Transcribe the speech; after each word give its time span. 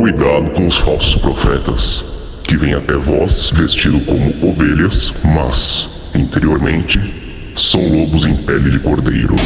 Cuidado 0.00 0.50
com 0.52 0.66
os 0.66 0.78
falsos 0.78 1.14
profetas, 1.16 2.02
que 2.42 2.56
vêm 2.56 2.72
até 2.72 2.94
vós 2.94 3.50
vestido 3.50 4.02
como 4.06 4.50
ovelhas, 4.50 5.12
mas, 5.22 5.90
interiormente, 6.14 6.98
são 7.54 7.86
lobos 7.86 8.24
em 8.24 8.34
pele 8.34 8.70
de 8.70 8.78
cordeiro. 8.80 9.36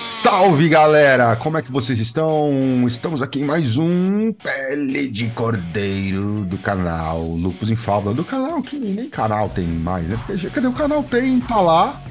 Salve 0.00 0.68
galera! 0.68 1.36
Como 1.36 1.58
é 1.58 1.62
que 1.62 1.70
vocês 1.70 2.00
estão? 2.00 2.84
Estamos 2.88 3.22
aqui 3.22 3.40
em 3.40 3.44
mais 3.44 3.76
um 3.76 4.32
Pele 4.32 5.06
de 5.06 5.28
Cordeiro 5.28 6.44
do 6.44 6.58
canal 6.58 7.22
Lupus 7.22 7.70
em 7.70 7.76
Fábula, 7.76 8.12
do 8.12 8.24
canal 8.24 8.60
que 8.62 8.76
nem 8.76 9.08
canal 9.08 9.48
tem 9.48 9.64
mais, 9.64 10.08
né? 10.08 10.18
Cadê 10.52 10.66
o 10.66 10.72
canal? 10.72 11.04
Tem, 11.04 11.38
tá 11.38 11.60
lá, 11.60 12.02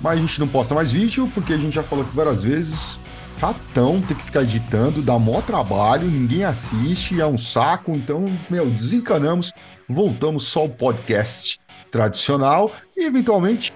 mas 0.00 0.18
a 0.18 0.20
gente 0.20 0.40
não 0.40 0.48
posta 0.48 0.74
mais 0.74 0.92
vídeo 0.92 1.30
porque 1.34 1.52
a 1.52 1.56
gente 1.56 1.74
já 1.74 1.82
falou 1.82 2.04
aqui 2.04 2.14
várias 2.14 2.42
vezes. 2.42 3.00
Chatão, 3.38 4.00
tem 4.00 4.16
que 4.16 4.24
ficar 4.24 4.42
editando, 4.42 5.00
dá 5.00 5.16
mó 5.16 5.40
trabalho, 5.40 6.08
ninguém 6.08 6.44
assiste, 6.44 7.20
é 7.20 7.26
um 7.26 7.38
saco, 7.38 7.92
então, 7.92 8.26
meu, 8.50 8.68
desencanamos, 8.68 9.52
voltamos 9.88 10.44
só 10.44 10.62
ao 10.62 10.68
podcast 10.68 11.60
tradicional 11.88 12.72
e 12.96 13.04
eventualmente 13.04 13.72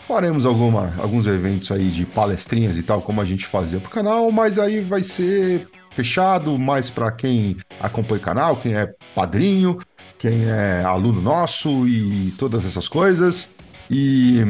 faremos 0.00 0.44
alguma, 0.44 0.94
alguns 0.98 1.26
eventos 1.26 1.70
aí 1.70 1.90
de 1.90 2.04
palestrinhas 2.04 2.76
e 2.76 2.82
tal, 2.82 3.00
como 3.00 3.20
a 3.20 3.24
gente 3.24 3.46
fazia 3.46 3.80
pro 3.80 3.90
canal, 3.90 4.30
mas 4.30 4.58
aí 4.58 4.82
vai 4.82 5.02
ser 5.02 5.68
fechado 5.90 6.58
mais 6.58 6.90
para 6.90 7.10
quem 7.12 7.56
acompanha 7.80 8.20
o 8.20 8.24
canal, 8.24 8.56
quem 8.56 8.74
é 8.74 8.90
padrinho, 9.14 9.78
quem 10.18 10.46
é 10.46 10.82
aluno 10.82 11.20
nosso 11.20 11.86
e 11.86 12.32
todas 12.38 12.64
essas 12.64 12.88
coisas. 12.88 13.52
E 13.90 14.42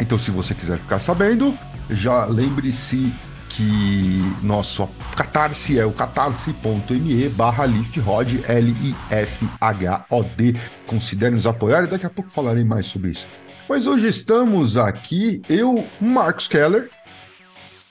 então, 0.00 0.18
se 0.18 0.30
você 0.30 0.54
quiser 0.54 0.78
ficar 0.78 0.98
sabendo, 0.98 1.56
já 1.90 2.24
lembre-se 2.24 3.12
que 3.48 4.20
nosso 4.42 4.88
catarse 5.16 5.78
é 5.78 5.86
o 5.86 5.92
catarse.me 5.92 7.28
barra 7.30 7.64
lifrod, 7.64 8.42
L-I-F-H-O-D. 8.46 9.76
Considere 10.86 11.34
nos 11.34 11.46
apoiar 11.46 11.84
e 11.84 11.86
daqui 11.86 12.04
a 12.04 12.10
pouco 12.10 12.28
falarei 12.28 12.64
mais 12.64 12.86
sobre 12.86 13.12
isso. 13.12 13.26
Mas 13.68 13.86
hoje 13.86 14.08
estamos 14.08 14.76
aqui, 14.76 15.40
eu, 15.48 15.86
Marcos 16.00 16.48
Keller. 16.48 16.90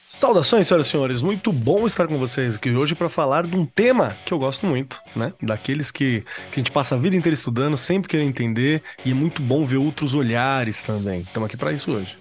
Saudações, 0.08 0.68
senhoras 0.68 0.86
e 0.86 0.90
senhores. 0.92 1.22
Muito 1.24 1.52
bom 1.52 1.86
estar 1.86 2.08
com 2.08 2.20
vocês 2.20 2.56
aqui 2.56 2.70
hoje 2.70 2.94
para 2.94 3.10
falar 3.10 3.48
de 3.48 3.56
um 3.56 3.66
tema 3.66 4.16
que 4.24 4.32
eu 4.32 4.38
gosto 4.38 4.68
muito, 4.68 5.02
né? 5.16 5.34
Daqueles 5.42 5.90
que, 5.90 6.24
que 6.52 6.60
a 6.60 6.60
gente 6.60 6.72
passa 6.72 6.94
a 6.94 6.98
vida 6.98 7.16
inteira 7.16 7.34
estudando, 7.34 7.76
sempre 7.76 8.08
querendo 8.08 8.30
entender, 8.30 8.84
e 9.04 9.12
é 9.12 9.14
muito 9.16 9.42
bom 9.42 9.66
ver 9.66 9.78
outros 9.78 10.14
olhares 10.14 10.84
também. 10.84 11.22
Estamos 11.22 11.48
aqui 11.48 11.58
para 11.58 11.74
isso 11.74 11.92
hoje. 11.92 12.18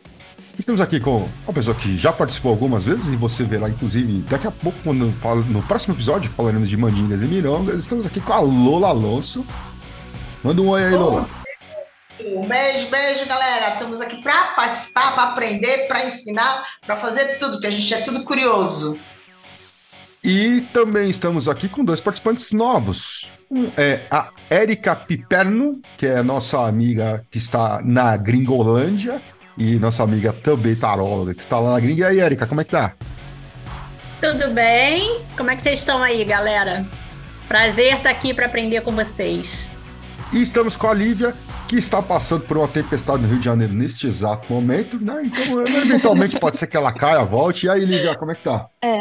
Estamos 0.58 0.80
aqui 0.80 0.98
com 0.98 1.28
uma 1.44 1.52
pessoa 1.52 1.74
que 1.74 1.98
já 1.98 2.10
participou 2.10 2.52
algumas 2.52 2.84
vezes 2.84 3.12
e 3.12 3.16
você 3.16 3.44
verá, 3.44 3.68
inclusive, 3.68 4.22
daqui 4.30 4.46
a 4.46 4.50
pouco, 4.50 4.78
quando 4.82 5.12
falo, 5.18 5.44
no 5.44 5.62
próximo 5.62 5.94
episódio, 5.94 6.30
que 6.30 6.36
falaremos 6.36 6.70
de 6.70 6.76
mandingas 6.78 7.22
e 7.22 7.26
mirongas, 7.26 7.80
estamos 7.80 8.06
aqui 8.06 8.20
com 8.20 8.32
a 8.32 8.40
Lola 8.40 8.88
Alonso. 8.88 9.44
Manda 10.42 10.62
um 10.62 10.68
oi 10.68 10.84
aí, 10.84 10.94
Lola. 10.94 11.43
Um 12.24 12.46
beijo, 12.46 12.88
beijo, 12.88 13.26
galera. 13.26 13.74
Estamos 13.74 14.00
aqui 14.00 14.22
para 14.22 14.44
participar, 14.56 15.14
para 15.14 15.24
aprender, 15.24 15.86
para 15.86 16.06
ensinar, 16.06 16.64
para 16.86 16.96
fazer 16.96 17.36
tudo, 17.36 17.52
porque 17.52 17.66
a 17.66 17.70
gente 17.70 17.92
é 17.92 18.00
tudo 18.00 18.24
curioso. 18.24 18.98
E 20.22 20.62
também 20.72 21.10
estamos 21.10 21.50
aqui 21.50 21.68
com 21.68 21.84
dois 21.84 22.00
participantes 22.00 22.50
novos. 22.52 23.30
Um 23.50 23.70
é 23.76 24.00
a 24.10 24.30
Érica 24.48 24.96
Piperno, 24.96 25.82
que 25.98 26.06
é 26.06 26.22
nossa 26.22 26.66
amiga 26.66 27.26
que 27.30 27.36
está 27.36 27.82
na 27.84 28.16
Gringolândia, 28.16 29.20
e 29.58 29.78
nossa 29.78 30.02
amiga 30.02 30.32
também 30.32 30.74
taróloga, 30.74 31.34
que 31.34 31.42
está 31.42 31.60
lá 31.60 31.72
na 31.72 31.80
gringa. 31.80 32.04
E 32.04 32.04
aí, 32.04 32.20
Érica, 32.20 32.46
como 32.46 32.62
é 32.62 32.64
que 32.64 32.70
tá? 32.70 32.94
Tudo 34.18 34.48
bem? 34.54 35.20
Como 35.36 35.50
é 35.50 35.56
que 35.56 35.62
vocês 35.62 35.80
estão 35.80 36.02
aí, 36.02 36.24
galera? 36.24 36.86
Prazer 37.46 37.96
estar 37.96 38.08
aqui 38.08 38.32
para 38.32 38.46
aprender 38.46 38.80
com 38.80 38.92
vocês. 38.92 39.73
E 40.34 40.42
estamos 40.42 40.76
com 40.76 40.88
a 40.88 40.92
Lívia, 40.92 41.32
que 41.68 41.76
está 41.76 42.02
passando 42.02 42.42
por 42.42 42.56
uma 42.56 42.66
tempestade 42.66 43.22
no 43.22 43.28
Rio 43.28 43.38
de 43.38 43.44
Janeiro 43.44 43.72
neste 43.72 44.08
exato 44.08 44.52
momento, 44.52 44.98
né? 44.98 45.22
Então, 45.26 45.64
eventualmente 45.64 46.40
pode 46.40 46.56
ser 46.56 46.66
que 46.66 46.76
ela 46.76 46.92
caia, 46.92 47.24
volte. 47.24 47.66
E 47.66 47.70
aí, 47.70 47.84
Lívia, 47.84 48.16
como 48.16 48.32
é 48.32 48.34
que 48.34 48.42
tá? 48.42 48.66
É. 48.82 49.00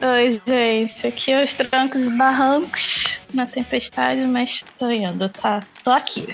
Oi, 0.00 0.40
gente. 0.46 1.04
Aqui 1.08 1.32
é 1.32 1.42
os 1.42 1.52
trancos 1.54 2.02
e 2.02 2.10
barrancos 2.10 3.20
na 3.34 3.46
tempestade, 3.46 4.20
mas 4.28 4.64
tô 4.78 4.88
indo, 4.88 5.28
tá? 5.28 5.58
Tô 5.82 5.90
aqui. 5.90 6.28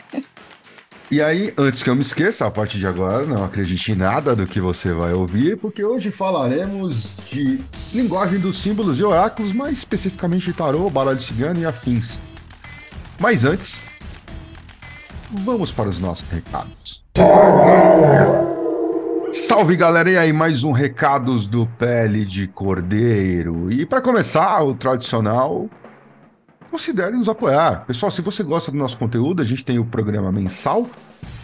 E 1.11 1.23
aí, 1.23 1.55
antes 1.57 1.83
que 1.83 1.89
eu 1.89 1.97
me 1.97 2.03
esqueça, 2.03 2.47
a 2.47 2.51
partir 2.51 2.77
de 2.77 2.87
agora, 2.87 3.25
não 3.25 3.43
acredite 3.43 3.93
em 3.93 3.95
nada 3.95 4.37
do 4.37 4.47
que 4.47 4.61
você 4.61 4.93
vai 4.93 5.15
ouvir, 5.15 5.57
porque 5.57 5.83
hoje 5.83 6.11
falaremos 6.11 7.09
de 7.33 7.59
linguagem 7.95 8.39
dos 8.39 8.61
símbolos 8.61 8.99
e 8.99 9.03
oráculos, 9.03 9.55
mais 9.55 9.79
especificamente 9.79 10.45
de 10.45 10.53
tarô, 10.53 10.91
baralho 10.91 11.21
cigano 11.21 11.59
e 11.59 11.65
afins. 11.65 12.21
Mas 13.19 13.45
antes, 13.45 13.83
vamos 15.35 15.73
para 15.73 15.89
os 15.89 15.99
nossos 15.99 16.29
recados. 16.29 17.05
Salve 19.33 19.77
galera, 19.77 20.11
e 20.11 20.17
aí 20.17 20.33
mais 20.33 20.63
um 20.63 20.71
recados 20.71 21.49
do 21.49 21.67
Pele 21.67 22.25
de 22.25 22.47
Cordeiro. 22.47 23.71
E 23.73 23.85
para 23.85 24.01
começar, 24.01 24.63
o 24.63 24.75
tradicional, 24.75 25.69
considere 26.71 27.17
nos 27.17 27.29
apoiar. 27.29 27.85
Pessoal, 27.85 28.13
se 28.13 28.23
você 28.23 28.45
gosta 28.45 28.71
do 28.71 28.79
nosso 28.79 28.97
conteúdo, 28.97 29.43
a 29.43 29.45
gente 29.45 29.65
tem 29.65 29.79
o 29.79 29.85
programa 29.85 30.31
mensal 30.31 30.89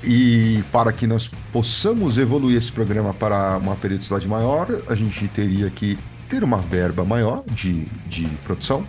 e 0.04 0.62
para 0.70 0.92
que 0.92 1.06
nós 1.06 1.28
possamos 1.52 2.16
evoluir 2.16 2.56
esse 2.56 2.70
programa 2.70 3.12
para 3.12 3.58
uma 3.58 3.74
periodicidade 3.74 4.28
maior, 4.28 4.68
a 4.88 4.94
gente 4.94 5.26
teria 5.28 5.68
que 5.68 5.98
ter 6.28 6.44
uma 6.44 6.58
verba 6.58 7.04
maior 7.04 7.42
de, 7.50 7.86
de 8.06 8.24
produção. 8.44 8.86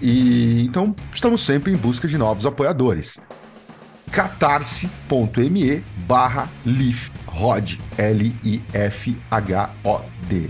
E 0.00 0.64
então 0.64 0.96
estamos 1.12 1.42
sempre 1.42 1.70
em 1.70 1.76
busca 1.76 2.08
de 2.08 2.16
novos 2.16 2.46
apoiadores 2.46 3.20
catarse.me 4.12 5.82
barra 6.06 6.48
lifrod, 6.66 7.80
L-I-F-H-O-D. 7.96 8.60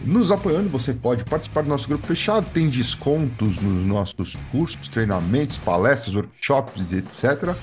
Nos 0.04 0.32
apoiando, 0.32 0.68
você 0.68 0.92
pode 0.92 1.24
participar 1.24 1.62
do 1.62 1.68
nosso 1.68 1.86
grupo 1.86 2.04
fechado, 2.04 2.44
tem 2.52 2.68
descontos 2.68 3.60
nos 3.60 3.84
nossos 3.86 4.36
cursos, 4.50 4.88
treinamentos, 4.88 5.58
palestras, 5.58 6.16
workshops, 6.16 6.92
etc. 6.92 7.54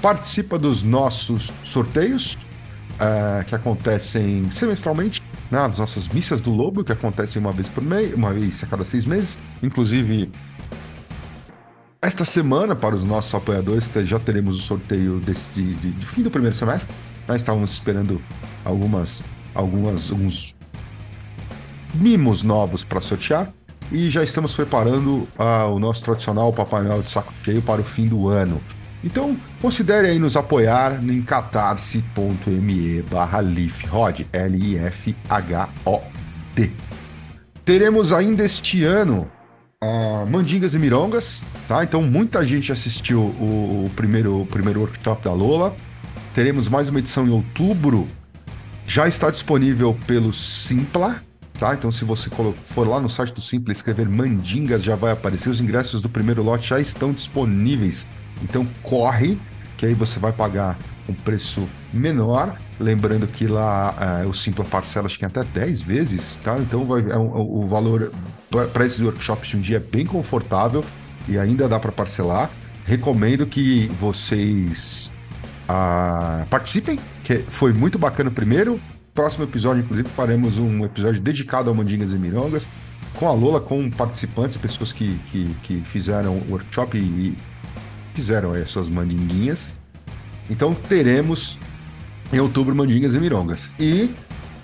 Participa 0.00 0.58
dos 0.58 0.82
nossos 0.82 1.52
sorteios, 1.64 2.38
uh, 2.94 3.44
que 3.44 3.54
acontecem 3.54 4.50
semestralmente, 4.50 5.22
né, 5.50 5.58
das 5.68 5.78
nossas 5.78 6.08
missas 6.08 6.40
do 6.40 6.50
lobo, 6.50 6.82
que 6.82 6.92
acontecem 6.92 7.42
uma 7.42 7.52
vez 7.52 7.68
por 7.68 7.84
mês, 7.84 8.14
uma 8.14 8.32
vez 8.32 8.64
a 8.64 8.66
cada 8.66 8.84
seis 8.84 9.04
meses. 9.04 9.38
Inclusive, 9.62 10.30
esta 12.06 12.24
semana, 12.24 12.76
para 12.76 12.94
os 12.94 13.04
nossos 13.04 13.34
apoiadores, 13.34 13.90
já 14.04 14.20
teremos 14.20 14.54
o 14.56 14.60
sorteio 14.60 15.18
desse, 15.18 15.50
de, 15.50 15.74
de, 15.74 16.06
fim 16.06 16.22
do 16.22 16.30
primeiro 16.30 16.54
semestre. 16.54 16.94
Nós 17.26 17.42
estávamos 17.42 17.72
esperando 17.72 18.22
algumas, 18.64 19.24
algumas, 19.52 20.08
alguns 20.12 20.54
mimos 21.92 22.44
novos 22.44 22.84
para 22.84 23.00
sortear 23.00 23.52
e 23.90 24.08
já 24.08 24.22
estamos 24.22 24.54
preparando 24.54 25.26
uh, 25.36 25.68
o 25.74 25.80
nosso 25.80 26.04
tradicional 26.04 26.52
Papai 26.52 26.84
Noel 26.84 27.02
de 27.02 27.10
saco 27.10 27.32
cheio 27.42 27.60
para 27.60 27.80
o 27.80 27.84
fim 27.84 28.06
do 28.06 28.28
ano. 28.28 28.60
Então, 29.02 29.36
considere 29.60 30.06
aí 30.08 30.20
nos 30.20 30.36
apoiar 30.36 31.02
em 31.02 31.20
catarse.me 31.22 33.02
barra 33.02 33.40
lifrod, 33.40 34.28
L-I-F-H-O-D. 34.32 35.10
Teremos 37.64 38.12
ainda 38.12 38.44
este 38.44 38.84
ano 38.84 39.28
uh, 39.82 40.26
Mandingas 40.28 40.74
e 40.74 40.78
Mirongas, 40.78 41.42
tá? 41.68 41.84
Então 41.84 42.02
muita 42.02 42.44
gente 42.46 42.72
assistiu 42.72 43.20
o, 43.20 43.86
o, 43.86 43.90
primeiro, 43.94 44.42
o 44.42 44.46
primeiro 44.46 44.80
workshop 44.80 45.24
da 45.24 45.32
Lola. 45.32 45.74
Teremos 46.34 46.68
mais 46.68 46.88
uma 46.88 46.98
edição 46.98 47.26
em 47.26 47.30
outubro. 47.30 48.08
Já 48.86 49.08
está 49.08 49.30
disponível 49.30 49.98
pelo 50.06 50.32
Simpla, 50.32 51.20
tá? 51.58 51.74
Então 51.74 51.90
se 51.90 52.04
você 52.04 52.30
for 52.66 52.86
lá 52.86 53.00
no 53.00 53.08
site 53.08 53.34
do 53.34 53.40
Simpla 53.40 53.72
escrever 53.72 54.08
Mandingas, 54.08 54.82
já 54.82 54.94
vai 54.94 55.12
aparecer. 55.12 55.50
Os 55.50 55.60
ingressos 55.60 56.00
do 56.00 56.08
primeiro 56.08 56.42
lote 56.42 56.68
já 56.68 56.80
estão 56.80 57.12
disponíveis. 57.12 58.08
Então 58.42 58.66
corre, 58.82 59.38
que 59.76 59.86
aí 59.86 59.94
você 59.94 60.18
vai 60.18 60.32
pagar 60.32 60.78
um 61.08 61.14
preço 61.14 61.68
menor. 61.92 62.56
Lembrando 62.78 63.26
que 63.26 63.46
lá 63.46 64.22
é, 64.22 64.26
o 64.26 64.34
Simpla 64.34 64.64
parcela 64.64 65.06
acho 65.06 65.18
que 65.18 65.24
até 65.24 65.42
10 65.42 65.80
vezes, 65.80 66.36
tá? 66.36 66.58
Então 66.58 66.84
vai, 66.84 67.00
é, 67.10 67.16
o, 67.16 67.60
o 67.60 67.66
valor 67.66 68.12
para 68.50 68.86
esses 68.86 69.00
workshops 69.00 69.48
de 69.48 69.56
um 69.56 69.60
dia 69.60 69.76
é 69.76 69.80
bem 69.80 70.06
confortável 70.06 70.84
e 71.28 71.38
ainda 71.38 71.68
dá 71.68 71.78
para 71.78 71.92
parcelar. 71.92 72.50
Recomendo 72.84 73.46
que 73.46 73.88
vocês 74.00 75.12
ah, 75.68 76.44
participem, 76.48 76.98
que 77.24 77.38
foi 77.48 77.72
muito 77.72 77.98
bacana 77.98 78.30
o 78.30 78.32
primeiro. 78.32 78.80
Próximo 79.12 79.44
episódio, 79.44 79.82
inclusive, 79.82 80.08
faremos 80.08 80.58
um 80.58 80.84
episódio 80.84 81.20
dedicado 81.20 81.70
a 81.70 81.74
Mandingas 81.74 82.12
e 82.12 82.16
Mirongas, 82.16 82.68
com 83.14 83.26
a 83.26 83.32
Lola, 83.32 83.60
com 83.60 83.90
participantes, 83.90 84.56
pessoas 84.56 84.92
que, 84.92 85.18
que, 85.32 85.54
que 85.62 85.80
fizeram 85.86 86.36
o 86.36 86.52
workshop 86.52 86.96
e, 86.98 87.36
fizeram 88.16 88.52
as 88.52 88.70
suas 88.70 88.88
mandinguinhas. 88.88 89.78
Então 90.48 90.74
teremos 90.74 91.58
em 92.32 92.40
outubro, 92.40 92.74
Mandingas 92.74 93.14
e 93.14 93.20
Mirongas. 93.20 93.70
E 93.78 94.14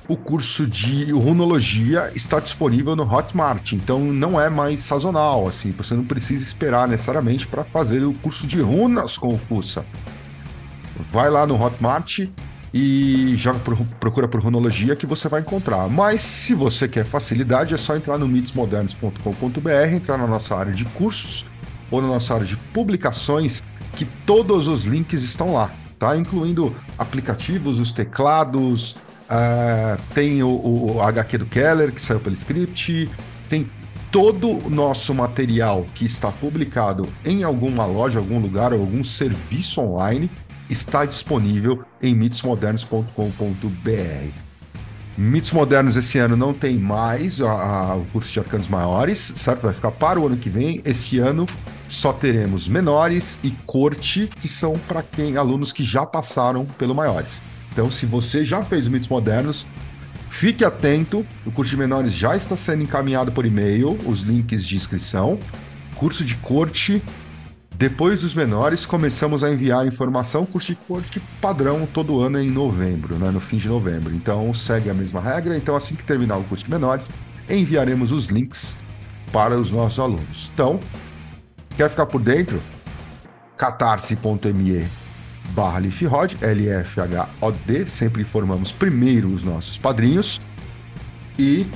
o 0.08 0.16
curso 0.16 0.66
de 0.66 1.10
runologia 1.12 2.10
está 2.14 2.40
disponível 2.40 2.96
no 2.96 3.10
Hotmart, 3.10 3.72
então 3.72 4.00
não 4.00 4.40
é 4.40 4.50
mais 4.50 4.82
sazonal, 4.82 5.46
assim, 5.46 5.70
você 5.72 5.94
não 5.94 6.04
precisa 6.04 6.42
esperar 6.42 6.88
necessariamente 6.88 7.46
para 7.46 7.64
fazer 7.64 8.02
o 8.04 8.12
curso 8.14 8.46
de 8.46 8.60
runas 8.60 9.18
Fussa. 9.48 9.84
Vai 11.10 11.30
lá 11.30 11.46
no 11.46 11.60
Hotmart 11.62 12.28
e 12.74 13.36
por, 13.64 13.76
procura 14.00 14.26
por 14.26 14.40
runologia 14.40 14.96
que 14.96 15.06
você 15.06 15.28
vai 15.28 15.40
encontrar. 15.40 15.88
Mas 15.88 16.22
se 16.22 16.54
você 16.54 16.88
quer 16.88 17.04
facilidade, 17.04 17.74
é 17.74 17.76
só 17.76 17.96
entrar 17.96 18.18
no 18.18 18.26
mitosmodernos.com.br, 18.26 19.94
entrar 19.94 20.16
na 20.16 20.26
nossa 20.26 20.56
área 20.56 20.72
de 20.72 20.84
cursos 20.86 21.46
ou 21.90 22.00
na 22.00 22.08
nossa 22.08 22.34
área 22.34 22.46
de 22.46 22.56
publicações, 22.56 23.62
que 23.92 24.04
todos 24.26 24.68
os 24.68 24.84
links 24.84 25.22
estão 25.22 25.52
lá, 25.52 25.70
tá? 25.98 26.16
Incluindo 26.16 26.74
aplicativos, 26.98 27.78
os 27.78 27.92
teclados, 27.92 28.96
Uh, 29.32 29.98
tem 30.12 30.42
o, 30.42 30.48
o, 30.48 31.00
HQ 31.00 31.38
do 31.38 31.46
Keller, 31.46 31.90
que 31.90 32.02
saiu 32.02 32.20
pelo 32.20 32.34
script, 32.34 33.10
tem 33.48 33.66
todo 34.10 34.50
o 34.50 34.68
nosso 34.68 35.14
material 35.14 35.86
que 35.94 36.04
está 36.04 36.30
publicado 36.30 37.08
em 37.24 37.42
alguma 37.42 37.86
loja, 37.86 38.18
algum 38.18 38.38
lugar, 38.38 38.74
algum 38.74 39.02
serviço 39.02 39.80
online, 39.80 40.30
está 40.68 41.06
disponível 41.06 41.82
em 42.02 42.14
mitosmodernos.com.br. 42.14 44.28
Mitos 45.16 45.52
Modernos 45.52 45.96
esse 45.96 46.18
ano 46.18 46.36
não 46.36 46.52
tem 46.52 46.78
mais 46.78 47.40
a, 47.40 47.50
a, 47.50 47.96
o 47.96 48.04
curso 48.06 48.30
de 48.30 48.38
arcanos 48.38 48.68
maiores, 48.68 49.18
certo? 49.18 49.62
Vai 49.62 49.72
ficar 49.72 49.92
para 49.92 50.20
o 50.20 50.26
ano 50.26 50.36
que 50.36 50.50
vem. 50.50 50.82
Esse 50.84 51.18
ano 51.18 51.46
só 51.88 52.12
teremos 52.12 52.68
menores 52.68 53.38
e 53.42 53.50
corte, 53.66 54.26
que 54.26 54.48
são 54.48 54.74
para 54.86 55.02
quem 55.02 55.38
alunos 55.38 55.72
que 55.72 55.84
já 55.84 56.04
passaram 56.04 56.66
pelo 56.78 56.94
maiores. 56.94 57.42
Então, 57.72 57.90
se 57.90 58.04
você 58.06 58.44
já 58.44 58.62
fez 58.62 58.86
mitos 58.86 59.08
modernos, 59.08 59.66
fique 60.28 60.64
atento. 60.64 61.26
O 61.46 61.50
curso 61.50 61.70
de 61.70 61.76
menores 61.76 62.12
já 62.12 62.36
está 62.36 62.56
sendo 62.56 62.82
encaminhado 62.82 63.32
por 63.32 63.46
e-mail, 63.46 63.98
os 64.06 64.20
links 64.20 64.64
de 64.66 64.76
inscrição. 64.76 65.38
Curso 65.96 66.24
de 66.24 66.36
corte. 66.36 67.02
Depois 67.74 68.20
dos 68.20 68.34
menores, 68.34 68.84
começamos 68.84 69.42
a 69.42 69.50
enviar 69.50 69.86
informação. 69.86 70.44
Curso 70.44 70.68
de 70.68 70.78
corte 70.86 71.20
padrão 71.40 71.88
todo 71.92 72.20
ano 72.20 72.38
é 72.38 72.44
em 72.44 72.50
novembro, 72.50 73.16
né? 73.18 73.30
no 73.30 73.40
fim 73.40 73.56
de 73.56 73.68
novembro. 73.68 74.14
Então, 74.14 74.52
segue 74.52 74.90
a 74.90 74.94
mesma 74.94 75.20
regra. 75.20 75.56
Então, 75.56 75.74
assim 75.74 75.94
que 75.94 76.04
terminar 76.04 76.36
o 76.36 76.44
curso 76.44 76.64
de 76.64 76.70
menores, 76.70 77.10
enviaremos 77.48 78.12
os 78.12 78.26
links 78.26 78.78
para 79.32 79.58
os 79.58 79.70
nossos 79.70 79.98
alunos. 79.98 80.50
Então, 80.52 80.78
quer 81.76 81.88
ficar 81.88 82.06
por 82.06 82.20
dentro? 82.20 82.60
catarse.me 83.56 85.01
barra 85.54 85.78
LifeHod, 85.78 86.38
L-F-H-O-D, 86.40 87.86
sempre 87.86 88.22
informamos 88.22 88.72
primeiro 88.72 89.28
os 89.28 89.44
nossos 89.44 89.78
padrinhos. 89.78 90.40
E 91.38 91.66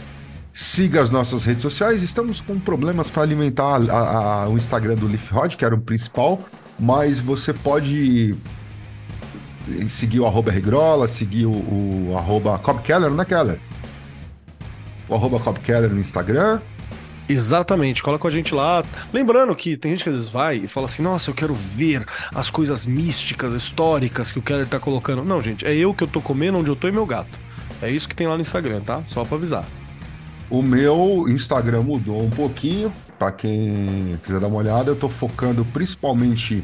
siga 0.53 1.01
as 1.01 1.11
nossas 1.11 1.45
redes 1.45 1.63
sociais, 1.63 2.03
estamos 2.03 2.41
com 2.41 2.59
problemas 2.59 3.11
para 3.11 3.23
alimentar 3.23 3.81
a, 3.91 4.45
a, 4.45 4.49
o 4.49 4.57
Instagram 4.57 4.97
do 4.97 5.07
LifeHod, 5.07 5.57
que 5.57 5.65
era 5.65 5.75
o 5.75 5.81
principal, 5.81 6.41
mas 6.79 7.21
você 7.21 7.53
pode 7.53 8.35
seguir 9.89 10.21
o 10.21 10.27
arroba 10.27 10.51
Regrola, 10.51 11.09
seguir 11.09 11.47
o, 11.47 11.51
o 12.11 12.17
arroba 12.17 12.59
Cobb 12.59 12.83
Keller, 12.83 13.11
não 13.11 13.23
é 13.23 13.25
Keller? 13.25 13.61
O 15.09 15.15
arroba 15.15 15.39
Cobb 15.39 15.61
Keller 15.61 15.91
no 15.91 16.01
Instagram, 16.01 16.61
Exatamente, 17.29 18.03
cola 18.03 18.19
com 18.19 18.29
a 18.29 18.31
gente 18.31 18.55
lá. 18.55 18.85
Lembrando 19.13 19.55
que 19.55 19.77
tem 19.77 19.93
gente 19.93 20.05
que 20.05 20.11
às 20.11 20.15
vezes 20.15 20.29
vai 20.29 20.57
e 20.59 20.69
fala 20.69 20.87
assim: 20.87 21.03
nossa, 21.03 21.31
eu 21.31 21.35
quero 21.35 21.55
ver 21.55 22.05
as 22.35 22.51
coisas 22.51 22.87
místicas, 22.87 23.53
históricas 23.53 24.31
que 24.31 24.39
o 24.39 24.43
Keller 24.43 24.67
tá 24.67 24.79
colocando. 24.79 25.25
Não, 25.25 25.43
gente, 25.43 25.67
é 25.67 25.75
eu 25.75 25.93
que 25.93 26.05
eu 26.05 26.09
tô 26.09 26.21
comendo 26.21 26.59
onde 26.59 26.71
eu 26.71 26.77
tô 26.77 26.87
e 26.87 26.93
meu 26.93 27.05
gato. 27.05 27.39
É 27.83 27.91
isso 27.91 28.09
que 28.09 28.15
tem 28.15 28.27
lá 28.27 28.35
no 28.35 28.41
Instagram, 28.41 28.81
tá? 28.81 29.03
Só 29.07 29.25
pra 29.25 29.37
avisar. 29.37 29.67
O 30.49 30.63
meu 30.63 31.27
Instagram 31.29 31.83
mudou 31.83 32.23
um 32.23 32.31
pouquinho. 32.31 32.93
Pra 33.19 33.33
quem 33.33 34.19
quiser 34.23 34.39
dar 34.39 34.47
uma 34.47 34.59
olhada, 34.59 34.91
eu 34.91 34.97
tô 34.97 35.09
focando 35.09 35.65
principalmente 35.65 36.63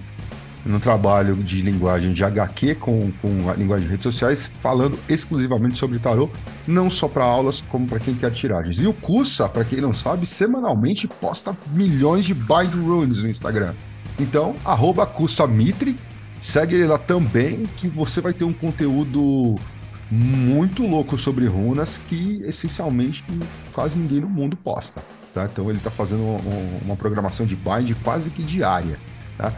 no 0.65 0.79
trabalho 0.79 1.37
de 1.37 1.61
linguagem 1.61 2.13
de 2.13 2.25
HQ 2.25 2.77
com, 2.77 3.11
com 3.21 3.51
a 3.51 3.55
linguagem 3.55 3.87
de 3.87 3.91
redes 3.91 4.05
sociais, 4.05 4.51
falando 4.61 4.99
exclusivamente 5.09 5.77
sobre 5.77 5.99
tarô, 5.99 6.31
não 6.67 6.89
só 6.89 7.09
para 7.09 7.25
aulas, 7.25 7.63
como 7.63 7.87
para 7.87 7.99
quem 7.99 8.15
quer 8.15 8.31
tiragens. 8.31 8.79
E 8.79 8.87
o 8.87 8.93
Kusa, 8.93 9.49
para 9.49 9.65
quem 9.65 9.81
não 9.81 9.93
sabe, 9.93 10.27
semanalmente 10.27 11.09
posta 11.09 11.57
milhões 11.73 12.25
de 12.25 12.35
bind 12.35 12.75
runes 12.75 13.23
no 13.23 13.29
Instagram. 13.29 13.75
Então, 14.19 14.55
arroba 14.65 15.07
Kusamitri, 15.07 15.99
segue 16.41 16.77
ele 16.77 16.87
lá 16.87 16.99
também, 16.99 17.67
que 17.77 17.89
você 17.89 18.21
vai 18.21 18.33
ter 18.33 18.45
um 18.45 18.53
conteúdo 18.53 19.57
muito 20.11 20.87
louco 20.87 21.17
sobre 21.17 21.47
runas 21.47 21.99
que 22.07 22.43
essencialmente 22.45 23.25
quase 23.73 23.97
ninguém 23.99 24.21
no 24.21 24.29
mundo 24.29 24.57
posta. 24.57 25.03
Tá? 25.33 25.49
Então 25.51 25.71
ele 25.71 25.79
está 25.79 25.91
fazendo 25.91 26.23
uma, 26.23 26.41
uma 26.85 26.97
programação 26.97 27.47
de 27.47 27.57
bind 27.57 27.95
quase 28.03 28.29
que 28.29 28.43
diária. 28.43 28.99
Tá? 29.39 29.55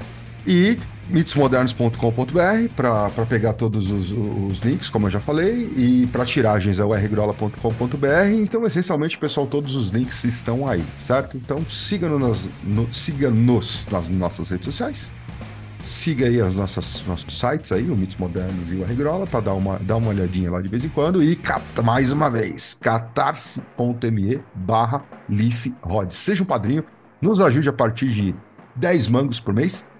E 0.46 0.78
mitosmodernos.com.br 1.08 2.72
para 2.76 3.26
pegar 3.28 3.52
todos 3.54 3.90
os, 3.90 4.10
os, 4.10 4.58
links, 4.60 4.88
como 4.88 5.06
eu 5.06 5.10
já 5.10 5.20
falei, 5.20 5.70
e 5.76 6.06
para 6.08 6.24
tiragens 6.24 6.78
é 6.78 6.84
o 6.84 6.92
rgrola.com.br. 6.92 8.06
Então, 8.34 8.66
essencialmente, 8.66 9.18
pessoal, 9.18 9.46
todos 9.46 9.74
os 9.74 9.90
links 9.90 10.24
estão 10.24 10.66
aí, 10.66 10.84
certo? 10.98 11.36
Então, 11.36 11.64
siga-nos 11.66 12.48
no, 12.62 12.92
siga 12.92 13.30
-nos 13.30 13.86
nas 13.90 14.08
nossas 14.08 14.50
redes 14.50 14.66
sociais. 14.66 15.12
Siga 15.82 16.26
aí 16.26 16.40
os 16.40 16.54
nossos 16.54 17.04
sites 17.28 17.70
aí, 17.70 17.90
o 17.90 17.94
Mitos 17.94 18.16
Modernos 18.16 18.72
e 18.72 18.76
o 18.76 18.84
R-Grola, 18.84 19.26
para 19.26 19.40
dar 19.40 19.52
uma, 19.52 19.78
dar 19.78 19.96
uma 19.96 20.08
olhadinha 20.08 20.50
lá 20.50 20.62
de 20.62 20.68
vez 20.68 20.82
em 20.82 20.88
quando. 20.88 21.22
E 21.22 21.38
mais 21.82 22.10
uma 22.10 22.30
vez, 22.30 22.72
catarse.me 22.80 24.40
barra 24.54 25.04
Seja 26.08 26.42
um 26.42 26.46
padrinho, 26.46 26.82
nos 27.20 27.38
ajude 27.38 27.68
a 27.68 27.72
partir 27.72 28.08
de 28.08 28.34
10 28.76 29.08
mangos 29.08 29.38
por 29.38 29.52
mês 29.52 29.92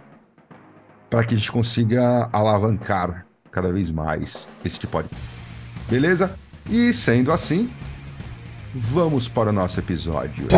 para 1.14 1.24
que 1.24 1.32
a 1.32 1.38
gente 1.38 1.52
consiga 1.52 2.28
alavancar 2.32 3.24
cada 3.48 3.72
vez 3.72 3.88
mais 3.88 4.48
esse 4.64 4.80
tipo 4.80 5.00
de. 5.00 5.08
Beleza? 5.88 6.34
E 6.68 6.92
sendo 6.92 7.30
assim, 7.30 7.70
vamos 8.74 9.28
para 9.28 9.50
o 9.50 9.52
nosso 9.52 9.78
episódio. 9.78 10.48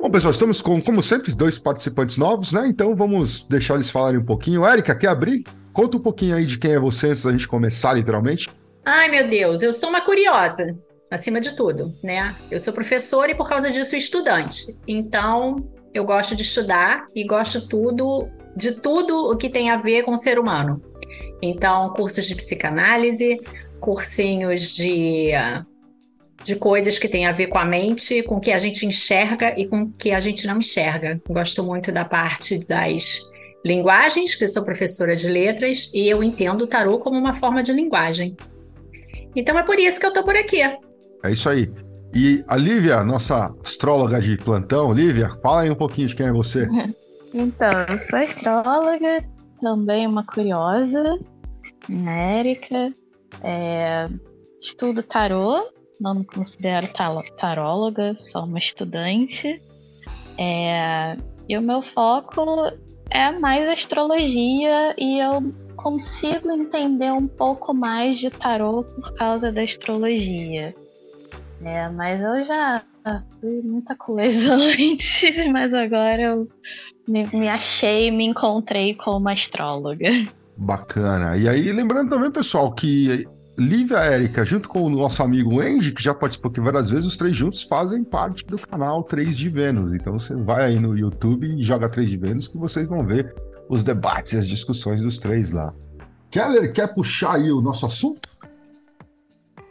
Bom, 0.00 0.10
pessoal, 0.10 0.32
estamos 0.32 0.62
com, 0.62 0.80
como 0.80 1.02
sempre, 1.02 1.34
dois 1.34 1.58
participantes 1.58 2.16
novos, 2.16 2.50
né? 2.50 2.66
Então 2.66 2.96
vamos 2.96 3.44
deixar 3.46 3.74
eles 3.74 3.90
falarem 3.90 4.18
um 4.18 4.24
pouquinho. 4.24 4.64
Érica, 4.64 4.94
quer 4.94 5.08
abrir? 5.08 5.44
Conta 5.70 5.98
um 5.98 6.00
pouquinho 6.00 6.34
aí 6.34 6.46
de 6.46 6.56
quem 6.56 6.72
é 6.72 6.80
você 6.80 7.08
antes 7.08 7.22
da 7.22 7.32
gente 7.32 7.46
começar, 7.46 7.92
literalmente. 7.92 8.48
Ai, 8.86 9.10
meu 9.10 9.28
Deus, 9.28 9.60
eu 9.60 9.74
sou 9.74 9.90
uma 9.90 10.00
curiosa, 10.00 10.74
acima 11.10 11.42
de 11.42 11.54
tudo, 11.54 11.92
né? 12.02 12.34
Eu 12.50 12.58
sou 12.58 12.72
professora 12.72 13.32
e 13.32 13.34
por 13.34 13.50
causa 13.50 13.70
disso 13.70 13.94
estudante. 13.94 14.80
Então, 14.88 15.56
eu 15.92 16.04
gosto 16.04 16.34
de 16.36 16.42
estudar 16.42 17.04
e 17.14 17.22
gosto 17.26 17.66
tudo 17.66 18.28
de 18.60 18.72
tudo 18.72 19.30
o 19.30 19.36
que 19.36 19.48
tem 19.48 19.70
a 19.70 19.76
ver 19.76 20.04
com 20.04 20.12
o 20.12 20.18
ser 20.18 20.38
humano. 20.38 20.80
Então, 21.42 21.90
cursos 21.94 22.26
de 22.26 22.34
psicanálise, 22.34 23.40
cursinhos 23.80 24.72
de 24.72 25.32
de 26.42 26.56
coisas 26.56 26.98
que 26.98 27.08
têm 27.08 27.26
a 27.26 27.32
ver 27.32 27.48
com 27.48 27.58
a 27.58 27.64
mente, 27.64 28.22
com 28.22 28.36
o 28.36 28.40
que 28.40 28.50
a 28.50 28.58
gente 28.58 28.86
enxerga 28.86 29.54
e 29.58 29.66
com 29.66 29.82
o 29.82 29.92
que 29.92 30.10
a 30.10 30.20
gente 30.20 30.46
não 30.46 30.58
enxerga. 30.58 31.20
Gosto 31.28 31.62
muito 31.62 31.92
da 31.92 32.04
parte 32.04 32.58
das 32.66 33.20
linguagens, 33.64 34.34
que 34.34 34.48
sou 34.48 34.62
professora 34.62 35.14
de 35.14 35.28
letras, 35.28 35.90
e 35.92 36.08
eu 36.08 36.22
entendo 36.22 36.62
o 36.62 36.66
tarô 36.66 36.98
como 36.98 37.18
uma 37.18 37.34
forma 37.34 37.62
de 37.62 37.72
linguagem. 37.72 38.36
Então 39.36 39.58
é 39.58 39.62
por 39.62 39.78
isso 39.78 40.00
que 40.00 40.06
eu 40.06 40.12
tô 40.12 40.24
por 40.24 40.34
aqui. 40.34 40.62
É 40.62 41.30
isso 41.30 41.48
aí. 41.48 41.70
E 42.14 42.42
a 42.48 42.56
Lívia, 42.56 43.04
nossa 43.04 43.54
astróloga 43.62 44.20
de 44.20 44.36
plantão, 44.38 44.92
Lívia, 44.92 45.30
fala 45.42 45.62
aí 45.62 45.70
um 45.70 45.74
pouquinho 45.74 46.08
de 46.08 46.16
quem 46.16 46.26
é 46.26 46.32
você. 46.32 46.66
Então, 47.32 47.68
eu 47.88 47.98
sou 47.98 48.18
astróloga, 48.18 49.24
também 49.60 50.06
uma 50.06 50.24
curiosa, 50.24 51.18
Érica, 51.88 52.92
é, 53.42 54.08
estudo 54.60 55.02
tarô, 55.02 55.70
não 56.00 56.14
me 56.16 56.24
considero 56.24 56.88
taróloga, 57.36 58.14
sou 58.16 58.44
uma 58.44 58.58
estudante. 58.58 59.62
É, 60.38 61.16
e 61.48 61.56
o 61.56 61.62
meu 61.62 61.82
foco 61.82 62.44
é 63.10 63.30
mais 63.30 63.68
astrologia 63.68 64.94
e 64.98 65.20
eu 65.20 65.52
consigo 65.76 66.50
entender 66.50 67.12
um 67.12 67.26
pouco 67.26 67.74
mais 67.74 68.18
de 68.18 68.30
tarô 68.30 68.84
por 68.84 69.14
causa 69.14 69.52
da 69.52 69.62
astrologia. 69.62 70.74
É, 71.62 71.88
mas 71.90 72.20
eu 72.20 72.44
já 72.44 72.82
fui 73.40 73.62
muita 73.62 73.94
coisa 73.96 74.54
antes, 74.56 75.46
mas 75.46 75.72
agora 75.74 76.22
eu 76.22 76.48
me, 77.06 77.26
me 77.32 77.48
achei, 77.48 78.10
me 78.10 78.26
encontrei 78.26 78.94
como 78.94 79.28
astróloga. 79.28 80.08
Bacana. 80.56 81.36
E 81.36 81.48
aí, 81.48 81.72
lembrando 81.72 82.10
também, 82.10 82.30
pessoal, 82.30 82.72
que 82.72 83.26
Lívia 83.58 83.98
Érica, 83.98 84.44
junto 84.44 84.68
com 84.68 84.82
o 84.82 84.90
nosso 84.90 85.22
amigo 85.22 85.60
Andy, 85.60 85.92
que 85.92 86.02
já 86.02 86.14
participou 86.14 86.50
aqui 86.50 86.60
várias 86.60 86.90
vezes, 86.90 87.06
os 87.06 87.16
três 87.16 87.36
juntos 87.36 87.62
fazem 87.62 88.04
parte 88.04 88.44
do 88.46 88.58
canal 88.58 89.02
3 89.02 89.36
de 89.36 89.48
Vênus. 89.48 89.92
Então 89.92 90.18
você 90.18 90.34
vai 90.34 90.64
aí 90.66 90.80
no 90.80 90.96
YouTube 90.96 91.46
e 91.46 91.62
joga 91.62 91.88
3 91.88 92.08
de 92.08 92.16
Vênus 92.16 92.48
que 92.48 92.56
vocês 92.56 92.86
vão 92.86 93.04
ver 93.04 93.34
os 93.68 93.84
debates 93.84 94.32
e 94.32 94.38
as 94.38 94.48
discussões 94.48 95.02
dos 95.02 95.18
três 95.18 95.52
lá. 95.52 95.72
Keller, 96.30 96.72
quer 96.72 96.94
puxar 96.94 97.36
aí 97.36 97.52
o 97.52 97.60
nosso 97.60 97.86
assunto? 97.86 98.28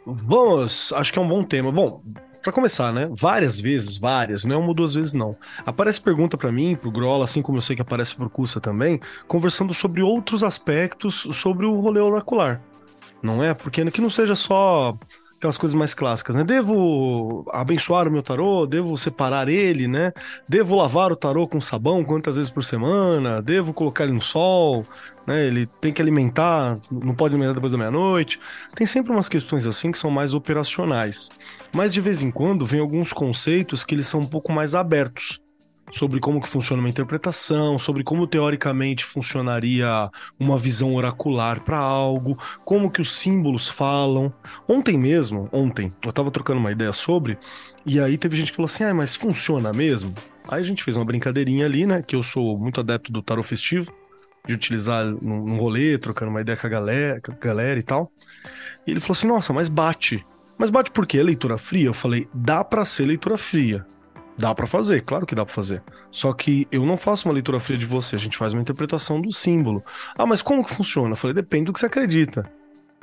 Vamos, 0.06 0.92
acho 0.92 1.12
que 1.12 1.18
é 1.18 1.22
um 1.22 1.28
bom 1.28 1.44
tema. 1.44 1.70
Bom, 1.70 2.00
para 2.42 2.52
começar, 2.52 2.92
né? 2.92 3.08
Várias 3.12 3.60
vezes, 3.60 3.96
várias, 3.96 4.44
não 4.44 4.56
é 4.56 4.58
uma 4.58 4.68
ou 4.68 4.74
duas 4.74 4.94
vezes 4.94 5.14
não. 5.14 5.36
Aparece 5.64 6.00
pergunta 6.00 6.36
para 6.36 6.50
mim, 6.50 6.76
pro 6.76 6.90
Grola, 6.90 7.24
assim 7.24 7.42
como 7.42 7.58
eu 7.58 7.62
sei 7.62 7.76
que 7.76 7.82
aparece 7.82 8.14
pro 8.14 8.30
Cussa 8.30 8.60
também, 8.60 9.00
conversando 9.26 9.74
sobre 9.74 10.02
outros 10.02 10.42
aspectos 10.42 11.28
sobre 11.32 11.66
o 11.66 11.80
rolê 11.80 12.00
oracular. 12.00 12.62
Não 13.22 13.42
é? 13.42 13.52
Porque 13.52 13.90
que 13.90 14.00
não 14.00 14.10
seja 14.10 14.34
só 14.34 14.96
aquelas 15.40 15.56
coisas 15.56 15.74
mais 15.74 15.94
clássicas, 15.94 16.36
né? 16.36 16.44
Devo 16.44 17.46
abençoar 17.50 18.06
o 18.06 18.10
meu 18.10 18.22
tarô, 18.22 18.66
devo 18.66 18.94
separar 18.98 19.48
ele, 19.48 19.88
né? 19.88 20.12
Devo 20.46 20.76
lavar 20.76 21.10
o 21.10 21.16
tarô 21.16 21.48
com 21.48 21.58
sabão 21.62 22.04
quantas 22.04 22.36
vezes 22.36 22.50
por 22.50 22.62
semana, 22.62 23.40
devo 23.40 23.72
colocar 23.72 24.04
ele 24.04 24.12
no 24.12 24.20
sol, 24.20 24.84
né? 25.26 25.46
Ele 25.46 25.64
tem 25.64 25.94
que 25.94 26.02
alimentar, 26.02 26.78
não 26.92 27.14
pode 27.14 27.34
alimentar 27.34 27.54
depois 27.54 27.72
da 27.72 27.78
meia-noite. 27.78 28.38
Tem 28.74 28.86
sempre 28.86 29.12
umas 29.12 29.30
questões 29.30 29.66
assim 29.66 29.90
que 29.90 29.98
são 29.98 30.10
mais 30.10 30.34
operacionais. 30.34 31.30
Mas 31.72 31.94
de 31.94 32.02
vez 32.02 32.22
em 32.22 32.30
quando 32.30 32.66
vem 32.66 32.80
alguns 32.80 33.10
conceitos 33.10 33.82
que 33.82 33.94
eles 33.94 34.06
são 34.06 34.20
um 34.20 34.26
pouco 34.26 34.52
mais 34.52 34.74
abertos 34.74 35.40
sobre 35.90 36.20
como 36.20 36.40
que 36.40 36.48
funciona 36.48 36.82
uma 36.82 36.88
interpretação, 36.88 37.78
sobre 37.78 38.04
como 38.04 38.26
teoricamente 38.26 39.04
funcionaria 39.04 40.10
uma 40.38 40.56
visão 40.56 40.94
oracular 40.94 41.60
para 41.60 41.78
algo, 41.78 42.38
como 42.64 42.90
que 42.90 43.00
os 43.00 43.12
símbolos 43.12 43.68
falam. 43.68 44.32
Ontem 44.68 44.96
mesmo, 44.96 45.48
ontem, 45.52 45.92
eu 46.04 46.12
tava 46.12 46.30
trocando 46.30 46.60
uma 46.60 46.72
ideia 46.72 46.92
sobre, 46.92 47.38
e 47.84 47.98
aí 47.98 48.16
teve 48.16 48.36
gente 48.36 48.50
que 48.50 48.56
falou 48.56 48.66
assim: 48.66 48.84
"Ah, 48.84 48.94
mas 48.94 49.16
funciona 49.16 49.72
mesmo?" 49.72 50.14
Aí 50.48 50.60
a 50.60 50.64
gente 50.64 50.82
fez 50.82 50.96
uma 50.96 51.04
brincadeirinha 51.04 51.66
ali, 51.66 51.86
né, 51.86 52.02
que 52.02 52.16
eu 52.16 52.22
sou 52.22 52.58
muito 52.58 52.80
adepto 52.80 53.12
do 53.12 53.22
tarot 53.22 53.46
festivo, 53.46 53.92
de 54.46 54.54
utilizar 54.54 55.04
num, 55.04 55.44
num 55.44 55.58
rolê, 55.58 55.98
trocando 55.98 56.30
uma 56.30 56.40
ideia 56.40 56.56
com 56.56 56.66
a 56.66 56.70
galera, 56.70 57.20
com 57.20 57.32
a 57.32 57.34
galera 57.34 57.78
e 57.78 57.82
tal. 57.82 58.10
E 58.86 58.90
ele 58.90 59.00
falou 59.00 59.12
assim: 59.12 59.26
"Nossa, 59.26 59.52
mas 59.52 59.68
bate. 59.68 60.24
Mas 60.58 60.70
bate 60.70 60.90
por 60.90 61.06
quê? 61.06 61.18
É 61.18 61.22
leitura 61.22 61.58
fria?" 61.58 61.86
Eu 61.86 61.94
falei: 61.94 62.28
"Dá 62.34 62.64
para 62.64 62.84
ser 62.84 63.06
leitura 63.06 63.36
fria." 63.36 63.86
Dá 64.40 64.54
para 64.54 64.66
fazer, 64.66 65.02
claro 65.02 65.26
que 65.26 65.34
dá 65.34 65.44
para 65.44 65.54
fazer. 65.54 65.82
Só 66.10 66.32
que 66.32 66.66
eu 66.72 66.86
não 66.86 66.96
faço 66.96 67.28
uma 67.28 67.34
leitura 67.34 67.60
fria 67.60 67.76
de 67.76 67.84
você, 67.84 68.16
a 68.16 68.18
gente 68.18 68.38
faz 68.38 68.54
uma 68.54 68.62
interpretação 68.62 69.20
do 69.20 69.30
símbolo. 69.30 69.84
Ah, 70.16 70.24
mas 70.24 70.40
como 70.40 70.64
que 70.64 70.72
funciona? 70.72 71.12
Eu 71.12 71.16
falei, 71.16 71.34
depende 71.34 71.66
do 71.66 71.74
que 71.74 71.78
você 71.78 71.84
acredita. 71.84 72.50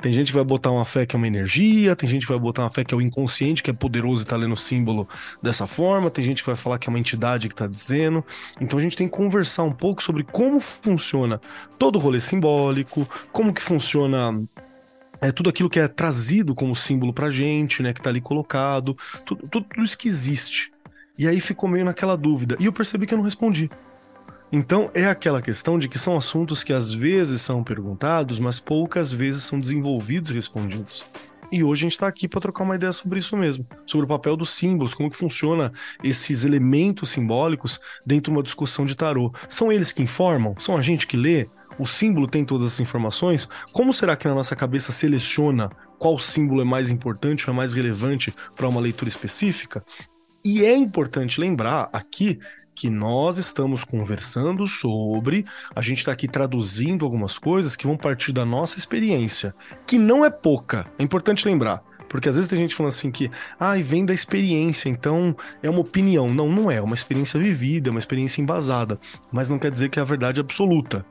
Tem 0.02 0.12
gente 0.12 0.32
que 0.32 0.34
vai 0.34 0.44
botar 0.44 0.72
uma 0.72 0.84
fé 0.84 1.06
que 1.06 1.14
é 1.14 1.16
uma 1.16 1.28
energia, 1.28 1.94
tem 1.94 2.08
gente 2.08 2.26
que 2.26 2.32
vai 2.32 2.40
botar 2.40 2.62
uma 2.62 2.70
fé 2.70 2.84
que 2.84 2.92
é 2.92 2.96
o 2.96 3.00
inconsciente, 3.00 3.62
que 3.62 3.70
é 3.70 3.72
poderoso 3.72 4.24
e 4.24 4.26
tá 4.26 4.36
lendo 4.36 4.54
o 4.54 4.56
símbolo 4.56 5.08
dessa 5.40 5.64
forma, 5.64 6.10
tem 6.10 6.24
gente 6.24 6.42
que 6.42 6.48
vai 6.48 6.56
falar 6.56 6.76
que 6.76 6.88
é 6.88 6.90
uma 6.90 6.98
entidade 6.98 7.48
que 7.48 7.54
tá 7.54 7.68
dizendo. 7.68 8.24
Então 8.60 8.76
a 8.76 8.82
gente 8.82 8.96
tem 8.96 9.08
que 9.08 9.16
conversar 9.16 9.62
um 9.62 9.72
pouco 9.72 10.02
sobre 10.02 10.24
como 10.24 10.58
funciona 10.58 11.40
todo 11.78 11.96
o 11.96 11.98
rolê 12.00 12.20
simbólico, 12.20 13.08
como 13.30 13.54
que 13.54 13.62
funciona 13.62 14.40
é 15.20 15.32
tudo 15.32 15.50
aquilo 15.50 15.70
que 15.70 15.80
é 15.80 15.88
trazido 15.88 16.54
como 16.54 16.74
símbolo 16.74 17.12
pra 17.12 17.30
gente, 17.30 17.82
né, 17.82 17.92
que 17.92 18.00
tá 18.00 18.10
ali 18.10 18.20
colocado, 18.20 18.96
tudo, 19.24 19.48
tudo, 19.48 19.82
isso 19.82 19.98
que 19.98 20.08
existe. 20.08 20.72
E 21.18 21.26
aí 21.26 21.40
ficou 21.40 21.68
meio 21.68 21.84
naquela 21.84 22.16
dúvida. 22.16 22.56
E 22.60 22.66
eu 22.66 22.72
percebi 22.72 23.04
que 23.04 23.12
eu 23.12 23.18
não 23.18 23.24
respondi. 23.24 23.68
Então 24.52 24.90
é 24.94 25.06
aquela 25.06 25.42
questão 25.42 25.78
de 25.78 25.88
que 25.88 25.98
são 25.98 26.16
assuntos 26.16 26.62
que 26.62 26.72
às 26.72 26.94
vezes 26.94 27.42
são 27.42 27.62
perguntados, 27.62 28.38
mas 28.38 28.60
poucas 28.60 29.12
vezes 29.12 29.42
são 29.42 29.60
desenvolvidos 29.60 30.30
e 30.30 30.34
respondidos. 30.34 31.04
E 31.50 31.64
hoje 31.64 31.80
a 31.80 31.86
gente 31.86 31.92
está 31.92 32.06
aqui 32.06 32.28
para 32.28 32.40
trocar 32.40 32.64
uma 32.64 32.76
ideia 32.76 32.92
sobre 32.92 33.18
isso 33.18 33.36
mesmo, 33.36 33.66
sobre 33.86 34.04
o 34.04 34.08
papel 34.08 34.36
dos 34.36 34.50
símbolos, 34.50 34.94
como 34.94 35.10
que 35.10 35.16
funciona 35.16 35.72
esses 36.04 36.44
elementos 36.44 37.10
simbólicos 37.10 37.80
dentro 38.06 38.30
de 38.30 38.36
uma 38.36 38.42
discussão 38.42 38.86
de 38.86 38.94
tarô. 38.94 39.32
São 39.48 39.72
eles 39.72 39.92
que 39.92 40.02
informam? 40.02 40.54
São 40.58 40.76
a 40.76 40.82
gente 40.82 41.06
que 41.06 41.16
lê? 41.16 41.48
O 41.78 41.86
símbolo 41.86 42.26
tem 42.26 42.44
todas 42.44 42.66
as 42.66 42.80
informações? 42.80 43.48
Como 43.72 43.94
será 43.94 44.16
que 44.16 44.28
na 44.28 44.34
nossa 44.34 44.54
cabeça 44.54 44.92
seleciona 44.92 45.70
qual 45.98 46.18
símbolo 46.18 46.60
é 46.60 46.64
mais 46.64 46.90
importante 46.90 47.48
ou 47.48 47.54
é 47.54 47.56
mais 47.56 47.74
relevante 47.74 48.32
para 48.54 48.68
uma 48.68 48.80
leitura 48.80 49.08
específica? 49.08 49.82
E 50.50 50.64
é 50.64 50.74
importante 50.74 51.38
lembrar 51.38 51.90
aqui 51.92 52.38
que 52.74 52.88
nós 52.88 53.36
estamos 53.36 53.84
conversando 53.84 54.66
sobre, 54.66 55.44
a 55.76 55.82
gente 55.82 55.98
está 55.98 56.12
aqui 56.12 56.26
traduzindo 56.26 57.04
algumas 57.04 57.38
coisas 57.38 57.76
que 57.76 57.86
vão 57.86 57.98
partir 57.98 58.32
da 58.32 58.46
nossa 58.46 58.78
experiência, 58.78 59.54
que 59.86 59.98
não 59.98 60.24
é 60.24 60.30
pouca. 60.30 60.86
É 60.98 61.02
importante 61.02 61.46
lembrar. 61.46 61.82
Porque 62.08 62.30
às 62.30 62.36
vezes 62.36 62.48
tem 62.48 62.58
gente 62.60 62.74
falando 62.74 62.92
assim 62.94 63.10
que, 63.10 63.30
ah, 63.60 63.74
vem 63.74 64.06
da 64.06 64.14
experiência, 64.14 64.88
então 64.88 65.36
é 65.62 65.68
uma 65.68 65.80
opinião. 65.80 66.32
Não, 66.32 66.50
não 66.50 66.70
é, 66.70 66.76
é 66.76 66.82
uma 66.82 66.94
experiência 66.94 67.38
vivida, 67.38 67.90
é 67.90 67.92
uma 67.92 68.00
experiência 68.00 68.40
embasada. 68.40 68.98
Mas 69.30 69.50
não 69.50 69.58
quer 69.58 69.70
dizer 69.70 69.90
que 69.90 69.98
é 69.98 70.02
a 70.02 70.06
verdade 70.06 70.40
absoluta. 70.40 71.04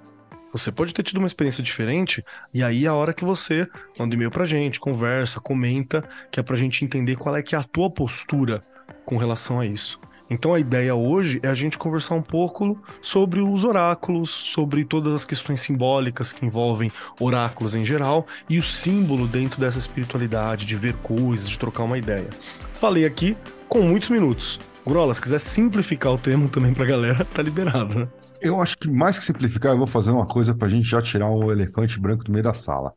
Você 0.52 0.72
pode 0.72 0.96
ter 0.96 1.04
tido 1.04 1.18
uma 1.18 1.28
experiência 1.28 1.62
diferente, 1.62 2.26
e 2.52 2.64
aí 2.64 2.86
é 2.86 2.88
a 2.88 2.96
hora 2.96 3.14
que 3.14 3.24
você 3.24 3.68
manda 4.00 4.16
e-mail 4.16 4.32
pra 4.32 4.46
gente, 4.46 4.80
conversa, 4.80 5.40
comenta, 5.40 6.04
que 6.32 6.40
é 6.40 6.44
pra 6.44 6.56
gente 6.56 6.84
entender 6.84 7.18
qual 7.18 7.36
é 7.36 7.44
que 7.44 7.54
é 7.54 7.60
a 7.60 7.64
tua 7.64 7.92
postura 7.92 8.66
com 9.08 9.16
relação 9.16 9.62
a 9.62 9.66
isso. 9.66 10.00
Então 10.30 10.54
a 10.54 10.60
ideia 10.60 10.94
hoje 10.94 11.40
é 11.42 11.48
a 11.48 11.54
gente 11.54 11.78
conversar 11.78 12.16
um 12.16 12.22
pouco 12.22 12.78
sobre 13.02 13.40
os 13.40 13.64
oráculos, 13.64 14.30
sobre 14.30 14.84
todas 14.84 15.14
as 15.14 15.24
questões 15.24 15.62
simbólicas 15.62 16.34
que 16.34 16.46
envolvem 16.46 16.92
oráculos 17.18 17.74
em 17.74 17.86
geral 17.86 18.28
e 18.50 18.60
o 18.60 18.64
símbolo 18.64 19.26
dentro 19.26 19.62
dessa 19.62 19.80
espiritualidade, 19.80 20.66
de 20.66 20.76
ver 20.76 20.94
coisas, 20.96 21.50
de 21.50 21.58
trocar 21.58 21.84
uma 21.84 21.98
ideia. 21.98 22.28
Falei 22.74 23.06
aqui 23.06 23.38
com 23.70 23.82
muitos 23.82 24.10
minutos. 24.10 24.60
Grola, 24.86 25.14
se 25.14 25.22
quiser 25.22 25.40
simplificar 25.40 26.14
o 26.14 26.18
termo 26.18 26.50
também 26.50 26.74
pra 26.74 26.86
galera, 26.86 27.24
tá 27.24 27.42
liberado, 27.42 28.00
né? 28.00 28.08
Eu 28.42 28.62
acho 28.62 28.78
que 28.78 28.90
mais 28.90 29.18
que 29.18 29.24
simplificar, 29.24 29.72
eu 29.72 29.78
vou 29.78 29.88
fazer 29.88 30.12
uma 30.12 30.26
coisa 30.26 30.54
pra 30.54 30.68
gente 30.68 30.88
já 30.88 31.02
tirar 31.02 31.30
o 31.30 31.50
elefante 31.50 31.98
branco 31.98 32.26
do 32.26 32.32
meio 32.32 32.44
da 32.44 32.54
sala. 32.54 32.94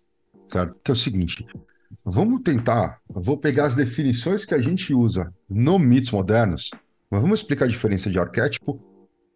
Certo? 0.48 0.74
Que 0.84 0.90
é 0.90 0.94
o 0.94 0.96
seguinte: 0.96 1.46
Vamos 2.04 2.40
tentar, 2.40 2.98
vou 3.08 3.36
pegar 3.36 3.66
as 3.66 3.76
definições 3.76 4.46
que 4.46 4.54
a 4.54 4.60
gente 4.60 4.94
usa 4.94 5.32
no 5.48 5.78
mitos 5.78 6.10
modernos, 6.10 6.70
mas 7.10 7.20
vamos 7.20 7.40
explicar 7.40 7.66
a 7.66 7.68
diferença 7.68 8.10
de 8.10 8.18
arquétipo, 8.18 8.80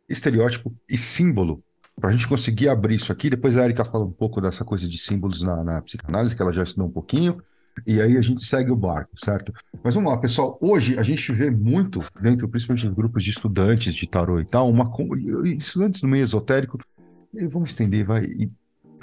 estereótipo 0.08 0.74
e 0.88 0.96
símbolo, 0.96 1.62
para 2.00 2.08
a 2.08 2.12
gente 2.12 2.26
conseguir 2.26 2.68
abrir 2.68 2.94
isso 2.94 3.12
aqui. 3.12 3.28
Depois 3.28 3.56
a 3.56 3.64
Erika 3.64 3.84
fala 3.84 4.04
um 4.04 4.10
pouco 4.10 4.40
dessa 4.40 4.64
coisa 4.64 4.88
de 4.88 4.96
símbolos 4.96 5.42
na, 5.42 5.62
na 5.62 5.82
psicanálise, 5.82 6.34
que 6.34 6.40
ela 6.40 6.52
já 6.52 6.62
estudou 6.62 6.88
um 6.88 6.92
pouquinho, 6.92 7.42
e 7.86 8.00
aí 8.00 8.16
a 8.16 8.22
gente 8.22 8.42
segue 8.42 8.70
o 8.70 8.76
barco, 8.76 9.10
certo? 9.18 9.52
Mas 9.82 9.94
vamos 9.94 10.10
lá, 10.10 10.18
pessoal. 10.18 10.56
Hoje 10.60 10.98
a 10.98 11.02
gente 11.02 11.32
vê 11.32 11.50
muito, 11.50 12.02
dentro 12.20 12.48
principalmente 12.48 12.86
dos 12.86 12.96
grupos 12.96 13.22
de 13.22 13.30
estudantes 13.30 13.94
de 13.94 14.06
tarô 14.06 14.40
e 14.40 14.44
tal, 14.44 14.70
uma, 14.70 14.90
estudantes 15.56 16.00
no 16.00 16.08
meio 16.08 16.24
esotérico, 16.24 16.78
vamos 17.50 17.70
estender, 17.70 18.06
vai, 18.06 18.26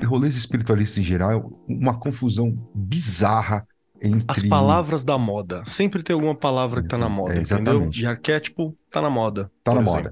rolês 0.06 0.36
espiritualistas 0.36 0.98
em 0.98 1.04
geral, 1.04 1.52
uma 1.68 1.98
confusão 1.98 2.58
bizarra 2.74 3.68
entre... 4.02 4.26
As 4.28 4.44
palavras 4.44 5.04
da 5.04 5.18
moda. 5.18 5.64
Sempre 5.66 6.02
tem 6.02 6.14
alguma 6.14 6.36
palavra 6.36 6.82
que 6.82 6.88
tá 6.88 6.98
na 6.98 7.10
moda, 7.10 7.36
é, 7.36 7.42
entendeu? 7.42 7.90
E 7.94 8.06
arquétipo 8.06 8.76
tá 8.90 9.02
na 9.02 9.10
moda. 9.10 9.52
Tá 9.64 9.74
na 9.74 9.82
exemplo. 9.82 9.98
moda. 9.98 10.12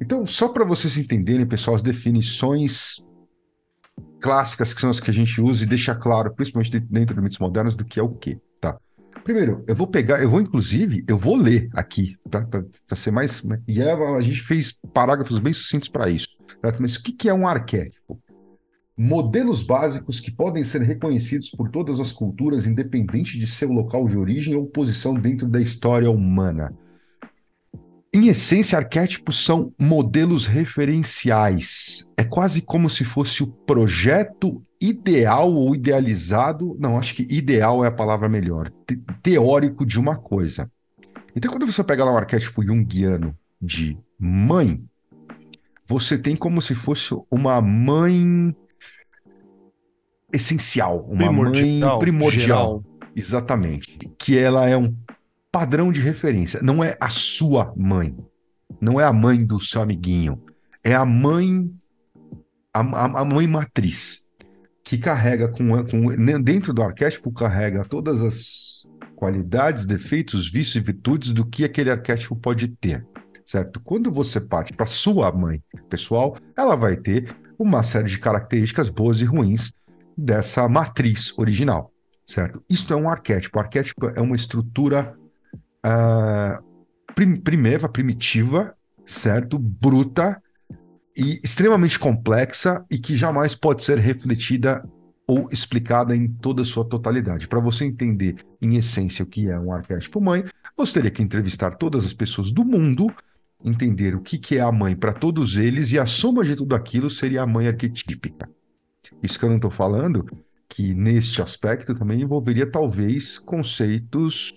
Então, 0.00 0.26
só 0.26 0.48
para 0.48 0.64
vocês 0.64 0.96
entenderem, 0.96 1.46
pessoal, 1.46 1.76
as 1.76 1.82
definições 1.82 3.04
clássicas 4.20 4.72
que 4.72 4.80
são 4.80 4.90
as 4.90 5.00
que 5.00 5.10
a 5.10 5.14
gente 5.14 5.40
usa 5.40 5.62
e 5.62 5.66
deixar 5.66 5.94
claro, 5.96 6.34
principalmente 6.34 6.80
dentro 6.80 7.14
de 7.14 7.20
mitos 7.20 7.38
modernos, 7.38 7.74
do 7.74 7.84
que 7.84 8.00
é 8.00 8.02
o 8.02 8.08
quê, 8.08 8.40
tá? 8.60 8.78
Primeiro, 9.22 9.62
eu 9.66 9.76
vou 9.76 9.86
pegar, 9.86 10.22
eu 10.22 10.30
vou 10.30 10.40
inclusive, 10.40 11.04
eu 11.06 11.16
vou 11.16 11.36
ler 11.36 11.68
aqui, 11.74 12.16
tá? 12.30 12.46
Para 12.46 12.96
ser 12.96 13.10
mais. 13.10 13.44
Né? 13.44 13.60
E 13.68 13.80
é, 13.80 13.92
a 13.92 14.20
gente 14.20 14.40
fez 14.40 14.78
parágrafos 14.92 15.38
bem 15.38 15.52
sucintos 15.52 15.88
para 15.88 16.08
isso. 16.08 16.28
Tá? 16.60 16.72
Mas 16.80 16.96
o 16.96 17.02
que, 17.02 17.12
que 17.12 17.28
é 17.28 17.34
um 17.34 17.46
arquétipo? 17.46 18.18
Modelos 18.96 19.62
básicos 19.64 20.20
que 20.20 20.30
podem 20.30 20.62
ser 20.62 20.82
reconhecidos 20.82 21.50
por 21.50 21.70
todas 21.70 21.98
as 21.98 22.12
culturas, 22.12 22.66
independente 22.66 23.38
de 23.38 23.46
seu 23.46 23.72
local 23.72 24.08
de 24.08 24.16
origem 24.16 24.54
ou 24.54 24.66
posição 24.66 25.14
dentro 25.14 25.48
da 25.48 25.60
história 25.60 26.10
humana. 26.10 26.72
Em 28.12 28.28
essência, 28.28 28.78
arquétipos 28.78 29.44
são 29.44 29.72
modelos 29.76 30.46
referenciais. 30.46 32.08
É 32.16 32.22
quase 32.22 32.62
como 32.62 32.88
se 32.88 33.04
fosse 33.04 33.42
o 33.42 33.48
projeto 33.48 34.64
ideal 34.80 35.52
ou 35.52 35.74
idealizado, 35.74 36.76
não, 36.78 36.96
acho 36.96 37.14
que 37.14 37.22
ideal 37.22 37.84
é 37.84 37.88
a 37.88 37.94
palavra 37.94 38.28
melhor, 38.28 38.70
te 38.86 39.02
teórico 39.20 39.84
de 39.84 39.98
uma 39.98 40.16
coisa. 40.16 40.70
Então, 41.34 41.50
quando 41.50 41.66
você 41.66 41.82
pega 41.82 42.04
lá 42.04 42.12
um 42.12 42.16
arquétipo 42.16 42.64
junguiano 42.64 43.36
de 43.60 43.98
mãe, 44.16 44.80
você 45.84 46.16
tem 46.16 46.36
como 46.36 46.62
se 46.62 46.74
fosse 46.74 47.14
uma 47.28 47.60
mãe 47.60 48.54
essencial, 50.34 51.06
uma 51.08 51.26
primordial, 51.26 51.90
mãe 51.90 51.98
primordial. 51.98 52.40
Geral. 52.40 52.84
Exatamente. 53.14 53.96
Que 54.18 54.36
ela 54.36 54.68
é 54.68 54.76
um 54.76 54.94
padrão 55.50 55.92
de 55.92 56.00
referência. 56.00 56.60
Não 56.60 56.82
é 56.82 56.96
a 57.00 57.08
sua 57.08 57.72
mãe. 57.76 58.16
Não 58.80 59.00
é 59.00 59.04
a 59.04 59.12
mãe 59.12 59.44
do 59.44 59.60
seu 59.60 59.80
amiguinho. 59.80 60.42
É 60.82 60.94
a 60.94 61.04
mãe. 61.04 61.72
A, 62.72 62.80
a, 62.80 63.20
a 63.20 63.24
mãe 63.24 63.46
matriz. 63.46 64.28
Que 64.82 64.98
carrega 64.98 65.48
com, 65.48 65.84
com. 65.84 66.42
Dentro 66.42 66.74
do 66.74 66.82
arquétipo, 66.82 67.32
carrega 67.32 67.84
todas 67.84 68.20
as 68.20 68.86
qualidades, 69.14 69.86
defeitos, 69.86 70.50
vícios 70.50 70.76
e 70.76 70.80
virtudes 70.80 71.30
do 71.30 71.46
que 71.46 71.64
aquele 71.64 71.90
arquétipo 71.90 72.34
pode 72.34 72.68
ter. 72.68 73.06
Certo? 73.46 73.80
Quando 73.80 74.10
você 74.10 74.40
parte 74.40 74.72
para 74.72 74.86
sua 74.86 75.30
mãe 75.30 75.62
pessoal, 75.88 76.36
ela 76.56 76.74
vai 76.74 76.96
ter 76.96 77.34
uma 77.58 77.82
série 77.82 78.08
de 78.08 78.18
características 78.18 78.88
boas 78.88 79.20
e 79.20 79.24
ruins 79.24 79.70
dessa 80.16 80.68
matriz 80.68 81.36
original, 81.38 81.92
certo? 82.24 82.62
Isso 82.68 82.92
é 82.92 82.96
um 82.96 83.08
arquétipo. 83.08 83.58
O 83.58 83.60
arquétipo 83.60 84.06
é 84.08 84.20
uma 84.20 84.36
estrutura 84.36 85.16
uh, 85.84 86.64
prim 87.14 87.36
primeva, 87.36 87.88
primitiva, 87.88 88.74
certo? 89.06 89.58
Bruta 89.58 90.40
e 91.16 91.40
extremamente 91.42 91.98
complexa 91.98 92.84
e 92.90 92.98
que 92.98 93.16
jamais 93.16 93.54
pode 93.54 93.84
ser 93.84 93.98
refletida 93.98 94.82
ou 95.26 95.48
explicada 95.50 96.14
em 96.14 96.28
toda 96.28 96.62
a 96.62 96.64
sua 96.64 96.84
totalidade. 96.84 97.48
Para 97.48 97.60
você 97.60 97.84
entender, 97.84 98.36
em 98.60 98.76
essência, 98.76 99.22
o 99.22 99.26
que 99.26 99.48
é 99.48 99.58
um 99.58 99.72
arquétipo 99.72 100.20
mãe, 100.20 100.44
você 100.76 100.94
teria 100.94 101.10
que 101.10 101.22
entrevistar 101.22 101.76
todas 101.76 102.04
as 102.04 102.12
pessoas 102.12 102.50
do 102.50 102.64
mundo, 102.64 103.12
entender 103.64 104.14
o 104.14 104.20
que, 104.20 104.38
que 104.38 104.58
é 104.58 104.60
a 104.60 104.70
mãe 104.70 104.94
para 104.94 105.12
todos 105.12 105.56
eles, 105.56 105.92
e 105.92 105.98
a 105.98 106.04
soma 106.04 106.44
de 106.44 106.54
tudo 106.54 106.74
aquilo 106.74 107.08
seria 107.08 107.42
a 107.42 107.46
mãe 107.46 107.66
arquetípica. 107.66 108.48
Isso 109.22 109.38
que 109.38 109.44
eu 109.44 109.48
não 109.48 109.56
estou 109.56 109.70
falando, 109.70 110.26
que 110.68 110.94
neste 110.94 111.40
aspecto 111.40 111.94
também 111.94 112.22
envolveria 112.22 112.70
talvez 112.70 113.38
conceitos 113.38 114.52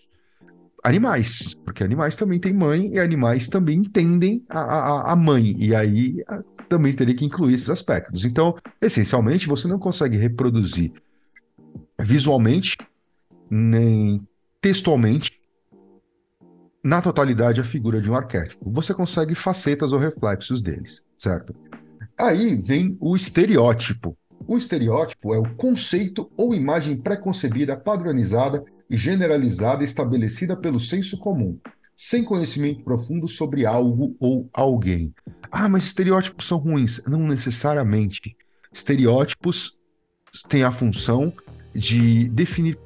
animais, 0.84 1.54
porque 1.66 1.84
animais 1.84 2.16
também 2.16 2.40
têm 2.40 2.54
mãe 2.54 2.94
e 2.94 3.00
animais 3.00 3.48
também 3.48 3.80
entendem 3.80 4.46
a, 4.48 4.60
a, 4.60 5.12
a 5.12 5.16
mãe, 5.16 5.56
e 5.58 5.76
aí 5.76 6.24
a, 6.28 6.42
também 6.70 6.94
teria 6.94 7.16
que 7.16 7.26
incluir 7.26 7.56
esses 7.56 7.70
aspectos. 7.70 8.26
Então, 8.26 8.56
essencialmente, 8.82 9.48
você 9.48 9.68
não 9.68 9.80
consegue 9.80 10.18
reproduzir 10.18 10.92
visualmente 12.00 12.78
nem 13.50 14.26
textualmente 14.62 15.40
na 16.84 17.02
totalidade 17.02 17.60
a 17.60 17.66
figura 17.66 18.00
de 18.00 18.10
um 18.10 18.16
arquétipo. 18.16 18.70
Você 18.72 18.94
consegue 18.94 19.36
facetas 19.36 19.92
ou 19.92 20.00
reflexos 20.00 20.62
deles, 20.62 21.04
certo? 21.18 21.54
Aí 22.18 22.56
vem 22.62 22.98
o 23.02 23.16
estereótipo. 23.16 24.18
O 24.46 24.58
estereótipo 24.58 25.34
é 25.34 25.40
o 25.40 25.56
conceito 25.56 26.30
ou 26.36 26.54
imagem 26.54 26.98
pré-concebida, 26.98 27.76
padronizada 27.76 28.64
e 28.90 28.98
generalizada 28.98 29.84
estabelecida 29.84 30.56
pelo 30.56 30.80
senso 30.80 31.18
comum, 31.20 31.58
sem 31.96 32.24
conhecimento 32.24 32.84
profundo 32.84 33.28
sobre 33.28 33.66
algo 33.66 34.16
ou 34.20 34.50
alguém. 34.54 35.14
Ah, 35.52 35.68
mas 35.68 35.86
estereótipos 35.86 36.48
são 36.48 36.58
ruins. 36.58 37.02
Não 37.08 37.28
necessariamente. 37.28 38.38
Estereótipos 38.72 39.80
têm 40.48 40.64
a 40.64 40.72
função 40.72 41.34
de 41.74 42.30
definir 42.30 42.78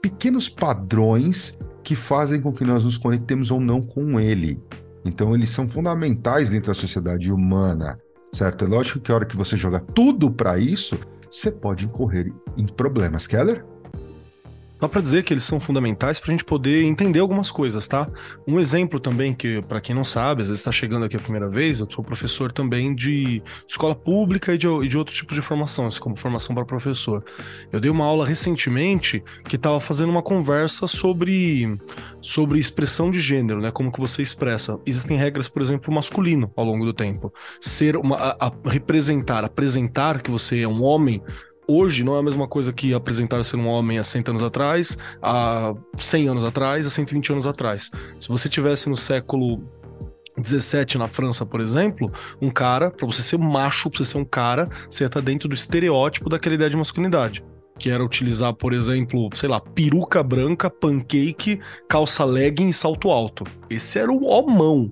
pequenos 0.00 0.48
padrões 0.48 1.58
que 1.82 1.94
fazem 1.94 2.40
com 2.40 2.52
que 2.52 2.64
nós 2.64 2.84
nos 2.84 2.96
conectemos 2.96 3.50
ou 3.50 3.60
não 3.60 3.80
com 3.80 4.18
ele. 4.18 4.60
Então, 5.04 5.34
eles 5.34 5.50
são 5.50 5.68
fundamentais 5.68 6.50
dentro 6.50 6.68
da 6.68 6.74
sociedade 6.74 7.32
humana, 7.32 7.98
certo? 8.38 8.64
É 8.64 8.68
lógico 8.68 9.00
que 9.00 9.10
a 9.10 9.16
hora 9.16 9.26
que 9.26 9.36
você 9.36 9.56
joga 9.56 9.80
tudo 9.80 10.30
para 10.30 10.58
isso, 10.58 10.98
você 11.28 11.50
pode 11.50 11.84
incorrer 11.84 12.32
em 12.56 12.66
problemas. 12.66 13.26
Keller? 13.26 13.64
Só 14.78 14.86
para 14.86 15.00
dizer 15.00 15.24
que 15.24 15.34
eles 15.34 15.42
são 15.42 15.58
fundamentais 15.58 16.20
para 16.20 16.30
a 16.30 16.30
gente 16.30 16.44
poder 16.44 16.84
entender 16.84 17.18
algumas 17.18 17.50
coisas, 17.50 17.88
tá? 17.88 18.08
Um 18.46 18.60
exemplo 18.60 19.00
também 19.00 19.34
que, 19.34 19.60
para 19.62 19.80
quem 19.80 19.92
não 19.92 20.04
sabe, 20.04 20.42
às 20.42 20.46
vezes 20.46 20.60
está 20.60 20.70
chegando 20.70 21.04
aqui 21.04 21.16
a 21.16 21.20
primeira 21.20 21.48
vez, 21.48 21.80
eu 21.80 21.90
sou 21.90 22.04
professor 22.04 22.52
também 22.52 22.94
de 22.94 23.42
escola 23.66 23.92
pública 23.92 24.54
e 24.54 24.58
de, 24.58 24.68
e 24.68 24.86
de 24.86 24.96
outros 24.96 25.16
tipos 25.16 25.34
de 25.34 25.42
formação, 25.42 25.88
como 25.98 26.14
formação 26.14 26.54
para 26.54 26.64
professor. 26.64 27.24
Eu 27.72 27.80
dei 27.80 27.90
uma 27.90 28.04
aula 28.04 28.24
recentemente 28.24 29.20
que 29.48 29.56
estava 29.56 29.80
fazendo 29.80 30.10
uma 30.10 30.22
conversa 30.22 30.86
sobre, 30.86 31.76
sobre 32.20 32.60
expressão 32.60 33.10
de 33.10 33.20
gênero, 33.20 33.60
né? 33.60 33.72
Como 33.72 33.90
que 33.90 33.98
você 33.98 34.22
expressa. 34.22 34.78
Existem 34.86 35.18
regras, 35.18 35.48
por 35.48 35.60
exemplo, 35.60 35.92
masculino 35.92 36.52
ao 36.54 36.64
longo 36.64 36.84
do 36.84 36.92
tempo. 36.92 37.32
Ser 37.60 37.96
uma, 37.96 38.16
a, 38.16 38.46
a 38.46 38.70
representar, 38.70 39.44
apresentar 39.44 40.22
que 40.22 40.30
você 40.30 40.60
é 40.60 40.68
um 40.68 40.84
homem 40.84 41.20
hoje 41.68 42.02
não 42.02 42.16
é 42.16 42.20
a 42.20 42.22
mesma 42.22 42.48
coisa 42.48 42.72
que 42.72 42.94
apresentar 42.94 43.44
ser 43.44 43.56
um 43.56 43.68
homem 43.68 43.98
há 43.98 44.02
100 44.02 44.24
anos 44.28 44.42
atrás, 44.42 44.96
há 45.22 45.74
100 45.96 46.28
anos 46.28 46.44
atrás, 46.44 46.86
há 46.86 46.90
120 46.90 47.32
anos 47.32 47.46
atrás. 47.46 47.90
Se 48.18 48.28
você 48.28 48.48
tivesse 48.48 48.88
no 48.88 48.96
século 48.96 49.62
17 50.38 50.96
na 50.96 51.08
França, 51.08 51.44
por 51.44 51.60
exemplo, 51.60 52.10
um 52.40 52.50
cara, 52.50 52.90
para 52.90 53.06
você 53.06 53.22
ser 53.22 53.38
macho, 53.38 53.90
pra 53.90 53.98
você 53.98 54.04
ser 54.04 54.18
um 54.18 54.24
cara, 54.24 54.68
você 54.90 55.04
ia 55.04 55.08
estar 55.08 55.20
dentro 55.20 55.48
do 55.48 55.54
estereótipo 55.54 56.30
daquela 56.30 56.54
ideia 56.54 56.70
de 56.70 56.76
masculinidade. 56.76 57.44
Que 57.78 57.90
era 57.90 58.04
utilizar, 58.04 58.52
por 58.54 58.72
exemplo, 58.72 59.28
sei 59.34 59.48
lá, 59.48 59.60
peruca 59.60 60.22
branca, 60.22 60.68
pancake, 60.68 61.60
calça 61.88 62.24
legging 62.24 62.68
e 62.68 62.72
salto 62.72 63.10
alto. 63.10 63.44
Esse 63.70 63.98
era 64.00 64.10
o 64.10 64.24
homão 64.24 64.90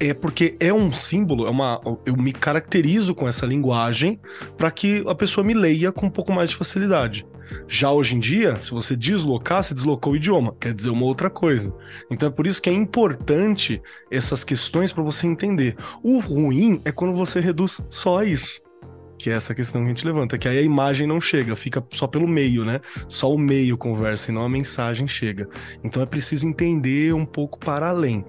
é 0.00 0.14
porque 0.14 0.56
é 0.60 0.72
um 0.72 0.92
símbolo, 0.92 1.46
é 1.46 1.50
uma, 1.50 1.80
eu 2.06 2.16
me 2.16 2.32
caracterizo 2.32 3.14
com 3.14 3.26
essa 3.26 3.44
linguagem 3.44 4.20
para 4.56 4.70
que 4.70 5.02
a 5.06 5.14
pessoa 5.14 5.44
me 5.44 5.54
leia 5.54 5.90
com 5.90 6.06
um 6.06 6.10
pouco 6.10 6.32
mais 6.32 6.50
de 6.50 6.56
facilidade. 6.56 7.26
Já 7.66 7.90
hoje 7.90 8.14
em 8.14 8.18
dia, 8.18 8.60
se 8.60 8.70
você 8.70 8.94
deslocar, 8.94 9.62
você 9.62 9.74
deslocou 9.74 10.12
o 10.12 10.16
idioma, 10.16 10.54
quer 10.60 10.74
dizer 10.74 10.90
uma 10.90 11.06
outra 11.06 11.30
coisa. 11.30 11.74
Então 12.10 12.28
é 12.28 12.32
por 12.32 12.46
isso 12.46 12.60
que 12.60 12.70
é 12.70 12.72
importante 12.72 13.80
essas 14.10 14.44
questões 14.44 14.92
para 14.92 15.02
você 15.02 15.26
entender. 15.26 15.76
O 16.02 16.18
ruim 16.18 16.80
é 16.84 16.92
quando 16.92 17.14
você 17.14 17.40
reduz 17.40 17.80
só 17.90 18.18
a 18.18 18.24
isso. 18.24 18.60
Que 19.18 19.30
é 19.30 19.32
essa 19.32 19.52
questão 19.52 19.80
que 19.80 19.86
a 19.86 19.88
gente 19.88 20.06
levanta, 20.06 20.38
que 20.38 20.46
aí 20.46 20.58
a 20.58 20.62
imagem 20.62 21.04
não 21.04 21.20
chega, 21.20 21.56
fica 21.56 21.84
só 21.90 22.06
pelo 22.06 22.28
meio, 22.28 22.64
né? 22.64 22.80
Só 23.08 23.32
o 23.32 23.36
meio 23.36 23.76
conversa 23.76 24.30
e 24.30 24.34
não 24.34 24.44
a 24.44 24.48
mensagem 24.48 25.08
chega. 25.08 25.48
Então 25.82 26.00
é 26.00 26.06
preciso 26.06 26.46
entender 26.46 27.12
um 27.12 27.26
pouco 27.26 27.58
para 27.58 27.88
além. 27.88 28.24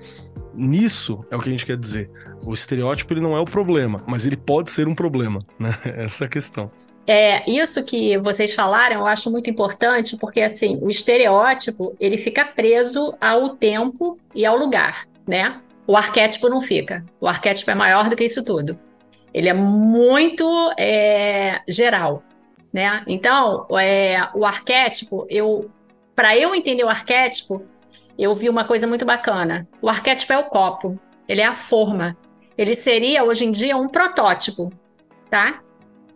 Nisso 0.60 1.26
é 1.32 1.38
o 1.38 1.40
que 1.40 1.48
a 1.48 1.52
gente 1.52 1.66
quer 1.66 1.78
dizer. 1.78 2.12
O 2.46 2.54
estereótipo 2.54 3.14
ele 3.14 3.22
não 3.22 3.36
é 3.36 3.40
o 3.40 3.46
problema, 3.46 4.04
mas 4.06 4.26
ele 4.26 4.36
pode 4.36 4.72
ser 4.72 4.88
um 4.88 4.94
problema, 4.94 5.40
né? 5.58 5.74
Essa 5.86 6.26
é 6.26 6.28
a 6.28 6.30
questão. 6.30 6.70
É, 7.08 7.50
isso 7.50 7.84
que 7.84 8.18
vocês 8.18 8.54
falaram, 8.54 8.98
eu 8.98 9.08
acho 9.08 9.32
muito 9.32 9.50
importante, 9.50 10.18
porque 10.18 10.42
assim, 10.42 10.78
o 10.82 10.90
estereótipo, 10.90 11.96
ele 12.00 12.18
fica 12.18 12.46
preso 12.46 13.16
ao 13.20 13.56
tempo 13.56 14.20
e 14.36 14.46
ao 14.46 14.58
lugar, 14.58 15.08
né? 15.26 15.60
O 15.88 15.98
arquétipo 15.98 16.50
não 16.50 16.62
fica. 16.62 17.04
O 17.20 17.28
arquétipo 17.28 17.72
é 17.72 17.76
maior 17.76 18.10
do 18.10 18.16
que 18.16 18.26
isso 18.26 18.44
tudo. 18.44 18.78
Ele 19.34 19.50
é 19.50 19.54
muito 19.54 20.46
é, 20.78 21.62
geral, 21.68 22.22
né? 22.72 23.04
Então, 23.08 23.66
é, 23.80 24.28
o 24.36 24.46
arquétipo, 24.46 25.26
eu, 25.30 25.72
para 26.16 26.38
eu 26.38 26.54
entender 26.54 26.84
o 26.84 26.90
arquétipo, 26.90 27.64
eu 28.20 28.36
vi 28.36 28.50
uma 28.50 28.66
coisa 28.66 28.86
muito 28.86 29.06
bacana. 29.06 29.68
O 29.82 29.90
arquétipo 29.90 30.34
é 30.34 30.38
o 30.38 30.44
copo, 30.44 31.00
ele 31.28 31.42
é 31.42 31.46
a 31.46 31.56
forma. 31.56 32.18
Ele 32.58 32.76
seria, 32.76 33.24
hoje 33.24 33.46
em 33.46 33.52
dia, 33.52 33.78
um 33.78 33.88
protótipo, 33.88 34.72
tá? 35.30 35.62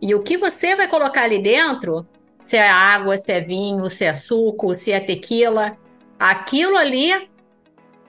E 0.00 0.14
o 0.14 0.22
que 0.22 0.36
você 0.36 0.76
vai 0.76 0.86
colocar 0.86 1.22
ali 1.22 1.40
dentro, 1.40 2.06
se 2.38 2.58
é 2.58 2.68
água, 2.68 3.16
se 3.16 3.32
é 3.32 3.40
vinho, 3.40 3.88
se 3.88 4.04
é 4.04 4.12
suco, 4.12 4.74
se 4.74 4.92
é 4.92 5.00
tequila, 5.00 5.78
aquilo 6.18 6.76
ali, 6.76 7.10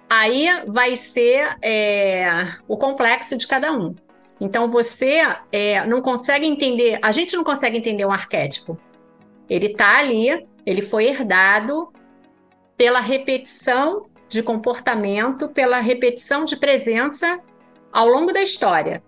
aí 0.09 0.47
vai 0.67 0.97
ser 0.97 1.55
é, 1.61 2.55
o 2.67 2.75
complexo 2.75 3.37
de 3.37 3.47
cada 3.47 3.71
um. 3.71 3.95
Então 4.41 4.67
você 4.67 5.21
é, 5.49 5.85
não 5.85 6.01
consegue 6.01 6.45
entender, 6.45 6.99
a 7.01 7.13
gente 7.13 7.33
não 7.37 7.45
consegue 7.45 7.77
entender 7.77 8.05
um 8.05 8.11
arquétipo. 8.11 8.77
Ele 9.49 9.67
está 9.67 9.99
ali, 9.99 10.45
ele 10.65 10.81
foi 10.81 11.05
herdado 11.05 11.93
pela 12.77 12.99
repetição 12.99 14.05
de 14.27 14.41
comportamento, 14.43 15.47
pela 15.49 15.79
repetição 15.79 16.45
de 16.45 16.55
presença 16.55 17.39
ao 17.91 18.07
longo 18.07 18.33
da 18.33 18.41
história. 18.41 19.01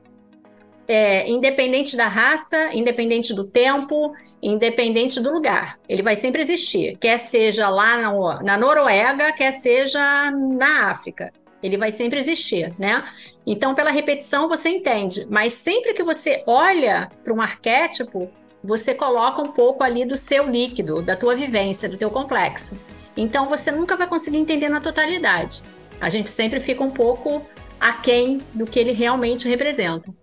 É, 0.87 1.29
independente 1.29 1.97
da 1.97 2.07
raça, 2.07 2.73
independente 2.73 3.33
do 3.33 3.43
tempo, 3.43 4.13
independente 4.41 5.19
do 5.19 5.31
lugar. 5.31 5.77
Ele 5.89 6.01
vai 6.01 6.15
sempre 6.15 6.41
existir, 6.41 6.97
quer 6.97 7.17
seja 7.17 7.67
lá 7.69 7.97
na, 7.97 8.43
na 8.43 8.57
Noruega, 8.57 9.33
quer 9.33 9.51
seja 9.51 10.31
na 10.31 10.89
África. 10.89 11.31
Ele 11.61 11.75
vai 11.75 11.91
sempre 11.91 12.19
existir, 12.19 12.73
né? 12.79 13.03
Então, 13.45 13.73
pela 13.73 13.89
repetição, 13.89 14.47
você 14.47 14.69
entende. 14.69 15.25
Mas 15.29 15.53
sempre 15.53 15.93
que 15.93 16.03
você 16.03 16.43
olha 16.45 17.09
para 17.23 17.33
um 17.33 17.41
arquétipo, 17.41 18.29
você 18.63 18.93
coloca 18.93 19.41
um 19.41 19.51
pouco 19.51 19.83
ali 19.83 20.05
do 20.05 20.15
seu 20.15 20.47
líquido, 20.47 21.01
da 21.01 21.15
tua 21.15 21.35
vivência, 21.35 21.89
do 21.89 21.97
teu 21.97 22.11
complexo. 22.11 22.77
Então 23.17 23.49
você 23.49 23.71
nunca 23.71 23.97
vai 23.97 24.07
conseguir 24.07 24.37
entender 24.37 24.69
na 24.69 24.79
totalidade. 24.79 25.61
A 25.99 26.09
gente 26.09 26.29
sempre 26.29 26.59
fica 26.59 26.83
um 26.83 26.91
pouco 26.91 27.41
aquém 27.79 28.39
do 28.53 28.65
que 28.65 28.79
ele 28.79 28.93
realmente 28.93 29.47
representa. 29.47 30.13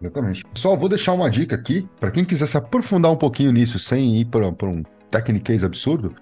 Exatamente. 0.00 0.44
Só 0.54 0.76
vou 0.76 0.88
deixar 0.88 1.12
uma 1.12 1.28
dica 1.28 1.56
aqui, 1.56 1.88
para 1.98 2.10
quem 2.10 2.24
quiser 2.24 2.46
se 2.46 2.56
aprofundar 2.56 3.10
um 3.10 3.16
pouquinho 3.16 3.50
nisso 3.50 3.78
sem 3.78 4.20
ir 4.20 4.26
para 4.26 4.46
um 4.46 4.82
techniquez 5.10 5.64
absurdo, 5.64 6.14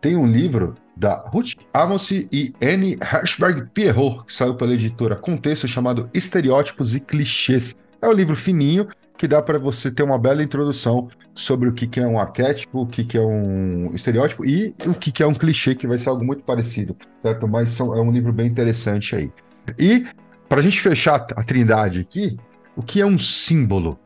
tem 0.00 0.16
um 0.16 0.26
livro 0.26 0.74
da 0.96 1.16
Ruth 1.28 1.54
Amos 1.72 2.10
e 2.10 2.52
Anne 2.62 2.98
Hirschberg 3.00 3.70
Pierrot, 3.72 4.26
que 4.26 4.32
saiu 4.32 4.54
pela 4.54 4.74
editora 4.74 5.16
Contexto, 5.16 5.66
chamado 5.66 6.08
Estereótipos 6.12 6.94
e 6.94 7.00
Clichês. 7.00 7.74
É 8.00 8.08
um 8.08 8.12
livro 8.12 8.36
fininho, 8.36 8.86
que 9.24 9.28
dá 9.28 9.40
para 9.40 9.58
você 9.58 9.90
ter 9.90 10.02
uma 10.02 10.18
bela 10.18 10.42
introdução 10.42 11.08
sobre 11.34 11.66
o 11.66 11.72
que, 11.72 11.86
que 11.86 11.98
é 11.98 12.06
um 12.06 12.20
arquétipo, 12.20 12.82
o 12.82 12.86
que, 12.86 13.02
que 13.02 13.16
é 13.16 13.22
um 13.22 13.90
estereótipo 13.94 14.44
e 14.44 14.74
o 14.84 14.92
que, 14.92 15.10
que 15.10 15.22
é 15.22 15.26
um 15.26 15.32
clichê, 15.32 15.74
que 15.74 15.86
vai 15.86 15.98
ser 15.98 16.10
algo 16.10 16.22
muito 16.22 16.42
parecido, 16.44 16.94
certo? 17.22 17.48
Mas 17.48 17.70
são, 17.70 17.96
é 17.96 18.02
um 18.02 18.12
livro 18.12 18.34
bem 18.34 18.46
interessante 18.46 19.16
aí. 19.16 19.32
E, 19.78 20.06
para 20.46 20.60
a 20.60 20.62
gente 20.62 20.78
fechar 20.78 21.26
a 21.34 21.42
trindade 21.42 22.00
aqui, 22.00 22.36
o 22.76 22.82
que 22.82 23.00
é 23.00 23.06
um 23.06 23.16
símbolo? 23.16 23.98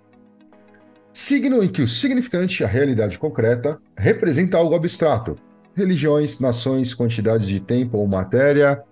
signo 1.12 1.64
em 1.64 1.68
que 1.68 1.82
o 1.82 1.88
significante, 1.88 2.62
a 2.62 2.68
realidade 2.68 3.18
concreta, 3.18 3.76
representa 3.96 4.56
algo 4.56 4.76
abstrato. 4.76 5.34
Religiões, 5.74 6.38
nações, 6.38 6.94
quantidades 6.94 7.48
de 7.48 7.58
tempo 7.58 7.98
ou 7.98 8.06
matéria, 8.06 8.84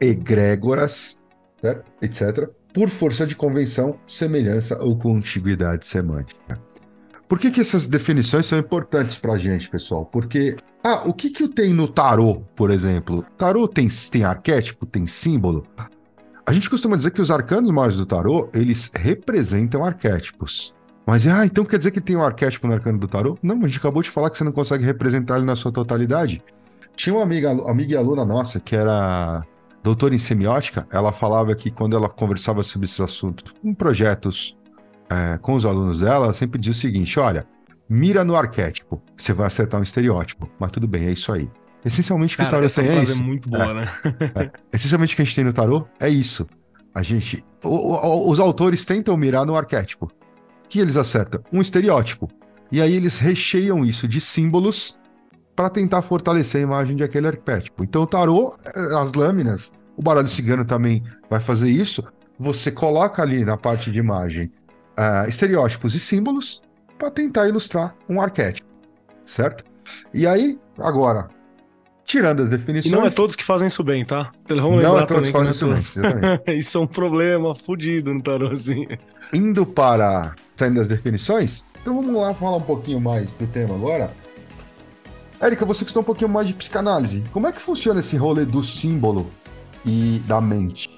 egrégoras, 0.00 1.24
certo? 1.60 1.90
etc., 2.00 2.48
por 2.74 2.90
força 2.90 3.24
de 3.24 3.36
convenção, 3.36 3.96
semelhança 4.04 4.82
ou 4.82 4.98
contiguidade 4.98 5.86
semântica. 5.86 6.60
Por 7.28 7.38
que, 7.38 7.50
que 7.50 7.60
essas 7.60 7.86
definições 7.86 8.46
são 8.46 8.58
importantes 8.58 9.16
para 9.16 9.34
a 9.34 9.38
gente, 9.38 9.70
pessoal? 9.70 10.04
Porque, 10.04 10.56
ah, 10.82 11.08
o 11.08 11.14
que, 11.14 11.30
que 11.30 11.48
tem 11.48 11.72
no 11.72 11.86
tarô, 11.86 12.42
por 12.54 12.70
exemplo? 12.70 13.24
Tarô 13.38 13.66
tem, 13.68 13.88
tem 14.10 14.24
arquétipo, 14.24 14.84
tem 14.84 15.06
símbolo? 15.06 15.64
A 16.44 16.52
gente 16.52 16.68
costuma 16.68 16.96
dizer 16.96 17.12
que 17.12 17.22
os 17.22 17.30
arcanos 17.30 17.70
mágicos 17.70 17.98
do 17.98 18.06
tarô, 18.06 18.50
eles 18.52 18.90
representam 18.92 19.84
arquétipos. 19.84 20.74
Mas, 21.06 21.26
ah, 21.26 21.46
então 21.46 21.64
quer 21.64 21.78
dizer 21.78 21.92
que 21.92 22.00
tem 22.00 22.16
um 22.16 22.24
arquétipo 22.24 22.66
no 22.66 22.74
arcano 22.74 22.98
do 22.98 23.08
tarô? 23.08 23.38
Não, 23.42 23.56
a 23.64 23.68
gente 23.68 23.78
acabou 23.78 24.02
de 24.02 24.10
falar 24.10 24.30
que 24.30 24.36
você 24.36 24.44
não 24.44 24.52
consegue 24.52 24.84
representar 24.84 25.36
ele 25.36 25.46
na 25.46 25.56
sua 25.56 25.70
totalidade. 25.70 26.42
Tinha 26.96 27.14
uma 27.14 27.22
amiga, 27.22 27.50
amiga 27.50 27.94
e 27.94 27.96
aluna 27.96 28.24
nossa 28.24 28.60
que 28.60 28.74
era 28.74 29.44
doutora 29.84 30.14
em 30.14 30.18
semiótica, 30.18 30.88
ela 30.90 31.12
falava 31.12 31.54
que 31.54 31.70
quando 31.70 31.94
ela 31.94 32.08
conversava 32.08 32.62
sobre 32.62 32.86
esses 32.86 33.00
assuntos 33.00 33.54
em 33.62 33.72
projetos 33.74 34.58
é, 35.10 35.38
com 35.38 35.52
os 35.54 35.64
alunos 35.66 36.00
dela, 36.00 36.24
ela 36.24 36.34
sempre 36.34 36.58
dizia 36.58 36.72
o 36.72 36.74
seguinte: 36.76 37.20
olha, 37.20 37.46
mira 37.88 38.24
no 38.24 38.34
arquétipo, 38.34 39.00
você 39.16 39.32
vai 39.32 39.46
acertar 39.46 39.78
um 39.78 39.82
estereótipo. 39.82 40.50
Mas 40.58 40.72
tudo 40.72 40.88
bem, 40.88 41.04
é 41.06 41.12
isso 41.12 41.30
aí. 41.32 41.48
Essencialmente 41.84 42.34
o 42.34 42.38
que 42.38 42.44
o 42.44 42.48
tarô 42.48 42.64
essa 42.64 42.80
tem 42.80 42.90
é 42.90 42.94
frase 42.94 43.12
isso. 43.12 43.20
é 43.20 43.24
muito 43.24 43.48
boa, 43.50 43.62
É. 43.70 43.74
né? 43.74 43.88
É. 44.36 44.50
Essencialmente 44.72 45.12
o 45.12 45.16
que 45.16 45.22
a 45.22 45.24
gente 45.26 45.36
tem 45.36 45.44
no 45.44 45.52
tarô 45.52 45.86
é 46.00 46.08
isso. 46.08 46.46
A 46.94 47.02
gente. 47.02 47.44
o- 47.62 47.68
o- 47.94 48.30
os 48.30 48.40
autores 48.40 48.84
tentam 48.86 49.14
mirar 49.18 49.44
no 49.44 49.54
arquétipo. 49.54 50.06
O 50.06 50.68
que 50.68 50.78
eles 50.80 50.96
acertam? 50.96 51.42
Um 51.52 51.60
estereótipo. 51.60 52.30
E 52.72 52.80
aí 52.80 52.94
eles 52.94 53.18
recheiam 53.18 53.84
isso 53.84 54.08
de 54.08 54.18
símbolos 54.20 54.98
para 55.54 55.70
tentar 55.70 56.02
fortalecer 56.02 56.60
a 56.60 56.64
imagem 56.64 56.96
de 56.96 57.02
aquele 57.04 57.28
arquétipo. 57.28 57.84
Então 57.84 58.02
o 58.02 58.06
tarô, 58.06 58.54
eh, 58.64 58.96
as 58.98 59.12
lâminas, 59.12 59.70
o 59.96 60.02
baralho 60.02 60.28
cigano 60.28 60.64
também 60.64 61.02
vai 61.30 61.40
fazer 61.40 61.70
isso. 61.70 62.04
Você 62.38 62.70
coloca 62.72 63.22
ali 63.22 63.44
na 63.44 63.56
parte 63.56 63.90
de 63.92 63.98
imagem 63.98 64.50
ah, 64.96 65.26
estereótipos 65.28 65.94
e 65.94 66.00
símbolos 66.00 66.60
para 66.98 67.10
tentar 67.10 67.48
ilustrar 67.48 67.94
um 68.08 68.20
arquétipo, 68.20 68.68
certo? 69.24 69.64
E 70.12 70.26
aí, 70.26 70.58
agora, 70.78 71.28
tirando 72.04 72.42
as 72.42 72.48
E 72.48 72.52
definições. 72.52 72.92
não 72.92 73.06
é 73.06 73.10
todos 73.10 73.36
que 73.36 73.44
fazem 73.44 73.68
isso 73.68 73.84
bem, 73.84 74.04
tá? 74.04 74.32
Então, 74.44 74.56
Vamos 74.60 74.82
Não 74.82 74.98
é 74.98 75.06
todos 75.06 75.26
que 75.26 75.32
fazem 75.32 75.48
é 75.48 75.50
isso 75.52 75.68
bem, 75.68 75.78
exatamente. 75.78 76.38
todos. 76.44 76.58
Isso 76.58 76.78
é 76.78 76.80
um 76.80 76.86
problema 76.86 77.54
fudido 77.54 78.12
no 78.12 78.22
tarô, 78.22 78.48
assim. 78.48 78.86
Indo 79.32 79.64
para 79.66 80.34
saindo 80.56 80.76
das 80.76 80.88
definições, 80.88 81.64
então 81.80 81.94
vamos 82.00 82.14
lá 82.20 82.32
falar 82.34 82.56
um 82.56 82.62
pouquinho 82.62 83.00
mais 83.00 83.32
do 83.34 83.46
tema 83.46 83.74
agora. 83.74 84.10
Érica, 85.44 85.66
você 85.66 85.84
que 85.84 85.90
está 85.90 86.00
um 86.00 86.04
pouquinho 86.04 86.30
mais 86.30 86.48
de 86.48 86.54
psicanálise, 86.54 87.22
como 87.30 87.46
é 87.46 87.52
que 87.52 87.60
funciona 87.60 88.00
esse 88.00 88.16
rolê 88.16 88.46
do 88.46 88.62
símbolo 88.62 89.30
e 89.84 90.18
da 90.20 90.40
mente? 90.40 90.88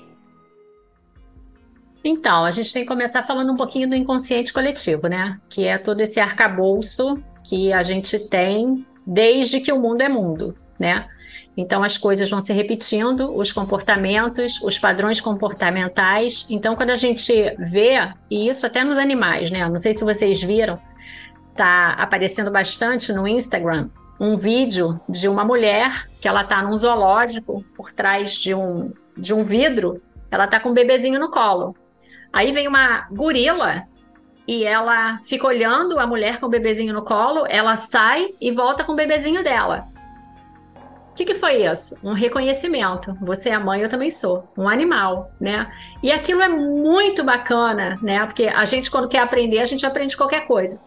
Então, 2.04 2.44
a 2.44 2.52
gente 2.52 2.72
tem 2.72 2.82
que 2.82 2.88
começar 2.88 3.24
falando 3.24 3.52
um 3.52 3.56
pouquinho 3.56 3.88
do 3.88 3.96
inconsciente 3.96 4.52
coletivo, 4.52 5.08
né? 5.08 5.40
Que 5.48 5.64
é 5.64 5.76
todo 5.76 6.00
esse 6.00 6.20
arcabouço 6.20 7.20
que 7.42 7.72
a 7.72 7.82
gente 7.82 8.20
tem 8.28 8.86
desde 9.04 9.58
que 9.58 9.72
o 9.72 9.80
mundo 9.80 10.02
é 10.02 10.08
mundo, 10.08 10.56
né? 10.78 11.08
Então, 11.56 11.82
as 11.82 11.98
coisas 11.98 12.30
vão 12.30 12.40
se 12.40 12.52
repetindo, 12.52 13.36
os 13.36 13.52
comportamentos, 13.52 14.62
os 14.62 14.78
padrões 14.78 15.20
comportamentais. 15.20 16.46
Então, 16.48 16.76
quando 16.76 16.90
a 16.90 16.96
gente 16.96 17.32
vê, 17.58 17.96
e 18.30 18.48
isso 18.48 18.64
até 18.64 18.84
nos 18.84 18.96
animais, 18.96 19.50
né? 19.50 19.68
Não 19.68 19.80
sei 19.80 19.92
se 19.92 20.04
vocês 20.04 20.40
viram, 20.40 20.78
tá 21.56 21.94
aparecendo 21.98 22.52
bastante 22.52 23.12
no 23.12 23.26
Instagram 23.26 23.88
um 24.18 24.36
vídeo 24.36 25.00
de 25.08 25.28
uma 25.28 25.44
mulher 25.44 26.06
que 26.20 26.28
ela 26.28 26.44
tá 26.44 26.62
num 26.62 26.76
zoológico 26.76 27.64
por 27.76 27.92
trás 27.92 28.34
de 28.34 28.54
um, 28.54 28.92
de 29.16 29.32
um 29.32 29.42
vidro, 29.42 30.02
ela 30.30 30.46
tá 30.46 30.58
com 30.58 30.70
um 30.70 30.74
bebezinho 30.74 31.20
no 31.20 31.30
colo. 31.30 31.76
Aí 32.32 32.52
vem 32.52 32.66
uma 32.66 33.06
gorila 33.10 33.84
e 34.46 34.64
ela 34.64 35.18
fica 35.24 35.46
olhando 35.46 35.98
a 35.98 36.06
mulher 36.06 36.38
com 36.38 36.46
o 36.46 36.50
bebezinho 36.50 36.94
no 36.94 37.02
colo, 37.02 37.46
ela 37.48 37.76
sai 37.76 38.28
e 38.40 38.50
volta 38.50 38.84
com 38.84 38.92
o 38.92 38.96
bebezinho 38.96 39.42
dela. 39.42 39.88
O 41.10 41.14
que, 41.16 41.24
que 41.24 41.34
foi 41.36 41.64
isso? 41.64 41.96
Um 42.04 42.12
reconhecimento. 42.12 43.16
Você 43.22 43.48
é 43.48 43.58
mãe, 43.58 43.80
eu 43.80 43.88
também 43.88 44.10
sou. 44.10 44.46
Um 44.56 44.68
animal, 44.68 45.30
né? 45.40 45.72
E 46.02 46.12
aquilo 46.12 46.42
é 46.42 46.48
muito 46.48 47.24
bacana, 47.24 47.98
né? 48.02 48.26
Porque 48.26 48.44
a 48.44 48.64
gente, 48.66 48.90
quando 48.90 49.08
quer 49.08 49.20
aprender, 49.20 49.60
a 49.60 49.64
gente 49.64 49.86
aprende 49.86 50.14
qualquer 50.14 50.46
coisa. 50.46 50.78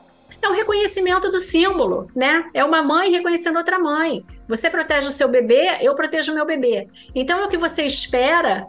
É 0.41 0.47
um 0.47 0.54
reconhecimento 0.54 1.30
do 1.30 1.39
símbolo, 1.39 2.10
né? 2.15 2.49
É 2.54 2.63
uma 2.63 2.82
mãe 2.82 3.12
reconhecendo 3.12 3.58
outra 3.58 3.78
mãe. 3.78 4.25
Você 4.47 4.69
protege 4.69 5.08
o 5.08 5.12
seu 5.12 5.28
bebê, 5.28 5.78
eu 5.82 5.95
protejo 5.95 6.32
o 6.32 6.36
meu 6.36 6.45
bebê. 6.45 6.88
Então 7.13 7.39
é 7.39 7.45
o 7.45 7.49
que 7.49 7.58
você 7.58 7.84
espera 7.84 8.67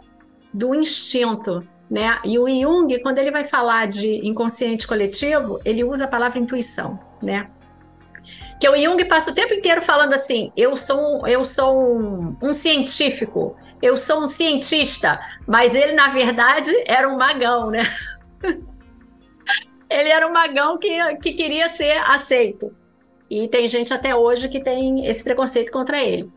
do 0.53 0.75
instinto, 0.75 1.65
né? 1.89 2.19
E 2.25 2.37
o 2.37 2.47
Jung, 2.47 2.99
quando 2.99 3.19
ele 3.19 3.31
vai 3.31 3.45
falar 3.45 3.87
de 3.87 4.25
inconsciente 4.27 4.85
coletivo, 4.85 5.59
ele 5.63 5.83
usa 5.83 6.03
a 6.03 6.07
palavra 6.07 6.39
intuição, 6.39 6.99
né? 7.21 7.49
Que 8.59 8.69
o 8.69 8.75
Jung 8.75 9.03
passa 9.05 9.31
o 9.31 9.33
tempo 9.33 9.53
inteiro 9.53 9.81
falando 9.81 10.13
assim: 10.13 10.51
eu 10.55 10.75
sou, 10.75 11.25
eu 11.25 11.43
sou 11.43 11.97
um, 11.97 12.35
um 12.41 12.53
científico, 12.53 13.55
eu 13.81 13.97
sou 13.97 14.21
um 14.21 14.27
cientista, 14.27 15.19
mas 15.47 15.73
ele, 15.73 15.93
na 15.93 16.09
verdade, 16.09 16.71
era 16.85 17.09
um 17.09 17.17
magão, 17.17 17.71
né? 17.71 17.83
ele 19.91 20.09
era 20.09 20.27
um 20.27 20.31
magão 20.31 20.77
que, 20.77 21.15
que 21.17 21.33
queria 21.33 21.71
ser 21.73 21.97
aceito. 22.05 22.73
E 23.29 23.47
tem 23.47 23.67
gente 23.67 23.93
até 23.93 24.15
hoje 24.15 24.49
que 24.49 24.59
tem 24.59 25.05
esse 25.05 25.23
preconceito 25.23 25.71
contra 25.71 26.01
ele. 26.03 26.29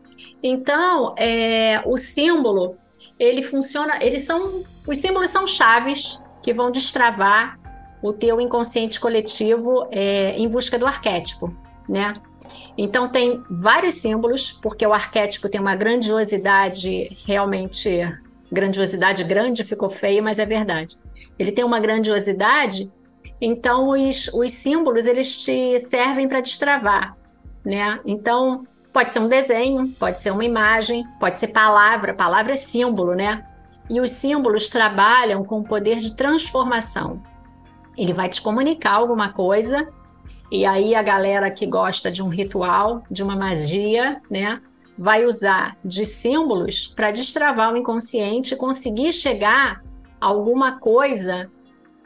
Então, 0.43 1.15
é, 1.17 1.81
o 1.85 1.97
símbolo, 1.97 2.77
ele 3.17 3.41
funciona, 3.41 4.03
eles 4.03 4.23
são, 4.23 4.63
os 4.87 4.97
símbolos 4.97 5.29
são 5.29 5.47
chaves 5.47 6.21
que 6.43 6.53
vão 6.53 6.69
destravar 6.69 7.59
o 8.01 8.13
teu 8.13 8.39
inconsciente 8.39 8.99
coletivo 8.99 9.87
é, 9.91 10.37
em 10.37 10.47
busca 10.47 10.77
do 10.77 10.85
arquétipo, 10.85 11.53
né? 11.89 12.13
Então 12.77 13.07
tem 13.09 13.41
vários 13.49 13.95
símbolos, 13.95 14.51
porque 14.51 14.85
o 14.85 14.93
arquétipo 14.93 15.49
tem 15.49 15.59
uma 15.59 15.75
grandiosidade 15.75 17.09
realmente, 17.25 18.01
grandiosidade 18.51 19.23
grande 19.23 19.63
ficou 19.63 19.89
feio, 19.89 20.21
mas 20.21 20.39
é 20.39 20.45
verdade. 20.45 20.97
Ele 21.39 21.51
tem 21.51 21.63
uma 21.63 21.79
grandiosidade, 21.79 22.91
então 23.39 23.89
os, 23.89 24.29
os 24.33 24.51
símbolos 24.51 25.05
eles 25.05 25.43
te 25.43 25.79
servem 25.79 26.27
para 26.27 26.41
destravar, 26.41 27.15
né? 27.63 27.99
Então 28.05 28.65
pode 28.93 29.11
ser 29.11 29.19
um 29.19 29.27
desenho, 29.27 29.89
pode 29.99 30.19
ser 30.19 30.31
uma 30.31 30.45
imagem, 30.45 31.05
pode 31.19 31.37
ser 31.39 31.49
palavra, 31.49 32.13
palavra 32.13 32.53
é 32.53 32.57
símbolo, 32.57 33.13
né? 33.13 33.45
E 33.89 33.99
os 33.99 34.11
símbolos 34.11 34.69
trabalham 34.69 35.43
com 35.43 35.59
o 35.59 35.63
poder 35.63 35.99
de 35.99 36.15
transformação. 36.15 37.21
Ele 37.97 38.13
vai 38.13 38.29
te 38.29 38.41
comunicar 38.41 38.93
alguma 38.93 39.31
coisa, 39.31 39.87
e 40.51 40.65
aí 40.65 40.95
a 40.95 41.01
galera 41.01 41.51
que 41.51 41.65
gosta 41.65 42.11
de 42.11 42.23
um 42.23 42.27
ritual, 42.27 43.03
de 43.09 43.21
uma 43.21 43.35
magia, 43.35 44.21
né, 44.29 44.61
vai 44.97 45.25
usar 45.25 45.77
de 45.83 46.05
símbolos 46.05 46.87
para 46.87 47.11
destravar 47.11 47.73
o 47.73 47.77
inconsciente 47.77 48.53
e 48.53 48.57
conseguir 48.57 49.11
chegar 49.11 49.83
a 50.21 50.25
alguma 50.25 50.79
coisa 50.79 51.51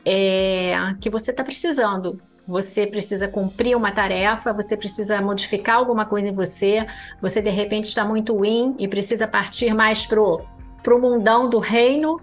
é, 0.05 0.73
que 0.99 1.09
você 1.09 1.31
está 1.31 1.43
precisando. 1.43 2.21
Você 2.47 2.87
precisa 2.87 3.27
cumprir 3.27 3.77
uma 3.77 3.91
tarefa, 3.91 4.51
você 4.51 4.75
precisa 4.75 5.21
modificar 5.21 5.77
alguma 5.77 6.05
coisa 6.05 6.29
em 6.29 6.33
você, 6.33 6.85
você 7.21 7.41
de 7.41 7.49
repente 7.49 7.85
está 7.85 8.03
muito 8.03 8.43
in 8.43 8.75
e 8.79 8.87
precisa 8.87 9.27
partir 9.27 9.73
mais 9.73 10.05
pro 10.05 10.41
pro 10.81 10.99
mundão 10.99 11.49
do 11.49 11.59
reino, 11.59 12.21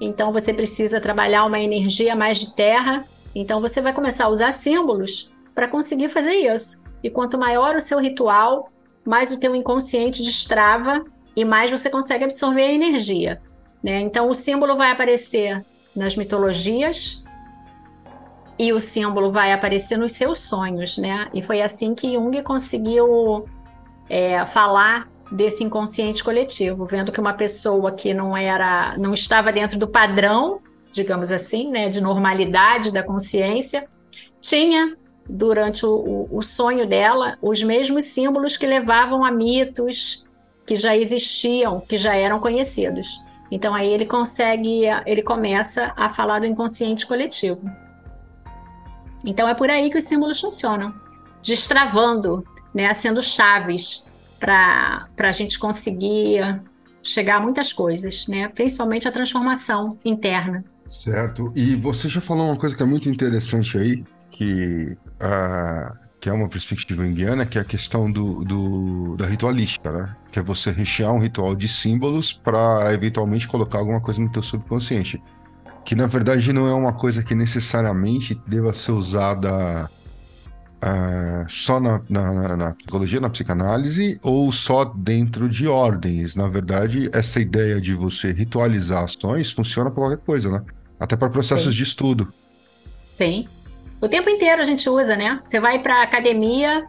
então 0.00 0.32
você 0.32 0.54
precisa 0.54 1.00
trabalhar 1.00 1.44
uma 1.44 1.58
energia 1.58 2.14
mais 2.14 2.38
de 2.38 2.54
terra, 2.54 3.04
então 3.34 3.60
você 3.60 3.80
vai 3.80 3.92
começar 3.92 4.26
a 4.26 4.28
usar 4.28 4.52
símbolos 4.52 5.32
para 5.54 5.68
conseguir 5.68 6.08
fazer 6.08 6.34
isso. 6.34 6.82
E 7.02 7.10
quanto 7.10 7.36
maior 7.36 7.74
o 7.74 7.80
seu 7.80 7.98
ritual, 7.98 8.70
mais 9.04 9.32
o 9.32 9.38
teu 9.38 9.54
inconsciente 9.54 10.22
destrava 10.22 11.04
e 11.34 11.44
mais 11.44 11.70
você 11.70 11.90
consegue 11.90 12.24
absorver 12.24 12.62
a 12.62 12.72
energia. 12.72 13.40
Né? 13.82 14.00
Então 14.00 14.28
o 14.28 14.34
símbolo 14.34 14.76
vai 14.76 14.90
aparecer 14.90 15.62
nas 15.96 16.16
mitologias 16.16 17.24
e 18.58 18.72
o 18.72 18.80
símbolo 18.80 19.30
vai 19.30 19.52
aparecer 19.52 19.98
nos 19.98 20.12
seus 20.12 20.38
sonhos, 20.38 20.96
né? 20.96 21.28
E 21.34 21.42
foi 21.42 21.60
assim 21.60 21.94
que 21.94 22.14
Jung 22.14 22.42
conseguiu 22.42 23.46
é, 24.08 24.44
falar 24.46 25.08
desse 25.30 25.64
inconsciente 25.64 26.22
coletivo, 26.22 26.86
vendo 26.86 27.12
que 27.12 27.20
uma 27.20 27.34
pessoa 27.34 27.92
que 27.92 28.14
não 28.14 28.36
era, 28.36 28.96
não 28.96 29.12
estava 29.12 29.52
dentro 29.52 29.78
do 29.78 29.88
padrão, 29.88 30.60
digamos 30.92 31.32
assim, 31.32 31.70
né, 31.70 31.88
de 31.88 32.00
normalidade 32.00 32.90
da 32.90 33.02
consciência, 33.02 33.86
tinha 34.40 34.96
durante 35.28 35.84
o, 35.84 36.28
o, 36.30 36.40
sonho 36.40 36.86
dela 36.86 37.36
os 37.42 37.62
mesmos 37.62 38.04
símbolos 38.04 38.56
que 38.56 38.64
levavam 38.64 39.24
a 39.24 39.30
mitos 39.32 40.24
que 40.64 40.76
já 40.76 40.96
existiam, 40.96 41.80
que 41.80 41.98
já 41.98 42.14
eram 42.14 42.38
conhecidos. 42.38 43.20
Então 43.50 43.74
aí 43.74 43.92
ele 43.92 44.06
consegue, 44.06 44.82
ele 45.06 45.22
começa 45.22 45.92
a 45.96 46.12
falar 46.12 46.40
do 46.40 46.46
inconsciente 46.46 47.06
coletivo. 47.06 47.70
Então 49.24 49.48
é 49.48 49.54
por 49.54 49.70
aí 49.70 49.90
que 49.90 49.98
os 49.98 50.04
símbolos 50.04 50.40
funcionam, 50.40 50.94
destravando, 51.42 52.44
né, 52.74 52.92
sendo 52.94 53.22
chaves 53.22 54.06
para 54.38 55.08
a 55.18 55.32
gente 55.32 55.58
conseguir 55.58 56.60
chegar 57.02 57.36
a 57.36 57.40
muitas 57.40 57.72
coisas, 57.72 58.26
né? 58.26 58.48
principalmente 58.48 59.06
a 59.08 59.12
transformação 59.12 59.98
interna. 60.04 60.64
Certo. 60.88 61.52
E 61.54 61.74
você 61.76 62.08
já 62.08 62.20
falou 62.20 62.46
uma 62.46 62.56
coisa 62.56 62.76
que 62.76 62.82
é 62.82 62.86
muito 62.86 63.08
interessante 63.08 63.78
aí, 63.78 64.04
que, 64.30 64.96
uh, 65.22 66.05
que 66.26 66.30
é 66.30 66.32
uma 66.32 66.48
perspectiva 66.48 67.06
indiana, 67.06 67.46
que 67.46 67.56
é 67.56 67.60
a 67.60 67.64
questão 67.64 68.10
do, 68.10 68.44
do, 68.44 69.16
da 69.16 69.26
ritualística, 69.26 69.92
né? 69.92 70.16
Que 70.32 70.40
é 70.40 70.42
você 70.42 70.72
rechear 70.72 71.12
um 71.12 71.20
ritual 71.20 71.54
de 71.54 71.68
símbolos 71.68 72.32
para 72.32 72.92
eventualmente 72.92 73.46
colocar 73.46 73.78
alguma 73.78 74.00
coisa 74.00 74.20
no 74.20 74.28
teu 74.28 74.42
subconsciente. 74.42 75.22
Que 75.84 75.94
na 75.94 76.08
verdade 76.08 76.52
não 76.52 76.66
é 76.66 76.74
uma 76.74 76.92
coisa 76.92 77.22
que 77.22 77.32
necessariamente 77.32 78.34
deva 78.44 78.72
ser 78.72 78.90
usada 78.90 79.88
uh, 80.82 81.48
só 81.48 81.78
na, 81.78 82.02
na, 82.10 82.56
na, 82.56 82.74
psicologia, 82.74 83.20
na 83.20 83.30
psicanálise, 83.30 84.18
ou 84.20 84.50
só 84.50 84.84
dentro 84.84 85.48
de 85.48 85.68
ordens. 85.68 86.34
Na 86.34 86.48
verdade, 86.48 87.08
essa 87.12 87.38
ideia 87.38 87.80
de 87.80 87.94
você 87.94 88.32
ritualizar 88.32 89.04
ações 89.04 89.52
funciona 89.52 89.92
para 89.92 90.02
qualquer 90.02 90.24
coisa, 90.24 90.50
né? 90.50 90.60
Até 90.98 91.14
para 91.14 91.30
processos 91.30 91.72
Sim. 91.72 91.76
de 91.76 91.82
estudo. 91.84 92.34
Sim. 93.12 93.46
O 94.00 94.08
tempo 94.08 94.28
inteiro 94.28 94.60
a 94.60 94.64
gente 94.64 94.88
usa, 94.88 95.16
né? 95.16 95.40
Você 95.42 95.58
vai 95.58 95.78
para 95.78 96.02
academia 96.02 96.86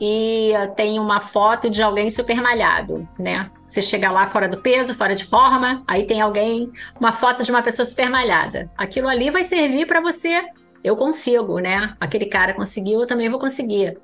e 0.00 0.52
tem 0.76 0.98
uma 0.98 1.20
foto 1.20 1.68
de 1.70 1.82
alguém 1.82 2.10
super 2.10 2.40
malhado, 2.40 3.08
né? 3.18 3.50
Você 3.66 3.82
chega 3.82 4.10
lá 4.10 4.26
fora 4.26 4.48
do 4.48 4.58
peso, 4.58 4.94
fora 4.94 5.14
de 5.14 5.24
forma, 5.24 5.82
aí 5.88 6.04
tem 6.04 6.20
alguém, 6.20 6.70
uma 7.00 7.12
foto 7.12 7.42
de 7.42 7.50
uma 7.50 7.62
pessoa 7.62 7.84
super 7.84 8.08
malhada. 8.08 8.70
Aquilo 8.76 9.08
ali 9.08 9.30
vai 9.30 9.42
servir 9.42 9.86
para 9.86 10.00
você 10.00 10.42
eu 10.86 10.96
consigo, 10.96 11.58
né? 11.58 11.96
Aquele 11.98 12.26
cara 12.26 12.54
conseguiu, 12.54 13.00
eu 13.00 13.06
também 13.08 13.28
vou 13.28 13.40
conseguir. 13.40 13.98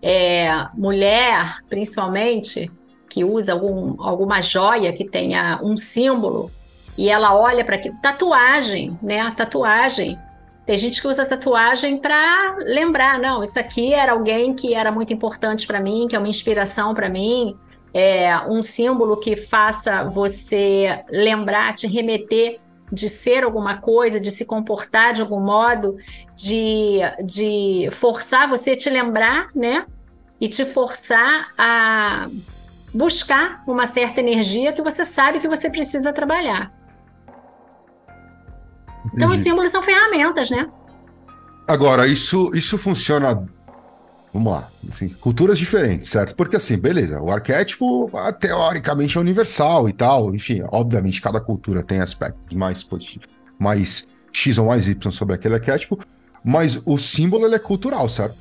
É, 0.00 0.48
mulher, 0.74 1.56
principalmente, 1.68 2.70
que 3.10 3.24
usa 3.24 3.52
algum, 3.52 4.00
alguma 4.00 4.40
joia 4.40 4.92
que 4.92 5.04
tenha 5.04 5.58
um 5.60 5.76
símbolo 5.76 6.48
e 6.96 7.08
ela 7.08 7.34
olha 7.36 7.64
para 7.64 7.74
aquilo. 7.74 7.96
Tatuagem, 8.00 8.96
né? 9.02 9.32
Tatuagem. 9.36 10.16
Tem 10.68 10.76
gente 10.76 11.00
que 11.00 11.08
usa 11.08 11.24
tatuagem 11.24 11.96
para 11.96 12.56
lembrar, 12.58 13.18
não, 13.18 13.42
isso 13.42 13.58
aqui 13.58 13.94
era 13.94 14.12
alguém 14.12 14.52
que 14.52 14.74
era 14.74 14.92
muito 14.92 15.10
importante 15.14 15.66
para 15.66 15.80
mim, 15.80 16.06
que 16.06 16.14
é 16.14 16.18
uma 16.18 16.28
inspiração 16.28 16.94
para 16.94 17.08
mim, 17.08 17.56
é 17.94 18.38
um 18.40 18.62
símbolo 18.62 19.16
que 19.16 19.34
faça 19.34 20.04
você 20.04 21.02
lembrar, 21.08 21.74
te 21.74 21.86
remeter 21.86 22.60
de 22.92 23.08
ser 23.08 23.44
alguma 23.44 23.78
coisa, 23.78 24.20
de 24.20 24.30
se 24.30 24.44
comportar 24.44 25.14
de 25.14 25.22
algum 25.22 25.40
modo, 25.40 25.96
de, 26.36 26.98
de 27.24 27.88
forçar 27.92 28.46
você 28.46 28.72
a 28.72 28.76
te 28.76 28.90
lembrar, 28.90 29.48
né? 29.54 29.86
E 30.38 30.48
te 30.50 30.66
forçar 30.66 31.48
a 31.56 32.28
buscar 32.92 33.62
uma 33.66 33.86
certa 33.86 34.20
energia 34.20 34.70
que 34.70 34.82
você 34.82 35.02
sabe 35.02 35.38
que 35.38 35.48
você 35.48 35.70
precisa 35.70 36.12
trabalhar. 36.12 36.77
Então, 39.14 39.30
os 39.30 39.38
símbolos 39.38 39.70
são 39.70 39.82
ferramentas, 39.82 40.50
né? 40.50 40.68
Agora, 41.66 42.06
isso, 42.06 42.50
isso 42.54 42.78
funciona 42.78 43.46
vamos 44.32 44.52
lá, 44.52 44.68
assim, 44.90 45.08
culturas 45.08 45.58
diferentes, 45.58 46.08
certo? 46.08 46.34
Porque 46.34 46.56
assim, 46.56 46.76
beleza, 46.76 47.20
o 47.20 47.30
arquétipo 47.30 48.10
ah, 48.14 48.32
teoricamente 48.32 49.16
é 49.16 49.20
universal 49.20 49.88
e 49.88 49.92
tal, 49.92 50.34
enfim, 50.34 50.62
obviamente 50.70 51.20
cada 51.20 51.40
cultura 51.40 51.82
tem 51.82 52.00
aspectos 52.00 52.56
mais 52.56 52.82
positivos, 52.82 53.26
mais 53.58 54.06
X 54.32 54.58
ou 54.58 54.66
mais 54.66 54.88
Y 54.88 55.10
sobre 55.10 55.34
aquele 55.34 55.54
arquétipo, 55.54 55.98
mas 56.44 56.80
o 56.84 56.98
símbolo 56.98 57.46
ele 57.46 57.54
é 57.54 57.58
cultural, 57.58 58.08
certo? 58.08 58.36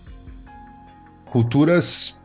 Culturas 1.31 2.17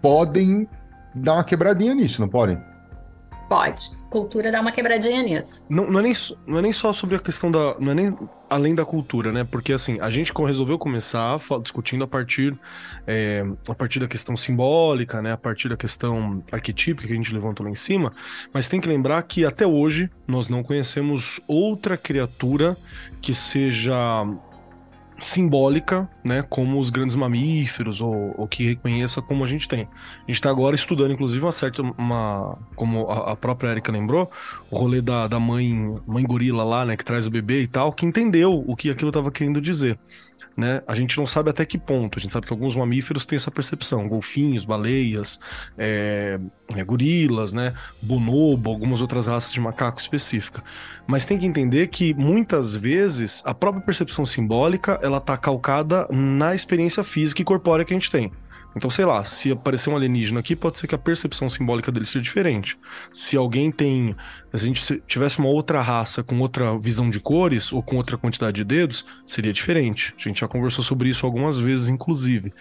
podem 0.00 0.68
dar 1.14 1.34
uma 1.34 1.44
quebradinha 1.44 1.94
nisso, 1.94 2.20
não 2.20 2.28
podem? 2.28 2.58
Pode. 3.52 3.90
Cultura 4.08 4.50
dá 4.50 4.62
uma 4.62 4.72
quebradinha 4.72 5.22
nisso. 5.22 5.66
Não, 5.68 5.90
não, 5.90 6.00
é 6.00 6.04
nem, 6.04 6.12
não 6.46 6.58
é 6.58 6.62
nem 6.62 6.72
só 6.72 6.90
sobre 6.90 7.16
a 7.16 7.18
questão 7.18 7.50
da. 7.50 7.76
Não 7.78 7.92
é 7.92 7.94
nem 7.94 8.18
além 8.48 8.74
da 8.74 8.82
cultura, 8.82 9.30
né? 9.30 9.44
Porque 9.44 9.74
assim, 9.74 10.00
a 10.00 10.08
gente 10.08 10.32
resolveu 10.32 10.78
começar 10.78 11.36
discutindo 11.60 12.02
a 12.02 12.06
partir, 12.06 12.58
é, 13.06 13.44
a 13.68 13.74
partir 13.74 14.00
da 14.00 14.08
questão 14.08 14.38
simbólica, 14.38 15.20
né? 15.20 15.32
A 15.32 15.36
partir 15.36 15.68
da 15.68 15.76
questão 15.76 16.42
arquetípica 16.50 17.06
que 17.06 17.12
a 17.12 17.16
gente 17.16 17.34
levantou 17.34 17.66
lá 17.66 17.70
em 17.70 17.74
cima. 17.74 18.14
Mas 18.54 18.70
tem 18.70 18.80
que 18.80 18.88
lembrar 18.88 19.22
que 19.24 19.44
até 19.44 19.66
hoje 19.66 20.10
nós 20.26 20.48
não 20.48 20.62
conhecemos 20.62 21.38
outra 21.46 21.98
criatura 21.98 22.74
que 23.20 23.34
seja 23.34 24.24
simbólica, 25.24 26.08
né, 26.24 26.42
como 26.42 26.80
os 26.80 26.90
grandes 26.90 27.14
mamíferos 27.16 28.00
ou, 28.00 28.34
ou 28.36 28.46
que 28.48 28.64
reconheça 28.64 29.22
como 29.22 29.44
a 29.44 29.46
gente 29.46 29.68
tem. 29.68 29.82
A 29.82 30.20
gente 30.26 30.36
está 30.36 30.50
agora 30.50 30.74
estudando, 30.74 31.12
inclusive, 31.12 31.44
uma 31.44 31.52
certa, 31.52 31.82
uma, 31.82 32.58
como 32.74 33.08
a, 33.10 33.32
a 33.32 33.36
própria 33.36 33.70
Erika 33.70 33.92
lembrou, 33.92 34.30
o 34.70 34.76
rolê 34.76 35.00
da, 35.00 35.28
da 35.28 35.38
mãe, 35.38 35.98
mãe 36.06 36.24
gorila 36.24 36.64
lá, 36.64 36.84
né, 36.84 36.96
que 36.96 37.04
traz 37.04 37.26
o 37.26 37.30
bebê 37.30 37.62
e 37.62 37.66
tal, 37.66 37.92
que 37.92 38.06
entendeu 38.06 38.64
o 38.66 38.76
que 38.76 38.90
aquilo 38.90 39.10
estava 39.10 39.30
querendo 39.30 39.60
dizer. 39.60 39.98
Né? 40.56 40.82
A 40.86 40.94
gente 40.94 41.16
não 41.16 41.26
sabe 41.26 41.50
até 41.50 41.64
que 41.64 41.78
ponto. 41.78 42.18
A 42.18 42.20
gente 42.20 42.30
sabe 42.30 42.46
que 42.46 42.52
alguns 42.52 42.76
mamíferos 42.76 43.24
têm 43.24 43.36
essa 43.36 43.50
percepção. 43.50 44.08
Golfinhos, 44.08 44.64
baleias, 44.64 45.40
é, 45.78 46.38
é, 46.74 46.84
gorilas, 46.84 47.52
né? 47.52 47.72
Bonobo, 48.02 48.70
algumas 48.70 49.00
outras 49.00 49.26
raças 49.26 49.52
de 49.52 49.60
macaco 49.60 50.00
específica. 50.00 50.62
Mas 51.06 51.24
tem 51.24 51.38
que 51.38 51.46
entender 51.46 51.88
que 51.88 52.14
muitas 52.14 52.74
vezes 52.74 53.42
a 53.44 53.54
própria 53.54 53.82
percepção 53.82 54.24
simbólica 54.24 54.98
ela 55.02 55.18
está 55.18 55.36
calcada 55.36 56.06
na 56.10 56.54
experiência 56.54 57.02
física 57.02 57.42
e 57.42 57.44
corpórea 57.44 57.84
que 57.84 57.92
a 57.92 57.96
gente 57.96 58.10
tem. 58.10 58.30
Então, 58.74 58.90
sei 58.90 59.04
lá, 59.04 59.22
se 59.24 59.52
aparecer 59.52 59.90
um 59.90 59.96
alienígena 59.96 60.40
aqui, 60.40 60.56
pode 60.56 60.78
ser 60.78 60.86
que 60.86 60.94
a 60.94 60.98
percepção 60.98 61.48
simbólica 61.48 61.92
dele 61.92 62.06
seja 62.06 62.22
diferente. 62.22 62.78
Se 63.12 63.36
alguém 63.36 63.70
tem. 63.70 64.16
Se 64.54 64.64
a 64.64 64.66
gente 64.66 65.02
tivesse 65.06 65.38
uma 65.38 65.48
outra 65.48 65.80
raça 65.80 66.22
com 66.22 66.38
outra 66.40 66.78
visão 66.78 67.10
de 67.10 67.20
cores 67.20 67.72
ou 67.72 67.82
com 67.82 67.96
outra 67.96 68.16
quantidade 68.16 68.56
de 68.56 68.64
dedos, 68.64 69.04
seria 69.26 69.52
diferente. 69.52 70.14
A 70.18 70.22
gente 70.22 70.40
já 70.40 70.48
conversou 70.48 70.84
sobre 70.84 71.08
isso 71.08 71.26
algumas 71.26 71.58
vezes, 71.58 71.88
inclusive 71.88 72.52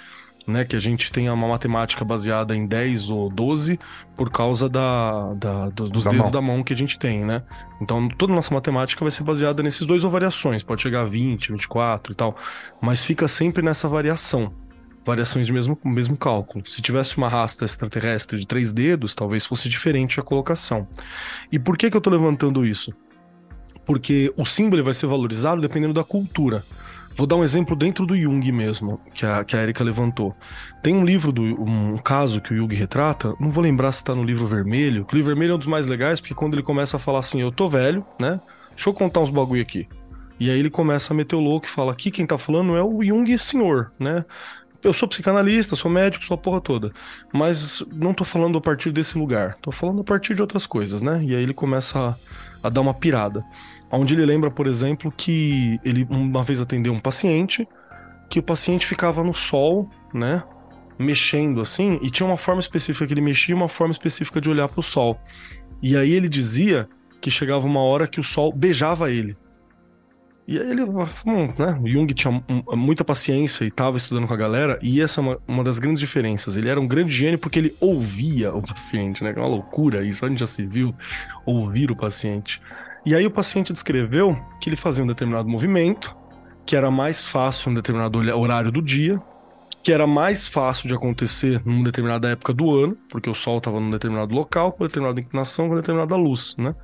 né? 0.47 0.65
Que 0.65 0.75
a 0.75 0.79
gente 0.79 1.11
tenha 1.11 1.33
uma 1.33 1.47
matemática 1.47 2.03
baseada 2.03 2.55
em 2.55 2.65
10 2.65 3.09
ou 3.09 3.29
12 3.29 3.79
por 4.15 4.29
causa 4.29 4.69
da, 4.69 5.33
da 5.33 5.69
dos, 5.69 5.89
dos 5.89 6.03
da 6.05 6.11
dedos 6.11 6.25
mão. 6.25 6.31
da 6.31 6.41
mão 6.41 6.63
que 6.63 6.73
a 6.73 6.75
gente 6.75 6.97
tem, 6.97 7.23
né? 7.23 7.43
Então 7.81 8.07
toda 8.09 8.33
a 8.33 8.35
nossa 8.35 8.53
matemática 8.53 9.03
vai 9.03 9.11
ser 9.11 9.23
baseada 9.23 9.61
nesses 9.63 9.85
dois 9.85 10.03
ou 10.03 10.09
variações, 10.09 10.63
pode 10.63 10.81
chegar 10.81 11.01
a 11.01 11.05
20, 11.05 11.51
24 11.51 12.13
e 12.13 12.15
tal, 12.15 12.35
mas 12.81 13.03
fica 13.03 13.27
sempre 13.27 13.63
nessa 13.63 13.87
variação. 13.87 14.53
Variações 15.05 15.47
de 15.47 15.53
mesmo, 15.53 15.77
mesmo 15.83 16.15
cálculo. 16.15 16.63
Se 16.67 16.81
tivesse 16.81 17.17
uma 17.17 17.27
raça 17.27 17.65
extraterrestre 17.65 18.39
de 18.39 18.45
três 18.45 18.71
dedos, 18.71 19.15
talvez 19.15 19.45
fosse 19.45 19.67
diferente 19.67 20.19
a 20.19 20.23
colocação. 20.23 20.87
E 21.51 21.57
por 21.57 21.77
que, 21.77 21.89
que 21.89 21.97
eu 21.97 21.99
estou 21.99 22.13
levantando 22.13 22.65
isso? 22.65 22.93
Porque 23.85 24.31
o 24.37 24.45
símbolo 24.45 24.83
vai 24.83 24.93
ser 24.93 25.07
valorizado 25.07 25.59
dependendo 25.59 25.93
da 25.93 26.03
cultura. 26.03 26.63
Vou 27.15 27.27
dar 27.27 27.35
um 27.35 27.43
exemplo 27.43 27.75
dentro 27.75 28.05
do 28.05 28.15
Jung 28.15 28.51
mesmo, 28.51 28.99
que 29.13 29.25
a, 29.25 29.43
que 29.43 29.55
a 29.55 29.61
Erika 29.61 29.83
levantou. 29.83 30.35
Tem 30.81 30.95
um 30.95 31.03
livro, 31.03 31.31
do, 31.31 31.41
um 31.41 31.97
caso 31.97 32.39
que 32.39 32.53
o 32.53 32.57
Jung 32.57 32.73
retrata, 32.73 33.35
não 33.39 33.49
vou 33.49 33.63
lembrar 33.63 33.91
se 33.91 34.03
tá 34.03 34.15
no 34.15 34.23
livro 34.23 34.45
vermelho, 34.45 35.05
o 35.11 35.15
livro 35.15 35.31
vermelho 35.31 35.51
é 35.51 35.55
um 35.55 35.59
dos 35.59 35.67
mais 35.67 35.87
legais, 35.87 36.21
porque 36.21 36.33
quando 36.33 36.53
ele 36.53 36.63
começa 36.63 36.95
a 36.95 36.99
falar 36.99 37.19
assim, 37.19 37.41
eu 37.41 37.51
tô 37.51 37.67
velho, 37.67 38.05
né? 38.19 38.39
Deixa 38.69 38.89
eu 38.89 38.93
contar 38.93 39.19
uns 39.19 39.29
bagulho 39.29 39.61
aqui. 39.61 39.87
E 40.39 40.49
aí 40.49 40.57
ele 40.57 40.69
começa 40.69 41.13
a 41.13 41.15
meter 41.15 41.35
o 41.35 41.39
louco 41.39 41.67
e 41.67 41.69
fala, 41.69 41.91
aqui 41.91 42.09
quem 42.09 42.25
tá 42.25 42.37
falando 42.37 42.75
é 42.75 42.81
o 42.81 43.03
Jung 43.03 43.37
senhor, 43.37 43.91
né? 43.99 44.25
Eu 44.83 44.93
sou 44.93 45.07
psicanalista, 45.07 45.75
sou 45.75 45.91
médico, 45.91 46.23
sou 46.23 46.35
a 46.35 46.37
porra 46.37 46.59
toda. 46.59 46.91
Mas 47.33 47.83
não 47.93 48.13
tô 48.13 48.23
falando 48.23 48.57
a 48.57 48.61
partir 48.61 48.91
desse 48.91 49.17
lugar. 49.17 49.55
Tô 49.61 49.71
falando 49.71 50.01
a 50.01 50.03
partir 50.03 50.33
de 50.33 50.41
outras 50.41 50.65
coisas, 50.65 51.01
né? 51.01 51.21
E 51.23 51.35
aí 51.35 51.43
ele 51.43 51.53
começa 51.53 51.99
a, 51.99 52.67
a 52.67 52.69
dar 52.69 52.81
uma 52.81 52.93
pirada 52.93 53.45
onde 53.91 54.13
ele 54.13 54.25
lembra, 54.25 54.49
por 54.49 54.67
exemplo, 54.67 55.11
que 55.15 55.79
ele 55.83 56.07
uma 56.09 56.41
vez 56.41 56.61
atendeu 56.61 56.93
um 56.93 56.99
paciente, 56.99 57.67
que 58.29 58.39
o 58.39 58.43
paciente 58.43 58.87
ficava 58.87 59.23
no 59.23 59.33
sol, 59.33 59.89
né, 60.13 60.43
mexendo 60.97 61.59
assim, 61.59 61.99
e 62.01 62.09
tinha 62.09 62.25
uma 62.25 62.37
forma 62.37 62.61
específica 62.61 63.05
que 63.05 63.13
ele 63.13 63.21
mexia, 63.21 63.55
uma 63.55 63.67
forma 63.67 63.91
específica 63.91 64.39
de 64.39 64.49
olhar 64.49 64.67
para 64.69 64.79
o 64.79 64.83
sol. 64.83 65.19
E 65.81 65.97
aí 65.97 66.11
ele 66.11 66.29
dizia 66.29 66.87
que 67.19 67.29
chegava 67.29 67.65
uma 67.67 67.81
hora 67.81 68.07
que 68.07 68.19
o 68.19 68.23
sol 68.23 68.53
beijava 68.53 69.11
ele. 69.11 69.35
E 70.47 70.57
aí 70.57 70.71
ele, 70.71 70.83
hum, 70.83 71.53
né, 71.57 71.79
o 71.81 71.87
Jung 71.87 72.13
tinha 72.13 72.43
muita 72.73 73.03
paciência 73.03 73.63
e 73.63 73.67
estava 73.67 73.97
estudando 73.97 74.27
com 74.27 74.33
a 74.33 74.37
galera, 74.37 74.79
e 74.81 74.99
essa 74.99 75.21
é 75.21 75.23
uma, 75.23 75.39
uma, 75.47 75.63
das 75.63 75.79
grandes 75.79 75.99
diferenças. 75.99 76.57
Ele 76.57 76.67
era 76.67 76.79
um 76.79 76.87
grande 76.87 77.13
gênio 77.13 77.39
porque 77.39 77.59
ele 77.59 77.75
ouvia 77.79 78.53
o 78.53 78.61
paciente, 78.61 79.23
né? 79.23 79.33
É 79.35 79.39
uma 79.39 79.47
loucura 79.47 80.03
isso, 80.03 80.25
a 80.25 80.29
gente 80.29 80.39
já 80.39 80.45
se 80.45 80.65
viu 80.65 80.93
ouvir 81.45 81.91
o 81.91 81.95
paciente. 81.95 82.61
E 83.05 83.15
aí 83.15 83.25
o 83.25 83.31
paciente 83.31 83.71
descreveu 83.71 84.37
que 84.59 84.69
ele 84.69 84.75
fazia 84.75 85.03
um 85.03 85.07
determinado 85.07 85.47
movimento, 85.47 86.15
que 86.65 86.75
era 86.75 86.91
mais 86.91 87.25
fácil 87.25 87.69
em 87.69 87.71
um 87.71 87.75
determinado 87.75 88.19
horário 88.19 88.71
do 88.71 88.81
dia, 88.81 89.21
que 89.83 89.91
era 89.91 90.05
mais 90.05 90.47
fácil 90.47 90.87
de 90.87 90.93
acontecer 90.93 91.61
numa 91.65 91.83
determinada 91.83 92.29
época 92.29 92.53
do 92.53 92.71
ano, 92.71 92.95
porque 93.09 93.29
o 93.29 93.33
sol 93.33 93.57
estava 93.57 93.79
num 93.79 93.89
determinado 93.89 94.33
local, 94.33 94.71
com 94.71 94.85
determinada 94.85 95.19
inclinação, 95.19 95.69
com 95.69 95.75
determinada 95.75 96.15
luz, 96.15 96.55
né? 96.57 96.75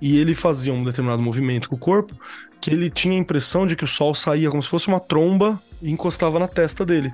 E 0.00 0.18
ele 0.18 0.34
fazia 0.34 0.72
um 0.72 0.82
determinado 0.82 1.22
movimento 1.22 1.68
com 1.68 1.76
o 1.76 1.78
corpo, 1.78 2.16
que 2.62 2.70
ele 2.70 2.88
tinha 2.88 3.16
a 3.16 3.18
impressão 3.18 3.66
de 3.66 3.74
que 3.74 3.82
o 3.82 3.88
sol 3.88 4.14
saía 4.14 4.48
como 4.48 4.62
se 4.62 4.68
fosse 4.68 4.86
uma 4.86 5.00
tromba 5.00 5.60
e 5.82 5.90
encostava 5.90 6.38
na 6.38 6.46
testa 6.46 6.86
dele. 6.86 7.12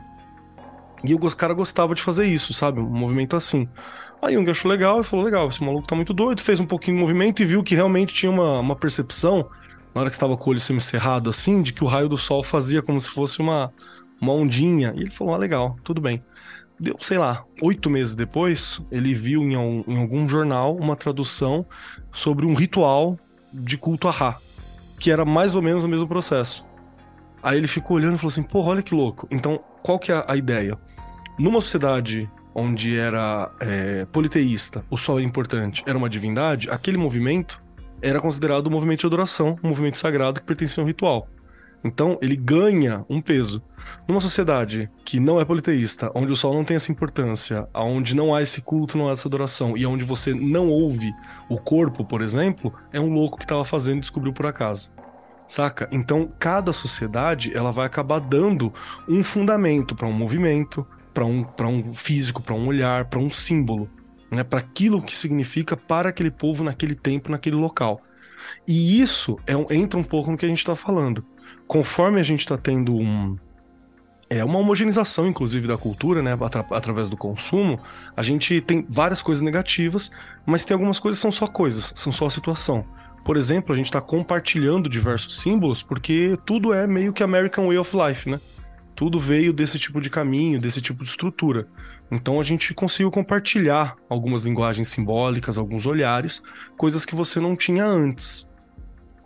E 1.03 1.15
o 1.15 1.19
cara 1.35 1.55
gostava 1.55 1.95
de 1.95 2.03
fazer 2.03 2.27
isso, 2.27 2.53
sabe? 2.53 2.81
Um 2.81 2.85
movimento 2.85 3.35
assim. 3.35 3.67
Aí 4.21 4.35
Jung 4.35 4.51
achou 4.51 4.71
legal 4.71 5.01
e 5.01 5.05
falou: 5.05 5.25
legal, 5.25 5.49
esse 5.49 5.65
maluco 5.65 5.87
tá 5.87 5.97
muito 5.97 6.13
doido. 6.13 6.43
Fez 6.43 6.61
um 6.61 6.67
pouquinho 6.67 6.99
de 6.99 7.03
movimento 7.03 7.41
e 7.41 7.47
viu 7.47 7.63
que 7.63 7.75
realmente 7.75 8.13
tinha 8.13 8.31
uma, 8.31 8.59
uma 8.59 8.77
percepção, 8.77 9.49
na 9.95 10.03
hora 10.03 10.11
que 10.11 10.17
estava 10.17 10.37
com 10.37 10.51
o 10.51 10.53
olho 10.53 10.61
semicerrado, 10.61 11.31
assim, 11.31 11.63
de 11.63 11.73
que 11.73 11.83
o 11.83 11.87
raio 11.87 12.11
do 12.11 12.19
sol 12.19 12.43
fazia 12.43 12.83
como 12.83 13.01
se 13.01 13.09
fosse 13.09 13.41
uma, 13.41 13.73
uma 14.21 14.33
ondinha. 14.35 14.93
E 14.97 15.01
ele 15.01 15.11
falou: 15.11 15.35
ah, 15.35 15.39
legal, 15.39 15.77
tudo 15.83 15.99
bem. 15.99 16.23
Deu, 16.79 16.97
sei 17.01 17.17
lá, 17.17 17.43
oito 17.63 17.89
meses 17.89 18.15
depois, 18.15 18.83
ele 18.91 19.15
viu 19.15 19.43
em, 19.43 19.55
em 19.55 19.99
algum 19.99 20.29
jornal 20.29 20.77
uma 20.77 20.95
tradução 20.95 21.65
sobre 22.13 22.45
um 22.45 22.55
ritual 22.55 23.19
de 23.53 23.79
culto 23.79 24.09
a 24.09 24.11
Ra, 24.11 24.37
que 24.99 25.11
era 25.11 25.25
mais 25.25 25.57
ou 25.57 25.63
menos 25.63 25.85
o 25.85 25.89
mesmo 25.89 26.07
processo. 26.07 26.67
Aí 27.43 27.57
ele 27.57 27.69
ficou 27.69 27.97
olhando 27.97 28.15
e 28.15 28.19
falou 28.19 28.29
assim: 28.29 28.43
porra, 28.43 28.71
olha 28.71 28.83
que 28.83 28.95
louco. 28.95 29.29
Então, 29.31 29.61
qual 29.83 29.99
que 29.99 30.13
é 30.13 30.25
a 30.27 30.37
ideia? 30.37 30.77
Numa 31.39 31.61
sociedade 31.61 32.29
onde 32.55 32.99
era 32.99 33.53
é, 33.61 34.05
politeísta, 34.07 34.85
o 34.91 34.97
sol 34.97 35.21
é 35.21 35.23
importante, 35.23 35.85
era 35.87 35.97
uma 35.97 36.09
divindade, 36.09 36.69
aquele 36.69 36.97
movimento 36.97 37.63
era 38.03 38.21
considerado 38.21 38.67
um 38.67 38.71
movimento 38.71 39.01
de 39.01 39.07
adoração, 39.07 39.57
um 39.63 39.69
movimento 39.69 39.99
sagrado 39.99 40.41
que 40.41 40.47
pertencia 40.47 40.81
a 40.81 40.85
um 40.85 40.87
ritual. 40.87 41.29
Então, 41.85 42.19
ele 42.21 42.35
ganha 42.35 43.05
um 43.09 43.21
peso. 43.21 43.63
Numa 44.07 44.21
sociedade 44.21 44.91
que 45.05 45.21
não 45.21 45.41
é 45.41 45.45
politeísta, 45.45 46.11
onde 46.15 46.33
o 46.33 46.37
sol 46.37 46.55
não 46.55 46.65
tem 46.65 46.77
essa 46.77 46.91
importância, 46.91 47.69
onde 47.75 48.15
não 48.15 48.35
há 48.35 48.43
esse 48.43 48.61
culto, 48.61 48.97
não 48.97 49.09
há 49.09 49.13
essa 49.13 49.29
adoração, 49.29 49.77
e 49.77 49.85
onde 49.87 50.05
você 50.05 50.35
não 50.35 50.69
ouve 50.69 51.13
o 51.49 51.59
corpo, 51.59 52.05
por 52.05 52.23
exemplo, 52.23 52.73
é 52.93 53.01
um 53.01 53.13
louco 53.13 53.39
que 53.39 53.45
estava 53.45 53.65
fazendo 53.65 53.99
e 53.99 54.01
descobriu 54.01 54.33
por 54.33 54.47
acaso. 54.47 54.91
Saca? 55.47 55.89
Então, 55.91 56.31
cada 56.39 56.73
sociedade 56.73 57.57
ela 57.57 57.71
vai 57.71 57.87
acabar 57.87 58.21
dando 58.21 58.73
um 59.09 59.25
fundamento 59.25 59.95
para 59.95 60.07
um 60.07 60.13
movimento, 60.13 60.87
para 61.15 61.25
um, 61.25 61.47
um 61.63 61.95
físico, 61.95 62.43
para 62.43 62.55
um 62.55 62.67
olhar, 62.67 63.07
para 63.07 63.19
um 63.19 63.31
símbolo, 63.31 63.89
né? 64.31 64.45
para 64.45 64.59
aquilo 64.59 65.03
que 65.03 65.17
significa 65.17 65.77
para 65.77 66.11
aquele 66.11 66.31
povo 66.31 66.63
naquele 66.63 66.95
tempo, 66.95 67.31
naquele 67.31 67.57
local. 67.57 68.03
E 68.67 69.01
isso 69.01 69.39
é, 69.47 69.55
entra 69.75 69.99
um 69.99 70.05
pouco 70.05 70.31
no 70.31 70.37
que 70.37 70.45
a 70.45 70.49
gente 70.49 70.59
está 70.59 70.77
falando 70.77 71.25
conforme 71.69 72.19
a 72.19 72.23
gente 72.23 72.41
está 72.41 72.57
tendo 72.57 72.97
um, 72.97 73.37
é 74.31 74.45
uma 74.45 74.59
homogeneização, 74.59 75.27
inclusive, 75.27 75.67
da 75.67 75.79
cultura, 75.79 76.23
né? 76.23 76.37
Atra 76.41 76.65
através 76.71 77.09
do 77.09 77.17
consumo, 77.17 77.81
a 78.17 78.23
gente 78.23 78.61
tem 78.61 78.85
várias 78.89 79.23
coisas 79.23 79.43
negativas, 79.43 80.11
mas 80.45 80.65
tem 80.65 80.75
algumas 80.75 80.99
coisas 80.99 81.19
que 81.19 81.23
são 81.23 81.33
só 81.33 81.47
coisas, 81.47 81.93
são 81.97 82.13
só 82.13 82.29
situação. 82.29 82.85
Por 83.25 83.37
exemplo, 83.37 83.73
a 83.73 83.77
gente 83.77 83.87
está 83.87 84.01
compartilhando 84.01 84.89
diversos 84.89 85.41
símbolos 85.41 85.83
porque 85.83 86.39
tudo 86.47 86.73
é 86.73 86.87
meio 86.87 87.13
que 87.13 87.23
American 87.23 87.67
Way 87.67 87.79
of 87.79 87.97
Life, 87.97 88.29
né? 88.29 88.41
Tudo 88.95 89.21
veio 89.21 89.53
desse 89.53 89.79
tipo 89.79 90.01
de 90.01 90.11
caminho, 90.11 90.61
desse 90.61 90.81
tipo 90.81 91.05
de 91.05 91.11
estrutura. 91.11 91.69
Então 92.11 92.41
a 92.41 92.43
gente 92.43 92.75
conseguiu 92.75 93.11
compartilhar 93.11 93.97
algumas 94.09 94.45
linguagens 94.45 94.89
simbólicas, 94.89 95.57
alguns 95.57 95.87
olhares, 95.87 96.43
coisas 96.77 97.05
que 97.05 97.15
você 97.15 97.39
não 97.39 97.55
tinha 97.55 97.85
antes 97.85 98.49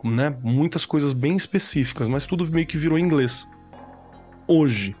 né? 0.09 0.35
Muitas 0.41 0.85
coisas 0.85 1.13
bem 1.13 1.35
específicas, 1.35 2.07
mas 2.07 2.25
tudo 2.25 2.45
meio 2.51 2.67
que 2.67 2.77
virou 2.77 2.99
inglês. 2.99 3.47
Hoje, 4.47 4.95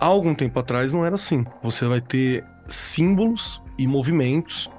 há 0.00 0.06
algum 0.06 0.34
tempo 0.34 0.58
atrás 0.58 0.92
não 0.92 1.04
era 1.04 1.14
assim. 1.14 1.44
Você 1.62 1.86
vai 1.86 2.00
ter 2.00 2.44
símbolos 2.66 3.62
e 3.78 3.86
movimentos 3.86 4.70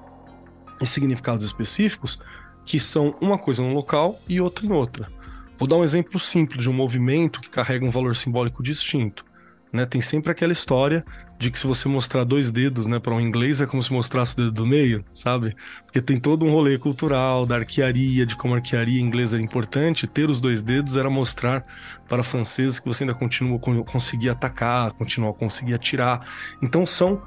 e 0.81 0.85
significados 0.85 1.45
específicos 1.45 2.19
que 2.65 2.79
são 2.79 3.15
uma 3.21 3.37
coisa 3.37 3.63
num 3.63 3.73
local 3.73 4.19
e 4.27 4.41
outra 4.41 4.65
em 4.65 4.71
outra. 4.71 5.09
Vou 5.57 5.67
dar 5.67 5.77
um 5.77 5.83
exemplo 5.83 6.19
simples 6.19 6.63
de 6.63 6.69
um 6.69 6.73
movimento 6.73 7.41
que 7.41 7.49
carrega 7.49 7.85
um 7.85 7.89
valor 7.89 8.15
simbólico 8.15 8.61
distinto. 8.61 9.25
Né? 9.71 9.85
Tem 9.85 10.01
sempre 10.01 10.31
aquela 10.31 10.51
história 10.51 11.03
de 11.37 11.51
que 11.51 11.59
se 11.59 11.67
você 11.67 11.87
mostrar 11.87 12.23
dois 12.23 12.51
dedos, 12.51 12.87
né, 12.87 12.99
para 12.99 13.13
um 13.13 13.21
inglês 13.21 13.61
é 13.61 13.65
como 13.65 13.81
se 13.81 13.93
mostrasse 13.93 14.33
o 14.33 14.37
dedo 14.37 14.51
do 14.51 14.65
meio, 14.65 15.05
sabe? 15.11 15.55
Porque 15.85 16.01
tem 16.01 16.19
todo 16.19 16.45
um 16.45 16.51
rolê 16.51 16.77
cultural 16.77 17.45
da 17.45 17.55
arquearia, 17.55 18.25
de 18.25 18.35
como 18.35 18.53
a 18.53 18.57
arquearia 18.57 18.99
inglesa 18.99 19.37
é 19.37 19.41
importante. 19.41 20.07
Ter 20.07 20.29
os 20.29 20.41
dois 20.41 20.61
dedos 20.61 20.97
era 20.97 21.09
mostrar 21.09 21.65
para 22.07 22.23
franceses 22.23 22.79
que 22.79 22.87
você 22.87 23.03
ainda 23.03 23.13
continua 23.13 23.59
conseguir 23.59 24.29
atacar, 24.29 24.91
continua 24.93 25.33
conseguir 25.33 25.75
atirar. 25.75 26.25
Então 26.61 26.85
são 26.85 27.21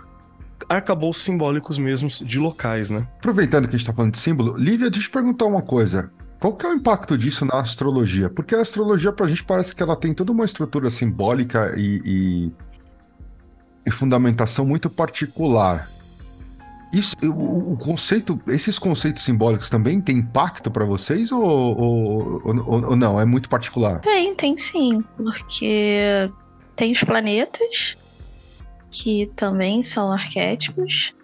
arcabouços 0.68 1.24
simbólicos 1.24 1.78
mesmos 1.78 2.18
de 2.18 2.38
locais, 2.38 2.90
né? 2.90 3.06
Aproveitando 3.18 3.64
que 3.64 3.70
a 3.70 3.78
gente 3.78 3.82
está 3.82 3.92
falando 3.92 4.12
de 4.12 4.18
símbolo, 4.18 4.56
Lívia, 4.56 4.90
deixa 4.90 5.06
eu 5.06 5.10
te 5.10 5.10
perguntar 5.10 5.46
uma 5.46 5.62
coisa. 5.62 6.10
Qual 6.40 6.54
que 6.54 6.64
é 6.64 6.70
o 6.70 6.72
impacto 6.72 7.18
disso 7.18 7.44
na 7.44 7.60
astrologia? 7.60 8.30
Porque 8.30 8.54
a 8.54 8.62
astrologia, 8.62 9.12
para 9.12 9.26
a 9.26 9.28
gente, 9.28 9.44
parece 9.44 9.74
que 9.74 9.82
ela 9.82 9.94
tem 9.94 10.14
toda 10.14 10.32
uma 10.32 10.44
estrutura 10.44 10.88
simbólica 10.90 11.74
e, 11.76 12.00
e 12.02 12.52
e 13.86 13.90
fundamentação 13.90 14.66
muito 14.66 14.90
particular. 14.90 15.88
Isso, 16.92 17.16
o, 17.22 17.72
o, 17.72 17.76
conceito, 17.76 18.40
esses 18.48 18.78
conceitos 18.78 19.24
simbólicos 19.24 19.70
também 19.70 20.00
têm 20.00 20.18
impacto 20.18 20.70
para 20.70 20.84
vocês 20.84 21.30
ou, 21.30 21.42
ou, 21.42 22.42
ou, 22.44 22.90
ou, 22.90 22.96
não? 22.96 23.20
É 23.20 23.24
muito 23.24 23.48
particular? 23.48 24.00
Tem, 24.00 24.34
tem 24.34 24.56
sim, 24.56 25.02
porque 25.16 26.28
tem 26.74 26.90
os 26.90 27.04
planetas 27.04 27.96
que 28.90 29.30
também 29.36 29.84
são 29.84 30.10
arquétipos. 30.12 31.14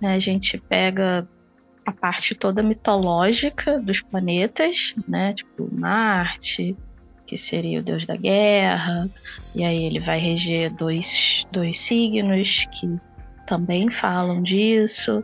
Né? 0.00 0.14
A 0.14 0.18
gente 0.18 0.56
pega 0.56 1.28
a 1.84 1.92
parte 1.92 2.34
toda 2.34 2.62
mitológica 2.62 3.78
dos 3.78 4.00
planetas, 4.00 4.94
né? 5.06 5.34
Tipo 5.34 5.68
Marte, 5.70 6.74
que 7.28 7.36
seria 7.36 7.80
o 7.80 7.82
deus 7.82 8.06
da 8.06 8.16
guerra, 8.16 9.06
e 9.54 9.62
aí 9.62 9.84
ele 9.84 10.00
vai 10.00 10.18
reger 10.18 10.74
dois, 10.74 11.46
dois 11.52 11.78
signos 11.78 12.66
que 12.72 12.98
também 13.46 13.90
falam 13.90 14.42
disso. 14.42 15.22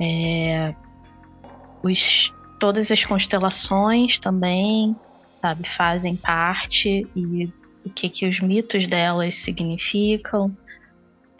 É, 0.00 0.72
os, 1.82 2.32
todas 2.60 2.90
as 2.92 3.04
constelações 3.04 4.18
também, 4.20 4.94
sabe, 5.42 5.68
fazem 5.68 6.14
parte 6.14 7.04
e 7.16 7.52
o 7.84 7.90
que, 7.90 8.08
que 8.08 8.28
os 8.28 8.38
mitos 8.38 8.86
delas 8.86 9.34
significam. 9.34 10.56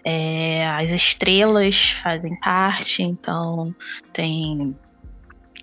É, 0.04 0.68
as 0.70 0.90
estrelas 0.90 1.92
fazem 2.02 2.38
parte, 2.40 3.02
então 3.02 3.74
tem 4.12 4.76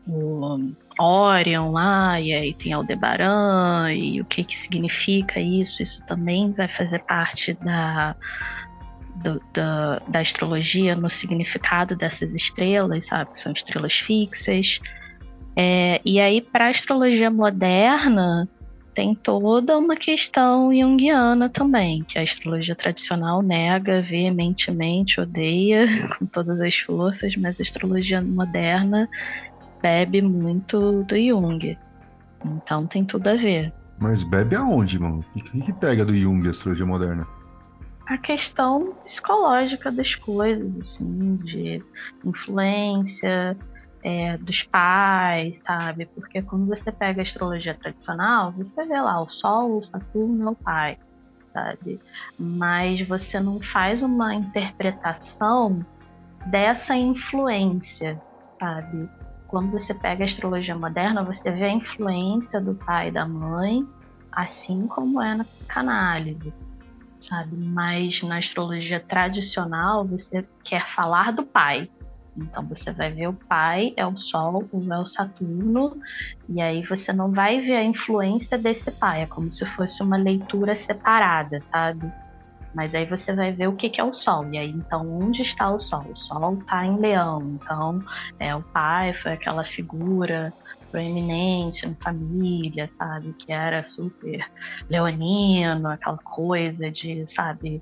o 0.08 0.74
Orion 1.00 1.72
lá, 1.72 2.20
e 2.20 2.34
aí 2.34 2.54
tem 2.54 2.74
Aldebaran, 2.74 3.94
e 3.94 4.20
o 4.22 4.26
que 4.26 4.44
que 4.44 4.58
significa 4.58 5.40
isso, 5.40 5.82
isso 5.84 6.04
também 6.06 6.52
vai 6.52 6.68
fazer 6.68 7.00
parte 7.00 7.54
da, 7.54 8.16
do, 9.24 9.42
da, 9.54 10.00
da 10.08 10.20
astrologia 10.20 10.96
no 10.96 11.10
significado 11.10 11.96
dessas 11.96 12.34
estrelas, 12.34 13.06
sabe? 13.06 13.38
São 13.38 13.52
estrelas 13.52 13.94
fixas. 13.94 14.80
É, 15.56 16.02
e 16.04 16.20
aí, 16.20 16.42
para 16.42 16.68
a 16.68 16.70
astrologia 16.70 17.30
moderna, 17.30 18.48
tem 18.94 19.16
toda 19.16 19.78
uma 19.78 19.96
questão 19.96 20.74
junguiana 20.74 21.50
também, 21.50 22.04
que 22.04 22.20
a 22.20 22.22
astrologia 22.22 22.76
tradicional 22.76 23.42
nega 23.42 24.02
veementemente, 24.02 25.20
odeia 25.20 25.88
com 26.18 26.26
todas 26.26 26.62
as 26.62 26.78
forças, 26.78 27.36
mas 27.36 27.60
a 27.60 27.64
astrologia 27.64 28.22
moderna 28.22 29.10
bebe 29.82 30.22
muito 30.22 31.04
do 31.04 31.18
Jung. 31.18 31.78
Então 32.46 32.88
tem 32.88 33.06
tudo 33.06 33.28
a 33.28 33.36
ver. 33.36 33.74
Mas 34.00 34.24
bebe 34.24 34.56
aonde, 34.56 35.00
mano? 35.00 35.24
O 35.36 35.40
que, 35.40 35.62
que 35.62 35.74
pega 35.74 36.04
do 36.04 36.16
Jung 36.16 36.48
a 36.48 36.52
astrologia 36.52 36.86
moderna? 36.86 37.28
A 38.08 38.18
questão 38.18 38.96
psicológica 39.04 39.92
das 39.92 40.16
coisas, 40.16 40.76
assim, 40.80 41.36
de 41.38 41.84
influência 42.26 43.56
é, 44.04 44.38
dos 44.38 44.64
pais, 44.64 45.60
sabe? 45.60 46.08
Porque 46.08 46.42
quando 46.42 46.66
você 46.66 46.92
pega 46.92 47.22
a 47.22 47.24
astrologia 47.24 47.76
tradicional, 47.76 48.52
você 48.52 48.84
vê 48.86 49.00
lá 49.00 49.22
o 49.22 49.30
Sol, 49.30 49.78
o 49.78 49.84
Saturno 49.84 50.52
o 50.52 50.56
pai, 50.56 50.98
sabe? 51.54 52.00
Mas 52.38 53.02
você 53.02 53.40
não 53.40 53.60
faz 53.60 54.02
uma 54.02 54.34
interpretação 54.34 55.86
dessa 56.48 56.96
influência, 56.96 58.20
sabe? 58.60 59.08
Quando 59.52 59.70
você 59.70 59.94
pega 59.94 60.24
a 60.24 60.26
astrologia 60.26 60.74
moderna, 60.74 61.24
você 61.24 61.52
vê 61.52 61.66
a 61.66 61.74
influência 61.74 62.62
do 62.62 62.74
pai 62.74 63.10
e 63.10 63.12
da 63.12 63.28
mãe, 63.28 63.86
assim 64.32 64.88
como 64.88 65.22
é 65.22 65.36
na 65.36 65.44
psicanálise, 65.44 66.54
sabe? 67.20 67.58
Mas 67.58 68.24
na 68.24 68.38
astrologia 68.38 69.02
tradicional, 69.02 70.08
você 70.08 70.48
quer 70.64 70.88
falar 70.96 71.34
do 71.34 71.44
pai. 71.44 71.90
Então 72.38 72.66
você 72.66 72.94
vai 72.94 73.12
ver 73.12 73.28
o 73.28 73.34
pai 73.34 73.94
é 73.98 74.08
o 74.08 74.16
Sol, 74.16 74.66
o 74.72 74.94
é 74.94 74.98
o 74.98 75.06
Saturno, 75.06 75.98
e 76.48 76.62
aí 76.62 76.82
você 76.84 77.12
não 77.12 77.30
vai 77.30 77.60
ver 77.60 77.76
a 77.76 77.84
influência 77.84 78.58
desse 78.58 78.90
pai, 78.90 79.24
é 79.24 79.26
como 79.26 79.52
se 79.52 79.66
fosse 79.76 80.02
uma 80.02 80.16
leitura 80.16 80.78
separada, 80.78 81.62
sabe? 81.70 82.10
Mas 82.74 82.96
aí 82.96 83.06
você 83.06 83.34
vai 83.34 83.52
ver 83.52 83.68
o 83.68 83.76
que, 83.76 83.90
que 83.90 84.00
é 84.00 84.04
o 84.04 84.14
Sol. 84.14 84.48
E 84.52 84.58
aí, 84.58 84.70
então, 84.70 85.08
onde 85.22 85.42
está 85.42 85.70
o 85.70 85.80
Sol? 85.80 86.06
O 86.10 86.18
Sol 86.18 86.60
está 86.60 86.86
em 86.86 86.98
Leão. 86.98 87.60
Então, 87.62 88.04
é, 88.40 88.56
o 88.56 88.62
pai 88.62 89.14
foi 89.14 89.34
aquela 89.34 89.64
figura 89.64 90.54
proeminente 90.92 91.88
na 91.88 91.96
família, 91.96 92.90
sabe? 92.98 93.34
Que 93.34 93.52
era 93.52 93.84
super 93.84 94.46
leonino, 94.90 95.90
aquela 95.90 96.18
coisa 96.18 96.92
de, 96.92 97.26
sabe, 97.34 97.82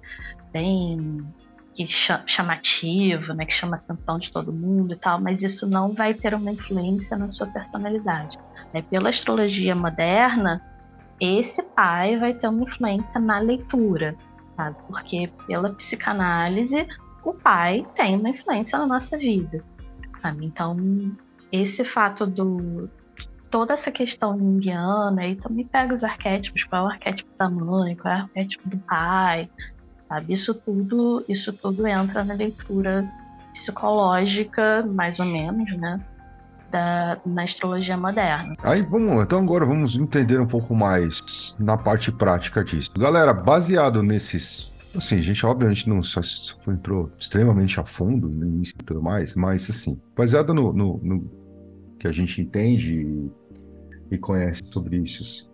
bem 0.52 1.26
que 1.74 1.88
chamativo, 1.88 3.34
né, 3.34 3.46
que 3.46 3.54
chama 3.54 3.78
a 3.78 3.80
atenção 3.80 4.20
de 4.20 4.32
todo 4.34 4.52
mundo 4.52 4.94
e 4.94 4.98
tal, 4.98 5.22
mas 5.22 5.42
isso 5.42 5.66
não 5.66 5.94
vai 5.94 6.14
ter 6.14 6.34
uma 6.34 6.52
influência 6.52 7.18
na 7.18 7.30
sua 7.30 7.48
personalidade. 7.48 8.38
Né? 8.74 8.82
Pela 8.82 9.10
astrologia 9.10 9.74
moderna, 9.74 10.62
esse 11.22 11.64
pai 11.64 12.18
vai 12.18 12.34
ter 12.34 12.48
uma 12.48 12.64
influência 12.64 13.20
na 13.20 13.40
leitura, 13.40 14.16
sabe? 14.60 14.76
Porque 14.88 15.32
pela 15.48 15.70
psicanálise, 15.74 16.86
o 17.24 17.34
pai 17.34 17.88
tem 17.96 18.18
uma 18.18 18.30
influência 18.30 18.78
na 18.78 18.86
nossa 18.86 19.18
vida, 19.18 19.64
sabe? 20.22 20.46
Então, 20.46 20.76
esse 21.50 21.86
fato 21.86 22.28
do 22.28 22.90
toda 23.50 23.74
essa 23.74 23.90
questão 23.90 24.38
junguiana 24.38 25.22
aí 25.22 25.36
também 25.36 25.66
pega 25.66 25.96
os 25.96 26.04
arquétipos, 26.04 26.64
qual 26.66 26.84
é 26.84 26.88
o 26.88 26.92
arquétipo 26.92 27.32
da 27.38 27.50
mãe, 27.50 27.96
qual 27.96 28.14
é 28.14 28.18
o 28.18 28.22
arquétipo 28.24 28.70
do 28.70 28.78
pai, 28.80 29.50
sabe? 30.10 30.34
Isso 30.34 30.54
tudo, 30.54 31.26
isso 31.28 31.54
tudo 31.54 31.88
entra 31.88 32.24
na 32.24 32.34
leitura 32.34 33.10
psicológica, 33.54 34.86
mais 34.86 35.20
ou 35.20 35.26
menos, 35.26 35.76
né? 35.78 36.00
Da, 36.72 37.20
na 37.26 37.44
astrologia 37.44 37.98
moderna. 37.98 38.56
Aí 38.62 38.82
vamos 38.82 39.24
então 39.24 39.40
agora 39.40 39.66
vamos 39.66 39.96
entender 39.96 40.40
um 40.40 40.48
pouco 40.48 40.76
mais 40.76 41.56
na 41.60 41.78
parte 41.78 42.12
prática 42.12 42.64
disso. 42.64 42.92
Galera, 42.98 43.34
baseado 43.34 44.04
nesses. 44.04 44.70
Assim, 44.96 45.20
a 45.20 45.22
gente 45.22 45.46
obviamente 45.46 45.88
não 45.88 46.02
só, 46.02 46.22
só 46.22 46.56
entrou 46.68 47.12
extremamente 47.18 47.80
a 47.80 47.84
fundo 47.84 48.28
no 48.28 48.46
início 48.46 48.76
e 48.80 48.84
tudo 48.84 49.02
mais, 49.02 49.36
mas 49.36 49.70
assim, 49.70 50.00
baseado 50.16 50.54
no, 50.54 50.74
no, 50.74 51.00
no 51.04 51.32
que 52.00 52.08
a 52.08 52.12
gente 52.12 52.42
entende 52.42 52.94
e, 52.94 53.32
e 54.16 54.18
conhece 54.18 54.62
sobre 54.72 54.98
isso, 54.98 55.50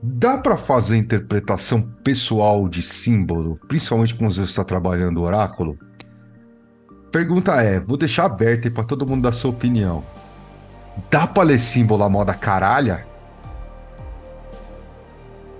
Dá 0.00 0.38
para 0.38 0.56
fazer 0.56 0.96
interpretação 0.96 1.82
pessoal 2.04 2.68
de 2.68 2.82
símbolo, 2.82 3.58
principalmente 3.66 4.14
quando 4.14 4.32
você 4.32 4.42
está 4.42 4.62
trabalhando 4.62 5.22
oráculo? 5.22 5.76
Pergunta 7.10 7.54
é, 7.62 7.80
vou 7.80 7.96
deixar 7.96 8.26
aberta 8.26 8.70
para 8.70 8.84
todo 8.84 9.06
mundo 9.06 9.22
dar 9.22 9.32
sua 9.32 9.50
opinião. 9.50 10.04
Dá 11.10 11.26
para 11.26 11.44
ler 11.44 11.58
símbolo 11.58 12.02
à 12.02 12.08
moda 12.08 12.34
caralha? 12.34 13.06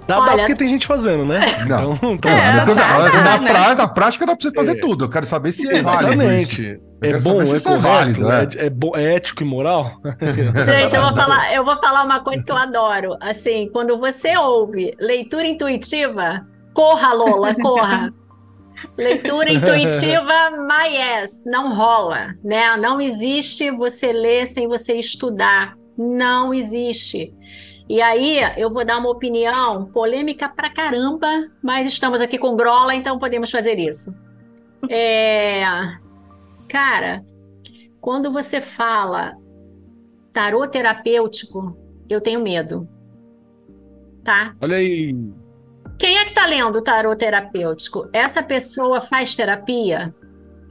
Dá, 0.08 0.20
Olha, 0.20 0.30
dá 0.30 0.36
porque 0.38 0.54
tem 0.54 0.68
gente 0.68 0.86
fazendo, 0.86 1.26
né? 1.26 1.64
Não. 1.68 1.94
Então, 1.94 2.12
então 2.14 2.30
é, 2.30 2.52
na, 2.54 2.64
na, 2.64 3.38
pra, 3.38 3.74
na, 3.74 3.88
prática 3.88 4.24
dá 4.24 4.34
pra 4.34 4.42
você 4.42 4.54
fazer 4.54 4.78
é. 4.78 4.80
tudo. 4.80 5.04
Eu 5.04 5.10
quero 5.10 5.26
saber 5.26 5.52
se 5.52 5.70
é 5.70 5.76
Exatamente. 5.76 6.80
É 7.02 7.18
bom, 7.18 7.40
é, 7.40 7.44
é 7.44 7.60
correto, 7.60 7.80
válido, 7.80 8.32
é. 8.32 8.48
é, 8.56 8.70
bom, 8.70 8.96
é 8.96 9.14
ético 9.14 9.42
e 9.42 9.46
moral? 9.46 10.00
Gente, 10.64 10.96
eu 10.96 11.02
vou, 11.02 11.14
falar, 11.14 11.54
eu 11.54 11.64
vou 11.64 11.78
falar 11.78 12.04
uma 12.04 12.20
coisa 12.20 12.42
que 12.42 12.50
eu 12.50 12.56
adoro. 12.56 13.16
Assim, 13.20 13.68
quando 13.70 13.98
você 13.98 14.36
ouve 14.38 14.94
leitura 14.98 15.46
intuitiva, 15.46 16.44
corra, 16.72 17.12
Lola, 17.12 17.54
corra. 17.54 18.10
Leitura 18.96 19.50
intuitiva, 19.52 20.50
my 20.50 20.96
yes, 20.96 21.44
não 21.46 21.74
rola, 21.74 22.34
né? 22.42 22.76
Não 22.76 23.00
existe 23.00 23.70
você 23.70 24.12
ler 24.12 24.46
sem 24.46 24.68
você 24.68 24.94
estudar. 24.94 25.76
Não 25.96 26.54
existe. 26.54 27.34
E 27.88 28.02
aí 28.02 28.40
eu 28.56 28.70
vou 28.70 28.84
dar 28.84 28.98
uma 28.98 29.10
opinião 29.10 29.86
polêmica 29.86 30.48
pra 30.48 30.70
caramba, 30.70 31.28
mas 31.62 31.86
estamos 31.86 32.20
aqui 32.20 32.38
com 32.38 32.54
Grola, 32.54 32.94
então 32.94 33.18
podemos 33.18 33.50
fazer 33.50 33.78
isso. 33.78 34.14
É... 34.90 35.62
Cara, 36.68 37.24
quando 38.00 38.30
você 38.30 38.60
fala 38.60 39.36
tarô 40.32 40.68
terapêutico, 40.68 41.76
eu 42.08 42.20
tenho 42.20 42.42
medo. 42.42 42.86
Tá? 44.22 44.54
Olha 44.60 44.76
aí. 44.76 45.16
Quem 45.98 46.16
é 46.16 46.24
que 46.24 46.32
tá 46.32 46.46
lendo 46.46 46.76
o 46.76 46.82
tarô 46.82 47.16
terapêutico? 47.16 48.08
Essa 48.12 48.40
pessoa 48.40 49.00
faz 49.00 49.34
terapia? 49.34 50.14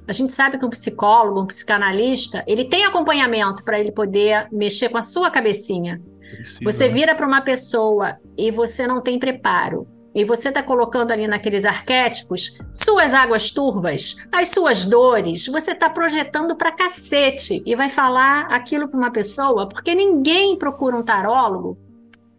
A 0.08 0.14
gente 0.14 0.32
sabe 0.32 0.58
que 0.58 0.66
um 0.66 0.70
psicólogo, 0.70 1.42
um 1.42 1.46
psicanalista, 1.46 2.46
ele 2.48 2.64
tem 2.64 2.86
acompanhamento 2.86 3.62
para 3.62 3.78
ele 3.78 3.92
poder 3.92 4.48
mexer 4.54 4.88
com 4.88 4.98
a 4.98 5.02
sua 5.02 5.30
cabecinha. 5.30 6.02
Precisa, 6.32 6.64
você 6.64 6.88
né? 6.88 6.94
vira 6.94 7.14
para 7.14 7.28
uma 7.28 7.42
pessoa 7.42 8.16
e 8.38 8.50
você 8.50 8.88
não 8.88 9.02
tem 9.02 9.20
preparo. 9.20 9.86
E 10.16 10.24
você 10.24 10.48
está 10.48 10.64
colocando 10.64 11.12
ali 11.12 11.28
naqueles 11.28 11.66
arquétipos 11.66 12.58
suas 12.74 13.14
águas 13.14 13.52
turvas, 13.52 14.16
as 14.32 14.48
suas 14.48 14.86
dores. 14.86 15.46
Você 15.48 15.72
está 15.72 15.90
projetando 15.90 16.56
para 16.56 16.72
cacete 16.72 17.62
e 17.66 17.76
vai 17.76 17.90
falar 17.90 18.48
aquilo 18.50 18.88
para 18.88 18.98
uma 18.98 19.12
pessoa, 19.12 19.68
porque 19.68 19.94
ninguém 19.94 20.58
procura 20.58 20.96
um 20.96 21.04
tarólogo 21.04 21.78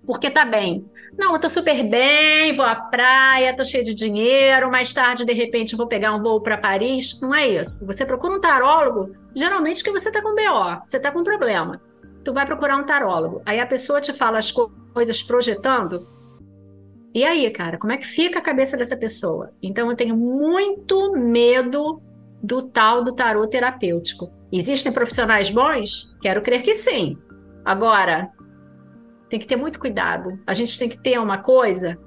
porque 0.08 0.30
tá 0.30 0.42
bem. 0.42 0.86
Não, 1.16 1.32
eu 1.32 1.40
tô 1.40 1.48
super 1.48 1.82
bem, 1.84 2.54
vou 2.54 2.64
à 2.64 2.74
praia, 2.74 3.56
tô 3.56 3.64
cheio 3.64 3.84
de 3.84 3.94
dinheiro, 3.94 4.70
mais 4.70 4.92
tarde, 4.92 5.24
de 5.24 5.32
repente, 5.32 5.76
vou 5.76 5.86
pegar 5.86 6.14
um 6.14 6.22
voo 6.22 6.40
para 6.40 6.58
Paris. 6.58 7.18
Não 7.20 7.34
é 7.34 7.48
isso. 7.48 7.86
Você 7.86 8.04
procura 8.04 8.34
um 8.34 8.40
tarólogo, 8.40 9.14
geralmente 9.34 9.82
que 9.82 9.90
você 9.90 10.12
tá 10.12 10.20
com 10.22 10.34
BO, 10.34 10.82
você 10.86 11.00
tá 11.00 11.10
com 11.10 11.24
problema 11.24 11.80
tu 12.28 12.32
vai 12.34 12.44
procurar 12.44 12.76
um 12.76 12.84
tarólogo. 12.84 13.40
Aí 13.46 13.58
a 13.58 13.66
pessoa 13.66 14.02
te 14.02 14.12
fala 14.12 14.38
as 14.38 14.52
coisas 14.52 15.22
projetando. 15.22 16.06
E 17.14 17.24
aí, 17.24 17.50
cara, 17.50 17.78
como 17.78 17.90
é 17.90 17.96
que 17.96 18.06
fica 18.06 18.38
a 18.38 18.42
cabeça 18.42 18.76
dessa 18.76 18.98
pessoa? 18.98 19.50
Então 19.62 19.90
eu 19.90 19.96
tenho 19.96 20.14
muito 20.14 21.12
medo 21.16 22.02
do 22.42 22.60
tal 22.62 23.02
do 23.02 23.14
tarô 23.14 23.46
terapêutico. 23.46 24.30
Existem 24.52 24.92
profissionais 24.92 25.48
bons? 25.48 26.14
Quero 26.20 26.42
crer 26.42 26.62
que 26.62 26.74
sim. 26.74 27.16
Agora, 27.64 28.30
tem 29.28 29.38
que 29.38 29.46
ter 29.46 29.56
muito 29.56 29.78
cuidado. 29.78 30.38
A 30.46 30.54
gente 30.54 30.78
tem 30.78 30.88
que 30.88 30.98
ter 30.98 31.18
uma 31.18 31.38
coisa 31.38 31.98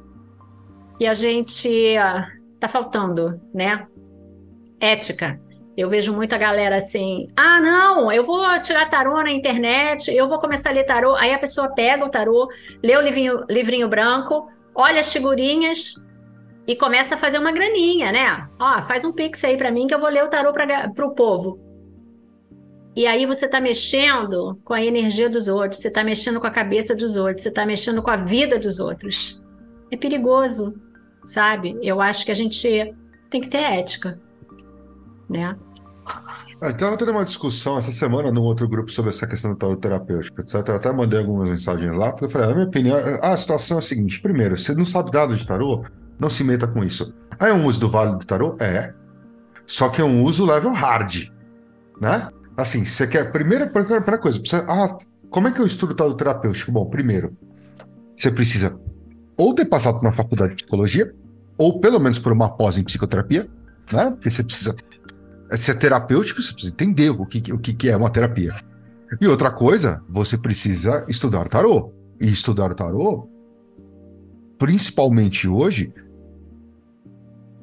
que 0.97 1.05
a 1.05 1.13
gente 1.13 1.67
uh, 1.97 2.59
tá 2.59 2.67
faltando, 2.67 3.39
né? 3.53 3.87
Ética. 4.79 5.39
Eu 5.77 5.89
vejo 5.89 6.13
muita 6.13 6.37
galera 6.37 6.77
assim: 6.77 7.27
ah, 7.35 7.59
não, 7.61 8.11
eu 8.11 8.23
vou 8.23 8.43
tirar 8.59 8.89
tarô 8.89 9.15
na 9.23 9.31
internet, 9.31 10.11
eu 10.11 10.27
vou 10.27 10.39
começar 10.39 10.69
a 10.69 10.73
ler 10.73 10.83
tarô. 10.83 11.15
Aí 11.15 11.33
a 11.33 11.39
pessoa 11.39 11.69
pega 11.69 12.05
o 12.05 12.09
tarô, 12.09 12.47
lê 12.83 12.95
o 12.97 13.01
livrinho, 13.01 13.45
livrinho 13.49 13.87
branco, 13.87 14.47
olha 14.75 14.99
as 14.99 15.11
figurinhas 15.11 15.93
e 16.67 16.75
começa 16.75 17.15
a 17.15 17.17
fazer 17.17 17.39
uma 17.39 17.51
graninha, 17.51 18.11
né? 18.11 18.47
Ó, 18.59 18.81
faz 18.83 19.05
um 19.05 19.11
pix 19.11 19.43
aí 19.43 19.57
para 19.57 19.71
mim 19.71 19.87
que 19.87 19.95
eu 19.95 19.99
vou 19.99 20.09
ler 20.09 20.23
o 20.23 20.29
tarô 20.29 20.51
para 20.53 21.05
o 21.05 21.15
povo. 21.15 21.70
E 22.95 23.07
aí 23.07 23.25
você 23.25 23.45
está 23.45 23.61
mexendo 23.61 24.59
com 24.65 24.73
a 24.73 24.83
energia 24.83 25.29
dos 25.29 25.47
outros, 25.47 25.81
você 25.81 25.87
está 25.87 26.03
mexendo 26.03 26.39
com 26.39 26.47
a 26.47 26.51
cabeça 26.51 26.95
dos 26.95 27.15
outros, 27.15 27.43
você 27.43 27.49
está 27.49 27.65
mexendo 27.65 28.01
com 28.01 28.09
a 28.09 28.17
vida 28.17 28.59
dos 28.59 28.79
outros. 28.79 29.41
É 29.89 29.95
perigoso, 29.95 30.73
sabe? 31.25 31.77
Eu 31.81 32.01
acho 32.01 32.25
que 32.25 32.31
a 32.31 32.35
gente 32.35 32.93
tem 33.29 33.39
que 33.41 33.47
ter 33.47 33.59
ética 33.59 34.19
né? 35.31 35.55
Ah, 36.05 36.69
estava 36.69 36.97
tendo 36.97 37.11
uma 37.11 37.23
discussão 37.23 37.77
essa 37.77 37.91
semana 37.93 38.31
no 38.31 38.41
outro 38.43 38.67
grupo 38.67 38.91
sobre 38.91 39.11
essa 39.11 39.25
questão 39.25 39.51
do 39.51 39.57
tarot 39.57 39.79
terapêutico, 39.79 40.41
etc. 40.41 40.55
Eu 40.67 40.75
até 40.75 40.91
mandei 40.91 41.19
algumas 41.19 41.49
mensagens 41.49 41.95
lá, 41.95 42.11
porque 42.11 42.25
eu 42.25 42.29
falei, 42.29 42.51
a 42.51 42.53
minha 42.53 42.67
opinião, 42.67 42.97
a 43.21 43.37
situação 43.37 43.77
é 43.77 43.79
a 43.79 43.83
seguinte: 43.83 44.21
primeiro, 44.21 44.57
você 44.57 44.75
não 44.75 44.85
sabe 44.85 45.09
dados 45.09 45.39
de 45.39 45.47
tarô, 45.47 45.83
não 46.19 46.29
se 46.29 46.43
meta 46.43 46.67
com 46.67 46.83
isso. 46.83 47.15
Ah, 47.39 47.47
é 47.47 47.53
um 47.53 47.65
uso 47.65 47.79
do 47.79 47.89
vale 47.89 48.17
do 48.17 48.25
tarô? 48.25 48.57
É. 48.59 48.93
Só 49.65 49.89
que 49.89 50.01
é 50.01 50.03
um 50.03 50.21
uso 50.23 50.45
level 50.45 50.73
hard, 50.73 51.29
né? 51.99 52.27
Assim, 52.61 52.85
você 52.85 53.07
quer. 53.07 53.31
Primeira, 53.31 53.67
primeira 53.67 54.17
coisa, 54.17 54.39
precisa, 54.39 54.65
ah, 54.67 54.97
como 55.29 55.47
é 55.47 55.51
que 55.51 55.59
eu 55.59 55.65
estudo 55.65 55.95
tarot 55.95 56.15
terapêutico? 56.15 56.71
Bom, 56.71 56.85
primeiro, 56.85 57.35
você 58.17 58.29
precisa 58.29 58.79
ou 59.35 59.55
ter 59.55 59.65
passado 59.65 59.95
por 59.95 60.05
uma 60.05 60.11
faculdade 60.11 60.51
de 60.51 60.63
psicologia, 60.63 61.11
ou 61.57 61.79
pelo 61.79 61.99
menos 61.99 62.19
por 62.19 62.31
uma 62.31 62.55
pós 62.55 62.77
em 62.77 62.83
psicoterapia, 62.83 63.49
né? 63.91 64.11
Porque 64.11 64.29
você 64.29 64.43
precisa 64.43 64.75
se 65.57 65.71
é 65.71 65.73
terapêutico, 65.73 66.41
você 66.41 66.53
precisa 66.53 66.73
entender 66.73 67.09
o 67.09 67.25
que, 67.25 67.51
o 67.51 67.57
que 67.57 67.89
é 67.89 67.97
uma 67.97 68.09
terapia. 68.09 68.55
E 69.19 69.27
outra 69.27 69.51
coisa, 69.51 70.01
você 70.07 70.37
precisa 70.37 71.03
estudar 71.09 71.47
tarô. 71.49 71.91
E 72.21 72.29
estudar 72.29 72.73
tarô, 72.75 73.27
principalmente 74.59 75.47
hoje, 75.47 75.91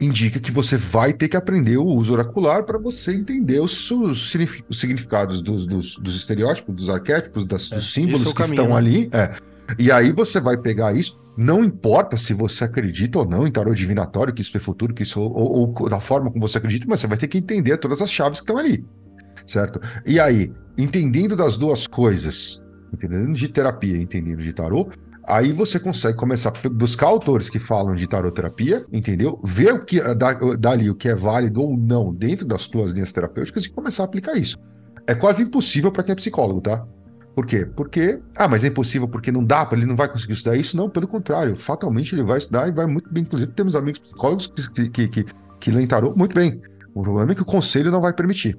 indica 0.01 0.39
que 0.39 0.51
você 0.51 0.77
vai 0.77 1.13
ter 1.13 1.29
que 1.29 1.37
aprender 1.37 1.77
o 1.77 1.85
uso 1.85 2.13
oracular 2.13 2.65
para 2.65 2.79
você 2.79 3.15
entender 3.15 3.61
os, 3.61 3.91
os 3.91 4.31
significados 4.71 5.43
dos, 5.43 5.67
dos, 5.67 5.97
dos, 5.97 6.17
estereótipos, 6.17 6.75
dos 6.75 6.89
arquétipos, 6.89 7.45
das, 7.45 7.71
é, 7.73 7.77
dos 7.77 7.93
símbolos 7.93 8.23
é 8.23 8.27
que 8.27 8.35
caminho, 8.35 8.55
estão 8.55 8.69
né? 8.69 8.75
ali. 8.75 9.11
É. 9.13 9.35
E 9.79 9.93
aí 9.93 10.13
você 10.13 10.41
vai 10.41 10.57
pegar 10.57 10.97
isso, 10.97 11.19
não 11.37 11.63
importa 11.63 12.17
se 12.17 12.33
você 12.33 12.65
acredita 12.65 13.19
ou 13.19 13.27
não 13.27 13.47
em 13.47 13.51
tarô 13.53 13.75
divinatório, 13.75 14.33
que 14.33 14.41
isso 14.41 14.57
é 14.57 14.61
futuro, 14.61 14.95
que 14.95 15.03
isso 15.03 15.21
ou, 15.21 15.75
ou, 15.77 15.89
da 15.89 16.01
forma 16.01 16.31
como 16.31 16.49
você 16.49 16.59
acredita, 16.59 16.87
mas 16.89 17.01
você 17.01 17.07
vai 17.07 17.19
ter 17.19 17.29
que 17.29 17.39
entender 17.39 17.77
todas 17.79 18.01
as 18.01 18.11
chaves 18.11 18.41
que 18.41 18.45
estão 18.45 18.57
ali, 18.57 18.85
certo? 19.47 19.81
E 20.07 20.19
aí, 20.19 20.53
entendendo 20.77 21.37
das 21.37 21.57
duas 21.57 21.87
coisas, 21.87 22.65
entendendo 22.93 23.35
de 23.35 23.49
terapia, 23.49 23.97
entendendo 23.97 24.43
de 24.43 24.53
tarô, 24.53 24.89
aí 25.29 25.53
você 25.53 25.79
consegue 25.79 26.17
começar 26.17 26.51
a 26.51 26.69
buscar 26.69 27.07
autores 27.07 27.51
que 27.51 27.59
falam 27.59 27.95
de 27.95 28.09
taroterapia, 28.09 28.85
entendeu? 28.91 29.39
Ver 29.45 29.75
o 29.75 29.85
que 29.85 30.01
dali 30.59 30.89
o 30.89 30.95
que 30.95 31.09
é 31.09 31.15
válido 31.15 31.61
ou 31.61 31.77
não 31.77 32.13
dentro 32.13 32.47
das 32.47 32.67
tuas 32.67 32.93
linhas 32.93 33.13
terapêuticas 33.13 33.65
e 33.65 33.71
começar 33.71 34.05
a 34.05 34.07
aplicar 34.07 34.37
isso. 34.37 34.57
É 35.07 35.15
quase 35.15 35.43
impossível 35.43 35.93
para 35.93 36.03
quem 36.03 36.13
é 36.13 36.17
psicólogo, 36.17 36.61
tá? 36.61 36.85
Por 37.35 37.47
quê? 37.47 37.65
Porque, 37.77 38.21
ah, 38.37 38.49
mas 38.49 38.65
é 38.65 38.69
impossível 38.69 39.07
porque 39.07 39.31
não 39.31 39.45
dá, 39.45 39.69
ele 39.71 39.87
não 39.87 39.95
vai 39.95 40.09
conseguir 40.09 40.33
estudar 40.33 40.57
isso? 40.57 40.77
Não, 40.77 40.91
pelo 40.91 41.07
contrário, 41.07 41.57
fatalmente 41.57 42.15
ele 42.15 42.25
vai 42.25 42.39
estudar 42.39 42.67
e 42.67 42.73
vai 42.73 42.87
muito 42.87 43.13
bem. 43.13 43.23
Inclusive, 43.23 43.53
temos 43.53 43.77
amigos 43.77 44.01
psicólogos 44.01 44.49
que, 44.49 44.91
que, 44.91 45.09
que, 45.09 45.27
que 45.61 45.71
leem 45.71 45.87
tarô 45.87 46.15
muito 46.17 46.35
bem. 46.35 46.61
O 46.95 47.03
problema 47.03 47.31
é 47.31 47.35
que 47.35 47.43
o 47.43 47.45
conselho 47.45 47.93
não 47.93 48.01
vai 48.01 48.13
permitir. 48.13 48.59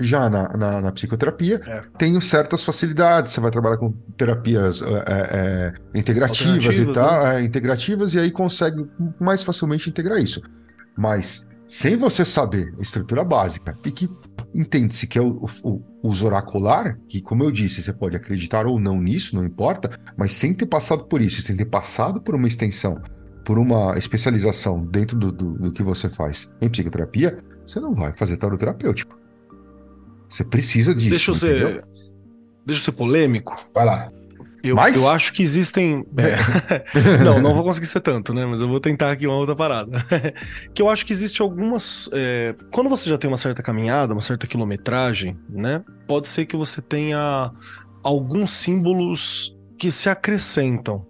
Já 0.00 0.28
na, 0.28 0.48
na, 0.56 0.80
na 0.80 0.92
psicoterapia, 0.92 1.60
É. 1.66 1.82
tem 1.96 2.20
certas 2.20 2.64
facilidades. 2.64 3.32
Você 3.32 3.40
vai 3.40 3.50
trabalhar 3.50 3.76
com 3.76 3.92
terapias 4.16 4.82
é, 4.82 5.04
é, 5.06 5.98
integrativas 5.98 6.76
e 6.76 6.92
tal, 6.92 7.26
é, 7.26 7.42
integrativas, 7.42 8.14
e 8.14 8.18
aí 8.18 8.30
consegue 8.30 8.86
mais 9.20 9.42
facilmente 9.42 9.88
integrar 9.88 10.18
isso. 10.18 10.42
Mas 10.96 11.46
sem 11.66 11.96
você 11.96 12.24
saber 12.24 12.74
a 12.78 12.82
estrutura 12.82 13.24
básica 13.24 13.76
e 13.84 13.90
que 13.90 14.08
entende-se 14.54 15.06
que 15.06 15.18
é 15.18 15.22
o, 15.22 15.44
o, 15.62 15.70
o 16.02 16.08
uso 16.08 16.26
oracular, 16.26 16.98
que, 17.08 17.20
como 17.20 17.42
eu 17.42 17.50
disse, 17.50 17.82
você 17.82 17.92
pode 17.92 18.16
acreditar 18.16 18.66
ou 18.66 18.78
não 18.78 19.00
nisso, 19.00 19.34
não 19.34 19.44
importa, 19.44 19.90
mas 20.16 20.34
sem 20.34 20.54
ter 20.54 20.66
passado 20.66 21.04
por 21.06 21.20
isso, 21.20 21.42
sem 21.42 21.56
ter 21.56 21.64
passado 21.64 22.20
por 22.20 22.34
uma 22.34 22.46
extensão, 22.46 23.00
por 23.44 23.58
uma 23.58 23.96
especialização 23.98 24.84
dentro 24.86 25.18
do, 25.18 25.32
do, 25.32 25.54
do 25.54 25.72
que 25.72 25.82
você 25.82 26.08
faz 26.08 26.52
em 26.60 26.68
psicoterapia, 26.68 27.36
você 27.66 27.80
não 27.80 27.94
vai 27.94 28.12
fazer 28.16 28.36
tarot 28.36 28.58
terapêutico. 28.58 29.18
Você 30.28 30.44
precisa 30.44 30.94
disso. 30.94 31.10
Deixa 31.10 31.30
eu 31.30 31.34
entendeu? 31.36 31.68
ser. 31.68 31.84
Deixa 32.66 32.80
eu 32.80 32.84
ser 32.84 32.92
polêmico. 32.92 33.56
Vai 33.74 33.84
lá. 33.84 34.10
Eu, 34.62 34.76
Mais? 34.76 34.96
eu 34.96 35.10
acho 35.10 35.34
que 35.34 35.42
existem. 35.42 36.06
é. 36.16 37.18
não, 37.22 37.38
não 37.38 37.54
vou 37.54 37.62
conseguir 37.62 37.86
ser 37.86 38.00
tanto, 38.00 38.32
né? 38.32 38.46
Mas 38.46 38.62
eu 38.62 38.68
vou 38.68 38.80
tentar 38.80 39.10
aqui 39.10 39.26
uma 39.26 39.36
outra 39.36 39.54
parada. 39.54 40.02
que 40.72 40.80
eu 40.80 40.88
acho 40.88 41.04
que 41.04 41.12
existe 41.12 41.42
algumas. 41.42 42.08
é, 42.14 42.54
Quando 42.72 42.88
você 42.88 43.10
já 43.10 43.18
tem 43.18 43.28
uma 43.28 43.36
certa 43.36 43.62
caminhada, 43.62 44.14
uma 44.14 44.22
certa 44.22 44.46
quilometragem, 44.46 45.36
né? 45.50 45.84
Pode 46.08 46.28
ser 46.28 46.46
que 46.46 46.56
você 46.56 46.80
tenha 46.80 47.52
alguns 48.02 48.52
símbolos 48.52 49.54
que 49.78 49.90
se 49.90 50.08
acrescentam. 50.08 51.06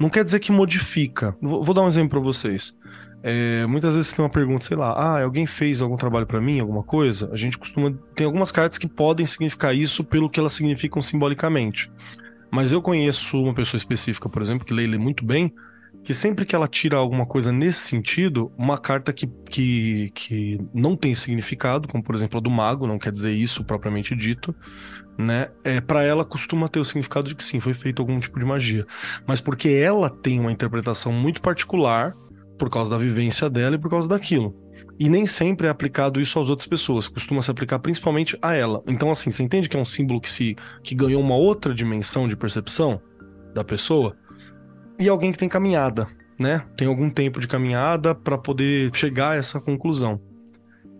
Não 0.00 0.08
quer 0.08 0.24
dizer 0.24 0.38
que 0.40 0.50
modifica. 0.50 1.36
Vou, 1.42 1.62
vou 1.62 1.74
dar 1.74 1.82
um 1.82 1.88
exemplo 1.88 2.10
pra 2.10 2.20
vocês. 2.20 2.74
É, 3.22 3.66
muitas 3.66 3.96
vezes 3.96 4.12
tem 4.12 4.24
uma 4.24 4.30
pergunta, 4.30 4.64
sei 4.64 4.76
lá, 4.76 4.92
ah, 4.92 5.22
alguém 5.22 5.44
fez 5.46 5.82
algum 5.82 5.96
trabalho 5.96 6.26
pra 6.26 6.40
mim, 6.40 6.60
alguma 6.60 6.82
coisa? 6.82 7.30
A 7.32 7.36
gente 7.36 7.58
costuma. 7.58 7.92
Tem 8.14 8.24
algumas 8.26 8.52
cartas 8.52 8.78
que 8.78 8.86
podem 8.88 9.26
significar 9.26 9.74
isso 9.74 10.04
pelo 10.04 10.30
que 10.30 10.38
elas 10.38 10.52
significam 10.52 11.02
simbolicamente. 11.02 11.90
Mas 12.50 12.72
eu 12.72 12.80
conheço 12.80 13.42
uma 13.42 13.54
pessoa 13.54 13.76
específica, 13.76 14.28
por 14.28 14.40
exemplo, 14.40 14.64
que 14.64 14.72
lê, 14.72 14.86
lê 14.86 14.96
muito 14.96 15.24
bem, 15.24 15.52
que 16.02 16.14
sempre 16.14 16.46
que 16.46 16.54
ela 16.54 16.66
tira 16.66 16.96
alguma 16.96 17.26
coisa 17.26 17.52
nesse 17.52 17.80
sentido, 17.80 18.50
uma 18.56 18.78
carta 18.78 19.12
que, 19.12 19.26
que, 19.50 20.10
que 20.14 20.58
não 20.72 20.96
tem 20.96 21.14
significado, 21.14 21.86
como 21.88 22.02
por 22.02 22.14
exemplo 22.14 22.38
a 22.38 22.40
do 22.40 22.50
mago, 22.50 22.86
não 22.86 22.98
quer 22.98 23.12
dizer 23.12 23.32
isso 23.32 23.64
propriamente 23.64 24.16
dito, 24.16 24.54
né? 25.18 25.48
É, 25.64 25.80
para 25.80 26.02
ela 26.04 26.24
costuma 26.24 26.68
ter 26.68 26.80
o 26.80 26.84
significado 26.84 27.28
de 27.28 27.34
que 27.34 27.44
sim, 27.44 27.60
foi 27.60 27.74
feito 27.74 28.00
algum 28.00 28.18
tipo 28.20 28.38
de 28.38 28.46
magia. 28.46 28.86
Mas 29.26 29.40
porque 29.40 29.68
ela 29.68 30.08
tem 30.08 30.40
uma 30.40 30.52
interpretação 30.52 31.12
muito 31.12 31.42
particular 31.42 32.14
por 32.58 32.68
causa 32.68 32.90
da 32.90 32.98
vivência 32.98 33.48
dela 33.48 33.76
e 33.76 33.78
por 33.78 33.90
causa 33.90 34.08
daquilo. 34.08 34.54
E 34.98 35.08
nem 35.08 35.26
sempre 35.26 35.66
é 35.66 35.70
aplicado 35.70 36.20
isso 36.20 36.38
às 36.40 36.50
outras 36.50 36.66
pessoas, 36.66 37.08
costuma 37.08 37.40
se 37.40 37.50
aplicar 37.50 37.78
principalmente 37.78 38.36
a 38.42 38.54
ela. 38.54 38.82
Então, 38.86 39.10
assim, 39.10 39.30
você 39.30 39.42
entende 39.42 39.68
que 39.68 39.76
é 39.76 39.80
um 39.80 39.84
símbolo 39.84 40.20
que, 40.20 40.30
se, 40.30 40.56
que 40.82 40.94
ganhou 40.94 41.22
uma 41.22 41.36
outra 41.36 41.72
dimensão 41.72 42.26
de 42.26 42.36
percepção 42.36 43.00
da 43.54 43.62
pessoa? 43.62 44.16
E 44.98 45.08
alguém 45.08 45.30
que 45.30 45.38
tem 45.38 45.48
caminhada, 45.48 46.06
né? 46.38 46.64
Tem 46.76 46.88
algum 46.88 47.08
tempo 47.08 47.38
de 47.38 47.46
caminhada 47.46 48.14
para 48.14 48.36
poder 48.36 48.90
chegar 48.94 49.30
a 49.30 49.36
essa 49.36 49.60
conclusão. 49.60 50.20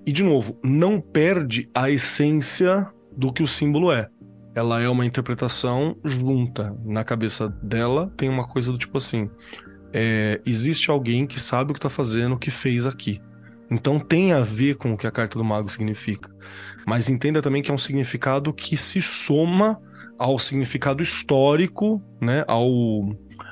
E, 0.06 0.12
de 0.12 0.22
novo, 0.22 0.58
não 0.62 1.00
perde 1.00 1.68
a 1.74 1.90
essência 1.90 2.86
do 3.16 3.32
que 3.32 3.42
o 3.42 3.46
símbolo 3.46 3.90
é. 3.90 4.08
Ela 4.54 4.80
é 4.80 4.88
uma 4.88 5.04
interpretação 5.04 5.96
junta. 6.04 6.74
Na 6.84 7.04
cabeça 7.04 7.48
dela 7.62 8.12
tem 8.16 8.28
uma 8.28 8.46
coisa 8.46 8.72
do 8.72 8.78
tipo 8.78 8.96
assim: 8.96 9.28
é, 9.92 10.40
existe 10.44 10.90
alguém 10.90 11.26
que 11.26 11.40
sabe 11.40 11.70
o 11.70 11.74
que 11.74 11.80
tá 11.80 11.88
fazendo, 11.88 12.34
o 12.34 12.38
que 12.38 12.50
fez 12.50 12.86
aqui. 12.86 13.20
Então 13.70 14.00
tem 14.00 14.32
a 14.32 14.40
ver 14.40 14.76
com 14.76 14.92
o 14.92 14.96
que 14.96 15.06
a 15.06 15.10
carta 15.10 15.38
do 15.38 15.44
mago 15.44 15.68
significa. 15.68 16.30
Mas 16.86 17.08
entenda 17.08 17.42
também 17.42 17.62
que 17.62 17.70
é 17.70 17.74
um 17.74 17.78
significado 17.78 18.52
que 18.52 18.76
se 18.76 19.02
soma 19.02 19.78
ao 20.18 20.38
significado 20.38 21.02
histórico, 21.02 22.02
né? 22.20 22.44
Ao, 22.48 22.66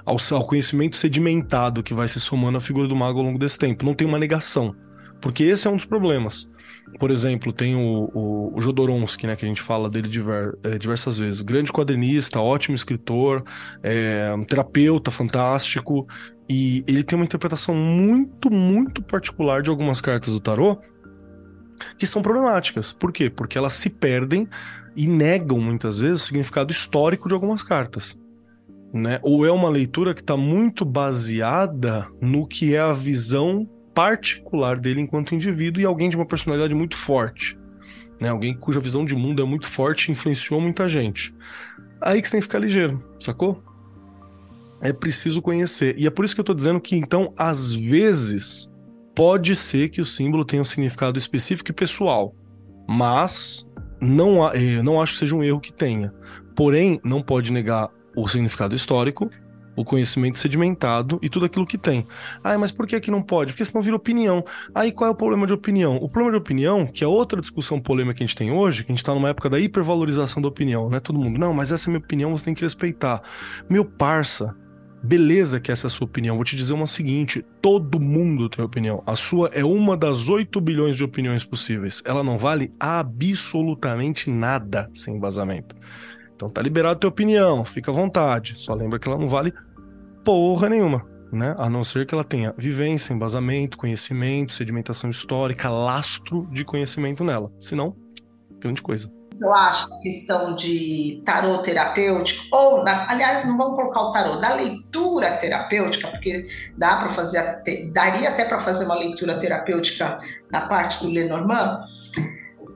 ao, 0.04 0.16
ao 0.32 0.46
conhecimento 0.46 0.96
sedimentado 0.96 1.82
que 1.82 1.94
vai 1.94 2.08
se 2.08 2.18
somando 2.18 2.58
à 2.58 2.60
figura 2.60 2.88
do 2.88 2.96
mago 2.96 3.18
ao 3.18 3.24
longo 3.24 3.38
desse 3.38 3.58
tempo. 3.58 3.84
Não 3.84 3.94
tem 3.94 4.06
uma 4.06 4.18
negação. 4.18 4.74
Porque 5.20 5.44
esse 5.44 5.66
é 5.66 5.70
um 5.70 5.76
dos 5.76 5.84
problemas. 5.84 6.50
Por 6.98 7.10
exemplo, 7.10 7.52
tem 7.52 7.74
o, 7.74 8.10
o, 8.14 8.56
o 8.56 8.60
Jodorowsky, 8.60 9.26
né, 9.26 9.36
que 9.36 9.44
a 9.44 9.48
gente 9.48 9.60
fala 9.60 9.90
dele 9.90 10.08
diver, 10.08 10.56
é, 10.62 10.78
diversas 10.78 11.18
vezes. 11.18 11.40
Grande 11.40 11.72
quadrinista, 11.72 12.40
ótimo 12.40 12.74
escritor, 12.74 13.42
é, 13.82 14.32
um 14.34 14.44
terapeuta 14.44 15.10
fantástico. 15.10 16.06
E 16.48 16.84
ele 16.86 17.02
tem 17.02 17.18
uma 17.18 17.24
interpretação 17.24 17.74
muito, 17.74 18.50
muito 18.50 19.02
particular 19.02 19.62
de 19.62 19.70
algumas 19.70 20.00
cartas 20.00 20.32
do 20.32 20.40
tarô 20.40 20.78
que 21.98 22.06
são 22.06 22.22
problemáticas. 22.22 22.92
Por 22.92 23.12
quê? 23.12 23.28
Porque 23.28 23.58
elas 23.58 23.74
se 23.74 23.90
perdem 23.90 24.48
e 24.96 25.06
negam 25.06 25.60
muitas 25.60 25.98
vezes 25.98 26.22
o 26.22 26.26
significado 26.26 26.72
histórico 26.72 27.28
de 27.28 27.34
algumas 27.34 27.62
cartas. 27.62 28.18
Né? 28.92 29.18
Ou 29.22 29.44
é 29.44 29.50
uma 29.50 29.68
leitura 29.68 30.14
que 30.14 30.20
está 30.20 30.36
muito 30.36 30.84
baseada 30.84 32.08
no 32.20 32.46
que 32.46 32.74
é 32.74 32.80
a 32.80 32.92
visão 32.92 33.68
particular 33.96 34.78
dele 34.78 35.00
enquanto 35.00 35.34
indivíduo 35.34 35.80
e 35.80 35.86
alguém 35.86 36.10
de 36.10 36.16
uma 36.16 36.26
personalidade 36.26 36.74
muito 36.74 36.94
forte. 36.94 37.58
Né? 38.20 38.28
Alguém 38.28 38.54
cuja 38.54 38.78
visão 38.78 39.06
de 39.06 39.16
mundo 39.16 39.42
é 39.42 39.46
muito 39.46 39.66
forte 39.66 40.08
e 40.08 40.12
influenciou 40.12 40.60
muita 40.60 40.86
gente. 40.86 41.34
Aí 41.98 42.20
que 42.20 42.28
você 42.28 42.32
tem 42.32 42.40
que 42.40 42.46
ficar 42.46 42.58
ligeiro, 42.58 43.02
sacou? 43.18 43.62
É 44.82 44.92
preciso 44.92 45.40
conhecer. 45.40 45.98
E 45.98 46.06
é 46.06 46.10
por 46.10 46.26
isso 46.26 46.34
que 46.34 46.40
eu 46.42 46.44
tô 46.44 46.52
dizendo 46.52 46.78
que, 46.78 46.94
então, 46.94 47.32
às 47.38 47.72
vezes, 47.72 48.70
pode 49.14 49.56
ser 49.56 49.88
que 49.88 50.02
o 50.02 50.04
símbolo 50.04 50.44
tenha 50.44 50.60
um 50.60 50.64
significado 50.64 51.16
específico 51.16 51.70
e 51.70 51.74
pessoal. 51.74 52.34
Mas 52.86 53.66
não, 53.98 54.46
eh, 54.52 54.82
não 54.82 55.00
acho 55.00 55.14
que 55.14 55.20
seja 55.20 55.34
um 55.34 55.42
erro 55.42 55.58
que 55.58 55.72
tenha. 55.72 56.12
Porém, 56.54 57.00
não 57.02 57.22
pode 57.22 57.50
negar 57.50 57.88
o 58.14 58.28
significado 58.28 58.74
histórico, 58.74 59.30
o 59.76 59.84
conhecimento 59.84 60.38
sedimentado 60.38 61.18
e 61.22 61.28
tudo 61.28 61.46
aquilo 61.46 61.66
que 61.66 61.78
tem. 61.78 62.06
Ah, 62.42 62.56
mas 62.58 62.72
por 62.72 62.86
que 62.86 62.98
que 62.98 63.10
não 63.10 63.22
pode? 63.22 63.52
Porque 63.52 63.64
senão 63.64 63.82
vira 63.82 63.94
opinião. 63.94 64.44
Aí 64.74 64.90
qual 64.90 65.08
é 65.08 65.12
o 65.12 65.14
problema 65.14 65.46
de 65.46 65.52
opinião? 65.52 65.96
O 65.96 66.08
problema 66.08 66.32
de 66.32 66.38
opinião, 66.38 66.86
que 66.86 67.04
é 67.04 67.06
outra 67.06 67.40
discussão 67.40 67.78
polêmica 67.78 68.16
que 68.16 68.24
a 68.24 68.26
gente 68.26 68.36
tem 68.36 68.50
hoje, 68.50 68.82
que 68.82 68.90
a 68.90 68.94
gente 68.94 69.04
tá 69.04 69.14
numa 69.14 69.28
época 69.28 69.50
da 69.50 69.60
hipervalorização 69.60 70.40
da 70.40 70.48
opinião, 70.48 70.88
né? 70.88 70.98
Todo 70.98 71.18
mundo, 71.18 71.38
não, 71.38 71.52
mas 71.52 71.70
essa 71.70 71.88
é 71.88 71.90
minha 71.90 72.00
opinião, 72.00 72.30
você 72.30 72.46
tem 72.46 72.54
que 72.54 72.62
respeitar. 72.62 73.22
Meu 73.68 73.84
parça, 73.84 74.56
beleza 75.02 75.60
que 75.60 75.70
essa 75.70 75.86
é 75.86 75.88
a 75.88 75.90
sua 75.90 76.06
opinião. 76.06 76.36
Vou 76.36 76.44
te 76.44 76.56
dizer 76.56 76.74
uma 76.74 76.86
seguinte: 76.86 77.44
todo 77.60 78.00
mundo 78.00 78.48
tem 78.48 78.64
opinião. 78.64 79.02
A 79.06 79.14
sua 79.14 79.48
é 79.52 79.64
uma 79.64 79.96
das 79.96 80.28
8 80.28 80.60
bilhões 80.60 80.96
de 80.96 81.04
opiniões 81.04 81.44
possíveis. 81.44 82.02
Ela 82.04 82.22
não 82.22 82.38
vale 82.38 82.72
absolutamente 82.80 84.30
nada 84.30 84.90
sem 84.92 85.16
embasamento. 85.16 85.76
Então 86.34 86.50
tá 86.50 86.60
liberado 86.60 86.96
a 86.96 87.00
tua 87.00 87.08
opinião, 87.08 87.64
fica 87.64 87.90
à 87.90 87.94
vontade. 87.94 88.58
Só 88.58 88.74
lembra 88.74 88.98
que 88.98 89.08
ela 89.08 89.18
não 89.18 89.28
vale 89.28 89.52
porra 90.26 90.68
nenhuma, 90.68 91.06
né? 91.32 91.54
A 91.56 91.70
não 91.70 91.84
ser 91.84 92.04
que 92.04 92.12
ela 92.12 92.24
tenha 92.24 92.52
vivência, 92.58 93.14
embasamento, 93.14 93.78
conhecimento, 93.78 94.52
sedimentação 94.52 95.08
histórica, 95.08 95.70
lastro 95.70 96.48
de 96.50 96.64
conhecimento 96.64 97.22
nela. 97.22 97.50
Senão, 97.60 97.94
grande 98.58 98.82
coisa. 98.82 99.08
eu 99.38 99.52
acho, 99.52 99.86
questão 100.00 100.56
de 100.56 101.22
tarô 101.24 101.58
terapêutico, 101.58 102.42
ou, 102.50 102.82
na- 102.82 103.06
aliás, 103.08 103.46
não 103.46 103.58
vamos 103.58 103.76
colocar 103.76 104.00
o 104.00 104.10
tarô, 104.10 104.36
da 104.40 104.54
leitura 104.54 105.30
terapêutica, 105.36 106.08
porque 106.08 106.46
dá 106.76 106.96
para 106.96 107.10
fazer, 107.10 107.62
daria 107.92 108.30
até 108.30 108.46
para 108.46 108.60
fazer 108.60 108.86
uma 108.86 108.94
leitura 108.94 109.38
terapêutica 109.38 110.18
na 110.50 110.62
parte 110.62 111.02
do 111.04 111.10
Lenormand. 111.10 111.82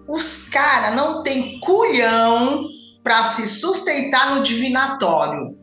Os 0.06 0.50
caras 0.50 0.94
não 0.94 1.22
têm 1.22 1.58
culhão 1.60 2.62
para 3.02 3.24
se 3.24 3.48
sustentar 3.48 4.34
no 4.36 4.42
divinatório, 4.42 5.56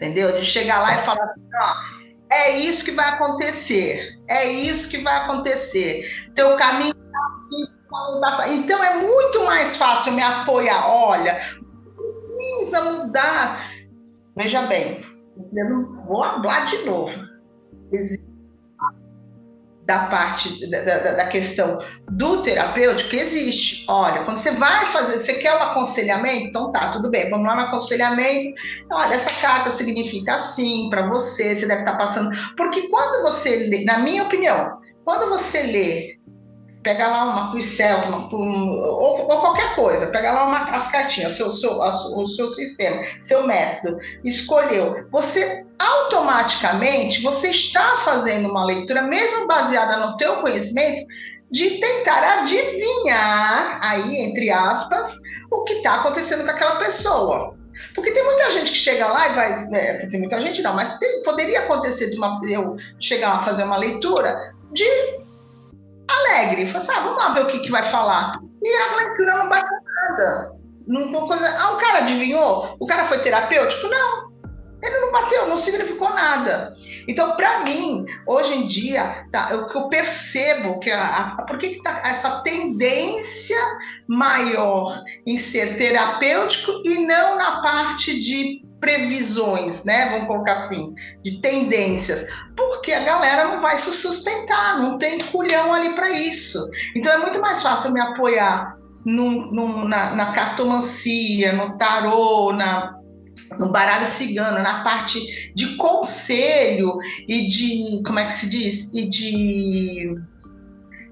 entendeu? 0.00 0.32
De 0.38 0.44
chegar 0.44 0.80
lá 0.80 0.94
e 0.94 1.02
falar 1.02 1.22
assim, 1.22 1.42
ó, 1.54 1.74
é 2.32 2.58
isso 2.58 2.84
que 2.84 2.92
vai 2.92 3.08
acontecer, 3.10 4.18
é 4.28 4.50
isso 4.50 4.90
que 4.90 4.98
vai 4.98 5.14
acontecer, 5.16 6.08
teu 6.34 6.56
caminho 6.56 6.94
tá 6.94 7.30
assim, 7.32 7.66
então 8.54 8.82
é 8.82 9.02
muito 9.02 9.44
mais 9.44 9.76
fácil 9.76 10.12
me 10.12 10.22
apoiar. 10.22 10.88
Olha, 10.88 11.38
precisa 11.96 12.82
mudar. 12.82 13.66
Veja 14.36 14.62
bem, 14.62 15.04
eu 15.54 15.70
não 15.70 16.04
vou 16.06 16.22
falar 16.22 16.66
de 16.66 16.78
novo. 16.84 17.12
Existe 17.92 18.19
da 19.90 19.98
parte 20.04 20.64
da, 20.68 20.82
da, 20.82 21.12
da 21.14 21.26
questão 21.26 21.82
do 22.12 22.44
terapêutico 22.44 23.16
existe. 23.16 23.84
Olha, 23.88 24.22
quando 24.22 24.38
você 24.38 24.52
vai 24.52 24.86
fazer, 24.86 25.18
você 25.18 25.34
quer 25.34 25.52
um 25.52 25.62
aconselhamento, 25.62 26.46
então 26.46 26.70
tá, 26.70 26.92
tudo 26.92 27.10
bem, 27.10 27.28
vamos 27.28 27.44
lá 27.44 27.56
no 27.56 27.62
aconselhamento. 27.62 28.54
Olha, 28.92 29.14
essa 29.14 29.32
carta 29.40 29.68
significa 29.68 30.34
assim 30.34 30.88
para 30.90 31.08
você, 31.08 31.56
você 31.56 31.66
deve 31.66 31.80
estar 31.80 31.98
passando. 31.98 32.30
Porque 32.56 32.82
quando 32.88 33.24
você 33.24 33.68
lê, 33.68 33.84
na 33.84 33.98
minha 33.98 34.22
opinião, 34.22 34.78
quando 35.04 35.28
você 35.28 35.62
lê 35.62 36.19
pega 36.82 37.06
lá 37.06 37.24
uma 37.24 37.50
cruz 37.50 37.66
celta, 37.66 38.08
uma, 38.08 38.34
um, 38.34 38.78
ou, 38.80 39.30
ou, 39.30 39.40
qualquer 39.40 39.74
coisa, 39.74 40.06
pega 40.06 40.32
lá 40.32 40.46
uma, 40.46 40.70
as 40.70 40.90
cartinhas, 40.90 41.32
seu, 41.32 41.50
seu, 41.50 41.82
a, 41.82 41.88
o 41.88 42.26
seu 42.26 42.48
sistema, 42.48 43.02
seu 43.20 43.46
método, 43.46 43.98
escolheu. 44.24 45.06
Você 45.10 45.66
automaticamente 45.78 47.22
você 47.22 47.50
está 47.50 47.98
fazendo 47.98 48.48
uma 48.48 48.64
leitura, 48.64 49.02
mesmo 49.02 49.46
baseada 49.46 50.06
no 50.06 50.16
teu 50.16 50.36
conhecimento, 50.36 51.02
de 51.50 51.78
tentar 51.78 52.40
adivinhar, 52.40 53.78
aí, 53.82 54.16
entre 54.22 54.50
aspas, 54.50 55.16
o 55.50 55.64
que 55.64 55.74
está 55.74 55.96
acontecendo 55.96 56.44
com 56.44 56.50
aquela 56.50 56.76
pessoa. 56.76 57.56
Porque 57.94 58.12
tem 58.12 58.24
muita 58.24 58.50
gente 58.52 58.70
que 58.70 58.76
chega 58.76 59.06
lá 59.06 59.28
e 59.28 59.34
vai. 59.34 59.68
É, 59.72 60.06
dizer, 60.06 60.18
muita 60.18 60.40
gente 60.40 60.62
não, 60.62 60.74
mas 60.74 60.98
tem, 60.98 61.22
poderia 61.22 61.60
acontecer 61.60 62.10
de 62.10 62.16
uma, 62.16 62.40
eu 62.48 62.76
chegar 62.98 63.32
a 63.32 63.42
fazer 63.42 63.64
uma 63.64 63.76
leitura 63.76 64.54
de 64.72 64.84
alegre. 66.10 66.66
Falar 66.66 66.84
assim, 66.84 66.92
ah, 66.92 67.00
vamos 67.00 67.22
lá 67.22 67.28
ver 67.30 67.42
o 67.42 67.46
que, 67.46 67.60
que 67.60 67.70
vai 67.70 67.84
falar. 67.84 68.38
E 68.62 68.76
a 68.76 68.96
leitura 68.96 69.36
não 69.36 69.48
bate 69.48 69.70
nada. 69.70 70.52
Não, 70.86 71.26
coisa, 71.26 71.48
ah, 71.58 71.72
o 71.72 71.78
cara 71.78 71.98
adivinhou? 71.98 72.76
O 72.80 72.86
cara 72.86 73.04
foi 73.04 73.18
terapêutico? 73.18 73.88
Não. 73.88 74.30
Ele 74.82 74.98
não 74.98 75.12
bateu, 75.12 75.46
não 75.46 75.56
significou 75.58 76.08
nada. 76.08 76.74
Então, 77.06 77.36
para 77.36 77.64
mim, 77.64 78.06
hoje 78.26 78.54
em 78.54 78.66
dia, 78.66 79.26
tá, 79.30 79.54
o 79.54 79.68
que 79.68 79.76
eu 79.76 79.88
percebo 79.88 80.78
que 80.80 80.90
a, 80.90 81.34
a, 81.38 81.42
por 81.44 81.58
que, 81.58 81.70
que 81.70 81.82
tá 81.82 82.00
essa 82.04 82.40
tendência 82.40 83.58
maior 84.08 85.02
em 85.26 85.36
ser 85.36 85.76
terapêutico 85.76 86.72
e 86.84 87.06
não 87.06 87.36
na 87.36 87.60
parte 87.60 88.18
de 88.20 88.62
previsões, 88.80 89.84
né? 89.84 90.10
Vamos 90.10 90.26
colocar 90.26 90.52
assim, 90.52 90.94
de 91.22 91.40
tendências, 91.40 92.26
porque 92.56 92.92
a 92.92 93.04
galera 93.04 93.48
não 93.48 93.60
vai 93.60 93.76
se 93.76 93.92
sustentar, 93.92 94.80
não 94.80 94.98
tem 94.98 95.20
culhão 95.26 95.72
ali 95.72 95.90
para 95.90 96.10
isso. 96.10 96.58
Então 96.96 97.12
é 97.12 97.18
muito 97.18 97.40
mais 97.40 97.62
fácil 97.62 97.92
me 97.92 98.00
apoiar 98.00 98.76
na, 99.04 100.14
na 100.14 100.32
cartomancia, 100.32 101.52
no 101.52 101.76
tarô, 101.76 102.52
na 102.52 102.98
no 103.58 103.70
baralho 103.70 104.06
cigano, 104.06 104.62
na 104.62 104.84
parte 104.84 105.52
de 105.54 105.74
conselho 105.76 106.96
e 107.26 107.48
de, 107.48 108.02
como 108.06 108.20
é 108.20 108.26
que 108.26 108.32
se 108.32 108.48
diz? 108.48 108.94
E 108.94 109.08
de 109.08 110.20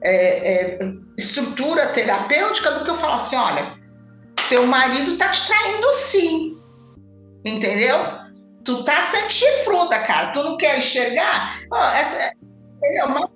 é, 0.03 0.53
é, 0.53 0.93
estrutura 1.17 1.89
terapêutica 1.89 2.71
do 2.73 2.85
que 2.85 2.91
eu 2.91 2.97
falo 2.97 3.15
assim, 3.15 3.35
olha, 3.35 3.77
teu 4.49 4.67
marido 4.67 5.17
tá 5.17 5.29
te 5.29 5.47
traindo 5.47 5.93
sim, 5.93 6.58
entendeu? 7.49 7.99
Tu 8.65 8.85
tá 8.85 9.03
sendo 9.03 9.31
chifruda, 9.31 9.99
cara, 10.01 10.33
tu 10.33 10.43
não 10.43 10.57
quer 10.57 10.79
enxergar? 10.79 11.59
Ó, 11.73 11.85
essa, 11.91 12.33
é 12.83 13.05
uma 13.05 13.29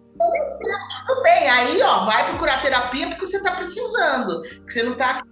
tudo 1.06 1.22
bem, 1.22 1.48
aí 1.48 1.82
ó, 1.82 2.04
vai 2.04 2.24
procurar 2.26 2.62
terapia 2.62 3.08
porque 3.08 3.26
você 3.26 3.42
tá 3.42 3.52
precisando, 3.52 4.40
porque 4.58 4.70
você 4.70 4.82
não 4.84 4.94
tá 4.94 5.22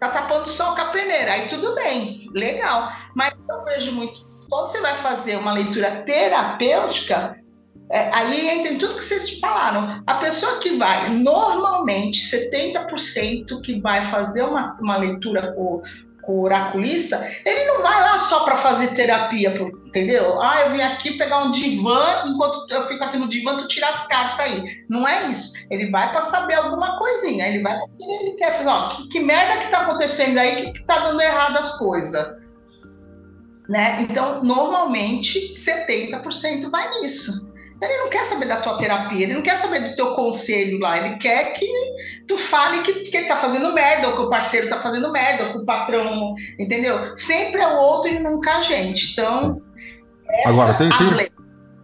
tá 0.00 0.08
tapando 0.10 0.48
sol 0.48 0.74
com 0.74 0.82
a 0.82 0.86
peneira. 0.86 1.32
Aí 1.32 1.46
tudo 1.46 1.74
bem, 1.74 2.28
legal. 2.34 2.92
Mas 3.14 3.32
eu 3.48 3.64
vejo 3.64 3.92
muito. 3.92 4.24
Quando 4.48 4.66
você 4.66 4.80
vai 4.80 4.94
fazer 4.96 5.36
uma 5.36 5.52
leitura 5.52 6.02
terapêutica, 6.02 7.38
é, 7.90 8.10
aí 8.12 8.48
entra 8.48 8.72
em 8.72 8.78
tudo 8.78 8.96
que 8.96 9.04
vocês 9.04 9.38
falaram. 9.38 10.02
A 10.06 10.14
pessoa 10.14 10.58
que 10.58 10.76
vai, 10.76 11.08
normalmente, 11.10 12.20
70% 12.20 13.62
que 13.62 13.80
vai 13.80 14.04
fazer 14.04 14.42
uma, 14.42 14.76
uma 14.80 14.96
leitura 14.96 15.54
com, 15.54 15.80
com 16.24 16.32
o 16.32 16.42
oraculista, 16.42 17.24
ele 17.44 17.64
não 17.64 17.82
vai 17.82 18.00
lá 18.00 18.18
só 18.18 18.40
para 18.40 18.56
fazer 18.56 18.94
terapia, 18.94 19.54
entendeu? 19.86 20.40
Ah, 20.40 20.62
eu 20.62 20.72
vim 20.72 20.80
aqui 20.80 21.18
pegar 21.18 21.44
um 21.44 21.50
divã, 21.50 22.22
enquanto 22.26 22.66
eu 22.70 22.82
fico 22.84 23.04
aqui 23.04 23.16
no 23.16 23.28
divã, 23.28 23.56
tu 23.56 23.68
tira 23.68 23.88
as 23.88 24.06
cartas 24.06 24.46
aí. 24.46 24.64
Não 24.88 25.06
é 25.06 25.24
isso. 25.28 25.52
Ele 25.70 25.90
vai 25.90 26.10
para 26.10 26.20
saber 26.20 26.54
alguma 26.54 26.98
coisinha, 26.98 27.46
ele 27.46 27.62
vai 27.62 27.78
ele 28.00 28.36
quer 28.36 28.56
fazer, 28.56 28.68
ó, 28.68 28.88
que, 28.90 29.08
que 29.08 29.20
merda 29.20 29.58
que 29.58 29.70
tá 29.70 29.80
acontecendo 29.80 30.38
aí, 30.38 30.56
que, 30.56 30.72
que 30.72 30.84
tá 30.84 30.98
dando 30.98 31.20
errado 31.20 31.56
as 31.56 31.78
coisas. 31.78 32.34
Né? 33.68 34.02
Então, 34.02 34.42
normalmente, 34.44 35.52
70% 35.52 36.70
vai 36.70 37.00
nisso. 37.00 37.53
Ele 37.84 37.98
não 37.98 38.10
quer 38.10 38.24
saber 38.24 38.46
da 38.46 38.56
tua 38.56 38.76
terapia, 38.76 39.22
ele 39.22 39.34
não 39.34 39.42
quer 39.42 39.56
saber 39.56 39.80
do 39.80 39.94
teu 39.94 40.14
conselho 40.14 40.78
lá, 40.78 40.98
ele 40.98 41.16
quer 41.16 41.52
que 41.52 41.66
tu 42.26 42.36
fale 42.36 42.82
que, 42.82 42.92
que 42.92 43.16
ele 43.16 43.26
tá 43.26 43.36
fazendo 43.36 43.72
merda, 43.72 44.08
ou 44.08 44.14
que 44.14 44.22
o 44.22 44.30
parceiro 44.30 44.68
tá 44.68 44.80
fazendo 44.80 45.12
merda, 45.12 45.44
ou 45.44 45.52
que 45.52 45.58
o 45.58 45.64
patrão, 45.64 46.34
entendeu? 46.58 47.16
Sempre 47.16 47.60
é 47.60 47.68
o 47.68 47.76
outro 47.76 48.10
e 48.10 48.18
nunca 48.18 48.58
a 48.58 48.60
gente. 48.62 49.12
Então. 49.12 49.60
Agora, 50.44 50.74
tem, 50.74 50.88
tem, 50.88 51.30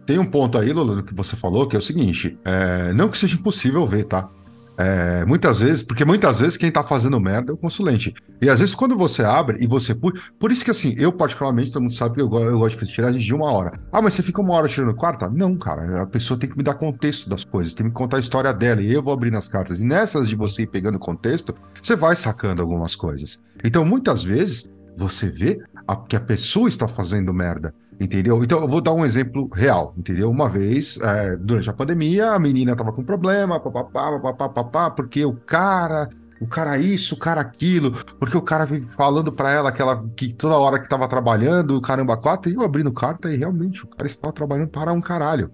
tem, 0.05 0.19
um 0.19 0.25
ponto 0.25 0.57
aí, 0.57 0.73
Lula, 0.73 1.03
que 1.03 1.13
você 1.13 1.35
falou, 1.35 1.67
que 1.67 1.75
é 1.75 1.79
o 1.79 1.81
seguinte: 1.81 2.37
é, 2.43 2.91
não 2.93 3.09
que 3.09 3.17
seja 3.17 3.35
impossível 3.35 3.85
ver, 3.85 4.05
tá? 4.05 4.29
É, 4.77 5.25
muitas 5.25 5.59
vezes, 5.59 5.83
porque 5.83 6.05
muitas 6.05 6.39
vezes 6.39 6.57
quem 6.57 6.71
tá 6.71 6.83
fazendo 6.83 7.19
merda 7.19 7.51
é 7.51 7.53
o 7.53 7.57
consulente. 7.57 8.13
E 8.41 8.49
às 8.49 8.59
vezes 8.59 8.73
quando 8.73 8.97
você 8.97 9.23
abre 9.23 9.57
e 9.63 9.67
você 9.67 9.93
puxa. 9.93 10.31
Por 10.39 10.51
isso 10.51 10.63
que 10.63 10.71
assim, 10.71 10.95
eu 10.97 11.11
particularmente, 11.11 11.71
todo 11.71 11.83
mundo 11.83 11.93
sabe 11.93 12.15
que 12.15 12.21
eu, 12.21 12.33
eu 12.33 12.59
gosto 12.59 12.85
de 12.85 12.93
tirar 12.93 13.11
de 13.11 13.33
uma 13.33 13.51
hora. 13.51 13.79
Ah, 13.91 14.01
mas 14.01 14.13
você 14.13 14.23
fica 14.23 14.41
uma 14.41 14.53
hora 14.53 14.67
tirando 14.67 14.95
quarta? 14.95 15.29
Não, 15.29 15.55
cara. 15.55 16.01
A 16.01 16.05
pessoa 16.05 16.39
tem 16.39 16.49
que 16.49 16.57
me 16.57 16.63
dar 16.63 16.75
contexto 16.75 17.29
das 17.29 17.43
coisas, 17.43 17.73
tem 17.73 17.85
que 17.85 17.89
me 17.89 17.95
contar 17.95 18.17
a 18.17 18.19
história 18.19 18.53
dela. 18.53 18.81
E 18.81 18.91
eu 18.91 19.03
vou 19.03 19.13
abrir 19.13 19.31
nas 19.31 19.47
cartas. 19.47 19.81
E 19.81 19.85
nessas 19.85 20.27
de 20.27 20.35
você 20.35 20.63
ir 20.63 20.67
pegando 20.67 20.97
contexto, 20.97 21.53
você 21.81 21.95
vai 21.95 22.15
sacando 22.15 22.61
algumas 22.61 22.95
coisas. 22.95 23.41
Então, 23.63 23.85
muitas 23.85 24.23
vezes, 24.23 24.69
você 24.95 25.29
vê 25.29 25.59
a, 25.87 25.95
que 25.95 26.15
a 26.15 26.21
pessoa 26.21 26.69
está 26.69 26.87
fazendo 26.87 27.33
merda. 27.33 27.73
Entendeu? 28.01 28.43
Então, 28.43 28.59
eu 28.59 28.67
vou 28.67 28.81
dar 28.81 28.93
um 28.93 29.05
exemplo 29.05 29.47
real, 29.53 29.93
entendeu? 29.95 30.27
Uma 30.27 30.49
vez, 30.49 30.97
é, 31.03 31.35
durante 31.35 31.69
a 31.69 31.73
pandemia, 31.73 32.31
a 32.31 32.39
menina 32.39 32.75
tava 32.75 32.91
com 32.91 33.03
problema, 33.03 33.59
papapá, 33.59 34.11
papapá, 34.13 34.49
papapá, 34.49 34.89
porque 34.89 35.23
o 35.23 35.33
cara, 35.33 36.09
o 36.41 36.47
cara 36.47 36.79
isso, 36.79 37.13
o 37.13 37.17
cara 37.19 37.41
aquilo, 37.41 37.91
porque 38.19 38.35
o 38.35 38.41
cara 38.41 38.65
veio 38.65 38.81
falando 38.81 39.31
para 39.31 39.51
ela 39.51 39.71
que, 39.71 39.83
ela 39.83 40.03
que 40.17 40.33
toda 40.33 40.57
hora 40.57 40.79
que 40.79 40.89
tava 40.89 41.07
trabalhando, 41.07 41.77
o 41.77 41.81
caramba, 41.81 42.17
quatro, 42.17 42.51
e 42.51 42.55
eu 42.55 42.63
abrindo 42.63 42.91
carta 42.91 43.31
e 43.31 43.37
realmente 43.37 43.83
o 43.83 43.87
cara 43.87 44.07
estava 44.07 44.33
trabalhando 44.33 44.69
para 44.69 44.91
um 44.91 44.99
caralho. 44.99 45.51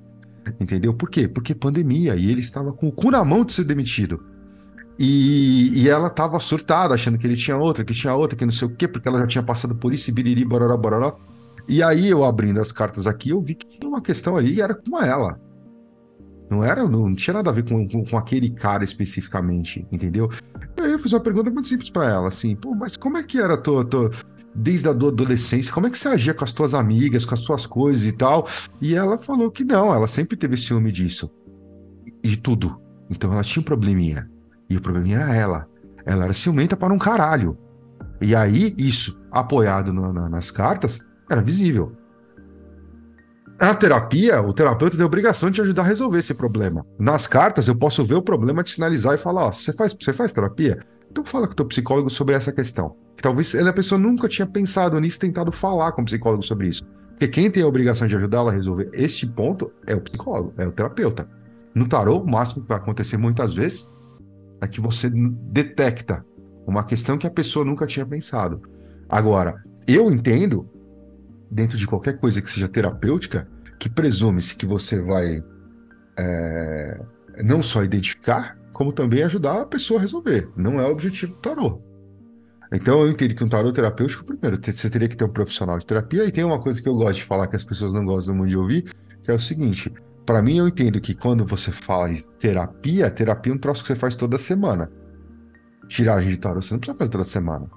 Entendeu? 0.58 0.94
Por 0.94 1.10
quê? 1.10 1.28
Porque 1.28 1.54
pandemia 1.54 2.16
e 2.16 2.32
ele 2.32 2.40
estava 2.40 2.72
com 2.72 2.88
o 2.88 2.94
cu 2.94 3.12
na 3.12 3.26
mão 3.26 3.44
de 3.44 3.52
ser 3.52 3.66
demitido. 3.66 4.24
E, 4.98 5.84
e 5.84 5.90
ela 5.90 6.08
estava 6.08 6.40
surtada, 6.40 6.96
achando 6.96 7.18
que 7.18 7.28
ele 7.28 7.36
tinha 7.36 7.58
outra, 7.58 7.84
que 7.84 7.94
tinha 7.94 8.16
outra, 8.16 8.38
que 8.38 8.46
não 8.46 8.54
sei 8.54 8.70
o 8.70 8.72
quê, 8.74 8.88
porque 8.88 9.10
ela 9.10 9.20
já 9.20 9.28
tinha 9.28 9.44
passado 9.44 9.76
por 9.76 9.94
isso 9.94 10.10
e 10.10 10.14
biriri, 10.14 10.46
bororó, 10.46 10.78
bororó. 10.78 11.27
E 11.68 11.84
aí 11.84 12.08
eu 12.08 12.24
abrindo 12.24 12.62
as 12.62 12.72
cartas 12.72 13.08
aqui, 13.08 13.32
eu 13.32 13.42
vi 13.42 13.56
que 13.56 13.68
tinha 13.68 13.90
uma 13.90 14.02
questão 14.02 14.38
ali 14.38 14.56
e 14.56 14.62
era 14.62 14.74
com 14.74 15.02
ela. 15.02 15.40
Não 16.50 16.64
era, 16.64 16.88
não, 16.88 17.14
tinha 17.14 17.34
nada 17.34 17.50
a 17.50 17.54
ver 17.54 17.68
com, 17.68 17.86
com, 17.88 18.06
com, 18.06 18.18
aquele 18.18 18.50
cara 18.50 18.86
especificamente, 18.86 19.86
entendeu? 19.92 20.32
E 20.78 20.82
aí 20.82 20.92
eu 20.94 21.00
fiz 21.00 21.12
uma 21.12 21.20
pergunta 21.20 21.52
muito 21.52 21.68
simples 21.68 21.90
para 21.90 22.10
ela, 22.10 22.30
assim, 22.30 22.56
pô, 22.56 22.74
mas 22.74 22.96
como 22.96 23.18
é 23.18 23.24
que 23.24 23.38
era 23.38 23.58
tua, 23.58 23.84
tua, 23.84 24.12
desde 24.56 24.88
a 24.88 24.92
adolescência, 24.92 25.74
como 25.74 25.88
é 25.88 25.90
que 25.90 25.98
você 25.98 26.08
agia 26.08 26.34
com 26.34 26.46
as 26.46 26.54
tuas 26.54 26.74
amigas, 26.74 27.26
com 27.26 27.34
as 27.34 27.42
suas 27.42 27.66
coisas 27.66 28.06
e 28.06 28.14
tal? 28.14 28.48
E 28.82 28.96
ela 28.96 29.18
falou 29.18 29.52
que 29.52 29.66
não, 29.66 29.94
ela 29.94 30.08
sempre 30.08 30.38
teve 30.38 30.56
ciúme 30.56 30.92
disso. 30.92 31.30
De 32.24 32.38
tudo. 32.38 32.82
Então 33.10 33.32
ela 33.32 33.44
tinha 33.44 33.62
um 33.62 33.66
probleminha. 33.66 34.30
E 34.70 34.78
o 34.78 34.82
probleminha 34.82 35.20
era 35.20 35.36
ela. 35.36 35.68
Ela 36.06 36.26
era 36.26 36.34
ciumenta 36.34 36.76
para 36.76 36.94
um 36.94 36.98
caralho. 36.98 37.58
E 38.20 38.34
aí, 38.36 38.74
isso, 38.78 39.22
apoiado 39.32 39.94
nas 39.94 40.50
cartas, 40.50 41.08
era 41.30 41.42
visível. 41.42 41.92
A 43.60 43.74
terapia, 43.74 44.40
o 44.42 44.54
terapeuta 44.54 44.96
tem 44.96 45.04
a 45.04 45.08
obrigação 45.08 45.50
de 45.50 45.60
ajudar 45.62 45.82
a 45.82 45.86
resolver 45.86 46.20
esse 46.20 46.34
problema. 46.34 46.86
Nas 47.00 47.26
cartas, 47.26 47.68
eu 47.68 47.76
posso 47.76 48.06
ver 48.06 48.14
o 48.14 48.22
problema, 48.22 48.64
te 48.64 48.76
sinalizar 48.76 49.16
e 49.16 49.18
falar: 49.18 49.48
ó, 49.48 49.52
você 49.52 49.74
faz, 49.74 49.96
você 50.00 50.14
faz 50.14 50.32
terapia? 50.32 50.78
Então 51.10 51.26
fala 51.26 51.48
com 51.48 51.54
o 51.54 51.56
teu 51.56 51.66
psicólogo 51.66 52.10
sobre 52.10 52.36
essa 52.36 52.52
questão. 52.52 52.96
Que 53.16 53.24
talvez 53.24 53.56
a 53.56 53.74
pessoa 53.74 53.98
nunca 53.98 54.28
tinha 54.28 54.46
pensado 54.46 55.00
nisso, 55.00 55.20
tentado 55.20 55.52
falar 55.52 55.92
com 55.94 56.04
o 56.04 56.06
psicólogo 56.06 56.44
sobre 56.44 56.68
isso. 56.68 56.84
Porque 57.12 57.28
quem 57.28 57.50
tem 57.50 57.64
a 57.64 57.68
obrigação 57.68 58.08
de 58.08 58.16
ajudá-la 58.16 58.52
a 58.52 58.54
resolver 58.54 58.92
este 58.94 59.26
ponto 59.26 59.72
é 59.88 59.96
o 59.96 60.02
psicólogo, 60.02 60.54
é 60.56 60.68
o 60.68 60.72
terapeuta. 60.72 61.28
No 61.74 61.88
tarô, 61.88 62.20
o 62.20 62.30
máximo 62.30 62.62
que 62.62 62.70
vai 62.70 62.78
acontecer 62.78 63.18
muitas 63.18 63.56
vezes 63.56 63.90
é 64.62 64.68
que 64.68 64.80
você 64.80 65.10
detecta 65.10 66.24
uma 66.68 66.84
questão 66.84 67.18
que 67.18 67.26
a 67.26 67.32
pessoa 67.32 67.66
nunca 67.66 67.88
tinha 67.88 68.06
pensado. 68.06 68.62
Agora, 69.10 69.64
eu 69.88 70.12
entendo 70.12 70.70
dentro 71.50 71.78
de 71.78 71.88
qualquer 71.88 72.20
coisa 72.20 72.42
que 72.42 72.50
seja 72.50 72.68
terapêutica, 72.68 73.48
que 73.80 73.90
presume-se 73.90 74.56
que 74.56 74.66
você 74.66 75.00
vai 75.02 75.44
é, 76.18 77.02
não 77.44 77.62
só 77.62 77.84
identificar, 77.84 78.58
como 78.74 78.92
também 78.92 79.24
ajudar 79.24 79.62
a 79.62 79.66
pessoa 79.66 80.00
a 80.00 80.02
resolver. 80.02 80.50
Não 80.56 80.80
é 80.80 80.86
o 80.86 80.92
objetivo 80.92 81.34
do 81.34 81.40
tarô. 81.40 81.82
Então 82.72 83.02
eu 83.02 83.10
entendo 83.10 83.34
que 83.34 83.44
um 83.44 83.50
tarô 83.50 83.72
terapêutico, 83.72 84.26
primeiro, 84.26 84.60
você 84.62 84.90
teria 84.90 85.08
que 85.08 85.16
ter 85.16 85.24
um 85.24 85.30
profissional 85.30 85.80
de 85.80 85.86
terapia, 85.86 86.26
e 86.26 86.32
tem 86.32 86.44
uma 86.44 86.60
coisa 86.60 86.82
que 86.82 86.90
eu 86.90 86.96
gosto 86.96 87.18
de 87.18 87.24
falar 87.24 87.48
que 87.48 87.56
as 87.56 87.64
pessoas 87.64 87.94
não 87.94 88.06
gostam 88.06 88.36
muito 88.36 88.50
de 88.50 88.58
ouvir, 88.58 88.94
que 89.24 89.32
é 89.32 89.34
o 89.34 89.40
seguinte: 89.40 89.92
para 90.26 90.42
mim, 90.42 90.58
eu 90.58 90.68
entendo 90.68 91.00
que 91.00 91.14
quando 91.14 91.46
você 91.46 91.72
fala 91.72 92.10
terapia, 92.38 93.10
terapia 93.10 93.54
é 93.54 93.56
um 93.56 93.58
troço 93.58 93.82
que 93.82 93.88
você 93.88 93.96
faz 93.96 94.16
toda 94.16 94.38
semana. 94.38 94.92
Tiragem 95.88 96.32
de 96.32 96.38
tarô, 96.38 96.62
você 96.62 96.74
não 96.74 96.80
precisa 96.80 96.98
fazer 96.98 97.12
toda 97.12 97.24
semana. 97.24 97.70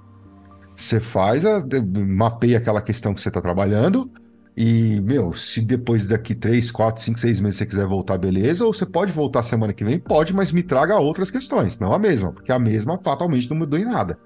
Você 0.81 0.99
faz, 0.99 1.45
a, 1.45 1.63
mapeia 2.07 2.57
aquela 2.57 2.81
questão 2.81 3.13
que 3.13 3.21
você 3.21 3.29
está 3.29 3.39
trabalhando, 3.39 4.09
E, 4.57 4.99
meu, 5.01 5.33
se 5.33 5.61
depois 5.61 6.07
daqui 6.07 6.35
3, 6.35 6.71
4, 6.71 7.01
5, 7.01 7.19
6 7.19 7.39
meses 7.39 7.59
você 7.59 7.65
quiser 7.65 7.85
voltar, 7.87 8.17
beleza. 8.17 8.65
Ou 8.65 8.73
você 8.73 8.85
pode 8.85 9.11
voltar 9.11 9.43
semana 9.43 9.73
que 9.73 9.83
vem? 9.85 9.99
Pode, 9.99 10.33
mas 10.33 10.51
me 10.51 10.61
traga 10.63 10.97
outras 10.99 11.31
questões, 11.31 11.79
não 11.79 11.93
a 11.93 11.99
mesma, 11.99 12.33
porque 12.33 12.51
a 12.51 12.59
mesma 12.59 12.99
fatalmente 13.01 13.49
não 13.49 13.57
mudou 13.57 13.79
em 13.79 13.85
nada. 13.85 14.19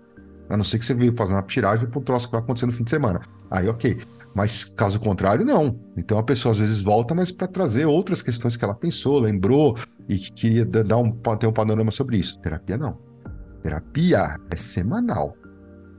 A 0.50 0.58
não 0.58 0.64
ser 0.64 0.80
que 0.80 0.86
você 0.86 0.94
veio 0.94 1.14
fazer 1.16 1.34
uma 1.34 1.44
tiragem 1.44 1.88
pro 1.90 2.02
troço 2.02 2.28
que 2.28 2.32
vai 2.32 2.42
acontecer 2.42 2.66
no 2.66 2.72
fim 2.72 2.84
de 2.84 2.90
semana. 2.90 3.22
Aí, 3.52 3.68
ok. 3.68 3.98
Mas 4.34 4.64
caso 4.64 5.00
contrário, 5.00 5.46
não. 5.46 5.80
Então 5.98 6.18
a 6.18 6.24
pessoa 6.24 6.54
às 6.54 6.58
vezes 6.58 6.82
volta, 6.82 7.14
mas 7.14 7.32
para 7.32 7.48
trazer 7.48 7.86
outras 7.86 8.22
questões 8.22 8.58
que 8.58 8.64
ela 8.64 8.76
pensou, 8.76 9.20
lembrou 9.20 9.78
e 10.08 10.18
que 10.18 10.32
queria 10.32 10.66
dar 10.66 10.98
um, 10.98 11.12
ter 11.12 11.48
um 11.48 11.54
panorama 11.54 11.92
sobre 11.92 12.18
isso. 12.18 12.40
Terapia 12.40 12.78
não. 12.78 12.98
Terapia 13.62 14.38
é 14.50 14.56
semanal. 14.56 15.36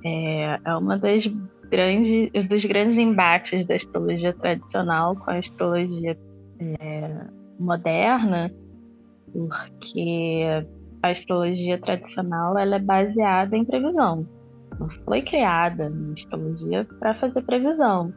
É, 0.06 0.60
é 0.64 0.76
uma 0.76 0.96
das 0.96 1.24
grandes, 1.68 2.30
dos 2.48 2.64
grandes 2.64 2.96
embates 2.96 3.66
da 3.66 3.74
astrologia 3.74 4.32
tradicional 4.32 5.16
com 5.16 5.30
a 5.32 5.38
astrologia 5.38 6.16
é, 6.60 7.26
moderna, 7.58 8.52
porque 9.32 10.44
a 11.02 11.08
astrologia 11.08 11.76
tradicional 11.78 12.56
ela 12.56 12.76
é 12.76 12.78
baseada 12.78 13.56
em 13.56 13.64
previsão. 13.64 14.24
Não 14.78 14.88
foi 15.04 15.22
criada 15.22 15.90
na 15.90 16.12
astrologia 16.12 16.86
para 17.00 17.14
fazer 17.16 17.42
previsão. 17.42 18.14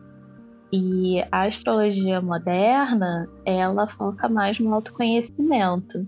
E 0.71 1.23
a 1.31 1.45
astrologia 1.47 2.21
moderna, 2.21 3.27
ela 3.43 3.87
foca 3.87 4.29
mais 4.29 4.59
no 4.59 4.75
autoconhecimento. 4.75 6.07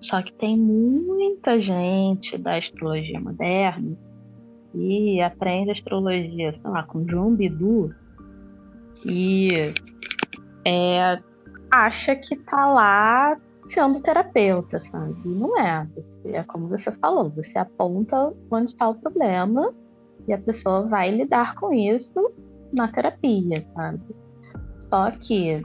Só 0.00 0.20
que 0.22 0.32
tem 0.32 0.58
muita 0.58 1.60
gente 1.60 2.36
da 2.36 2.56
astrologia 2.56 3.20
moderna 3.20 3.96
que 4.72 5.20
aprende 5.20 5.70
astrologia, 5.70 6.52
sei 6.52 6.70
lá, 6.70 6.82
com 6.82 7.06
João 7.08 7.34
Bidu 7.34 7.94
e 9.04 9.72
é, 10.64 11.18
acha 11.70 12.16
que 12.16 12.36
tá 12.36 12.66
lá 12.72 13.36
sendo 13.66 14.00
terapeuta, 14.00 14.80
sabe? 14.80 15.14
E 15.24 15.28
não 15.28 15.58
é. 15.58 15.86
Você, 15.94 16.28
é 16.32 16.42
como 16.42 16.68
você 16.68 16.90
falou, 16.92 17.30
você 17.30 17.58
aponta 17.58 18.32
onde 18.50 18.70
está 18.70 18.88
o 18.88 18.94
problema 18.94 19.72
e 20.26 20.32
a 20.32 20.38
pessoa 20.38 20.86
vai 20.86 21.10
lidar 21.10 21.54
com 21.54 21.72
isso 21.72 22.32
na 22.72 22.88
terapia, 22.88 23.66
sabe? 23.74 24.00
Só 24.88 25.10
que 25.10 25.62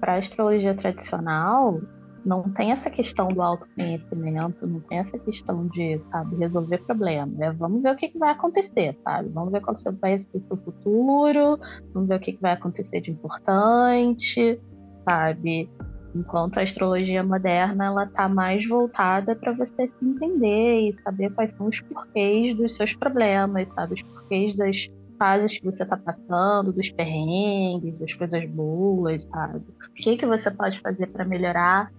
para 0.00 0.16
astrologia 0.16 0.74
tradicional 0.74 1.80
não 2.24 2.42
tem 2.42 2.72
essa 2.72 2.90
questão 2.90 3.28
do 3.28 3.42
autoconhecimento, 3.42 4.66
não 4.66 4.80
tem 4.80 4.98
essa 4.98 5.18
questão 5.18 5.66
de, 5.68 6.00
sabe, 6.10 6.36
resolver 6.36 6.78
problemas. 6.78 7.38
É, 7.40 7.52
vamos 7.52 7.82
ver 7.82 7.92
o 7.92 7.96
que, 7.96 8.08
que, 8.08 8.18
vai 8.18 8.30
acontecer, 8.30 8.96
sabe? 9.04 9.28
Vamos 9.30 9.52
ver 9.52 9.60
qual 9.60 9.76
vai 10.00 10.22
ser 10.22 10.42
o 10.50 10.56
futuro, 10.56 11.58
vamos 11.92 12.08
ver 12.08 12.16
o 12.16 12.20
que, 12.20 12.32
que 12.32 12.42
vai 12.42 12.52
acontecer 12.52 13.00
de 13.00 13.10
importante, 13.10 14.60
sabe? 15.04 15.70
Enquanto 16.14 16.58
a 16.58 16.62
astrologia 16.62 17.22
moderna 17.22 17.86
ela 17.86 18.06
tá 18.06 18.28
mais 18.28 18.66
voltada 18.66 19.36
para 19.36 19.52
você 19.52 19.88
se 19.88 20.04
entender 20.04 20.88
e 20.88 21.02
saber 21.02 21.30
quais 21.34 21.54
são 21.56 21.68
os 21.68 21.80
porquês 21.82 22.56
dos 22.56 22.74
seus 22.74 22.94
problemas, 22.94 23.70
sabe? 23.70 23.94
Os 23.94 24.02
porquês 24.02 24.56
das 24.56 24.88
fases 25.18 25.58
que 25.58 25.64
você 25.64 25.82
está 25.82 25.96
passando, 25.96 26.72
dos 26.72 26.90
perrengues, 26.90 27.98
das 27.98 28.14
coisas 28.14 28.48
boas, 28.48 29.24
sabe? 29.24 29.64
O 29.90 29.92
que 29.94 30.16
que 30.16 30.26
você 30.26 30.50
pode 30.50 30.80
fazer 30.80 31.08
para 31.08 31.24
melhorar 31.24 31.90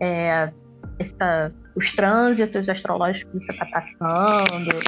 é, 0.00 0.52
essa, 0.98 1.52
os 1.74 1.92
trânsitos 1.94 2.68
astrológicos 2.68 3.32
que 3.32 3.46
você 3.46 3.52
está 3.52 3.66
passando, 3.66 4.78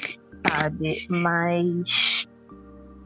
sabe? 0.48 1.06
Mas 1.08 2.26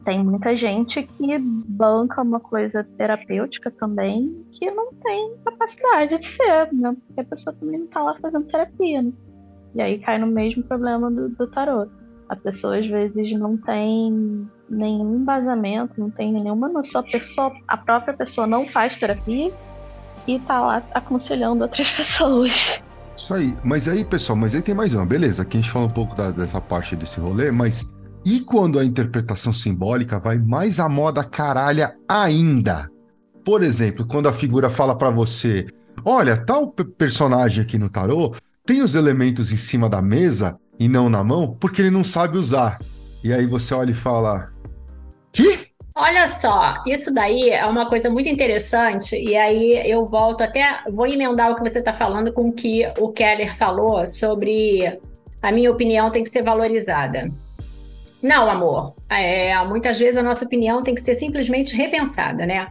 tem 0.05 0.23
muita 0.23 0.55
gente 0.57 1.03
que 1.03 1.37
banca 1.39 2.21
uma 2.21 2.39
coisa 2.39 2.83
terapêutica 2.97 3.71
também 3.71 4.45
que 4.51 4.69
não 4.71 4.93
tem 4.93 5.35
capacidade 5.45 6.19
de 6.19 6.25
ser, 6.25 6.73
né? 6.73 6.95
Porque 7.07 7.21
a 7.21 7.23
pessoa 7.23 7.55
também 7.59 7.79
não 7.79 7.85
está 7.85 8.03
lá 8.03 8.17
fazendo 8.19 8.45
terapia, 8.47 9.01
né? 9.01 9.11
E 9.75 9.81
aí 9.81 9.99
cai 9.99 10.17
no 10.17 10.27
mesmo 10.27 10.63
problema 10.63 11.09
do, 11.09 11.29
do 11.29 11.47
tarô. 11.47 11.87
A 12.29 12.35
pessoa 12.35 12.77
às 12.77 12.87
vezes 12.87 13.37
não 13.37 13.57
tem 13.57 14.47
nenhum 14.69 15.15
embasamento, 15.15 15.93
não 15.97 16.09
tem 16.09 16.31
nenhuma 16.31 16.67
noção. 16.67 17.01
A, 17.01 17.03
pessoa, 17.03 17.51
a 17.67 17.77
própria 17.77 18.13
pessoa 18.13 18.47
não 18.47 18.67
faz 18.67 18.97
terapia 18.97 19.51
e 20.27 20.39
tá 20.39 20.59
lá 20.59 20.83
aconselhando 20.93 21.63
outras 21.63 21.89
pessoas. 21.95 22.81
Isso 23.15 23.33
aí. 23.33 23.55
Mas 23.63 23.87
aí, 23.87 24.03
pessoal, 24.03 24.37
mas 24.37 24.55
aí 24.55 24.61
tem 24.61 24.75
mais 24.75 24.93
uma. 24.93 25.05
Beleza, 25.05 25.43
aqui 25.43 25.57
a 25.57 25.61
gente 25.61 25.71
fala 25.71 25.85
um 25.85 25.89
pouco 25.89 26.15
da, 26.15 26.31
dessa 26.31 26.59
parte 26.59 26.95
desse 26.95 27.19
rolê, 27.19 27.51
mas 27.51 27.93
e 28.25 28.39
quando 28.39 28.79
a 28.79 28.85
interpretação 28.85 29.51
simbólica 29.51 30.17
vai 30.17 30.37
mais 30.37 30.79
à 30.79 30.87
moda 30.87 31.23
caralha 31.23 31.95
ainda? 32.07 32.89
Por 33.43 33.61
exemplo, 33.61 34.05
quando 34.05 34.29
a 34.29 34.33
figura 34.33 34.69
fala 34.69 34.97
para 34.97 35.09
você: 35.09 35.67
olha, 36.05 36.37
tal 36.37 36.67
personagem 36.67 37.63
aqui 37.63 37.77
no 37.77 37.89
tarô 37.89 38.33
tem 38.65 38.81
os 38.81 38.95
elementos 38.95 39.51
em 39.51 39.57
cima 39.57 39.89
da 39.89 40.01
mesa 40.01 40.57
e 40.79 40.87
não 40.87 41.09
na 41.09 41.23
mão 41.23 41.55
porque 41.59 41.81
ele 41.81 41.91
não 41.91 42.03
sabe 42.03 42.37
usar. 42.37 42.79
E 43.23 43.33
aí 43.33 43.45
você 43.45 43.73
olha 43.73 43.91
e 43.91 43.95
fala: 43.95 44.47
que? 45.31 45.72
Olha 45.95 46.27
só, 46.27 46.81
isso 46.87 47.13
daí 47.13 47.51
é 47.51 47.65
uma 47.67 47.87
coisa 47.87 48.09
muito 48.09 48.27
interessante, 48.27 49.15
e 49.15 49.37
aí 49.37 49.79
eu 49.85 50.07
volto 50.07 50.41
até, 50.41 50.81
vou 50.91 51.05
emendar 51.05 51.51
o 51.51 51.55
que 51.55 51.61
você 51.61 51.77
está 51.77 51.93
falando 51.93 52.33
com 52.33 52.47
o 52.47 52.51
que 52.51 52.83
o 52.97 53.09
Keller 53.09 53.55
falou 53.55 54.03
sobre 54.07 54.99
a 55.39 55.51
minha 55.51 55.69
opinião 55.69 56.09
tem 56.09 56.23
que 56.23 56.31
ser 56.31 56.41
valorizada. 56.41 57.27
Não, 58.23 58.49
amor. 58.49 58.95
É, 59.09 59.55
muitas 59.65 59.99
vezes 59.99 60.17
a 60.17 60.23
nossa 60.23 60.45
opinião 60.45 60.81
tem 60.81 60.95
que 60.95 61.01
ser 61.01 61.13
simplesmente 61.13 61.75
repensada, 61.75 62.45
né? 62.45 62.65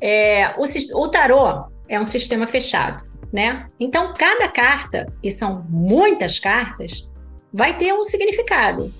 É, 0.00 0.54
o, 0.58 0.64
o 0.98 1.08
tarô 1.08 1.68
é 1.88 2.00
um 2.00 2.04
sistema 2.06 2.46
fechado, 2.46 3.04
né? 3.32 3.66
Então, 3.78 4.14
cada 4.14 4.48
carta, 4.48 5.06
e 5.22 5.30
são 5.30 5.64
muitas 5.68 6.38
cartas, 6.38 7.10
vai 7.52 7.76
ter 7.76 7.92
um 7.92 8.02
significado. 8.02 8.92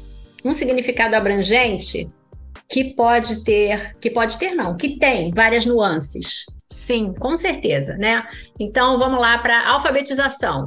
Um 0.44 0.52
significado 0.52 1.16
abrangente 1.16 2.06
que 2.74 2.92
pode 2.92 3.44
ter, 3.44 3.92
que 4.00 4.10
pode 4.10 4.36
ter 4.36 4.52
não, 4.52 4.76
que 4.76 4.96
tem 4.96 5.30
várias 5.30 5.64
nuances. 5.64 6.44
Sim, 6.68 7.14
com 7.14 7.36
certeza, 7.36 7.96
né? 7.96 8.26
Então 8.58 8.98
vamos 8.98 9.20
lá 9.20 9.38
para 9.38 9.68
alfabetização. 9.68 10.66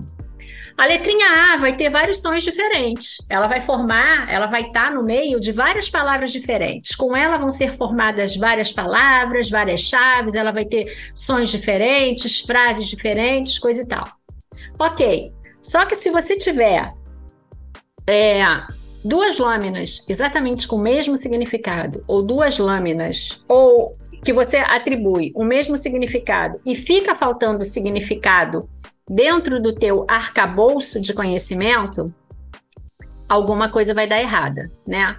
A 0.78 0.86
letrinha 0.86 1.28
A 1.28 1.58
vai 1.58 1.76
ter 1.76 1.90
vários 1.90 2.22
sons 2.22 2.44
diferentes. 2.44 3.18
Ela 3.30 3.46
vai 3.46 3.60
formar, 3.60 4.32
ela 4.32 4.46
vai 4.46 4.62
estar 4.62 4.86
tá 4.86 4.92
no 4.92 5.04
meio 5.04 5.38
de 5.38 5.52
várias 5.52 5.90
palavras 5.90 6.32
diferentes. 6.32 6.96
Com 6.96 7.14
ela 7.14 7.36
vão 7.36 7.52
ser 7.52 7.74
formadas 7.76 8.38
várias 8.38 8.72
palavras, 8.72 9.50
várias 9.50 9.82
chaves, 9.82 10.34
ela 10.34 10.54
vai 10.54 10.64
ter 10.64 11.12
sons 11.14 11.50
diferentes, 11.50 12.40
frases 12.40 12.88
diferentes, 12.88 13.60
coisa 13.60 13.82
e 13.82 13.86
tal. 13.86 14.06
Ok. 14.80 15.34
Só 15.62 15.86
que 15.86 15.98
se 15.98 16.10
você 16.10 16.38
tiver 16.38 16.94
é, 18.08 18.42
duas 19.08 19.38
lâminas 19.38 20.04
exatamente 20.08 20.68
com 20.68 20.76
o 20.76 20.82
mesmo 20.82 21.16
significado, 21.16 22.02
ou 22.08 22.22
duas 22.22 22.58
lâminas, 22.58 23.44
ou 23.48 23.96
que 24.24 24.34
você 24.34 24.58
atribui 24.58 25.32
o 25.34 25.46
mesmo 25.46 25.78
significado 25.78 26.60
e 26.66 26.76
fica 26.76 27.16
faltando 27.16 27.64
significado 27.64 28.68
dentro 29.10 29.62
do 29.62 29.74
teu 29.74 30.06
arcabouço 30.10 31.00
de 31.00 31.14
conhecimento, 31.14 32.14
alguma 33.30 33.70
coisa 33.70 33.94
vai 33.94 34.06
dar 34.06 34.20
errada, 34.20 34.70
né? 34.86 35.16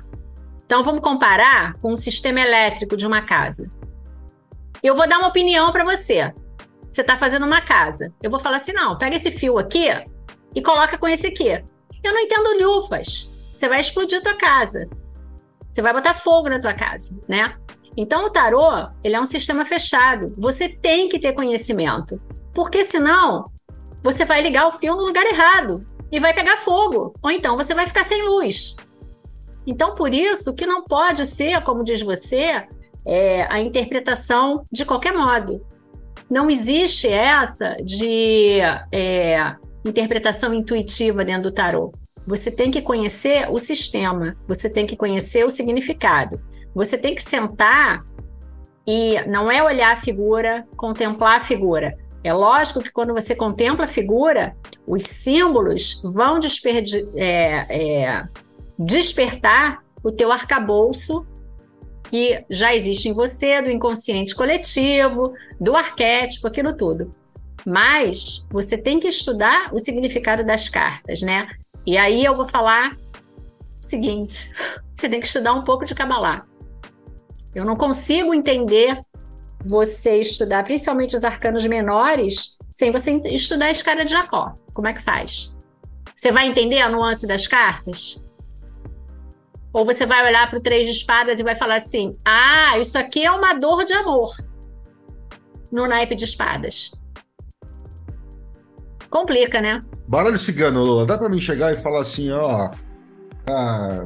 Então 0.67 0.83
vamos 0.83 1.01
comparar 1.01 1.73
com 1.79 1.93
o 1.93 1.97
sistema 1.97 2.41
elétrico 2.41 2.95
de 2.95 3.07
uma 3.07 3.23
casa. 3.23 3.67
Eu 4.83 4.95
vou 4.95 5.09
dar 5.09 5.19
uma 5.19 5.29
opinião 5.29 5.73
para 5.73 5.85
você. 5.85 6.31
Você 6.91 7.01
está 7.01 7.17
fazendo 7.17 7.47
uma 7.47 7.63
casa. 7.63 8.13
Eu 8.23 8.31
vou 8.31 8.39
falar 8.39 8.59
assim: 8.59 8.73
não, 8.73 8.97
pega 8.97 9.17
esse 9.17 9.31
fio 9.31 9.59
aqui 9.59 9.89
e 10.55 10.61
coloca 10.61 10.99
com 10.99 11.09
esse 11.09 11.27
aqui. 11.27 11.49
Eu 12.05 12.13
não 12.13 12.21
entendo 12.21 12.63
lufas 12.63 13.38
você 13.59 13.69
vai 13.69 13.81
explodir 13.81 14.19
a 14.19 14.23
tua 14.23 14.37
casa. 14.37 14.89
Você 15.73 15.83
vai 15.83 15.93
botar 15.93 16.15
fogo 16.15 16.49
na 16.49 16.61
tua 16.61 16.73
casa, 16.73 17.19
né? 17.29 17.57
Então 17.97 18.27
o 18.27 18.31
tarô, 18.31 18.71
ele 19.03 19.17
é 19.17 19.21
um 19.21 19.27
sistema 19.27 19.65
fechado. 19.65 20.33
Você 20.39 20.69
tem 20.69 21.09
que 21.09 21.19
ter 21.19 21.33
conhecimento, 21.33 22.17
porque 22.55 22.85
senão 22.85 23.43
você 24.01 24.25
vai 24.25 24.41
ligar 24.41 24.69
o 24.69 24.79
fio 24.79 24.95
no 24.95 25.05
lugar 25.05 25.27
errado 25.27 25.81
e 26.11 26.21
vai 26.21 26.33
pegar 26.33 26.59
fogo, 26.59 27.13
ou 27.21 27.31
então 27.33 27.57
você 27.57 27.75
vai 27.75 27.87
ficar 27.87 28.05
sem 28.05 28.23
luz. 28.23 28.77
Então 29.67 29.93
por 29.93 30.15
isso 30.15 30.55
que 30.55 30.65
não 30.65 30.85
pode 30.85 31.27
ser, 31.27 31.61
como 31.65 31.83
diz 31.83 32.01
você, 32.01 32.65
é, 33.05 33.43
a 33.53 33.61
interpretação 33.61 34.63
de 34.71 34.85
qualquer 34.85 35.13
modo. 35.13 35.67
Não 36.31 36.49
existe 36.49 37.09
essa 37.09 37.75
de 37.83 38.61
é, 38.93 39.57
interpretação 39.85 40.55
intuitiva 40.55 41.25
dentro 41.25 41.51
do 41.51 41.53
tarô. 41.53 41.91
Você 42.29 42.51
tem 42.51 42.71
que 42.71 42.83
conhecer 42.83 43.51
o 43.51 43.59
sistema, 43.59 44.37
você 44.47 44.69
tem 44.69 44.87
que 44.87 44.99
conhecer 44.99 45.47
o 45.47 45.51
significado. 45.51 46.39
Você 46.75 46.99
tem 46.99 47.15
que 47.15 47.23
sentar 47.23 48.01
e 48.87 49.19
não 49.27 49.51
é 49.51 49.63
olhar 49.65 49.97
a 49.97 50.01
figura, 50.01 50.67
contemplar 50.77 51.39
a 51.39 51.41
figura. 51.41 51.97
É 52.23 52.31
lógico 52.31 52.83
que 52.83 52.93
quando 52.93 53.15
você 53.15 53.35
contempla 53.35 53.87
a 53.87 53.89
figura, 53.89 54.55
os 54.87 55.05
símbolos 55.05 56.03
vão 56.05 56.39
é, 57.17 57.65
é, 57.71 58.25
despertar 58.79 59.83
o 60.05 60.13
teu 60.13 60.31
arcabouço 60.31 61.27
que 62.11 62.45
já 62.51 62.77
existe 62.77 63.09
em 63.09 63.15
você, 63.15 63.63
do 63.63 63.71
inconsciente 63.71 64.35
coletivo, 64.35 65.33
do 65.59 65.75
arquétipo, 65.75 66.47
aquilo 66.47 66.77
tudo. 66.77 67.11
Mas 67.67 68.47
você 68.51 68.77
tem 68.77 69.01
que 69.01 69.09
estudar 69.09 69.73
o 69.73 69.79
significado 69.79 70.45
das 70.45 70.69
cartas, 70.69 71.23
né? 71.23 71.49
E 71.89 71.97
aí 71.97 72.23
eu 72.23 72.37
vou 72.37 72.45
falar 72.45 72.95
o 73.83 73.83
seguinte: 73.83 74.53
você 74.93 75.09
tem 75.09 75.21
que 75.21 75.27
estudar 75.27 75.55
um 75.55 75.63
pouco 75.63 75.87
de 75.87 75.95
Kabbalah. 75.95 76.45
Eu 77.55 77.65
não 77.65 77.75
consigo 77.75 78.35
entender 78.35 79.01
você 79.65 80.21
estudar, 80.21 80.65
principalmente 80.65 81.17
os 81.17 81.25
arcanos 81.25 81.65
menores, 81.65 82.59
sem 82.69 82.93
você 82.93 83.13
estudar 83.25 83.67
a 83.67 83.71
escada 83.71 84.05
de 84.05 84.11
Jacó. 84.11 84.55
Como 84.75 84.87
é 84.87 84.93
que 84.93 85.03
faz? 85.03 85.57
Você 86.15 86.31
vai 86.31 86.47
entender 86.47 86.79
a 86.79 86.91
nuance 86.91 87.27
das 87.27 87.47
cartas? 87.47 88.23
Ou 89.73 89.83
você 89.87 90.05
vai 90.05 90.27
olhar 90.27 90.51
para 90.51 90.59
o 90.59 90.63
três 90.63 90.87
de 90.87 90.93
espadas 90.93 91.41
e 91.41 91.43
vai 91.43 91.57
falar 91.57 91.77
assim: 91.77 92.13
ah, 92.23 92.79
isso 92.79 92.99
aqui 92.99 93.25
é 93.25 93.31
uma 93.31 93.55
dor 93.55 93.87
de 93.87 93.95
amor 93.95 94.37
no 95.73 95.89
naipe 95.89 96.15
de 96.15 96.25
espadas. 96.25 96.91
Complica, 99.09 99.63
né? 99.63 99.81
Baralho 100.09 100.39
cigano, 100.39 100.83
Lula, 100.83 101.05
dá 101.05 101.19
para 101.19 101.29
mim 101.29 101.39
chegar 101.39 101.71
e 101.71 101.77
falar 101.77 102.01
assim, 102.01 102.33
ó. 102.33 102.71
Ah, 103.47 104.03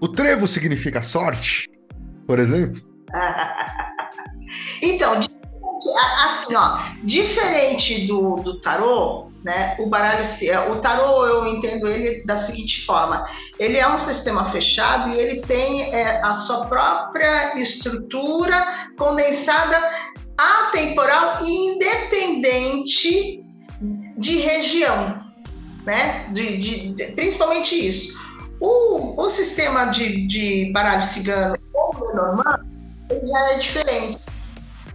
o 0.00 0.08
trevo 0.08 0.48
significa 0.48 1.02
sorte, 1.02 1.70
por 2.26 2.40
exemplo? 2.40 2.80
então, 4.82 5.20
assim, 6.24 6.56
ó, 6.56 6.78
diferente 7.04 8.08
do, 8.08 8.36
do 8.36 8.60
tarô, 8.60 9.30
né? 9.44 9.76
O 9.78 9.86
baralho, 9.86 10.24
o 10.72 10.76
tarô 10.80 11.24
eu 11.26 11.46
entendo 11.46 11.86
ele 11.86 12.24
da 12.24 12.36
seguinte 12.36 12.84
forma: 12.84 13.24
ele 13.56 13.76
é 13.76 13.88
um 13.88 14.00
sistema 14.00 14.44
fechado 14.46 15.10
e 15.10 15.16
ele 15.16 15.42
tem 15.42 15.94
é, 15.94 16.20
a 16.22 16.34
sua 16.34 16.66
própria 16.66 17.56
estrutura 17.60 18.90
condensada 18.98 19.78
atemporal 20.36 21.44
e 21.44 21.74
independente 21.74 23.43
de 24.16 24.38
região, 24.38 25.18
né? 25.84 26.28
De, 26.32 26.58
de, 26.58 27.12
principalmente 27.12 27.74
isso. 27.74 28.14
O, 28.60 29.20
o 29.20 29.28
sistema 29.28 29.86
de, 29.86 30.26
de 30.26 30.70
baralho 30.72 31.02
cigano 31.02 31.56
ou 31.74 32.08
Lenormand 32.08 32.64
já 33.10 33.52
é 33.52 33.58
diferente. 33.58 34.18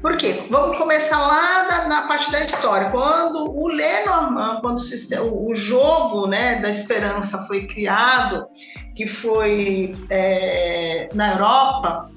Por 0.01 0.15
quê? 0.15 0.45
Vamos 0.49 0.77
começar 0.77 1.19
lá 1.19 1.67
da, 1.67 1.87
na 1.89 2.01
parte 2.07 2.31
da 2.31 2.41
história. 2.41 2.89
Quando 2.89 3.51
o 3.51 3.67
Lenormand, 3.67 4.61
quando 4.61 4.79
o, 4.79 5.51
o 5.51 5.53
jogo 5.53 6.25
né, 6.25 6.55
da 6.59 6.69
esperança 6.69 7.45
foi 7.47 7.67
criado, 7.67 8.47
que 8.95 9.05
foi 9.05 9.97
é, 10.09 11.09
na 11.13 11.33
Europa, 11.33 12.09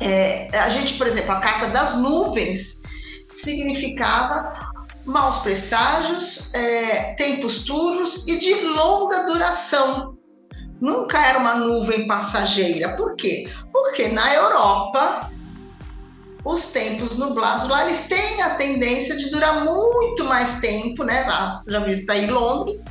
é, 0.00 0.48
a 0.56 0.68
gente, 0.68 0.94
por 0.94 1.08
exemplo, 1.08 1.32
a 1.32 1.40
carta 1.40 1.66
das 1.68 1.98
nuvens 1.98 2.82
significava 3.26 4.71
maus 5.04 5.38
presságios, 5.38 6.52
é, 6.54 7.14
tempos 7.14 7.64
turvos 7.64 8.26
e 8.26 8.38
de 8.38 8.54
longa 8.54 9.26
duração. 9.26 10.16
Nunca 10.80 11.24
era 11.24 11.38
uma 11.38 11.54
nuvem 11.54 12.06
passageira. 12.06 12.96
Por 12.96 13.14
quê? 13.16 13.48
Porque 13.70 14.08
na 14.08 14.34
Europa 14.34 15.30
os 16.44 16.66
tempos 16.66 17.16
nublados 17.16 17.68
lá 17.68 17.84
eles 17.84 18.08
têm 18.08 18.42
a 18.42 18.56
tendência 18.56 19.16
de 19.16 19.30
durar 19.30 19.64
muito 19.64 20.24
mais 20.24 20.60
tempo, 20.60 21.04
né? 21.04 21.24
Já 21.68 21.80
visto 21.80 22.10
aí 22.10 22.26
Londres, 22.26 22.84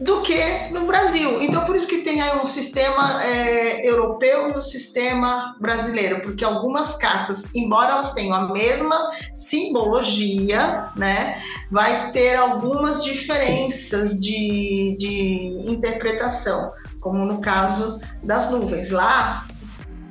do 0.00 0.22
que 0.22 0.68
no 0.70 0.86
Brasil. 0.86 1.42
Então, 1.42 1.64
por 1.64 1.76
isso 1.76 1.86
que 1.86 1.98
tem 1.98 2.20
aí 2.20 2.38
um 2.38 2.46
sistema 2.46 3.22
é, 3.22 3.88
europeu 3.88 4.50
e 4.50 4.58
um 4.58 4.62
sistema 4.62 5.56
brasileiro, 5.60 6.20
porque 6.20 6.44
algumas 6.44 6.96
cartas, 6.96 7.54
embora 7.54 7.92
elas 7.92 8.12
tenham 8.12 8.34
a 8.34 8.52
mesma 8.52 9.10
simbologia, 9.32 10.90
né, 10.96 11.40
vai 11.70 12.10
ter 12.10 12.34
algumas 12.34 13.04
diferenças 13.04 14.20
de, 14.20 14.96
de 14.98 15.62
interpretação, 15.70 16.72
como 17.00 17.24
no 17.24 17.40
caso 17.40 18.00
das 18.22 18.50
nuvens. 18.50 18.90
Lá, 18.90 19.46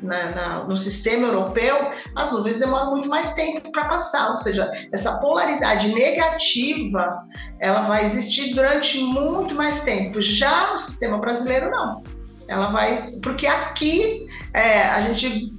na, 0.03 0.31
na, 0.31 0.63
no 0.65 0.75
sistema 0.75 1.27
europeu, 1.27 1.89
as 2.15 2.31
nuvens 2.31 2.59
demoram 2.59 2.91
muito 2.91 3.09
mais 3.09 3.33
tempo 3.33 3.71
para 3.71 3.85
passar, 3.85 4.29
ou 4.29 4.35
seja, 4.35 4.69
essa 4.91 5.19
polaridade 5.19 5.87
negativa 5.93 7.25
ela 7.59 7.81
vai 7.81 8.05
existir 8.05 8.53
durante 8.53 8.99
muito 8.99 9.55
mais 9.55 9.81
tempo. 9.81 10.21
Já 10.21 10.73
no 10.73 10.77
sistema 10.77 11.17
brasileiro, 11.17 11.71
não. 11.71 12.03
Ela 12.47 12.71
vai. 12.71 13.11
Porque 13.21 13.47
aqui 13.47 14.27
é, 14.53 14.83
a 14.83 15.01
gente 15.01 15.49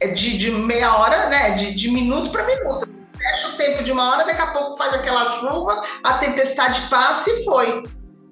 é 0.00 0.08
de, 0.08 0.36
de, 0.36 0.50
meia 0.50 0.96
hora, 0.98 1.28
né? 1.28 1.52
De, 1.52 1.74
de 1.74 1.90
minuto 1.90 2.30
para 2.30 2.44
minuto. 2.44 2.86
Fecha 3.16 3.48
o 3.48 3.52
tempo 3.52 3.82
de 3.82 3.90
uma 3.90 4.10
hora, 4.10 4.24
daqui 4.24 4.42
a 4.42 4.48
pouco 4.48 4.76
faz 4.76 4.92
aquela 4.92 5.40
chuva, 5.40 5.82
a 6.02 6.14
tempestade 6.18 6.82
passa 6.90 7.30
e 7.30 7.44
foi. 7.44 7.82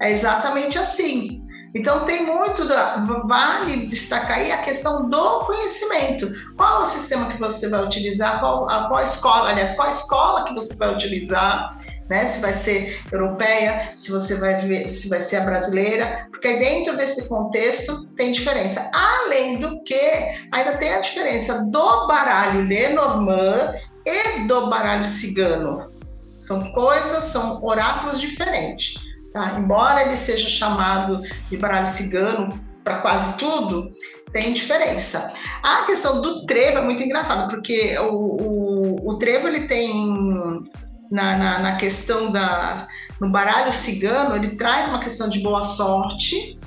É 0.00 0.10
exatamente 0.10 0.78
assim. 0.78 1.41
Então 1.74 2.04
tem 2.04 2.26
muito 2.26 2.66
da, 2.66 2.96
vale 3.26 3.86
destacar 3.86 4.38
aí 4.38 4.52
a 4.52 4.62
questão 4.62 5.08
do 5.08 5.40
conhecimento. 5.46 6.30
Qual 6.56 6.82
o 6.82 6.86
sistema 6.86 7.32
que 7.32 7.38
você 7.38 7.68
vai 7.70 7.82
utilizar? 7.82 8.40
Qual 8.40 8.68
a 8.68 8.88
qual 8.88 9.02
escola, 9.02 9.50
aliás, 9.50 9.74
qual 9.74 9.90
escola 9.90 10.44
que 10.44 10.54
você 10.54 10.74
vai 10.76 10.92
utilizar? 10.92 11.78
Né? 12.10 12.26
Se 12.26 12.40
vai 12.40 12.52
ser 12.52 13.00
europeia, 13.10 13.92
se 13.96 14.10
você 14.10 14.34
vai 14.34 14.56
ver, 14.56 14.88
se 14.88 15.08
vai 15.08 15.20
ser 15.20 15.36
a 15.36 15.44
brasileira, 15.44 16.28
porque 16.30 16.56
dentro 16.56 16.94
desse 16.94 17.26
contexto 17.26 18.04
tem 18.16 18.32
diferença. 18.32 18.90
Além 18.92 19.58
do 19.58 19.82
que, 19.82 20.10
ainda 20.50 20.76
tem 20.76 20.92
a 20.92 21.00
diferença 21.00 21.70
do 21.70 22.06
baralho 22.06 22.66
Lenormand 22.68 23.74
e 24.04 24.40
do 24.46 24.68
baralho 24.68 25.06
cigano. 25.06 25.90
São 26.38 26.70
coisas, 26.72 27.24
são 27.24 27.64
oráculos 27.64 28.20
diferentes. 28.20 28.94
Tá? 29.32 29.58
Embora 29.58 30.02
ele 30.02 30.16
seja 30.16 30.48
chamado 30.48 31.20
de 31.48 31.56
baralho 31.56 31.86
cigano 31.86 32.60
para 32.84 32.98
quase 32.98 33.38
tudo, 33.38 33.90
tem 34.32 34.52
diferença. 34.52 35.32
A 35.62 35.84
questão 35.84 36.20
do 36.20 36.44
trevo 36.46 36.78
é 36.78 36.82
muito 36.82 37.02
engraçada, 37.02 37.48
porque 37.48 37.96
o, 37.98 38.14
o, 38.14 39.10
o 39.10 39.18
trevo 39.18 39.48
ele 39.48 39.66
tem 39.66 40.68
na, 41.10 41.36
na, 41.36 41.58
na, 41.58 41.76
questão 41.76 42.32
da 42.32 42.88
no 43.20 43.30
baralho 43.30 43.72
cigano 43.72 44.34
ele 44.34 44.56
traz 44.56 44.88
uma 44.88 44.98
questão 44.98 45.28
de 45.28 45.40
boa 45.40 45.62
sorte 45.62 46.58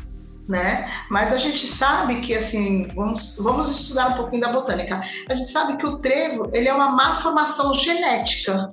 né 0.48 0.88
mas 1.10 1.34
a 1.34 1.38
gente 1.38 1.66
sabe 1.66 2.22
que 2.22 2.36
assim 2.36 2.88
vamos, 2.94 3.38
vamos 3.40 3.72
estudar 3.72 4.10
um 4.10 4.14
pouquinho 4.14 4.44
da 4.44 4.52
botânica 4.52 5.02
a 5.28 5.36
gente 5.36 5.50
sabe 5.50 5.78
que 5.78 5.88
o 5.88 5.98
trevo 5.98 6.48
ele 6.54 6.68
é 6.68 6.74
uma 6.74 6.92
má 6.92 7.16
formação 7.16 7.74
genética 7.74 8.70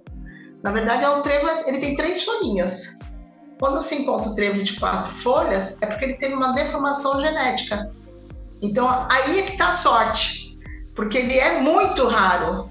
na 0.63 0.71
verdade 0.71 1.05
é 1.05 1.09
o 1.09 1.23
trevo 1.23 1.49
ele 1.67 1.79
tem 1.79 1.97
três 1.97 2.23
folhinhas 2.23 2.99
quando 3.63 3.81
se 3.81 3.95
encontra 3.95 4.29
o 4.29 4.35
trevo 4.35 4.61
de 4.61 4.73
quatro 4.73 5.13
folhas, 5.19 5.81
é 5.81 5.87
porque 5.87 6.05
ele 6.05 6.15
teve 6.15 6.35
uma 6.35 6.53
deformação 6.53 7.21
genética. 7.21 7.93
Então, 8.61 8.89
aí 9.09 9.39
é 9.39 9.43
que 9.43 9.53
está 9.53 9.69
a 9.69 9.73
sorte, 9.73 10.59
porque 10.97 11.19
ele 11.19 11.39
é 11.39 11.61
muito 11.61 12.09
raro 12.09 12.69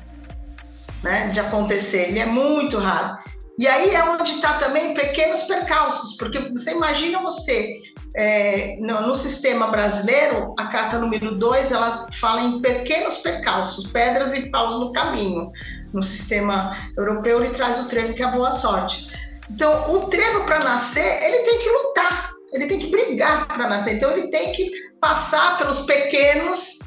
né, 1.02 1.30
de 1.30 1.40
acontecer, 1.40 2.10
ele 2.10 2.20
é 2.20 2.26
muito 2.26 2.78
raro. 2.78 3.18
E 3.58 3.70
aí 3.70 3.96
é 3.96 4.04
onde 4.04 4.34
está 4.34 4.56
também 4.56 4.94
pequenos 4.94 5.44
percalços, 5.44 6.18
porque 6.18 6.50
você 6.50 6.72
imagina 6.72 7.22
você, 7.22 7.82
é, 8.14 8.76
no, 8.82 9.08
no, 9.08 9.16
sistema 9.16 9.68
brasileiro, 9.68 10.54
a 10.60 10.66
carta 10.68 11.00
número 11.00 11.38
2, 11.38 11.72
ela 11.72 12.06
fala 12.12 12.42
em 12.42 12.62
pequenos 12.62 13.20
percalços, 13.20 13.88
pedras 13.88 14.34
e 14.34 14.52
paus 14.52 14.78
no 14.78 14.92
caminho. 14.92 15.52
No 15.94 16.04
sistema 16.04 16.76
europeu, 16.98 17.42
ele 17.42 17.54
traz 17.54 17.80
o 17.80 17.88
trevo 17.88 18.14
que 18.14 18.22
é 18.22 18.26
a 18.26 18.32
boa 18.32 18.52
sorte. 18.52 19.10
Então, 19.54 19.94
o 19.94 20.08
trevo 20.08 20.46
para 20.46 20.60
nascer, 20.60 21.24
ele 21.24 21.40
tem 21.40 21.60
que 21.60 21.70
lutar, 21.70 22.32
ele 22.54 22.68
tem 22.68 22.80
que 22.80 22.88
brigar 22.88 23.48
para 23.48 23.68
nascer. 23.68 23.96
Então, 23.96 24.12
ele 24.12 24.30
tem 24.30 24.52
que 24.54 24.72
passar 25.00 25.58
pelos 25.58 25.82
pequenos 25.82 26.80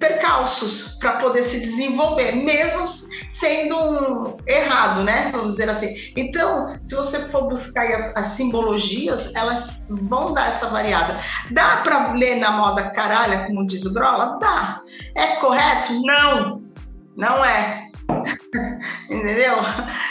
percalços 0.00 0.96
para 0.98 1.18
poder 1.18 1.42
se 1.42 1.60
desenvolver, 1.60 2.32
mesmo 2.32 2.86
sendo 3.28 3.76
um 3.76 4.36
errado, 4.46 5.04
né? 5.04 5.28
Vamos 5.30 5.52
dizer 5.52 5.68
assim. 5.68 5.94
Então, 6.16 6.74
se 6.82 6.94
você 6.94 7.28
for 7.28 7.48
buscar 7.48 7.86
as, 7.92 8.16
as 8.16 8.26
simbologias, 8.28 9.34
elas 9.34 9.88
vão 9.90 10.32
dar 10.32 10.48
essa 10.48 10.68
variada. 10.68 11.18
Dá 11.50 11.76
para 11.78 12.12
ler 12.14 12.36
na 12.36 12.50
moda 12.52 12.90
caralha, 12.90 13.46
como 13.46 13.66
diz 13.66 13.84
o 13.84 13.92
Grola? 13.92 14.38
Dá. 14.40 14.80
É 15.14 15.36
correto? 15.36 15.92
Não. 16.02 16.62
Não 17.14 17.44
é. 17.44 17.89
Entendeu? 19.10 19.56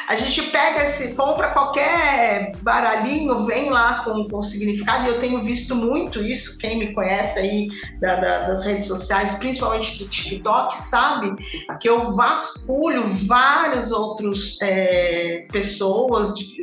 A 0.08 0.16
gente 0.16 0.42
pega 0.44 0.84
esse, 0.84 1.16
compra 1.16 1.50
qualquer 1.52 2.54
baralhinho, 2.62 3.46
vem 3.46 3.70
lá 3.70 4.04
com, 4.04 4.28
com 4.28 4.42
significado, 4.42 5.06
e 5.06 5.08
eu 5.10 5.20
tenho 5.20 5.42
visto 5.42 5.76
muito 5.76 6.24
isso, 6.24 6.58
quem 6.58 6.80
me 6.80 6.94
conhece 6.94 7.40
aí 7.40 7.68
da, 8.00 8.16
da, 8.16 8.40
das 8.48 8.66
redes 8.66 8.88
sociais, 8.88 9.34
principalmente 9.34 10.00
do 10.00 10.10
TikTok, 10.10 10.78
sabe 10.78 11.36
que 11.80 11.90
eu 11.90 12.12
vasculho 12.12 13.08
vários 13.08 13.92
outros 13.92 14.58
é, 14.62 15.44
pessoas, 15.52 16.34
de, 16.34 16.62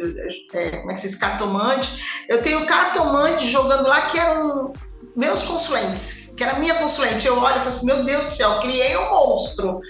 é, 0.52 0.78
como 0.78 0.90
é 0.90 0.94
que 0.94 1.00
se 1.00 1.08
diz, 1.08 1.16
cartomante. 1.16 2.26
Eu 2.28 2.42
tenho 2.42 2.66
cartomante 2.66 3.46
jogando 3.46 3.88
lá 3.88 4.02
que 4.02 4.18
um 4.20 4.72
meus 5.16 5.42
consulentes, 5.42 6.34
que 6.36 6.44
era 6.44 6.58
minha 6.58 6.74
consulente, 6.74 7.26
eu 7.26 7.38
olho 7.38 7.56
e 7.56 7.58
falo 7.60 7.68
assim, 7.68 7.86
meu 7.86 8.04
Deus 8.04 8.24
do 8.24 8.30
céu, 8.30 8.60
criei 8.60 8.94
um 8.98 9.10
monstro. 9.10 9.80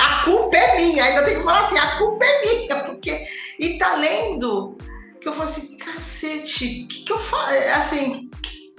A 0.00 0.24
culpa 0.24 0.56
é 0.56 0.76
minha, 0.76 1.04
ainda 1.04 1.22
tem 1.22 1.36
que 1.36 1.44
falar 1.44 1.60
assim, 1.60 1.78
a 1.78 1.98
culpa 1.98 2.24
é 2.24 2.42
minha, 2.42 2.84
porque. 2.84 3.18
E 3.58 3.76
tá 3.78 3.94
lendo, 3.96 4.78
que 5.20 5.28
eu 5.28 5.34
falo 5.34 5.44
assim, 5.44 5.76
cacete, 5.76 6.84
o 6.84 6.88
que, 6.88 7.04
que 7.04 7.12
eu 7.12 7.20
faço? 7.20 7.52
Assim, 7.76 8.30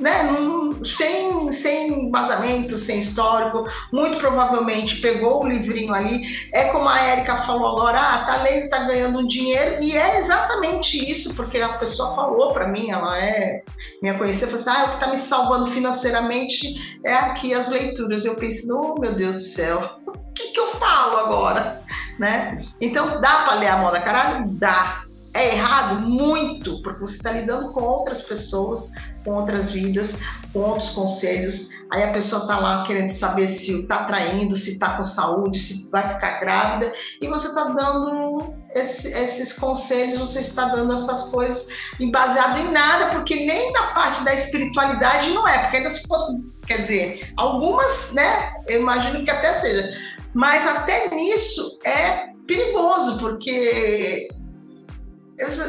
né, 0.01 0.23
num, 0.23 0.83
sem, 0.83 1.51
sem 1.51 2.09
vazamento, 2.09 2.75
sem 2.75 2.99
histórico, 2.99 3.69
muito 3.93 4.17
provavelmente 4.17 4.99
pegou 4.99 5.43
o 5.43 5.47
livrinho 5.47 5.93
ali. 5.93 6.21
É 6.51 6.65
como 6.65 6.89
a 6.89 6.99
Érica 6.99 7.37
falou 7.37 7.67
agora, 7.67 7.99
ah, 7.99 8.25
tá 8.25 8.41
lendo, 8.41 8.69
tá 8.69 8.79
ganhando 8.85 9.19
um 9.19 9.27
dinheiro, 9.27 9.81
e 9.81 9.95
é 9.95 10.17
exatamente 10.17 10.97
isso, 11.09 11.35
porque 11.35 11.59
a 11.59 11.69
pessoa 11.69 12.15
falou 12.15 12.51
para 12.51 12.67
mim, 12.67 12.89
ela 12.89 13.17
é 13.23 13.61
minha 14.01 14.17
conhecida, 14.17 14.47
falou 14.47 14.61
assim, 14.61 14.71
ah, 14.71 14.85
o 14.85 14.93
que 14.93 14.99
tá 14.99 15.11
me 15.11 15.17
salvando 15.17 15.67
financeiramente 15.67 16.99
é 17.05 17.13
aqui 17.13 17.53
as 17.53 17.69
leituras. 17.69 18.25
Eu 18.25 18.35
pensei, 18.35 18.71
oh 18.71 18.95
meu 18.99 19.13
Deus 19.13 19.35
do 19.35 19.41
céu, 19.41 19.87
o 20.31 20.33
que, 20.33 20.51
que 20.51 20.59
eu 20.59 20.69
falo 20.75 21.17
agora? 21.17 21.83
Né? 22.17 22.65
Então, 22.79 23.19
dá 23.19 23.43
para 23.43 23.55
ler 23.55 23.67
a 23.67 23.77
moda 23.77 24.01
caralho? 24.01 24.47
Dá. 24.51 25.03
É 25.33 25.55
errado? 25.55 26.07
Muito, 26.07 26.81
porque 26.81 27.01
você 27.01 27.15
está 27.17 27.31
lidando 27.31 27.71
com 27.71 27.81
outras 27.81 28.23
pessoas, 28.23 28.91
com 29.23 29.31
outras 29.31 29.71
vidas, 29.71 30.19
com 30.51 30.59
outros 30.59 30.89
conselhos. 30.89 31.69
Aí 31.91 32.03
a 32.03 32.11
pessoa 32.11 32.41
está 32.41 32.59
lá 32.59 32.85
querendo 32.85 33.09
saber 33.09 33.47
se 33.47 33.81
está 33.81 34.05
traindo, 34.05 34.55
se 34.55 34.71
está 34.71 34.97
com 34.97 35.03
saúde, 35.03 35.59
se 35.59 35.89
vai 35.89 36.07
ficar 36.07 36.39
grávida, 36.39 36.91
e 37.21 37.27
você 37.27 37.47
está 37.47 37.65
dando 37.65 38.53
esse, 38.73 39.09
esses 39.09 39.53
conselhos, 39.53 40.19
você 40.19 40.39
está 40.39 40.65
dando 40.65 40.93
essas 40.93 41.29
coisas 41.31 41.67
baseado 42.11 42.59
em 42.59 42.71
nada, 42.71 43.07
porque 43.07 43.35
nem 43.45 43.71
na 43.73 43.87
parte 43.93 44.23
da 44.23 44.33
espiritualidade 44.33 45.29
não 45.31 45.47
é, 45.47 45.59
porque 45.59 45.77
ainda 45.77 45.89
se 45.89 46.07
fosse, 46.07 46.45
quer 46.65 46.79
dizer, 46.79 47.33
algumas, 47.37 48.13
né, 48.13 48.53
eu 48.67 48.81
imagino 48.81 49.23
que 49.23 49.31
até 49.31 49.53
seja, 49.53 50.11
mas 50.33 50.67
até 50.67 51.13
nisso 51.13 51.79
é 51.83 52.27
perigoso, 52.47 53.19
porque 53.19 54.27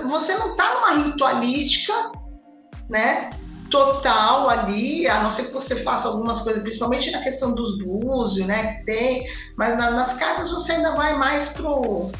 você 0.08 0.34
não 0.34 0.50
está 0.50 0.74
numa 0.74 1.04
ritualística, 1.04 1.92
né? 2.88 3.30
total 3.72 4.50
ali, 4.50 5.08
a 5.08 5.22
não 5.22 5.30
ser 5.30 5.46
que 5.46 5.54
você 5.54 5.76
faça 5.76 6.06
algumas 6.06 6.42
coisas, 6.42 6.62
principalmente 6.62 7.10
na 7.10 7.22
questão 7.22 7.54
dos 7.54 7.82
búzios, 7.82 8.46
né, 8.46 8.74
que 8.74 8.84
tem, 8.84 9.26
mas 9.56 9.78
na, 9.78 9.90
nas 9.92 10.18
cartas 10.18 10.50
você 10.50 10.72
ainda 10.72 10.94
vai 10.94 11.16
mais 11.16 11.54
pro, 11.54 12.10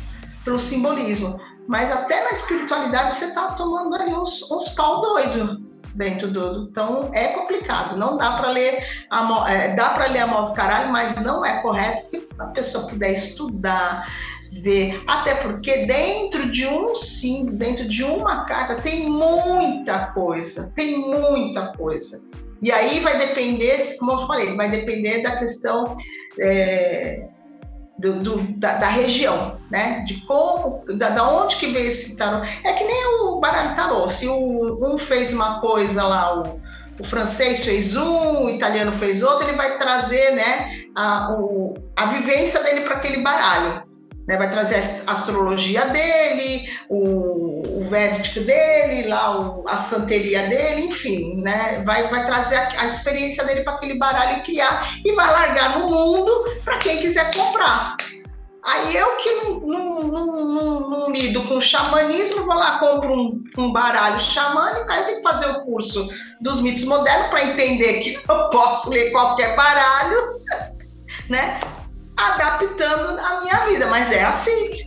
pro 0.42 0.58
simbolismo. 0.58 1.38
Mas 1.68 1.92
até 1.92 2.24
na 2.24 2.30
espiritualidade 2.30 3.14
você 3.14 3.34
tá 3.34 3.52
tomando 3.52 3.94
ali 3.94 4.14
uns, 4.14 4.50
uns 4.50 4.70
pau 4.70 5.02
doido 5.02 5.61
dentro 5.94 6.28
do. 6.28 6.68
Então 6.70 7.10
é 7.12 7.28
complicado. 7.28 7.96
Não 7.96 8.16
dá 8.16 8.32
para 8.32 8.50
ler 8.50 8.84
a 9.10 9.50
é, 9.50 9.74
dá 9.74 9.90
para 9.90 10.06
ler 10.06 10.20
a 10.20 10.26
moto 10.26 10.54
caralho, 10.54 10.92
mas 10.92 11.16
não 11.22 11.44
é 11.44 11.60
correto 11.60 12.00
se 12.00 12.28
a 12.38 12.46
pessoa 12.46 12.86
puder 12.86 13.12
estudar, 13.12 14.06
ver. 14.50 15.02
Até 15.06 15.34
porque 15.36 15.86
dentro 15.86 16.50
de 16.50 16.66
um 16.66 16.94
sim, 16.94 17.46
dentro 17.46 17.88
de 17.88 18.04
uma 18.04 18.44
carta, 18.44 18.76
tem 18.76 19.08
muita 19.08 20.06
coisa, 20.06 20.72
tem 20.74 20.98
muita 20.98 21.68
coisa. 21.76 22.20
E 22.60 22.70
aí 22.70 23.00
vai 23.00 23.18
depender, 23.18 23.78
como 23.98 24.12
eu 24.12 24.18
falei, 24.26 24.54
vai 24.54 24.70
depender 24.70 25.20
da 25.20 25.36
questão 25.36 25.96
é, 26.38 27.28
do, 28.02 28.14
do, 28.14 28.42
da, 28.58 28.74
da, 28.78 28.88
região, 28.88 29.58
né? 29.70 30.00
De 30.00 30.20
como, 30.26 30.84
da, 30.98 31.10
da, 31.10 31.30
onde 31.30 31.56
que 31.56 31.68
veio 31.68 31.86
esse 31.86 32.16
tarô. 32.16 32.42
É 32.64 32.72
que 32.72 32.84
nem 32.84 33.06
o 33.22 33.38
baralho 33.38 33.76
tarô. 33.76 34.08
Se 34.08 34.26
o, 34.26 34.84
um 34.84 34.98
fez 34.98 35.32
uma 35.32 35.60
coisa 35.60 36.02
lá, 36.02 36.42
o, 36.42 36.60
o 36.98 37.04
francês 37.04 37.64
fez 37.64 37.96
um, 37.96 38.44
o 38.44 38.50
italiano 38.50 38.92
fez 38.92 39.22
outro, 39.22 39.46
ele 39.46 39.56
vai 39.56 39.78
trazer, 39.78 40.32
né, 40.32 40.84
a, 40.96 41.32
o, 41.38 41.74
a 41.96 42.06
vivência 42.06 42.62
dele 42.64 42.80
para 42.80 42.96
aquele 42.96 43.22
baralho. 43.22 43.84
Né, 44.26 44.36
vai 44.36 44.50
trazer 44.50 44.76
a 44.76 45.12
astrologia 45.12 45.86
dele, 45.86 46.68
o, 46.88 47.51
védico 47.92 48.40
dele, 48.40 49.08
lá 49.08 49.38
o, 49.38 49.68
a 49.68 49.76
santeria 49.76 50.48
dele, 50.48 50.86
enfim, 50.86 51.40
né, 51.42 51.82
vai, 51.84 52.08
vai 52.08 52.26
trazer 52.26 52.56
a, 52.56 52.80
a 52.80 52.86
experiência 52.86 53.44
dele 53.44 53.62
para 53.62 53.74
aquele 53.74 53.98
baralho 53.98 54.38
e 54.38 54.42
criar 54.42 54.88
e 55.04 55.12
vai 55.12 55.30
largar 55.30 55.78
no 55.78 55.88
mundo 55.88 56.32
para 56.64 56.78
quem 56.78 57.00
quiser 57.00 57.32
comprar. 57.32 57.96
Aí 58.64 58.96
eu 58.96 59.16
que 59.16 59.30
não, 59.32 59.60
não, 59.60 60.02
não, 60.46 60.90
não, 60.90 61.10
lido 61.10 61.42
com 61.48 61.60
xamanismo, 61.60 62.44
vou 62.44 62.54
lá, 62.54 62.78
compro 62.78 63.12
um, 63.12 63.44
um 63.58 63.72
baralho 63.72 64.20
xamânico, 64.20 64.90
aí 64.90 65.00
eu 65.00 65.04
tenho 65.04 65.16
que 65.16 65.22
fazer 65.22 65.46
o 65.46 65.64
curso 65.64 66.08
dos 66.40 66.60
mitos 66.60 66.84
modernos 66.84 67.28
para 67.28 67.44
entender 67.44 67.94
que 68.00 68.20
eu 68.28 68.50
posso 68.50 68.90
ler 68.90 69.10
qualquer 69.10 69.56
baralho, 69.56 70.40
né? 71.28 71.58
adaptando 72.16 73.18
a 73.18 73.40
minha 73.40 73.66
vida, 73.66 73.86
mas 73.86 74.12
é 74.12 74.24
assim. 74.24 74.81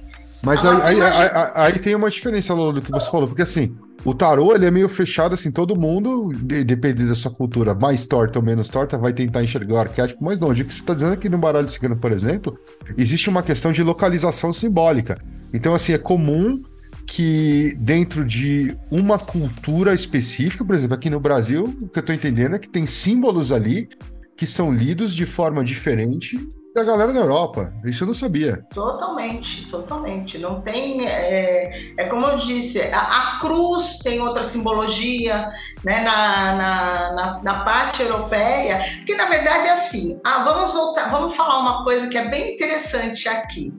Mas 0.46 0.64
aí, 0.64 1.02
aí, 1.02 1.02
aí, 1.02 1.52
aí, 1.56 1.80
tem 1.80 1.96
uma 1.96 2.10
diferença, 2.10 2.54
Lolo, 2.54 2.74
do 2.74 2.82
que 2.82 2.92
você 2.92 3.10
falou, 3.10 3.28
porque 3.28 3.42
assim, 3.42 3.76
o 4.06 4.14
tarô 4.14 4.54
ele 4.54 4.68
é 4.68 4.72
meio 4.72 4.88
fechado, 4.88 5.34
assim, 5.34 5.50
todo 5.50 5.76
mundo, 5.76 6.32
dependendo 6.64 7.10
da 7.10 7.16
sua 7.16 7.32
cultura, 7.32 7.74
mais 7.74 8.06
torta 8.06 8.38
ou 8.38 8.46
menos 8.46 8.70
torta, 8.70 8.96
vai 8.96 9.12
tentar 9.12 9.44
enxergar 9.44 9.74
o 9.74 9.78
arquétipo 9.78 10.24
mais 10.24 10.40
longe. 10.40 10.62
O 10.62 10.66
que 10.66 10.74
você 10.74 10.82
está 10.82 10.94
dizendo 10.94 11.14
aqui 11.14 11.28
no 11.28 11.40
baralho 11.40 11.68
cigano, 11.68 11.98
por 11.98 12.12
exemplo, 12.12 12.56
existe 12.96 13.28
uma 13.28 13.42
questão 13.42 13.72
de 13.72 13.82
localização 13.82 14.54
simbólica. 14.54 15.18
Então, 15.52 15.74
assim, 15.74 15.94
é 15.94 15.98
comum 15.98 16.62
que 17.08 17.76
dentro 17.80 18.24
de 18.24 18.78
uma 18.92 19.18
cultura 19.18 19.96
específica, 19.96 20.64
por 20.64 20.76
exemplo, 20.76 20.96
aqui 20.96 21.10
no 21.10 21.20
Brasil, 21.20 21.76
o 21.82 21.88
que 21.88 21.98
eu 21.98 22.02
estou 22.02 22.14
entendendo 22.14 22.56
é 22.56 22.60
que 22.60 22.70
tem 22.70 22.86
símbolos 22.86 23.52
ali 23.52 23.90
que 24.38 24.46
são 24.46 24.72
lidos 24.72 25.16
de 25.16 25.26
forma 25.26 25.64
diferente 25.64 26.38
da 26.76 26.84
galera 26.84 27.14
da 27.14 27.22
Europa. 27.22 27.74
Isso 27.86 28.04
eu 28.04 28.08
não 28.08 28.14
sabia. 28.14 28.62
Totalmente, 28.74 29.66
totalmente. 29.68 30.38
Não 30.38 30.60
tem. 30.60 31.08
É, 31.08 31.94
é 31.98 32.06
como 32.08 32.28
eu 32.28 32.38
disse, 32.38 32.82
a, 32.82 33.00
a, 33.00 33.40
cruz 33.40 34.00
tem 34.00 34.20
outra 34.20 34.44
simbologia 34.44 35.50
né, 35.86 36.04
na, 36.04 36.54
na, 36.54 37.14
na, 37.14 37.44
na, 37.44 37.64
parte 37.64 38.02
europeia, 38.02 38.78
porque 38.98 39.16
na 39.16 39.26
verdade 39.28 39.68
é 39.68 39.72
assim. 39.72 40.20
Ah, 40.26 40.44
vamos 40.44 40.74
voltar, 40.74 41.10
vamos 41.10 41.34
falar 41.34 41.62
uma 41.62 41.86
coisa 41.86 42.10
que 42.10 42.18
é 42.18 42.28
bem 42.28 42.56
interessante 42.56 43.30
aqui. 43.30 43.74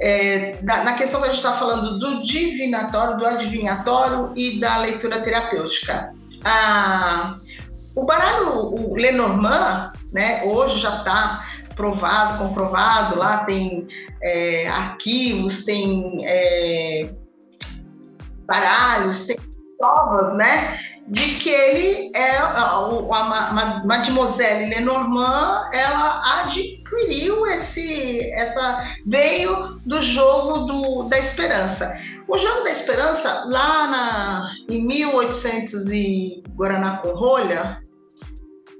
É, 0.00 0.56
da, 0.62 0.84
na 0.84 0.94
questão 0.94 1.20
que 1.20 1.26
a 1.26 1.30
gente 1.30 1.44
está 1.44 1.52
falando 1.52 1.98
do 1.98 2.22
divinatório, 2.22 3.18
do 3.18 3.26
adivinhatório 3.26 4.32
e 4.34 4.58
da 4.58 4.78
leitura 4.78 5.20
terapêutica. 5.20 6.14
Ah, 6.42 7.36
o 7.94 8.06
baralho, 8.06 8.72
o 8.74 8.96
Lenormand, 8.96 9.92
né, 10.12 10.42
hoje 10.44 10.78
já 10.78 10.98
está 10.98 11.44
provado, 11.78 12.38
comprovado, 12.38 13.16
lá 13.16 13.44
tem 13.44 13.86
é, 14.20 14.68
arquivos, 14.68 15.64
tem 15.64 16.26
é, 16.26 17.08
baralhos, 18.44 19.26
tem 19.26 19.38
provas, 19.78 20.36
né? 20.36 20.76
De 21.06 21.36
que 21.36 21.48
ele 21.48 22.10
é 22.16 22.36
a, 22.36 23.82
Mademoiselle 23.84 24.74
Lenormand, 24.74 25.70
ela 25.72 26.42
adquiriu 26.42 27.46
esse, 27.46 28.28
essa 28.32 28.82
veio 29.06 29.80
do 29.86 30.02
jogo 30.02 30.66
do, 30.66 31.04
da 31.04 31.16
esperança. 31.16 31.96
O 32.26 32.36
jogo 32.36 32.64
da 32.64 32.70
esperança 32.70 33.46
lá 33.46 33.86
na 33.86 34.54
em 34.68 34.84
1800 34.84 35.92
e 35.92 36.42
Guaraná 36.56 36.98
com 36.98 37.10
rolha, 37.12 37.80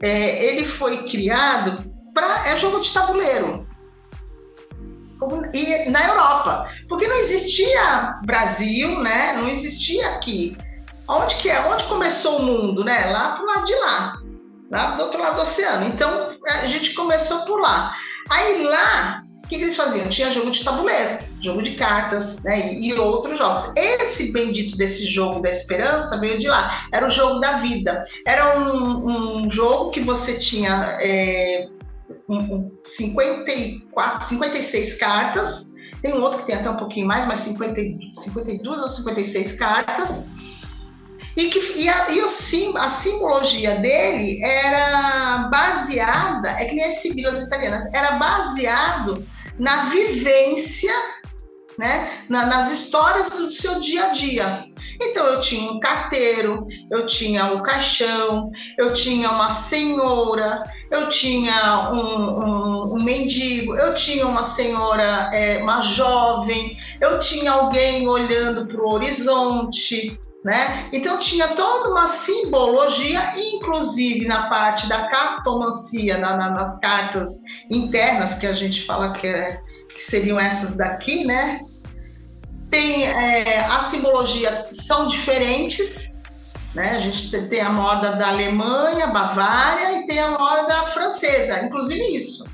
é, 0.02 0.44
ele 0.44 0.66
foi 0.66 1.08
criado 1.08 1.87
pra, 2.18 2.48
é 2.48 2.56
jogo 2.56 2.80
de 2.80 2.92
tabuleiro. 2.92 3.66
E 5.52 5.90
na 5.90 6.06
Europa, 6.06 6.70
porque 6.88 7.06
não 7.06 7.16
existia 7.16 8.14
Brasil, 8.24 9.00
né? 9.00 9.32
Não 9.32 9.48
existia 9.48 10.10
aqui. 10.10 10.56
Onde 11.08 11.36
que 11.36 11.48
é? 11.48 11.60
Onde 11.66 11.84
começou 11.84 12.38
o 12.38 12.42
mundo, 12.42 12.84
né? 12.84 13.06
Lá 13.06 13.36
pro 13.36 13.46
lado 13.46 13.64
de 13.64 13.74
lá, 13.74 14.18
lá 14.70 14.90
do 14.92 15.02
outro 15.02 15.20
lado 15.20 15.36
do 15.36 15.42
oceano. 15.42 15.86
Então 15.88 16.36
a 16.46 16.66
gente 16.66 16.94
começou 16.94 17.38
por 17.40 17.60
lá. 17.60 17.92
Aí 18.30 18.62
lá, 18.62 19.24
o 19.44 19.48
que, 19.48 19.56
que 19.56 19.62
eles 19.62 19.76
faziam? 19.76 20.08
Tinha 20.08 20.30
jogo 20.30 20.52
de 20.52 20.62
tabuleiro, 20.62 21.18
jogo 21.42 21.62
de 21.62 21.74
cartas, 21.74 22.44
né? 22.44 22.72
E, 22.72 22.90
e 22.90 22.94
outros 22.94 23.38
jogos. 23.38 23.72
Esse 23.76 24.32
bendito 24.32 24.76
desse 24.76 25.06
jogo 25.06 25.40
da 25.40 25.50
esperança 25.50 26.18
veio 26.18 26.38
de 26.38 26.46
lá. 26.46 26.86
Era 26.92 27.06
o 27.06 27.10
jogo 27.10 27.40
da 27.40 27.58
vida. 27.58 28.04
Era 28.24 28.56
um, 28.56 29.40
um 29.42 29.50
jogo 29.50 29.90
que 29.90 30.00
você 30.00 30.38
tinha 30.38 30.96
é, 31.00 31.66
54, 32.84 34.26
56 34.26 34.98
cartas. 34.98 35.74
Tem 36.02 36.14
um 36.14 36.22
outro 36.22 36.40
que 36.40 36.46
tem 36.46 36.54
até 36.54 36.70
um 36.70 36.76
pouquinho 36.76 37.06
mais, 37.06 37.26
mas 37.26 37.40
50, 37.40 37.80
52 38.14 38.82
ou 38.82 38.88
56 38.88 39.58
cartas. 39.58 40.36
E, 41.36 41.50
que, 41.50 41.58
e, 41.80 41.88
a, 41.88 42.10
e 42.10 42.20
o 42.20 42.28
sim, 42.28 42.76
a 42.76 42.88
simbologia 42.88 43.76
dele 43.76 44.42
era 44.44 45.48
baseada, 45.48 46.50
é 46.50 46.64
que 46.64 46.74
nem 46.74 46.84
as 46.84 47.00
sibilas 47.00 47.40
italianas, 47.40 47.84
era 47.94 48.12
baseado 48.12 49.24
na 49.58 49.84
vivência 49.84 50.92
né? 51.78 52.10
Na, 52.28 52.46
nas 52.46 52.72
histórias 52.72 53.30
do 53.30 53.50
seu 53.52 53.80
dia 53.80 54.06
a 54.06 54.08
dia. 54.08 54.64
Então 55.00 55.24
eu 55.26 55.40
tinha 55.40 55.70
um 55.70 55.78
carteiro, 55.78 56.66
eu 56.90 57.06
tinha 57.06 57.52
o 57.52 57.58
um 57.58 57.62
caixão, 57.62 58.50
eu 58.76 58.92
tinha 58.92 59.30
uma 59.30 59.48
senhora, 59.50 60.62
eu 60.90 61.08
tinha 61.08 61.90
um, 61.92 62.44
um, 62.44 62.94
um 62.94 63.02
mendigo, 63.02 63.76
eu 63.76 63.94
tinha 63.94 64.26
uma 64.26 64.42
senhora, 64.42 65.30
é, 65.32 65.62
uma 65.62 65.80
jovem, 65.82 66.76
eu 67.00 67.18
tinha 67.20 67.52
alguém 67.52 68.08
olhando 68.08 68.66
para 68.66 68.82
o 68.82 68.92
horizonte, 68.92 70.18
né? 70.44 70.88
Então 70.92 71.18
tinha 71.18 71.48
toda 71.48 71.90
uma 71.90 72.08
simbologia, 72.08 73.20
inclusive 73.36 74.26
na 74.26 74.48
parte 74.48 74.88
da 74.88 75.08
cartomancia, 75.08 76.18
na, 76.18 76.36
na, 76.36 76.50
nas 76.50 76.80
cartas 76.80 77.42
internas 77.70 78.34
que 78.34 78.46
a 78.46 78.54
gente 78.54 78.84
fala 78.84 79.12
que, 79.12 79.26
é, 79.26 79.60
que 79.98 80.02
seriam 80.04 80.38
essas 80.38 80.76
daqui, 80.76 81.24
né? 81.24 81.60
Tem 82.70 83.04
é, 83.04 83.58
a 83.58 83.80
simbologia 83.80 84.64
são 84.70 85.08
diferentes, 85.08 86.22
né? 86.72 86.96
A 86.96 87.00
gente 87.00 87.36
tem 87.48 87.60
a 87.60 87.70
moda 87.70 88.12
da 88.12 88.28
Alemanha, 88.28 89.08
Bavária 89.08 89.98
e 89.98 90.06
tem 90.06 90.20
a 90.20 90.38
moda 90.38 90.84
francesa, 90.84 91.64
inclusive 91.64 92.00
isso, 92.14 92.46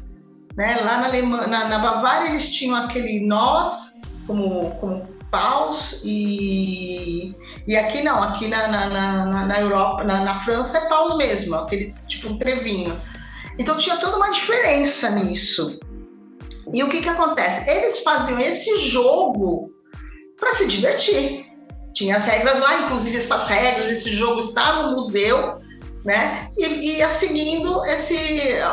né? 0.56 0.78
Lá 0.82 0.98
na, 0.98 1.06
Alemanha, 1.08 1.46
na, 1.46 1.68
na 1.68 1.78
Bavária 1.78 2.30
eles 2.30 2.50
tinham 2.50 2.76
aquele 2.76 3.26
nós 3.26 4.00
como, 4.26 4.70
como 4.76 5.06
paus 5.30 6.00
e, 6.02 7.34
e 7.66 7.76
aqui 7.76 8.02
não, 8.02 8.22
aqui 8.22 8.48
na, 8.48 8.68
na, 8.68 8.88
na, 8.88 9.46
na 9.46 9.60
Europa, 9.60 10.02
na, 10.02 10.24
na, 10.24 10.40
França 10.40 10.78
é 10.78 10.88
paus 10.88 11.18
mesmo, 11.18 11.56
aquele 11.56 11.94
tipo 12.08 12.30
um 12.30 12.38
trevinho. 12.38 12.96
Então 13.58 13.76
tinha 13.76 13.98
toda 13.98 14.16
uma 14.16 14.30
diferença 14.30 15.10
nisso. 15.10 15.78
E 16.72 16.82
o 16.82 16.88
que 16.88 17.02
que 17.02 17.08
acontece? 17.08 17.70
Eles 17.70 18.00
faziam 18.00 18.40
esse 18.40 18.76
jogo 18.78 19.70
para 20.38 20.52
se 20.52 20.66
divertir. 20.66 21.46
Tinha 21.92 22.16
as 22.16 22.26
regras 22.26 22.58
lá, 22.60 22.82
inclusive 22.82 23.16
essas 23.16 23.48
regras, 23.48 23.88
esse 23.88 24.10
jogo 24.12 24.40
está 24.40 24.82
no 24.82 24.92
museu, 24.92 25.60
né? 26.04 26.50
E 26.56 26.96
ia 26.96 27.08
seguindo 27.08 27.84
esse, 27.86 28.16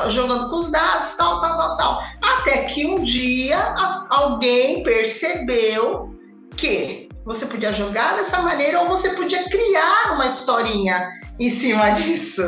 jogando 0.08 0.50
com 0.50 0.56
os 0.56 0.72
dados, 0.72 1.12
tal, 1.18 1.40
tal, 1.40 1.58
tal, 1.58 1.78
tal. 1.78 2.04
Até 2.22 2.66
que 2.66 2.86
um 2.86 3.04
dia 3.04 3.58
as, 3.58 4.12
alguém 4.12 4.84
percebeu 4.84 6.16
que 6.58 7.10
você 7.24 7.46
podia 7.46 7.72
jogar 7.72 8.16
dessa 8.16 8.42
maneira 8.42 8.82
ou 8.82 8.90
você 8.90 9.12
podia 9.12 9.44
criar 9.50 10.14
uma 10.14 10.26
historinha 10.26 11.10
em 11.40 11.50
cima 11.50 11.92
disso, 11.94 12.44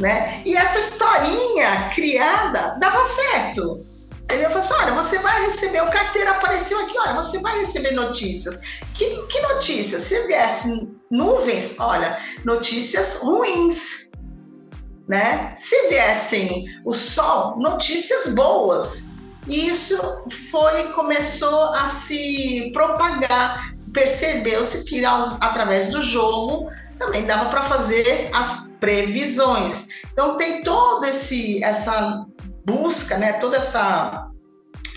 né? 0.00 0.40
E 0.44 0.56
essa 0.56 0.78
historinha 0.78 1.90
criada 1.94 2.78
dava 2.80 3.04
certo. 3.04 3.91
Ele 4.32 4.44
falou 4.44 4.58
assim: 4.58 4.74
olha, 4.74 4.92
você 4.92 5.18
vai 5.18 5.44
receber, 5.44 5.82
o 5.82 5.90
carteiro 5.90 6.30
apareceu 6.30 6.78
aqui, 6.80 6.98
olha, 6.98 7.14
você 7.14 7.38
vai 7.40 7.58
receber 7.58 7.92
notícias. 7.92 8.60
Que, 8.94 9.26
que 9.26 9.40
notícias? 9.40 10.02
Se 10.02 10.26
viesse 10.26 10.92
nuvens, 11.10 11.78
olha, 11.78 12.18
notícias 12.44 13.20
ruins. 13.22 14.10
Né? 15.08 15.52
Se 15.54 15.88
viessem 15.88 16.64
o 16.84 16.94
sol, 16.94 17.58
notícias 17.58 18.34
boas. 18.34 19.12
E 19.46 19.66
isso 19.66 19.98
foi 20.50 20.92
começou 20.92 21.64
a 21.74 21.88
se 21.88 22.70
propagar. 22.72 23.74
Percebeu-se 23.92 24.84
que 24.84 25.04
através 25.04 25.90
do 25.90 26.00
jogo 26.00 26.70
também 26.98 27.26
dava 27.26 27.50
para 27.50 27.62
fazer 27.64 28.30
as 28.32 28.76
previsões. 28.80 29.88
Então 30.12 30.36
tem 30.36 30.62
toda 30.62 31.08
esse 31.08 31.62
essa 31.62 32.24
busca, 32.64 33.18
né, 33.18 33.34
toda 33.34 33.56
essa 33.56 34.28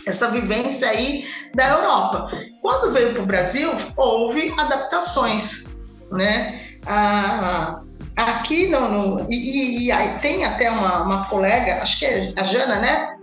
essa 0.06 0.30
vivência 0.30 0.88
aí 0.88 1.28
da 1.56 1.70
Europa. 1.70 2.28
Quando 2.62 2.94
veio 2.94 3.14
para 3.14 3.24
o 3.24 3.26
Brasil, 3.26 3.72
houve 3.98 4.54
adaptações, 4.58 5.76
né? 6.12 6.62
Ah, 6.86 7.82
aqui 8.16 8.68
não, 8.68 8.92
não 8.92 9.28
e, 9.30 9.88
e, 9.88 9.92
e, 9.92 10.20
tem 10.20 10.46
até 10.46 10.70
uma, 10.70 11.04
uma 11.04 11.26
colega, 11.26 11.82
acho 11.82 12.00
que 12.00 12.06
é 12.06 12.34
a 12.38 12.44
Jana, 12.44 12.80
né? 12.80 13.18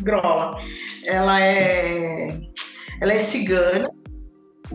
Grola. 0.00 0.56
Ela 1.04 1.40
é, 1.42 2.40
ela 3.00 3.12
é 3.12 3.18
cigana, 3.18 3.90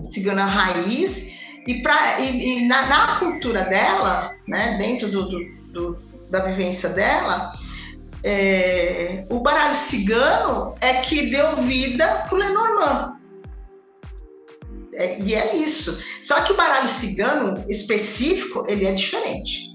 cigana 0.03 0.45
raiz, 0.45 1.39
e, 1.67 1.81
pra, 1.81 2.19
e, 2.19 2.59
e 2.59 2.67
na, 2.67 2.85
na, 2.87 3.19
cultura 3.19 3.63
dela, 3.63 4.35
né, 4.47 4.77
dentro 4.77 5.09
do, 5.09 5.29
do, 5.29 5.39
do 5.71 6.13
da 6.29 6.39
vivência 6.39 6.89
dela, 6.89 7.53
é, 8.23 9.25
o 9.29 9.39
baralho 9.39 9.75
cigano 9.75 10.75
é 10.79 10.93
que 11.01 11.29
deu 11.29 11.57
vida 11.57 12.07
para 12.27 12.35
o 12.35 12.37
Lenormand. 12.37 13.17
É, 14.95 15.19
e 15.19 15.33
é 15.33 15.55
isso. 15.55 16.01
Só 16.21 16.41
que 16.41 16.53
o 16.53 16.55
baralho 16.55 16.89
cigano 16.89 17.63
específico, 17.67 18.63
ele 18.67 18.85
é 18.85 18.93
diferente. 18.93 19.71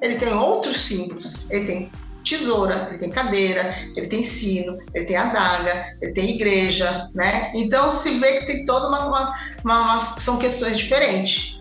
Ele 0.00 0.16
tem 0.16 0.32
outros 0.32 0.80
símbolos. 0.82 1.46
Ele 1.50 1.66
tem 1.66 1.92
tesoura, 2.24 2.88
ele 2.90 2.98
tem 2.98 3.10
cadeira, 3.10 3.74
ele 3.96 4.06
tem 4.06 4.22
sino, 4.22 4.78
ele 4.94 5.06
tem 5.06 5.16
adaga, 5.16 5.86
ele 6.02 6.12
tem 6.12 6.30
igreja, 6.30 7.08
né? 7.14 7.50
Então 7.54 7.90
se 7.90 8.10
vê 8.18 8.40
que 8.40 8.46
tem 8.46 8.64
toda 8.64 8.88
uma, 8.88 9.06
uma, 9.06 9.34
uma, 9.64 9.92
uma 9.94 10.00
são 10.00 10.38
questões 10.38 10.76
diferentes. 10.76 11.58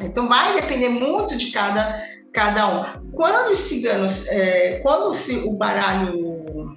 Então 0.00 0.28
vai 0.28 0.54
depender 0.54 0.88
muito 0.88 1.36
de 1.36 1.50
cada 1.50 2.00
cada 2.36 2.68
um. 2.68 3.10
Quando 3.12 3.52
os 3.52 3.58
ciganos, 3.60 4.28
é, 4.28 4.80
quando 4.82 5.14
se, 5.14 5.36
o 5.36 5.56
baralho 5.56 6.76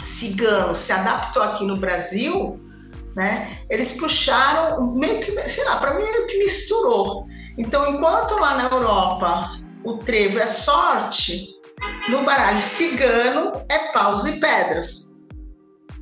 cigano 0.00 0.76
se 0.76 0.92
adaptou 0.92 1.42
aqui 1.42 1.66
no 1.66 1.76
Brasil, 1.76 2.58
né? 3.16 3.58
Eles 3.68 3.98
puxaram 3.98 4.94
meio 4.94 5.24
que, 5.24 5.48
sei 5.48 5.64
lá, 5.64 5.76
para 5.78 5.94
mim 5.94 6.04
meio 6.04 6.26
que 6.28 6.38
misturou. 6.38 7.26
Então, 7.58 7.90
enquanto 7.92 8.38
lá 8.38 8.54
na 8.54 8.64
Europa 8.68 9.58
o 9.84 9.96
trevo 9.98 10.38
é 10.38 10.46
sorte, 10.46 11.48
no 12.08 12.22
baralho 12.22 12.60
cigano 12.60 13.50
é 13.68 13.92
paus 13.92 14.24
e 14.24 14.38
pedras. 14.38 15.09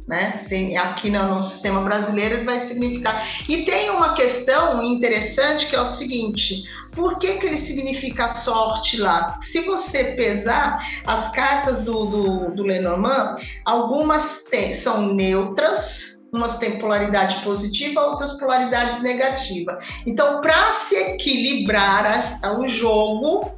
Né? 0.08 0.42
Tem, 0.48 0.74
aqui 0.78 1.10
no, 1.10 1.34
no 1.34 1.42
sistema 1.42 1.82
brasileiro 1.82 2.42
vai 2.42 2.58
significar. 2.58 3.22
E 3.46 3.64
tem 3.64 3.90
uma 3.90 4.14
questão 4.14 4.82
interessante 4.82 5.66
que 5.66 5.76
é 5.76 5.80
o 5.80 5.84
seguinte: 5.84 6.64
por 6.92 7.18
que, 7.18 7.34
que 7.34 7.46
ele 7.46 7.58
significa 7.58 8.30
sorte 8.30 8.96
lá? 8.96 9.38
Se 9.42 9.60
você 9.66 10.14
pesar 10.16 10.82
as 11.06 11.30
cartas 11.32 11.84
do, 11.84 12.06
do, 12.06 12.54
do 12.54 12.62
Lenormand, 12.62 13.36
algumas 13.66 14.44
tem, 14.44 14.72
são 14.72 15.12
neutras, 15.12 16.26
umas 16.32 16.56
têm 16.56 16.78
polaridade 16.78 17.42
positiva, 17.42 18.00
outras 18.00 18.32
polaridades 18.38 19.02
negativa. 19.02 19.78
Então, 20.06 20.40
para 20.40 20.72
se 20.72 20.96
equilibrar 20.96 22.18
o 22.58 22.66
jogo, 22.66 23.52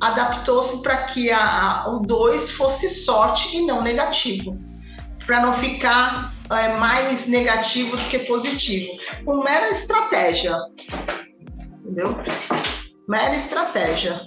adaptou-se 0.00 0.82
para 0.82 1.04
que 1.04 1.30
a, 1.30 1.82
a, 1.82 1.90
o 1.90 2.00
2 2.00 2.52
fosse 2.52 2.88
sorte 2.88 3.58
e 3.58 3.66
não 3.66 3.82
negativo, 3.82 4.58
para 5.26 5.40
não 5.40 5.52
ficar 5.52 6.32
é, 6.50 6.76
mais 6.78 7.26
negativo 7.26 7.96
do 7.96 8.02
que 8.04 8.20
positivo. 8.20 8.96
Uma 9.26 9.44
mera 9.44 9.68
estratégia 9.68 10.56
entendeu? 11.86 12.16
Mera 13.08 13.34
estratégia. 13.34 14.20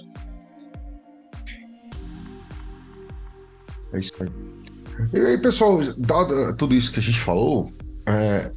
É 3.92 3.98
isso 3.98 4.12
aí. 4.20 4.30
E 5.12 5.26
aí, 5.26 5.38
pessoal, 5.38 5.78
dado 5.96 6.56
tudo 6.56 6.74
isso 6.74 6.92
que 6.92 7.00
a 7.00 7.02
gente 7.02 7.20
falou, 7.20 7.72
é... 8.06 8.50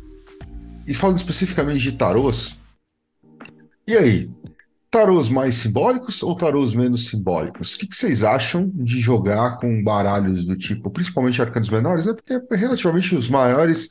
e 0.87 0.93
falando 0.93 1.17
especificamente 1.17 1.81
de 1.81 1.93
tarôs, 1.93 2.57
e 3.87 3.97
aí? 3.97 4.31
Tarôs 4.93 5.27
mais 5.27 5.55
simbólicos 5.55 6.21
ou 6.21 6.35
tarôs 6.35 6.75
menos 6.75 7.07
simbólicos? 7.07 7.73
O 7.73 7.79
que, 7.79 7.87
que 7.87 7.95
vocês 7.95 8.23
acham 8.23 8.71
de 8.75 9.01
jogar 9.01 9.57
com 9.57 9.83
baralhos 9.83 10.45
do 10.45 10.55
tipo, 10.55 10.91
principalmente 10.91 11.41
arcanos 11.41 11.67
menores, 11.67 12.05
né? 12.05 12.13
Porque 12.13 12.55
relativamente 12.55 13.15
os 13.15 13.27
maiores 13.27 13.89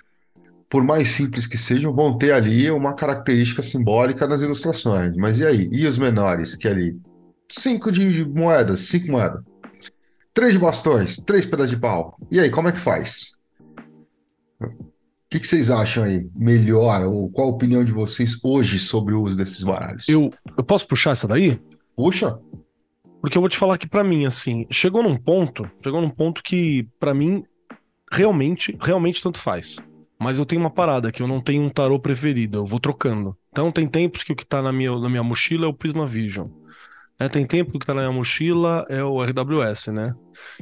por 0.71 0.83
mais 0.83 1.11
simples 1.11 1.47
que 1.47 1.59
sejam, 1.59 1.93
vão 1.93 2.17
ter 2.17 2.33
ali 2.33 2.71
uma 2.71 2.95
característica 2.95 3.63
simbólica 3.63 4.27
nas 4.27 4.41
ilustrações. 4.41 5.15
Mas 5.17 5.39
e 5.39 5.45
aí? 5.45 5.69
E 5.71 5.87
os 5.87 5.99
menores, 5.99 6.55
que 6.57 6.67
é 6.67 6.71
ali? 6.71 6.99
Cinco 7.47 7.93
de 7.93 8.25
moedas, 8.25 8.81
cinco 8.81 9.13
moedas. 9.13 9.43
Três 10.33 10.53
de 10.53 10.59
bastões, 10.59 11.19
três 11.19 11.45
pedaços 11.45 11.73
de 11.73 11.77
pau. 11.77 12.17
E 12.31 12.41
aí, 12.41 12.49
como 12.49 12.69
é 12.69 12.73
que 12.73 12.81
faz? 12.81 13.37
O 15.33 15.35
que, 15.35 15.41
que, 15.41 15.49
vocês 15.49 15.71
acham 15.71 16.05
aí? 16.05 16.29
Melhor? 16.37 17.07
Ou 17.07 17.31
qual 17.31 17.49
a 17.49 17.51
opinião 17.53 17.83
de 17.83 17.91
vocês 17.91 18.39
hoje 18.45 18.79
sobre 18.79 19.15
o 19.15 19.23
uso 19.23 19.35
desses 19.35 19.63
baralhos? 19.63 20.07
Eu, 20.07 20.31
eu 20.59 20.63
posso 20.63 20.87
puxar 20.87 21.13
essa 21.13 21.27
daí? 21.27 21.59
Puxa. 21.97 22.39
Porque 23.19 23.39
eu 23.39 23.41
vou 23.41 23.49
te 23.49 23.57
falar 23.57 23.79
que 23.79 23.89
para 23.89 24.05
mim, 24.05 24.27
assim, 24.27 24.67
chegou 24.71 25.03
num 25.03 25.17
ponto, 25.17 25.67
chegou 25.83 26.03
num 26.03 26.11
ponto 26.11 26.43
que 26.43 26.87
para 27.01 27.15
mim 27.15 27.45
realmente, 28.13 28.77
realmente 28.79 29.23
tanto 29.23 29.39
faz. 29.39 29.79
Mas 30.21 30.39
eu 30.39 30.45
tenho 30.45 30.61
uma 30.61 30.71
parada 30.71 31.11
que 31.11 31.23
eu 31.23 31.27
não 31.27 31.41
tenho 31.41 31.63
um 31.63 31.71
tarô 31.71 31.99
preferido, 31.99 32.59
eu 32.59 32.67
vou 32.67 32.79
trocando. 32.79 33.35
Então 33.51 33.73
tem 33.73 33.89
tempos 33.89 34.23
que 34.23 34.33
o 34.33 34.37
que 34.37 34.45
tá 34.45 34.61
na 34.61 34.71
minha, 34.71 34.95
na 34.99 35.09
minha 35.09 35.23
mochila 35.23 35.65
é 35.65 35.69
o 35.69 35.73
Prisma 35.73 36.05
Vision. 36.05 36.49
É, 37.19 37.29
tem 37.29 37.47
tempo 37.47 37.79
que 37.79 37.87
tá 37.87 37.95
na 37.95 38.03
minha 38.03 38.13
mochila 38.13 38.85
é 38.89 39.03
o 39.03 39.23
RWS, 39.23 39.89
né? 39.89 40.15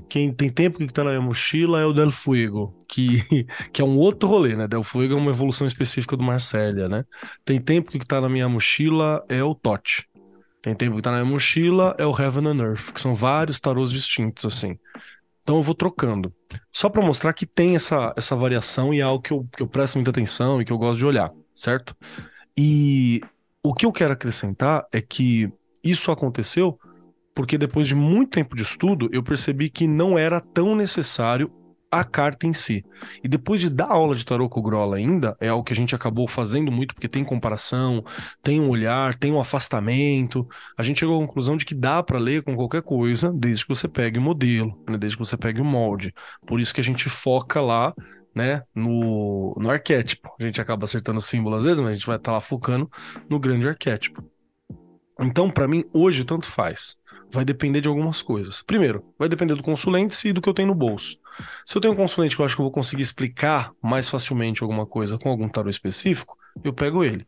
Quem 0.09 0.33
tem 0.33 0.51
tempo 0.51 0.79
que 0.79 0.93
tá 0.93 1.03
na 1.03 1.11
minha 1.11 1.23
mochila 1.23 1.81
é 1.81 1.85
o 1.87 1.93
Del 1.93 2.11
Fuego, 2.11 2.75
que, 2.87 3.23
que 3.73 3.81
é 3.81 3.85
um 3.85 3.97
outro 3.97 4.29
rolê, 4.29 4.55
né? 4.55 4.69
Del 4.69 4.83
Fuego 4.83 5.15
é 5.15 5.17
uma 5.17 5.31
evolução 5.31 5.67
específica 5.67 6.17
do 6.17 6.23
Marcélia, 6.23 6.89
né? 6.89 7.05
Tem 7.45 7.61
tempo 7.61 7.91
que 7.91 8.07
tá 8.07 8.21
na 8.21 8.29
minha 8.29 8.49
mochila 8.49 9.25
é 9.29 9.43
o 9.43 9.55
Tot. 9.55 10.07
Tem 10.61 10.75
tempo 10.75 10.97
que 10.97 11.03
tá 11.03 11.11
na 11.11 11.19
minha 11.19 11.33
mochila 11.33 11.95
é 11.99 12.05
o 12.05 12.15
Heaven 12.15 12.49
and 12.49 12.63
Earth, 12.63 12.93
que 12.93 13.01
são 13.01 13.15
vários 13.15 13.59
tarôs 13.59 13.91
distintos, 13.91 14.45
assim. 14.45 14.79
Então 15.43 15.57
eu 15.57 15.63
vou 15.63 15.75
trocando. 15.75 16.33
Só 16.73 16.89
para 16.89 17.03
mostrar 17.03 17.33
que 17.33 17.47
tem 17.47 17.75
essa, 17.75 18.13
essa 18.17 18.37
variação 18.37 18.93
e 18.93 19.01
é 19.01 19.03
algo 19.03 19.23
que 19.23 19.33
eu, 19.33 19.49
que 19.57 19.63
eu 19.63 19.67
presto 19.67 19.95
muita 19.95 20.11
atenção 20.11 20.61
e 20.61 20.65
que 20.65 20.73
eu 20.73 20.79
gosto 20.79 20.99
de 20.99 21.07
olhar, 21.07 21.33
certo? 21.55 21.97
E 22.57 23.23
o 23.63 23.75
que 23.75 23.87
eu 23.87 23.93
quero 23.93 24.13
acrescentar 24.13 24.87
é 24.93 25.01
que 25.01 25.51
isso 25.83 26.11
aconteceu 26.11 26.79
porque 27.35 27.57
depois 27.57 27.87
de 27.87 27.95
muito 27.95 28.33
tempo 28.33 28.57
de 28.57 28.63
estudo, 28.63 29.09
eu 29.13 29.23
percebi 29.23 29.71
que 29.71 29.87
não 29.87 30.19
era 30.19 30.41
tão 30.41 30.75
necessário 30.75 31.51
a 31.91 32.05
carta 32.05 32.47
em 32.47 32.53
si. 32.53 32.85
E 33.23 33.29
depois 33.29 33.61
de 33.61 33.69
dar 33.69 33.91
aula 33.91 34.15
de 34.15 34.25
tarô 34.25 34.49
com 34.49 34.61
o 34.61 34.63
Grola 34.63 34.97
ainda, 34.97 35.37
é 35.41 35.49
algo 35.49 35.65
que 35.65 35.73
a 35.73 35.77
gente 35.77 35.95
acabou 35.95 36.29
fazendo 36.29 36.71
muito, 36.71 36.95
porque 36.95 37.09
tem 37.09 37.25
comparação, 37.25 38.05
tem 38.43 38.61
um 38.61 38.69
olhar, 38.69 39.15
tem 39.17 39.33
um 39.33 39.41
afastamento. 39.41 40.47
A 40.79 40.83
gente 40.83 41.01
chegou 41.01 41.17
à 41.17 41.27
conclusão 41.27 41.57
de 41.57 41.65
que 41.65 41.75
dá 41.75 42.03
para 42.03 42.19
ler 42.19 42.45
com 42.45 42.55
qualquer 42.55 42.83
coisa, 42.83 43.33
desde 43.35 43.65
que 43.65 43.75
você 43.75 43.89
pegue 43.89 44.19
o 44.19 44.23
modelo, 44.23 44.79
né? 44.89 44.97
desde 44.97 45.19
que 45.19 45.25
você 45.25 45.37
pegue 45.37 45.61
o 45.61 45.65
molde. 45.65 46.15
Por 46.47 46.61
isso 46.61 46.73
que 46.73 46.81
a 46.81 46.85
gente 46.85 47.09
foca 47.09 47.61
lá 47.61 47.93
né, 48.35 48.63
no, 48.73 49.57
no 49.59 49.69
arquétipo. 49.69 50.31
A 50.39 50.45
gente 50.45 50.61
acaba 50.61 50.85
acertando 50.85 51.19
o 51.19 51.23
símbolo 51.23 51.57
às 51.57 51.65
vezes, 51.65 51.81
mas 51.81 51.91
a 51.91 51.95
gente 51.95 52.07
vai 52.07 52.17
estar 52.17 52.31
tá 52.31 52.35
lá 52.35 52.41
focando 52.41 52.89
no 53.29 53.41
grande 53.41 53.69
arquétipo. 53.69 54.25
Então, 55.21 55.51
para 55.51 55.69
mim, 55.69 55.85
hoje, 55.93 56.25
tanto 56.25 56.47
faz. 56.47 56.97
Vai 57.33 57.45
depender 57.45 57.81
de 57.81 57.89
algumas 57.89 58.23
coisas. 58.23 58.63
Primeiro, 58.63 59.05
vai 59.19 59.29
depender 59.29 59.55
do 59.55 59.63
consulente 59.63 60.29
e 60.29 60.33
do 60.33 60.41
que 60.41 60.49
eu 60.49 60.55
tenho 60.55 60.69
no 60.69 60.75
bolso. 60.75 61.19
Se 61.65 61.77
eu 61.77 61.81
tenho 61.81 61.95
um 61.95 61.97
consulente 61.97 62.35
que 62.35 62.43
eu 62.43 62.47
acho 62.47 62.57
que 62.57 62.61
eu 62.61 62.65
vou 62.65 62.73
conseguir 62.73 63.03
explicar 63.03 63.73
mais 63.83 64.09
facilmente 64.09 64.63
alguma 64.63 64.87
coisa 64.87 65.19
com 65.19 65.29
algum 65.29 65.49
tarô 65.49 65.71
específico, 65.71 66.37
eu 66.65 66.73
pego 66.73 67.05
ele. 67.05 67.27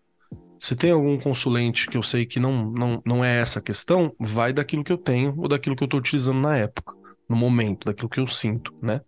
Se 0.59 0.75
tem 0.77 0.93
algum 0.93 1.19
consulente 1.19 1.89
que 1.89 1.97
eu 1.97 2.03
sei 2.03 2.25
que 2.25 2.41
não, 2.41 2.71
não, 2.71 3.03
não 3.05 3.25
é 3.25 3.41
essa 3.41 3.59
a 3.59 3.63
questão, 3.63 4.15
vai 4.19 4.53
daquilo 4.53 4.85
que 4.85 4.93
eu 4.93 4.99
tenho 4.99 5.35
ou 5.37 5.49
daquilo 5.49 5.77
que 5.77 5.83
eu 5.83 5.87
estou 5.87 6.01
utilizando 6.01 6.41
na 6.41 6.57
época, 6.57 6.95
no 7.29 7.37
momento, 7.37 7.87
daquilo 7.87 8.09
que 8.09 8.21
eu 8.21 8.27
sinto, 8.27 8.73
né? 8.81 9.01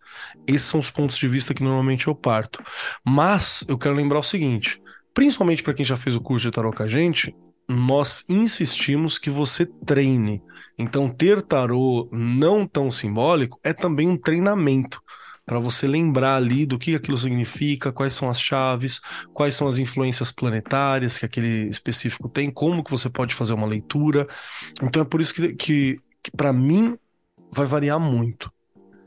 Esses 0.46 0.68
são 0.68 0.80
os 0.80 0.90
pontos 0.90 1.16
de 1.16 1.28
vista 1.28 1.54
que 1.54 1.62
normalmente 1.62 2.08
eu 2.08 2.14
parto. 2.14 2.62
Mas 3.04 3.64
eu 3.68 3.78
quero 3.78 3.94
lembrar 3.94 4.18
o 4.18 4.22
seguinte, 4.22 4.80
principalmente 5.12 5.62
para 5.62 5.74
quem 5.74 5.84
já 5.84 5.96
fez 5.96 6.16
o 6.16 6.20
curso 6.20 6.46
de 6.46 6.52
tarô 6.52 6.72
com 6.72 6.82
a 6.82 6.86
gente, 6.88 7.34
nós 7.68 8.24
insistimos 8.28 9.18
que 9.18 9.30
você 9.30 9.66
treine. 9.66 10.42
Então, 10.78 11.08
ter 11.08 11.40
tarô 11.42 12.08
não 12.12 12.66
tão 12.66 12.90
simbólico 12.90 13.58
é 13.62 13.72
também 13.72 14.08
um 14.08 14.16
treinamento 14.16 15.00
para 15.46 15.58
você 15.58 15.86
lembrar 15.86 16.36
ali 16.36 16.64
do 16.64 16.78
que 16.78 16.94
aquilo 16.94 17.18
significa, 17.18 17.92
quais 17.92 18.14
são 18.14 18.30
as 18.30 18.40
chaves, 18.40 19.00
quais 19.32 19.54
são 19.54 19.68
as 19.68 19.78
influências 19.78 20.32
planetárias 20.32 21.18
que 21.18 21.26
aquele 21.26 21.68
específico 21.68 22.28
tem, 22.28 22.50
como 22.50 22.82
que 22.82 22.90
você 22.90 23.10
pode 23.10 23.34
fazer 23.34 23.52
uma 23.52 23.66
leitura. 23.66 24.26
Então 24.82 25.02
é 25.02 25.04
por 25.04 25.20
isso 25.20 25.34
que, 25.34 25.54
que, 25.54 26.00
que 26.22 26.30
para 26.34 26.52
mim 26.52 26.96
vai 27.52 27.66
variar 27.66 28.00
muito. 28.00 28.50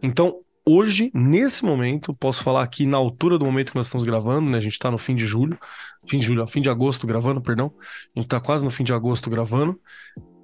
Então, 0.01 0.39
hoje, 0.67 1.09
nesse 1.13 1.63
momento, 1.63 2.13
posso 2.13 2.43
falar 2.43 2.61
aqui 2.61 2.85
na 2.85 2.97
altura 2.97 3.37
do 3.37 3.45
momento 3.45 3.71
que 3.71 3.77
nós 3.77 3.87
estamos 3.87 4.05
gravando, 4.05 4.49
né? 4.49 4.57
A 4.57 4.61
gente 4.61 4.73
está 4.73 4.91
no 4.91 4.97
fim 4.97 5.15
de 5.15 5.25
julho, 5.25 5.57
fim 6.05 6.19
de 6.19 6.25
julho, 6.25 6.45
fim 6.45 6.61
de 6.61 6.69
agosto 6.69 7.07
gravando, 7.07 7.41
perdão. 7.41 7.73
A 7.79 8.19
gente 8.19 8.25
está 8.25 8.39
quase 8.39 8.65
no 8.65 8.69
fim 8.69 8.83
de 8.83 8.93
agosto 8.93 9.29
gravando. 9.29 9.79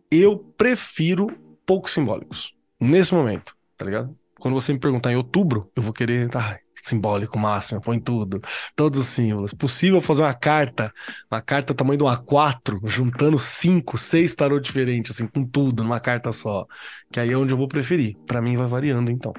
Eu 0.10 0.38
prefiro 0.38 1.28
poucos 1.66 1.91
simbólicos 1.91 2.56
nesse 2.80 3.14
momento, 3.14 3.56
tá 3.78 3.86
ligado? 3.86 4.16
Quando 4.40 4.54
você 4.54 4.74
me 4.74 4.80
perguntar 4.80 5.12
em 5.12 5.16
outubro, 5.16 5.70
eu 5.76 5.82
vou 5.82 5.94
querer, 5.94 6.30
tá, 6.30 6.60
simbólico 6.76 7.38
máximo, 7.40 7.82
põe 7.82 8.00
tudo, 8.00 8.41
todos 8.76 9.00
os 9.00 9.08
símbolos. 9.08 9.54
Possível 9.54 10.02
fazer 10.02 10.24
uma 10.24 10.34
carta, 10.34 10.94
uma 11.32 11.41
carta 11.41 11.74
tamanho 11.74 11.98
de 11.98 12.04
um 12.04 12.08
A4, 12.08 12.80
juntando 12.86 13.40
cinco, 13.40 13.98
seis 13.98 14.36
tarô 14.36 14.60
diferentes, 14.60 15.12
assim, 15.12 15.28
com 15.28 15.45
tudo, 15.45 15.84
numa 15.84 16.00
carta 16.00 16.32
só. 16.32 16.66
Que 17.12 17.20
aí 17.20 17.32
é 17.32 17.38
onde 17.38 17.54
eu 17.54 17.58
vou 17.58 17.68
preferir. 17.68 18.18
Para 18.28 18.41
mim 18.41 18.58
vai 18.58 18.68
variando, 18.68 19.10
então. 19.12 19.34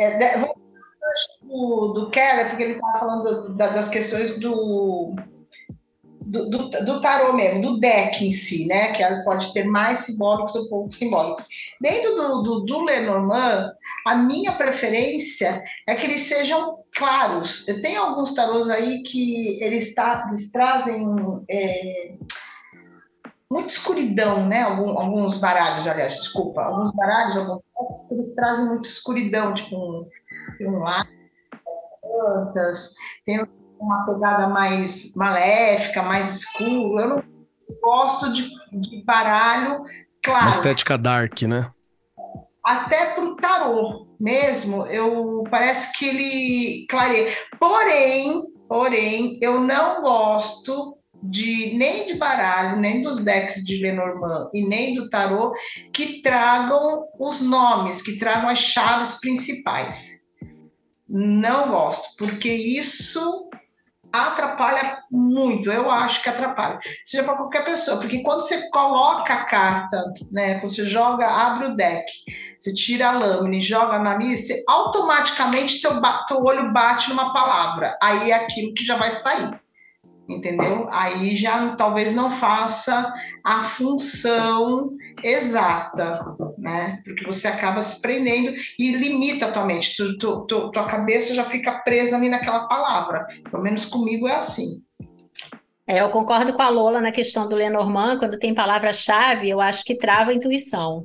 É, 0.00 0.38
do, 1.42 1.92
do 1.92 2.10
Keller, 2.10 2.48
porque 2.48 2.62
ele 2.62 2.72
estava 2.74 3.00
falando 3.00 3.54
da, 3.54 3.68
das 3.68 3.88
questões 3.88 4.38
do, 4.38 5.14
do, 6.20 6.48
do, 6.48 6.70
do, 6.70 7.00
tarô 7.00 7.32
mesmo, 7.32 7.60
do 7.60 7.80
deck 7.80 8.24
em 8.24 8.30
si, 8.30 8.66
né? 8.66 8.92
Que 8.92 9.24
pode 9.24 9.52
ter 9.52 9.64
mais 9.64 10.00
simbólicos 10.00 10.54
ou 10.54 10.68
poucos 10.68 10.96
simbólicos. 10.96 11.46
Dentro 11.80 12.14
do, 12.14 12.42
do, 12.42 12.60
do 12.60 12.84
Lenormand, 12.84 13.72
a 14.06 14.14
minha 14.14 14.52
preferência 14.52 15.62
é 15.86 15.94
que 15.94 16.06
eles 16.06 16.22
sejam 16.22 16.78
claros. 16.94 17.66
Eu 17.66 17.80
tenho 17.82 18.00
alguns 18.00 18.32
tarôs 18.32 18.70
aí 18.70 19.02
que 19.02 19.62
eles, 19.62 19.94
tá, 19.94 20.24
eles 20.28 20.52
trazem 20.52 21.04
é, 21.50 22.12
muita 23.50 23.72
escuridão, 23.72 24.46
né? 24.46 24.62
Algum, 24.62 24.98
alguns 24.98 25.40
baralhos, 25.40 25.86
aliás, 25.86 26.14
desculpa, 26.16 26.62
alguns 26.62 26.92
baralhos, 26.92 27.36
alguns 27.36 27.62
eles 28.12 28.34
trazem 28.34 28.66
muita 28.66 28.88
escuridão, 28.88 29.52
tipo 29.52 29.76
um, 29.76 30.08
um 30.60 30.78
lado, 30.78 31.08
plantas, 32.00 32.94
tem 33.24 33.42
uma 33.80 34.06
pegada 34.06 34.48
mais 34.48 35.14
maléfica, 35.16 36.02
mais 36.02 36.40
escuro. 36.40 37.00
Eu 37.00 37.08
não 37.08 37.24
gosto 37.82 38.32
de, 38.32 38.48
de 38.72 39.04
baralho 39.04 39.82
claro. 40.22 40.44
Uma 40.44 40.50
estética 40.50 40.96
dark, 40.96 41.42
né? 41.42 41.70
Até 42.64 43.14
pro 43.14 43.36
tarô 43.36 44.06
mesmo, 44.20 44.84
eu 44.86 45.42
parece 45.50 45.98
que 45.98 46.06
ele 46.06 46.86
clareia. 46.88 47.32
Porém, 47.58 48.42
porém, 48.68 49.38
eu 49.40 49.60
não 49.60 50.02
gosto 50.02 50.99
de 51.22 51.76
nem 51.76 52.06
de 52.06 52.14
baralho, 52.14 52.78
nem 52.78 53.02
dos 53.02 53.22
decks 53.22 53.64
de 53.64 53.82
Lenormand 53.82 54.50
e 54.54 54.66
nem 54.66 54.94
do 54.94 55.08
tarô 55.08 55.52
que 55.92 56.22
tragam 56.22 57.06
os 57.18 57.42
nomes, 57.42 58.02
que 58.02 58.18
tragam 58.18 58.48
as 58.48 58.58
chaves 58.58 59.20
principais. 59.20 60.20
Não 61.08 61.70
gosto, 61.70 62.16
porque 62.16 62.52
isso 62.52 63.48
atrapalha 64.12 64.98
muito, 65.10 65.70
eu 65.70 65.90
acho 65.90 66.22
que 66.22 66.28
atrapalha. 66.28 66.78
Seja 67.04 67.22
para 67.22 67.36
qualquer 67.36 67.64
pessoa, 67.64 67.98
porque 67.98 68.22
quando 68.22 68.42
você 68.42 68.68
coloca 68.70 69.32
a 69.32 69.44
carta, 69.44 70.02
né, 70.32 70.60
você 70.60 70.84
joga, 70.86 71.28
abre 71.28 71.66
o 71.66 71.76
deck, 71.76 72.06
você 72.58 72.74
tira 72.74 73.08
a 73.08 73.18
lâmina 73.18 73.56
e 73.56 73.62
joga 73.62 73.98
na 73.98 74.18
missa, 74.18 74.54
automaticamente 74.68 75.80
teu, 75.80 75.92
teu 76.26 76.42
olho 76.42 76.72
bate 76.72 77.08
numa 77.10 77.32
palavra, 77.32 77.96
aí 78.02 78.30
é 78.30 78.34
aquilo 78.34 78.74
que 78.74 78.84
já 78.84 78.96
vai 78.96 79.10
sair 79.10 79.60
entendeu? 80.34 80.86
Aí 80.90 81.34
já 81.36 81.74
talvez 81.76 82.14
não 82.14 82.30
faça 82.30 83.12
a 83.44 83.64
função 83.64 84.90
exata, 85.22 86.24
né? 86.58 87.00
Porque 87.04 87.26
você 87.26 87.48
acaba 87.48 87.82
se 87.82 88.00
prendendo 88.00 88.54
e 88.78 88.92
limita 88.92 89.46
a 89.46 89.52
tua 89.52 89.64
mente, 89.64 89.96
tu, 89.96 90.16
tu, 90.18 90.46
tu, 90.46 90.70
tua 90.70 90.86
cabeça 90.86 91.34
já 91.34 91.44
fica 91.44 91.80
presa 91.80 92.16
ali 92.16 92.28
naquela 92.28 92.66
palavra. 92.66 93.26
Pelo 93.50 93.62
menos 93.62 93.84
comigo 93.84 94.28
é 94.28 94.36
assim. 94.36 94.82
É, 95.86 96.00
eu 96.00 96.10
concordo 96.10 96.52
com 96.52 96.62
a 96.62 96.68
Lola 96.68 97.00
na 97.00 97.10
questão 97.10 97.48
do 97.48 97.56
Lenormand, 97.56 98.18
quando 98.18 98.38
tem 98.38 98.54
palavra-chave, 98.54 99.50
eu 99.50 99.60
acho 99.60 99.84
que 99.84 99.96
trava 99.96 100.30
a 100.30 100.34
intuição. 100.34 101.04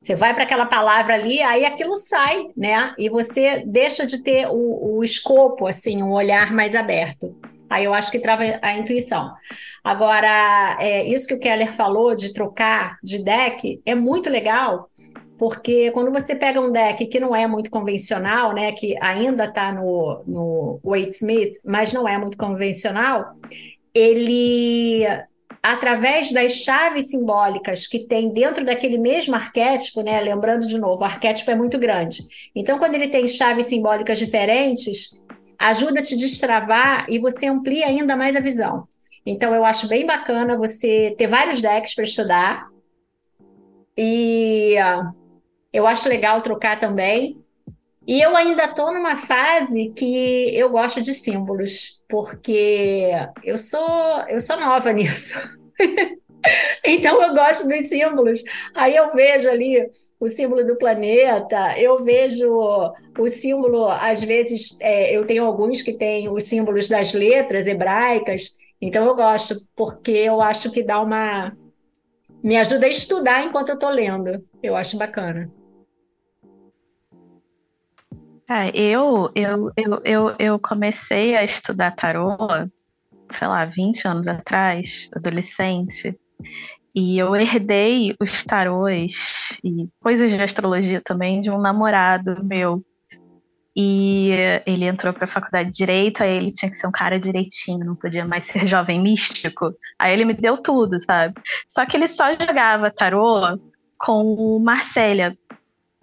Você 0.00 0.14
vai 0.14 0.32
para 0.32 0.44
aquela 0.44 0.66
palavra 0.66 1.14
ali, 1.14 1.42
aí 1.42 1.64
aquilo 1.64 1.96
sai, 1.96 2.48
né? 2.56 2.94
E 2.98 3.08
você 3.08 3.62
deixa 3.66 4.06
de 4.06 4.22
ter 4.22 4.46
o, 4.46 4.96
o 4.96 5.04
escopo, 5.04 5.66
assim, 5.66 6.02
um 6.02 6.12
olhar 6.12 6.52
mais 6.52 6.74
aberto. 6.74 7.34
Aí 7.68 7.84
eu 7.84 7.94
acho 7.94 8.10
que 8.10 8.18
trava 8.18 8.42
a 8.62 8.76
intuição. 8.76 9.32
Agora, 9.84 10.76
é, 10.80 11.06
isso 11.06 11.26
que 11.26 11.34
o 11.34 11.38
Keller 11.38 11.72
falou 11.72 12.14
de 12.14 12.32
trocar 12.32 12.98
de 13.02 13.18
deck 13.18 13.80
é 13.84 13.94
muito 13.94 14.30
legal, 14.30 14.90
porque 15.38 15.90
quando 15.92 16.10
você 16.10 16.34
pega 16.34 16.60
um 16.60 16.72
deck 16.72 17.06
que 17.06 17.20
não 17.20 17.34
é 17.34 17.46
muito 17.46 17.70
convencional, 17.70 18.52
né, 18.52 18.72
que 18.72 18.96
ainda 19.00 19.44
está 19.44 19.72
no, 19.72 20.22
no 20.26 20.80
Wade 20.82 21.14
Smith, 21.14 21.58
mas 21.64 21.92
não 21.92 22.08
é 22.08 22.18
muito 22.18 22.36
convencional, 22.36 23.34
ele, 23.94 25.04
através 25.62 26.32
das 26.32 26.52
chaves 26.52 27.10
simbólicas 27.10 27.86
que 27.86 28.00
tem 28.00 28.32
dentro 28.32 28.64
daquele 28.64 28.98
mesmo 28.98 29.34
arquétipo, 29.34 30.02
né, 30.02 30.20
lembrando 30.20 30.66
de 30.66 30.78
novo, 30.78 31.02
o 31.02 31.04
arquétipo 31.04 31.50
é 31.50 31.54
muito 31.54 31.78
grande. 31.78 32.22
Então, 32.54 32.78
quando 32.78 32.96
ele 32.96 33.08
tem 33.08 33.28
chaves 33.28 33.66
simbólicas 33.66 34.18
diferentes, 34.18 35.22
ajuda 35.58 36.00
a 36.00 36.02
te 36.02 36.16
destravar 36.16 37.06
e 37.08 37.18
você 37.18 37.46
amplia 37.46 37.86
ainda 37.86 38.16
mais 38.16 38.36
a 38.36 38.40
visão. 38.40 38.86
Então, 39.26 39.54
eu 39.54 39.64
acho 39.64 39.88
bem 39.88 40.06
bacana 40.06 40.56
você 40.56 41.14
ter 41.18 41.26
vários 41.26 41.60
decks 41.60 41.94
para 41.94 42.04
estudar. 42.04 42.68
E 43.96 44.76
uh, 44.78 45.12
eu 45.72 45.86
acho 45.86 46.08
legal 46.08 46.40
trocar 46.40 46.78
também. 46.78 47.36
E 48.06 48.22
eu 48.22 48.34
ainda 48.34 48.64
estou 48.64 48.90
numa 48.90 49.16
fase 49.16 49.90
que 49.90 50.56
eu 50.56 50.70
gosto 50.70 51.02
de 51.02 51.12
símbolos, 51.12 52.00
porque 52.08 53.10
eu 53.44 53.58
sou 53.58 54.24
eu 54.28 54.40
sou 54.40 54.58
nova 54.58 54.90
nisso. 54.94 55.38
Então 56.82 57.22
eu 57.22 57.34
gosto 57.34 57.68
dos 57.68 57.88
símbolos. 57.88 58.42
Aí 58.74 58.96
eu 58.96 59.12
vejo 59.12 59.50
ali 59.50 59.86
o 60.20 60.26
símbolo 60.26 60.64
do 60.66 60.76
planeta, 60.76 61.78
eu 61.78 62.02
vejo 62.02 62.50
o 63.18 63.28
símbolo, 63.28 63.86
às 63.88 64.22
vezes, 64.22 64.76
é, 64.80 65.16
eu 65.16 65.26
tenho 65.26 65.44
alguns 65.44 65.82
que 65.82 65.92
têm 65.92 66.28
os 66.28 66.44
símbolos 66.44 66.88
das 66.88 67.12
letras 67.12 67.66
hebraicas, 67.66 68.56
então 68.80 69.06
eu 69.06 69.14
gosto, 69.14 69.56
porque 69.76 70.12
eu 70.12 70.40
acho 70.40 70.70
que 70.70 70.82
dá 70.82 71.00
uma. 71.00 71.52
Me 72.42 72.56
ajuda 72.56 72.86
a 72.86 72.90
estudar 72.90 73.44
enquanto 73.44 73.70
eu 73.70 73.74
estou 73.74 73.90
lendo. 73.90 74.44
Eu 74.62 74.76
acho 74.76 74.96
bacana. 74.96 75.50
É, 78.48 78.70
eu, 78.74 79.30
eu, 79.34 79.70
eu, 79.76 80.00
eu, 80.04 80.36
eu 80.38 80.58
comecei 80.58 81.36
a 81.36 81.44
estudar 81.44 81.90
tarô, 81.96 82.36
sei 83.30 83.48
lá, 83.48 83.64
20 83.66 84.06
anos 84.06 84.28
atrás, 84.28 85.10
adolescente. 85.12 86.16
E 86.94 87.18
eu 87.18 87.34
herdei 87.36 88.14
os 88.20 88.44
tarôs 88.44 89.58
e 89.62 89.88
coisas 90.00 90.32
de 90.32 90.42
astrologia 90.42 91.00
também 91.00 91.40
de 91.40 91.50
um 91.50 91.58
namorado 91.58 92.42
meu. 92.44 92.82
E 93.76 94.30
ele 94.66 94.86
entrou 94.86 95.12
para 95.12 95.24
a 95.24 95.28
faculdade 95.28 95.70
de 95.70 95.76
direito, 95.76 96.22
aí 96.22 96.36
ele 96.36 96.52
tinha 96.52 96.68
que 96.68 96.76
ser 96.76 96.88
um 96.88 96.92
cara 96.92 97.16
direitinho, 97.16 97.86
não 97.86 97.94
podia 97.94 98.24
mais 98.24 98.44
ser 98.44 98.66
jovem 98.66 99.00
místico. 99.00 99.72
Aí 99.96 100.12
ele 100.12 100.24
me 100.24 100.34
deu 100.34 100.56
tudo, 100.56 101.00
sabe? 101.00 101.40
Só 101.68 101.86
que 101.86 101.96
ele 101.96 102.08
só 102.08 102.34
jogava 102.34 102.90
tarô 102.90 103.56
com 103.96 104.34
o 104.34 104.58
Marcélia. 104.58 105.36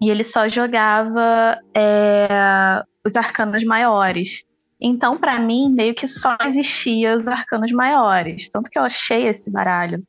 E 0.01 0.09
ele 0.09 0.23
só 0.23 0.47
jogava 0.47 1.59
é, 1.75 2.81
os 3.05 3.15
arcanos 3.15 3.63
maiores. 3.63 4.45
Então, 4.79 5.17
para 5.17 5.39
mim, 5.39 5.69
meio 5.69 5.95
que 5.95 6.07
só 6.07 6.37
existia 6.43 7.15
os 7.15 7.27
arcanos 7.27 7.71
maiores. 7.71 8.47
Tanto 8.49 8.69
que 8.69 8.77
eu 8.77 8.83
achei 8.83 9.27
esse 9.27 9.51
baralho 9.51 10.01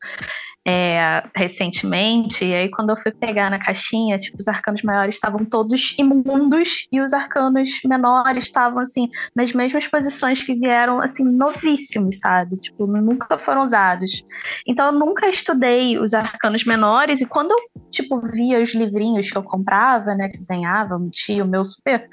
é, 0.67 1.23
recentemente, 1.37 2.45
e 2.45 2.53
aí 2.53 2.69
quando 2.69 2.91
eu 2.91 2.97
fui 2.97 3.13
pegar 3.13 3.51
na 3.51 3.59
caixinha, 3.59 4.19
tipo, 4.19 4.37
os 4.41 4.49
arcanos 4.49 4.83
maiores 4.83 5.15
estavam 5.15 5.45
todos 5.45 5.95
imundos 5.97 6.89
e 6.91 7.01
os 7.01 7.13
arcanos 7.13 7.81
menores 7.85 8.45
estavam, 8.45 8.81
assim, 8.81 9.09
nas 9.35 9.53
mesmas 9.53 9.87
posições 9.87 10.43
que 10.43 10.55
vieram, 10.55 11.01
assim, 11.01 11.25
novíssimos, 11.25 12.19
sabe? 12.19 12.57
Tipo, 12.57 12.87
nunca 12.87 13.39
foram 13.39 13.63
usados. 13.63 14.25
Então 14.67 14.87
eu 14.87 14.93
nunca 14.93 15.29
estudei 15.29 15.99
os 15.99 16.13
arcanos 16.13 16.65
menores 16.65 17.21
e 17.21 17.27
quando 17.27 17.53
eu, 17.53 17.59
tipo, 17.89 18.21
via 18.33 18.61
os 18.61 18.75
livrinhos 18.75 19.31
que 19.31 19.39
eu 19.39 19.45
comprava, 19.45 20.17
né, 20.17 20.29
que 20.29 20.45
ganhava, 20.45 20.97
um 20.97 21.09
tio 21.09 21.47
meu 21.47 21.65
super 21.65 22.09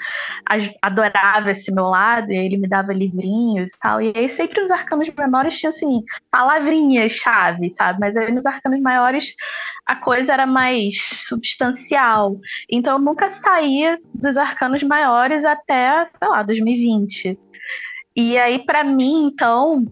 adorava 0.81 1.49
esse 1.49 1.71
meu 1.71 1.85
lado, 1.85 2.31
e 2.31 2.38
ele 2.38 2.57
me 2.57 2.67
dava 2.67 2.93
livrinhos 2.93 3.71
e 3.71 3.80
tal, 3.80 4.01
e 4.01 4.13
aí 4.15 4.30
sempre 4.30 4.61
os 4.61 4.69
arcanos 4.69 5.09
menores 5.17 5.57
tinham, 5.57 5.69
assim, 5.69 6.03
palavrinhas-chave, 6.30 7.69
sabe? 7.71 7.99
Mas 7.99 8.15
aí 8.15 8.43
nos 8.44 8.45
arcanos 8.45 8.82
maiores 8.82 9.36
a 9.86 9.95
coisa 9.95 10.34
era 10.34 10.45
mais 10.45 10.95
substancial. 11.28 12.40
Então 12.70 12.94
eu 12.94 12.99
nunca 12.99 13.30
saía 13.30 13.99
dos 14.14 14.38
arcanos 14.38 14.84
maiores 14.84 15.45
até, 15.45 16.06
sei 16.06 16.28
lá, 16.28 16.44
2020. 16.44 17.40
E 18.15 18.38
aí, 18.38 18.64
para 18.64 18.84
mim, 18.84 19.26
então, 19.26 19.86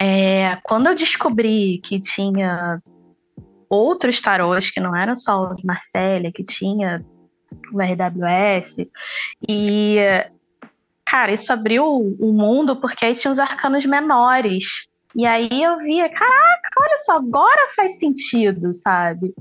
é, 0.00 0.56
quando 0.62 0.86
eu 0.86 0.94
descobri 0.94 1.80
que 1.82 1.98
tinha 1.98 2.80
outros 3.68 4.20
tarôs 4.20 4.70
que 4.70 4.80
não 4.80 4.94
eram 4.94 5.16
só 5.16 5.50
o 5.50 5.54
de 5.54 5.64
Marcélia, 5.64 6.32
que 6.32 6.44
tinha 6.44 7.04
o 7.72 7.80
RWS, 7.80 8.86
e 9.48 9.96
cara, 11.04 11.32
isso 11.32 11.52
abriu 11.52 11.84
o 11.84 12.32
mundo 12.32 12.76
porque 12.76 13.04
aí 13.04 13.14
tinha 13.14 13.32
os 13.32 13.40
arcanos 13.40 13.84
menores. 13.84 14.88
E 15.14 15.26
aí 15.26 15.62
eu 15.62 15.78
via, 15.78 16.08
caraca, 16.08 16.70
olha 16.78 16.98
só, 16.98 17.16
agora 17.16 17.68
faz 17.74 17.98
sentido, 17.98 18.72
sabe? 18.72 19.34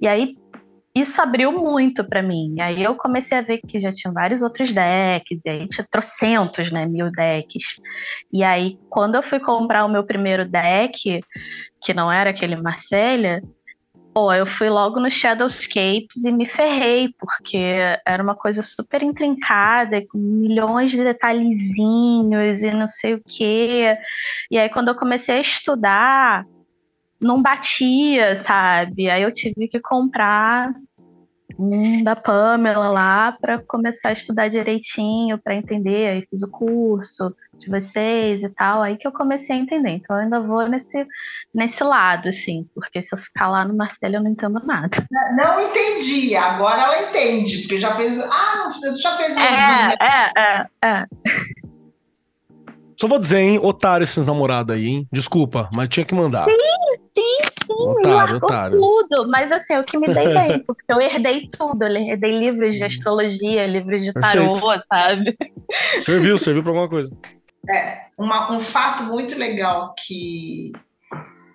E 0.00 0.08
aí 0.08 0.36
isso 0.94 1.22
abriu 1.22 1.52
muito 1.52 2.04
para 2.04 2.22
mim. 2.22 2.60
Aí 2.60 2.82
eu 2.82 2.94
comecei 2.96 3.38
a 3.38 3.42
ver 3.42 3.60
que 3.66 3.80
já 3.80 3.90
tinha 3.90 4.12
vários 4.12 4.42
outros 4.42 4.72
decks, 4.72 5.44
e 5.44 5.48
aí 5.48 5.68
tinha 5.68 5.86
trocentos, 5.90 6.70
né, 6.70 6.86
mil 6.86 7.10
decks. 7.10 7.80
E 8.32 8.42
aí, 8.42 8.78
quando 8.90 9.14
eu 9.14 9.22
fui 9.22 9.40
comprar 9.40 9.84
o 9.84 9.88
meu 9.88 10.04
primeiro 10.04 10.44
deck, 10.44 11.20
que 11.80 11.94
não 11.94 12.12
era 12.12 12.30
aquele 12.30 12.56
Marcélia, 12.56 13.42
Pô, 14.14 14.30
eu 14.30 14.44
fui 14.44 14.68
logo 14.68 15.00
no 15.00 15.10
Shadowscapes 15.10 16.24
e 16.26 16.32
me 16.32 16.44
ferrei, 16.44 17.14
porque 17.18 17.58
era 18.04 18.22
uma 18.22 18.34
coisa 18.34 18.62
super 18.62 19.02
intrincada, 19.02 20.06
com 20.06 20.18
milhões 20.18 20.90
de 20.90 21.02
detalhezinhos 21.02 22.62
e 22.62 22.70
não 22.72 22.86
sei 22.86 23.14
o 23.14 23.22
quê. 23.26 23.96
E 24.50 24.58
aí, 24.58 24.68
quando 24.68 24.88
eu 24.88 24.94
comecei 24.94 25.36
a 25.38 25.40
estudar, 25.40 26.44
não 27.18 27.40
batia, 27.40 28.36
sabe? 28.36 29.08
Aí 29.08 29.22
eu 29.22 29.32
tive 29.32 29.66
que 29.66 29.80
comprar 29.80 30.74
da 32.02 32.16
Pamela 32.16 32.88
lá 32.88 33.32
para 33.40 33.58
começar 33.58 34.10
a 34.10 34.12
estudar 34.12 34.48
direitinho, 34.48 35.38
para 35.38 35.54
entender. 35.54 36.08
Aí 36.08 36.26
fiz 36.28 36.42
o 36.42 36.50
curso 36.50 37.34
de 37.54 37.70
vocês 37.70 38.42
e 38.42 38.48
tal, 38.48 38.82
aí 38.82 38.96
que 38.96 39.06
eu 39.06 39.12
comecei 39.12 39.54
a 39.54 39.58
entender. 39.58 39.90
Então 39.90 40.16
eu 40.16 40.22
ainda 40.22 40.40
vou 40.40 40.66
nesse, 40.66 41.06
nesse 41.54 41.82
lado, 41.84 42.28
assim, 42.28 42.66
porque 42.74 43.02
se 43.02 43.14
eu 43.14 43.18
ficar 43.18 43.48
lá 43.48 43.64
no 43.64 43.74
Marcelo 43.74 44.16
eu 44.16 44.22
não 44.22 44.30
entendo 44.30 44.60
nada. 44.64 45.06
Não 45.36 45.60
entendi, 45.60 46.34
agora 46.34 46.82
ela 46.82 47.02
entende, 47.08 47.58
porque 47.58 47.78
já 47.78 47.94
fez. 47.94 48.18
Ah, 48.20 48.70
não, 48.82 48.96
já 48.96 49.16
fez. 49.16 49.36
É, 49.36 49.42
é, 49.42 50.32
é, 50.36 50.66
é. 50.84 51.04
Só 52.96 53.08
vou 53.08 53.18
dizer, 53.18 53.38
hein, 53.38 53.58
otário 53.60 54.04
esses 54.04 54.26
namorados 54.26 54.76
aí, 54.76 54.86
hein? 54.86 55.08
Desculpa, 55.12 55.68
mas 55.72 55.88
tinha 55.88 56.06
que 56.06 56.14
mandar. 56.14 56.44
Sim, 56.44 56.56
sim, 57.16 57.51
sim. 57.76 58.10
Otário, 58.10 58.36
otário. 58.36 58.78
tudo. 58.78 59.28
Mas 59.28 59.52
assim, 59.52 59.76
o 59.76 59.84
que 59.84 59.98
me 59.98 60.12
dei 60.12 60.32
bem, 60.32 60.58
porque 60.66 60.84
eu 60.88 61.00
herdei 61.00 61.48
tudo. 61.48 61.82
Eu 61.84 61.96
herdei 61.96 62.38
livros 62.38 62.76
de 62.76 62.84
astrologia, 62.84 63.66
livros 63.66 64.02
de 64.04 64.12
tarô, 64.12 64.54
Perfeito. 64.54 64.84
sabe? 64.88 65.38
Serviu, 66.00 66.38
serviu 66.38 66.62
pra 66.62 66.70
alguma 66.70 66.88
coisa. 66.88 67.16
É, 67.68 68.06
uma, 68.18 68.52
um 68.52 68.60
fato 68.60 69.04
muito 69.04 69.38
legal 69.38 69.94
que, 69.98 70.72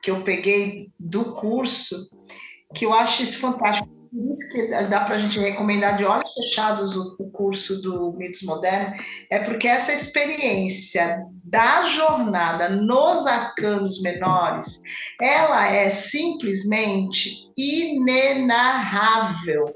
que 0.02 0.10
eu 0.10 0.24
peguei 0.24 0.90
do 1.00 1.26
curso, 1.36 2.10
que 2.74 2.86
eu 2.86 2.94
acho 2.94 3.24
isso 3.24 3.40
fantástico 3.40 3.97
por 4.18 4.32
isso 4.32 4.52
que 4.52 4.68
dá 4.88 5.02
para 5.02 5.18
a 5.18 5.20
gente 5.20 5.38
recomendar 5.40 5.96
de 5.96 6.04
olhos 6.04 6.34
fechados 6.34 6.96
o, 6.98 7.16
o, 7.20 7.30
curso 7.30 7.80
do 7.84 8.14
Mitos 8.14 8.42
Moderno, 8.42 8.96
é 9.30 9.38
porque 9.40 9.68
essa 9.68 9.94
experiência 9.94 11.24
da 11.44 11.86
jornada 11.86 12.68
nos 12.68 13.28
arcanos 13.28 14.02
menores, 14.02 14.82
ela 15.22 15.68
é 15.68 15.92
simplesmente 15.92 17.48
inenarrável, 17.56 18.96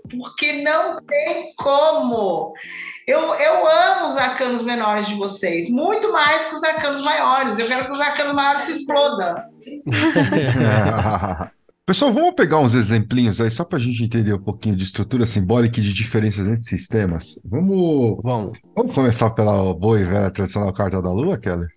porque 0.09 0.53
não 0.63 0.99
tem 1.03 1.53
como. 1.55 2.53
Eu, 3.07 3.19
eu 3.35 3.67
amo 3.69 4.07
os 4.07 4.17
arcanos 4.17 4.63
menores 4.63 5.07
de 5.07 5.13
vocês, 5.15 5.69
muito 5.69 6.11
mais 6.11 6.45
que 6.45 6.55
os 6.55 6.63
arcanos 6.63 7.01
maiores. 7.01 7.59
Eu 7.59 7.67
quero 7.67 7.85
que 7.85 7.93
os 7.93 8.01
arcanos 8.01 8.33
maiores 8.33 8.63
se 8.63 8.71
explodam. 8.71 9.35
Pessoal, 11.91 12.13
vamos 12.13 12.35
pegar 12.35 12.57
uns 12.59 12.73
exemplinhos 12.73 13.41
aí 13.41 13.51
só 13.51 13.65
para 13.65 13.77
a 13.77 13.81
gente 13.81 14.01
entender 14.01 14.33
um 14.33 14.41
pouquinho 14.41 14.77
de 14.77 14.83
estrutura 14.85 15.25
simbólica 15.25 15.77
e 15.77 15.83
de 15.83 15.91
diferenças 15.91 16.47
entre 16.47 16.63
sistemas. 16.63 17.37
Vamos, 17.43 18.17
vamos. 18.23 18.57
vamos 18.73 18.95
começar 18.95 19.29
pela 19.31 19.73
boa 19.73 19.99
e 19.99 20.05
velha 20.05 20.31
tradicional 20.31 20.71
carta 20.71 21.01
da 21.01 21.11
Lua, 21.11 21.37
Keller? 21.37 21.67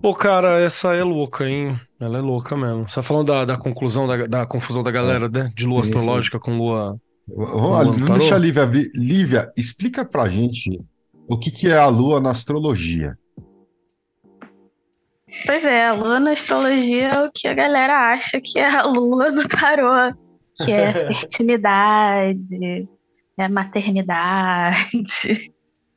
Pô, 0.00 0.14
cara, 0.14 0.60
essa 0.60 0.94
é 0.94 1.02
louca, 1.02 1.44
hein? 1.44 1.76
Ela 1.98 2.18
é 2.18 2.20
louca 2.20 2.56
mesmo. 2.56 2.88
Você 2.88 2.94
tá 2.94 3.02
falando 3.02 3.26
da, 3.26 3.44
da 3.44 3.56
conclusão, 3.56 4.06
da, 4.06 4.26
da 4.26 4.46
confusão 4.46 4.80
da 4.80 4.92
galera, 4.92 5.28
né? 5.28 5.50
De 5.56 5.66
lua 5.66 5.80
astrológica 5.80 6.38
com 6.38 6.56
lua. 6.56 6.96
Vamos, 7.26 7.98
vamos 7.98 8.18
deixar 8.20 8.36
a 8.36 8.38
Lívia 8.38 8.62
abrir. 8.62 8.92
Lívia, 8.94 9.52
explica 9.56 10.04
pra 10.04 10.28
gente 10.28 10.80
o 11.28 11.36
que, 11.36 11.50
que 11.50 11.66
é 11.66 11.76
a 11.76 11.86
lua 11.86 12.20
na 12.20 12.30
astrologia. 12.30 13.18
Pois 15.46 15.64
é, 15.64 15.86
a 15.86 15.92
lua 15.92 16.18
na 16.18 16.32
astrologia 16.32 17.08
é 17.08 17.24
o 17.24 17.30
que 17.32 17.46
a 17.46 17.54
galera 17.54 18.12
acha 18.12 18.40
que 18.40 18.58
é 18.58 18.66
a 18.66 18.82
lua 18.82 19.30
no 19.30 19.46
tarô, 19.46 20.12
que 20.56 20.72
é 20.72 20.92
fertilidade, 21.14 22.88
é 23.38 23.48
maternidade. 23.48 25.52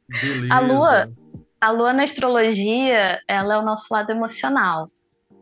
Beleza. 0.07 0.53
A 0.53 0.59
lua, 0.59 1.13
a 1.59 1.71
lua 1.71 1.93
na 1.93 2.03
astrologia, 2.03 3.19
ela 3.27 3.55
é 3.55 3.57
o 3.57 3.65
nosso 3.65 3.91
lado 3.91 4.11
emocional, 4.11 4.89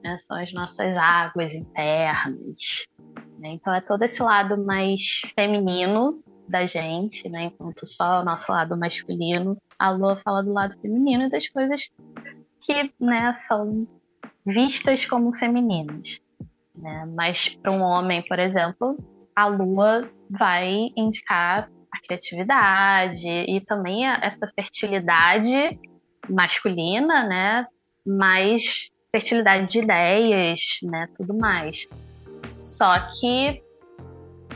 né? 0.03 0.17
São 0.19 0.37
as 0.37 0.53
nossas 0.53 0.97
águas 0.97 1.53
internas. 1.53 2.87
Né? 3.39 3.49
Então 3.49 3.73
é 3.73 3.81
todo 3.81 4.03
esse 4.03 4.21
lado 4.21 4.63
mais 4.63 5.21
feminino 5.35 6.21
da 6.47 6.65
gente, 6.65 7.27
né? 7.29 7.45
Enquanto 7.45 7.85
só 7.85 8.21
o 8.21 8.25
nosso 8.25 8.51
lado 8.51 8.77
masculino, 8.77 9.57
a 9.77 9.89
lua 9.89 10.15
fala 10.17 10.43
do 10.43 10.53
lado 10.53 10.79
feminino 10.79 11.23
e 11.23 11.29
das 11.29 11.47
coisas 11.47 11.89
que 12.61 12.93
né, 12.99 13.33
são 13.35 13.87
vistas 14.45 15.05
como 15.05 15.33
femininas. 15.33 16.21
Né? 16.75 17.05
Mas 17.15 17.49
para 17.49 17.71
um 17.71 17.81
homem, 17.81 18.23
por 18.27 18.39
exemplo, 18.39 18.97
a 19.35 19.45
lua 19.47 20.09
vai 20.29 20.91
indicar 20.95 21.69
a 21.91 21.99
criatividade 22.01 23.27
e 23.27 23.59
também 23.61 24.07
essa 24.07 24.47
fertilidade 24.47 25.79
masculina, 26.29 27.25
né? 27.27 27.67
Mas 28.05 28.87
fertilidade 29.11 29.71
de 29.71 29.79
ideias, 29.79 30.59
né? 30.83 31.07
Tudo 31.17 31.37
mais. 31.37 31.87
Só 32.57 33.11
que 33.19 33.61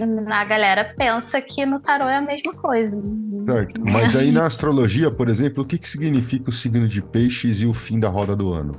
a 0.03 0.45
galera 0.45 0.93
pensa 0.97 1.41
que 1.41 1.65
no 1.65 1.79
tarô 1.79 2.05
é 2.05 2.17
a 2.17 2.21
mesma 2.21 2.53
coisa. 2.53 3.01
Certo. 3.45 3.81
Mas 3.83 4.15
aí 4.15 4.31
na 4.31 4.45
astrologia, 4.45 5.11
por 5.11 5.29
exemplo, 5.29 5.63
o 5.63 5.65
que, 5.65 5.77
que 5.77 5.87
significa 5.87 6.49
o 6.49 6.53
signo 6.53 6.87
de 6.87 7.01
peixes 7.01 7.61
e 7.61 7.65
o 7.65 7.73
fim 7.73 7.99
da 7.99 8.09
roda 8.09 8.35
do 8.35 8.53
ano? 8.53 8.73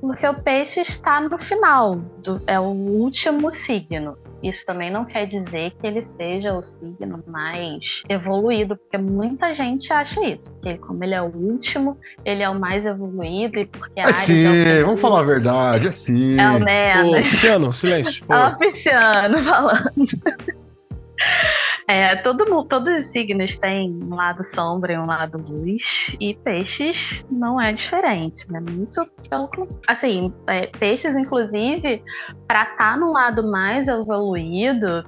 Porque 0.00 0.26
o 0.26 0.34
peixe 0.34 0.80
está 0.80 1.20
no 1.20 1.38
final, 1.38 1.96
do, 2.24 2.40
é 2.46 2.58
o 2.58 2.64
último 2.64 3.50
signo. 3.50 4.16
Isso 4.42 4.64
também 4.64 4.90
não 4.90 5.04
quer 5.04 5.26
dizer 5.26 5.72
que 5.72 5.86
ele 5.86 6.02
seja 6.02 6.54
o 6.54 6.62
signo 6.62 7.22
mais 7.26 8.02
evoluído, 8.08 8.76
porque 8.76 8.98
muita 8.98 9.54
gente 9.54 9.92
acha 9.92 10.20
isso. 10.26 10.50
Porque 10.52 10.78
como 10.78 11.02
ele 11.04 11.14
é 11.14 11.22
o 11.22 11.26
último, 11.26 11.98
ele 12.24 12.42
é 12.42 12.48
o 12.48 12.58
mais 12.58 12.86
evoluído 12.86 13.58
e 13.58 13.66
porque 13.66 14.00
é 14.00 14.12
sim, 14.12 14.46
é 14.46 14.82
vamos 14.82 15.00
falar 15.00 15.20
a 15.20 15.24
verdade, 15.24 15.88
é 15.88 15.92
sim. 15.92 16.38
É 16.38 17.02
o. 17.02 17.10
Ô, 17.10 17.16
Pisciano, 17.16 17.72
silêncio. 17.72 18.24
É 18.28 18.46
o 18.46 18.58
Pisciano 18.58 19.38
falando. 19.38 20.59
É, 21.88 22.14
todo, 22.16 22.64
todos 22.66 23.00
os 23.00 23.06
signos 23.06 23.58
têm 23.58 23.90
um 23.90 24.14
lado 24.14 24.44
sombra 24.44 24.92
e 24.92 24.98
um 24.98 25.06
lado 25.06 25.38
luz, 25.38 26.14
e 26.20 26.34
peixes 26.36 27.26
não 27.28 27.60
é 27.60 27.72
diferente, 27.72 28.50
né? 28.50 28.60
Muito 28.60 29.04
pelo 29.28 29.50
assim, 29.88 30.32
é, 30.46 30.66
peixes, 30.66 31.16
inclusive, 31.16 32.00
para 32.46 32.62
estar 32.62 32.92
tá 32.92 32.96
no 32.96 33.12
lado 33.12 33.50
mais 33.50 33.88
evoluído, 33.88 35.04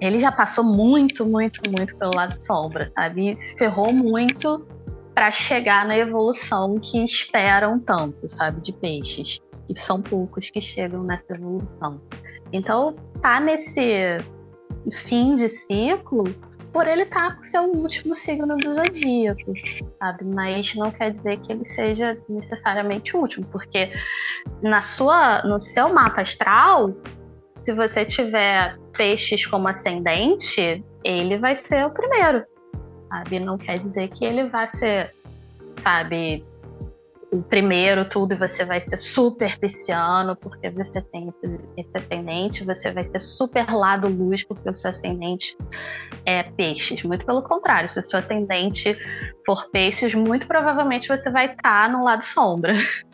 ele 0.00 0.18
já 0.18 0.30
passou 0.30 0.64
muito, 0.64 1.24
muito, 1.24 1.60
muito 1.70 1.96
pelo 1.96 2.14
lado 2.14 2.36
sombra, 2.36 2.92
sabe? 2.94 3.30
E 3.30 3.36
se 3.38 3.56
ferrou 3.56 3.92
muito 3.92 4.66
para 5.14 5.30
chegar 5.30 5.86
na 5.86 5.96
evolução 5.96 6.78
que 6.78 7.02
esperam 7.02 7.80
tanto, 7.80 8.28
sabe, 8.28 8.60
de 8.60 8.72
peixes. 8.72 9.40
E 9.68 9.78
são 9.80 10.00
poucos 10.00 10.50
que 10.50 10.60
chegam 10.60 11.02
nessa 11.02 11.34
evolução. 11.34 12.00
Então, 12.52 12.94
tá 13.20 13.40
nesse 13.40 14.18
fim 14.90 15.34
de 15.34 15.48
ciclo 15.48 16.24
por 16.72 16.86
ele 16.86 17.02
estar 17.02 17.30
tá 17.30 17.36
com 17.36 17.42
seu 17.42 17.62
último 17.62 18.14
signo 18.14 18.56
do 18.56 18.74
zodíaco, 18.74 19.52
sabe? 19.98 20.24
Mas 20.24 20.74
não 20.74 20.90
quer 20.90 21.12
dizer 21.12 21.38
que 21.38 21.52
ele 21.52 21.64
seja 21.64 22.18
necessariamente 22.28 23.16
o 23.16 23.20
último, 23.20 23.46
porque 23.46 23.92
na 24.62 24.82
sua, 24.82 25.42
no 25.42 25.58
seu 25.58 25.92
mapa 25.92 26.20
astral, 26.20 26.94
se 27.62 27.72
você 27.72 28.04
tiver 28.04 28.78
peixes 28.96 29.46
como 29.46 29.68
ascendente, 29.68 30.84
ele 31.02 31.38
vai 31.38 31.56
ser 31.56 31.86
o 31.86 31.90
primeiro, 31.90 32.44
sabe? 33.08 33.40
Não 33.40 33.58
quer 33.58 33.78
dizer 33.80 34.08
que 34.08 34.24
ele 34.24 34.48
vai 34.48 34.68
ser, 34.68 35.14
sabe, 35.82 36.44
o 37.30 37.42
primeiro 37.42 38.08
tudo 38.08 38.36
você 38.36 38.64
vai 38.64 38.80
ser 38.80 38.96
super 38.96 39.58
pisciano, 39.58 40.34
porque 40.36 40.70
você 40.70 41.02
tem 41.02 41.32
esse 41.76 41.90
ascendente, 41.94 42.64
você 42.64 42.90
vai 42.90 43.06
ser 43.06 43.20
super 43.20 43.70
lado 43.70 44.08
luz, 44.08 44.44
porque 44.44 44.68
o 44.68 44.74
seu 44.74 44.90
ascendente 44.90 45.56
é 46.24 46.42
peixes. 46.42 47.02
Muito 47.02 47.26
pelo 47.26 47.42
contrário, 47.42 47.88
se 47.88 48.00
o 48.00 48.02
seu 48.02 48.18
ascendente 48.18 48.96
for 49.44 49.70
peixes, 49.70 50.14
muito 50.14 50.46
provavelmente 50.46 51.08
você 51.08 51.30
vai 51.30 51.46
estar 51.46 51.62
tá 51.62 51.88
no 51.88 52.04
lado 52.04 52.24
sombra. 52.24 52.74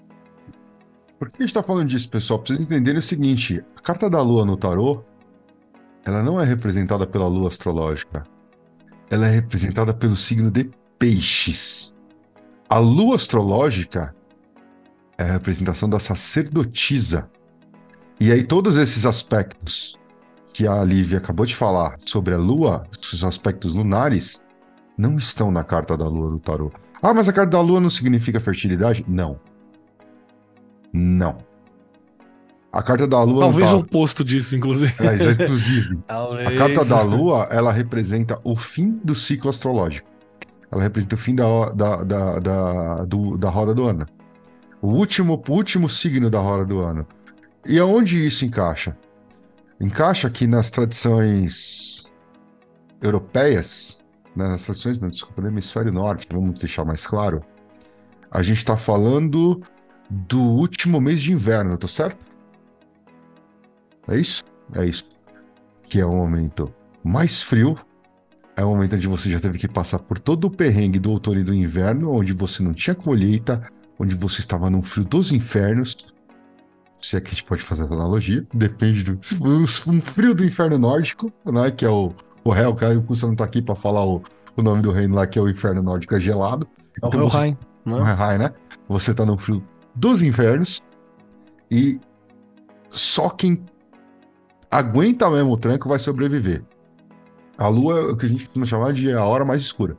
Por 1.19 1.31
que 1.31 1.37
a 1.39 1.43
gente 1.43 1.51
está 1.51 1.63
falando 1.63 1.89
disso, 1.89 2.11
pessoal? 2.11 2.41
Para 2.41 2.55
vocês 2.55 2.67
entenderem 2.67 2.99
o 2.99 3.03
seguinte: 3.03 3.65
a 3.77 3.81
carta 3.81 4.11
da 4.11 4.21
lua 4.21 4.45
no 4.45 4.57
tarô, 4.57 5.03
ela 6.05 6.23
não 6.23 6.41
é 6.41 6.45
representada 6.45 7.07
pela 7.07 7.27
lua 7.27 7.49
astrológica. 7.49 8.25
Ela 9.11 9.29
é 9.29 9.31
representada 9.31 9.95
pelo 9.95 10.17
signo 10.17 10.51
de 10.51 10.71
peixes. 10.99 11.94
A 12.75 12.79
lua 12.81 13.15
astrológica 13.15 14.13
é 15.17 15.23
a 15.23 15.33
representação 15.35 15.89
da 15.89 16.01
sacerdotisa. 16.01 17.31
E 18.19 18.33
aí, 18.33 18.43
todos 18.43 18.77
esses 18.77 19.07
aspectos 19.07 19.97
que 20.53 20.67
a 20.67 20.83
Lívia 20.83 21.19
acabou 21.19 21.47
de 21.47 21.55
falar 21.55 21.97
sobre 22.05 22.35
a 22.35 22.37
lua, 22.37 22.85
os 23.01 23.23
aspectos 23.23 23.75
lunares, 23.75 24.45
não 24.99 25.19
estão 25.19 25.53
na 25.53 25.63
carta 25.63 25.97
da 25.97 26.09
lua 26.09 26.29
do 26.33 26.41
tarô. 26.41 26.73
Ah, 27.01 27.15
mas 27.15 27.29
a 27.29 27.33
carta 27.33 27.53
da 27.53 27.61
lua 27.61 27.81
não 27.81 27.91
significa 27.91 28.41
fertilidade? 28.41 29.05
Não. 29.07 29.39
Não. 30.93 31.39
A 32.73 32.83
carta 32.83 33.07
da 33.07 33.23
lua. 33.23 33.43
Talvez 33.43 33.71
tá... 33.71 33.77
o 33.77 33.81
oposto 33.83 34.25
disso, 34.25 34.57
inclusive. 34.57 34.93
É, 34.99 35.31
inclusive. 35.31 36.01
a 36.11 36.59
carta 36.59 36.85
da 36.85 37.03
lua, 37.03 37.47
ela 37.53 37.71
representa 37.71 38.41
o 38.43 38.57
fim 38.57 38.99
do 39.05 39.15
ciclo 39.15 39.49
astrológico. 39.49 40.13
Ela 40.75 40.83
representa 40.83 41.15
o 41.15 41.19
fim 41.19 41.37
da, 41.37 41.71
da, 41.71 42.03
da, 42.03 42.39
da, 42.41 43.05
do, 43.05 43.39
da 43.39 43.49
roda 43.49 43.73
do 43.73 43.85
ano. 43.85 44.05
O 44.83 44.89
último, 44.89 45.41
o 45.49 45.53
último 45.53 45.89
signo 45.89 46.29
da 46.29 46.41
roda 46.41 46.65
do 46.65 46.81
ano. 46.81 47.07
E 47.65 47.79
aonde 47.79 48.27
isso 48.27 48.45
encaixa? 48.45 48.99
Encaixa 49.81 50.27
aqui 50.27 50.49
nas 50.49 50.73
tradições 50.73 52.11
europeias, 53.01 54.03
né, 54.35 54.49
nas 54.49 54.65
tradições, 54.65 54.99
não, 54.99 55.11
desculpa, 55.11 55.43
no 55.43 55.49
hemisfério 55.49 55.93
norte, 55.93 56.27
vamos 56.33 56.59
deixar 56.59 56.85
mais 56.85 57.07
claro. 57.07 57.45
A 58.29 58.43
gente 58.43 58.59
está 58.59 58.77
falando 58.77 59.63
do 60.11 60.41
último 60.41 61.01
mês 61.01 61.23
de 61.23 61.33
inverno, 61.33 61.79
tô 61.79 61.87
certo? 61.87 62.27
É 64.09 64.19
isso? 64.19 64.43
É 64.75 64.85
isso. 64.85 65.05
Que 65.85 66.01
é 66.01 66.05
o 66.05 66.13
momento 66.13 66.75
mais 67.05 67.43
frio 67.43 67.77
é 68.57 68.65
o 68.65 68.69
momento 68.69 68.95
onde 68.95 69.09
você 69.09 69.31
já 69.31 69.41
teve 69.41 69.59
que 69.59 69.67
passar 69.67 69.99
por 69.99 70.19
todo 70.19 70.47
o 70.47 70.51
perrengue 70.51 70.99
do 70.99 71.11
outono 71.11 71.41
e 71.41 71.45
do 71.45 71.53
inverno, 71.53 72.13
onde 72.13 72.33
você 72.33 72.63
não 72.63 72.73
tinha 72.73 72.95
colheita, 72.95 73.63
onde 73.99 74.15
você 74.15 74.41
estava 74.41 74.71
num 74.71 74.83
frio 74.83 75.05
dos 75.05 75.33
infernos. 75.33 75.97
Se 77.01 77.17
é 77.17 77.21
que 77.21 77.29
a 77.29 77.31
gente 77.31 77.45
pode 77.45 77.63
fazer 77.63 77.85
essa 77.85 77.95
analogia, 77.95 78.47
depende 78.55 79.03
do. 79.03 79.19
Um 79.87 80.01
frio 80.01 80.35
do 80.35 80.45
inferno 80.45 80.79
nórdico, 80.79 81.33
né? 81.45 81.71
Que 81.71 81.85
é 81.85 81.91
o, 81.91 82.13
o 82.45 82.55
Hell, 82.55 82.77
o 82.99 83.03
Custa 83.03 83.27
não 83.27 83.35
tá 83.35 83.45
aqui 83.45 83.61
para 83.61 83.75
falar 83.75 84.07
o, 84.07 84.23
o 84.57 84.63
nome 84.63 84.83
do 84.83 84.91
reino 84.91 85.15
lá, 85.15 85.27
que 85.27 85.39
é 85.39 85.43
o 85.43 85.49
inferno 85.49 85.83
nórdico, 85.83 86.15
é 86.15 86.21
gelado. 86.21 86.67
É 87.03 87.05
o 87.05 87.09
então, 87.09 87.27
Helheim, 87.27 87.59
né? 87.85 87.95
O 87.95 88.09
Helheim, 88.09 88.39
né? 88.39 88.53
Você 88.89 89.13
tá 89.13 89.27
no 89.27 89.37
frio 89.37 89.63
dos 89.95 90.23
infernos 90.23 90.81
e 91.71 91.99
só 92.91 93.29
quem 93.29 93.65
aguenta 94.71 95.29
mesmo 95.29 95.53
o 95.53 95.57
tranco 95.57 95.89
vai 95.89 95.99
sobreviver. 95.99 96.65
A 97.57 97.69
lua 97.69 97.99
é 97.99 98.03
o 98.13 98.17
que 98.17 98.27
a 98.27 98.29
gente 98.29 98.45
costuma 98.45 98.67
chamar 98.67 98.93
de 98.93 99.13
a 99.13 99.25
hora 99.25 99.45
mais 99.45 99.61
escura. 99.61 99.97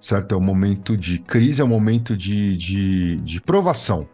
Certo? 0.00 0.34
É 0.34 0.38
o 0.38 0.40
momento 0.40 0.96
de 0.96 1.18
crise, 1.18 1.60
é 1.60 1.64
o 1.64 1.68
momento 1.68 2.16
de, 2.16 2.56
de, 2.56 3.16
de 3.16 3.40
provação. 3.40 4.08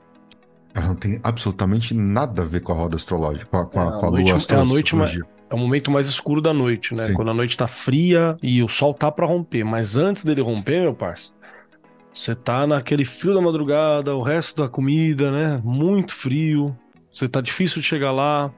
Ela 0.75 0.89
não 0.89 0.97
tem 0.97 1.21
absolutamente 1.23 1.95
nada 1.95 2.43
a 2.43 2.45
ver 2.45 2.61
com 2.61 2.73
a 2.73 2.75
roda 2.75 2.97
astrológica, 2.97 3.47
com 3.47 3.59
a, 3.59 3.67
com 3.67 3.81
a, 3.81 3.85
é, 3.85 3.89
a, 3.89 3.93
com 3.93 4.07
a 4.07 4.11
noite, 4.11 4.29
lua 4.29 4.37
astrológica. 4.37 4.55
É, 4.55 4.61
a 4.61 4.65
noite, 4.65 4.97
mais, 4.97 5.35
é 5.51 5.55
o 5.55 5.59
momento 5.59 5.91
mais 5.91 6.07
escuro 6.09 6.41
da 6.41 6.53
noite, 6.53 6.95
né? 6.95 7.09
Sim. 7.09 7.15
Quando 7.15 7.31
a 7.31 7.35
noite 7.35 7.57
tá 7.57 7.67
fria 7.67 8.37
e 8.43 8.63
o 8.63 8.69
sol 8.69 8.93
tá 8.93 9.11
para 9.11 9.27
romper. 9.27 9.65
Mas 9.65 9.97
antes 9.97 10.25
dele 10.25 10.41
romper, 10.41 10.83
meu 10.83 10.95
parceiro, 10.95 11.37
você 12.13 12.35
tá 12.35 12.67
naquele 12.67 13.05
frio 13.05 13.35
da 13.35 13.41
madrugada, 13.41 14.15
o 14.15 14.23
resto 14.23 14.63
da 14.63 14.69
comida, 14.69 15.31
né? 15.31 15.61
Muito 15.65 16.15
frio. 16.15 16.77
Você 17.13 17.29
tá 17.29 17.41
difícil 17.41 17.81
de 17.81 17.87
chegar 17.87 18.13
lá. 18.13 18.53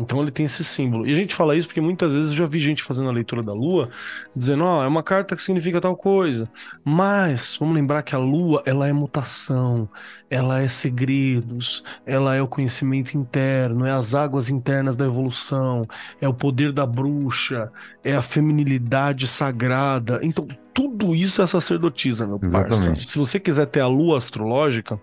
Então 0.00 0.22
ele 0.22 0.30
tem 0.30 0.46
esse 0.46 0.64
símbolo. 0.64 1.06
E 1.06 1.12
a 1.12 1.14
gente 1.14 1.34
fala 1.34 1.54
isso 1.54 1.68
porque 1.68 1.80
muitas 1.80 2.14
vezes 2.14 2.30
eu 2.30 2.36
já 2.36 2.46
vi 2.46 2.58
gente 2.58 2.82
fazendo 2.82 3.08
a 3.08 3.12
leitura 3.12 3.42
da 3.42 3.52
lua, 3.52 3.90
dizendo, 4.34 4.64
ó, 4.64 4.80
oh, 4.80 4.82
é 4.82 4.86
uma 4.86 5.02
carta 5.02 5.36
que 5.36 5.42
significa 5.42 5.80
tal 5.80 5.96
coisa. 5.96 6.48
Mas 6.84 7.56
vamos 7.58 7.74
lembrar 7.74 8.02
que 8.02 8.14
a 8.14 8.18
lua, 8.18 8.62
ela 8.64 8.88
é 8.88 8.92
mutação, 8.92 9.88
ela 10.28 10.62
é 10.62 10.68
segredos, 10.68 11.84
ela 12.06 12.34
é 12.34 12.42
o 12.42 12.48
conhecimento 12.48 13.16
interno, 13.16 13.86
é 13.86 13.92
as 13.92 14.14
águas 14.14 14.48
internas 14.48 14.96
da 14.96 15.04
evolução, 15.04 15.86
é 16.20 16.28
o 16.28 16.34
poder 16.34 16.72
da 16.72 16.86
bruxa, 16.86 17.70
é 18.02 18.14
a 18.14 18.22
feminilidade 18.22 19.26
sagrada. 19.26 20.20
Então, 20.22 20.46
tudo 20.72 21.14
isso 21.14 21.42
é 21.42 21.46
sacerdotisa, 21.46 22.26
meu 22.26 22.40
Exatamente. 22.42 22.86
parça. 22.86 23.06
Se 23.06 23.18
você 23.18 23.38
quiser 23.38 23.66
ter 23.66 23.80
a 23.80 23.86
lua 23.86 24.16
astrológica, 24.16 25.00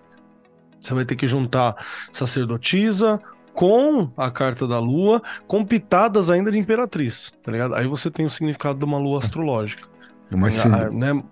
você 0.80 0.94
vai 0.94 1.06
ter 1.06 1.15
que 1.15 1.28
juntar 1.28 1.76
sacerdotisa, 2.11 3.19
com 3.57 4.11
a 4.15 4.29
carta 4.29 4.67
da 4.67 4.77
lua, 4.77 5.19
com 5.47 5.65
pitadas 5.65 6.29
ainda 6.29 6.51
de 6.51 6.59
imperatriz, 6.59 7.34
tá 7.41 7.51
ligado? 7.51 7.73
Aí 7.73 7.88
você 7.88 8.11
tem 8.11 8.23
o 8.23 8.29
significado 8.29 8.77
de 8.77 8.85
uma 8.85 8.99
lua 8.99 9.17
astrológica. 9.17 9.89
Mas 10.29 10.57
sendo, 10.57 10.75
ah, 10.75 10.91
né? 10.91 11.23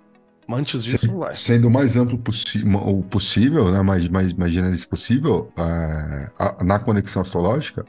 Antes 0.50 0.84
disso, 0.84 1.06
sendo. 1.06 1.34
Sendo 1.34 1.68
o 1.68 1.72
mais 1.72 1.96
amplo 1.96 2.18
possi 2.18 2.64
o 2.66 3.04
possível, 3.04 3.72
né? 3.72 3.80
mais, 3.84 4.08
mais, 4.08 4.34
mais 4.34 4.52
generalista 4.52 4.90
possível, 4.90 5.52
é, 5.56 6.32
a, 6.40 6.64
na 6.64 6.80
conexão 6.80 7.22
astrológica, 7.22 7.86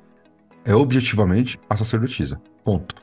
é 0.66 0.74
objetivamente 0.74 1.58
a 1.70 1.74
sacerdotisa. 1.74 2.38
Ponto. 2.62 2.94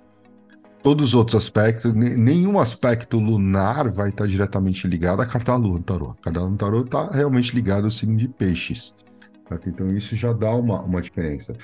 Todos 0.83 1.07
os 1.07 1.15
outros 1.15 1.35
aspectos, 1.35 1.95
nenhum 1.95 2.59
aspecto 2.59 3.17
lunar 3.17 3.89
vai 3.89 4.09
estar 4.09 4.27
diretamente 4.27 4.87
ligado 4.87 5.23
à 5.23 5.25
carta 5.25 5.53
da 5.53 5.57
lua 5.57 5.79
no 5.79 5.83
tarô. 5.83 6.11
A 6.11 6.23
carta 6.25 6.31
da 6.31 6.41
lua 6.41 6.51
no 6.51 6.57
tarô 6.57 6.81
está 6.81 7.09
realmente 7.09 7.55
ligada 7.55 7.87
ao 7.87 7.91
signo 7.91 8.17
de 8.17 8.27
peixes. 8.27 8.93
Certo? 9.53 9.69
Então 9.69 9.89
isso 9.95 10.15
já 10.15 10.33
dá 10.33 10.53
uma, 10.55 10.81
uma 10.81 11.01
diferença. 11.01 11.55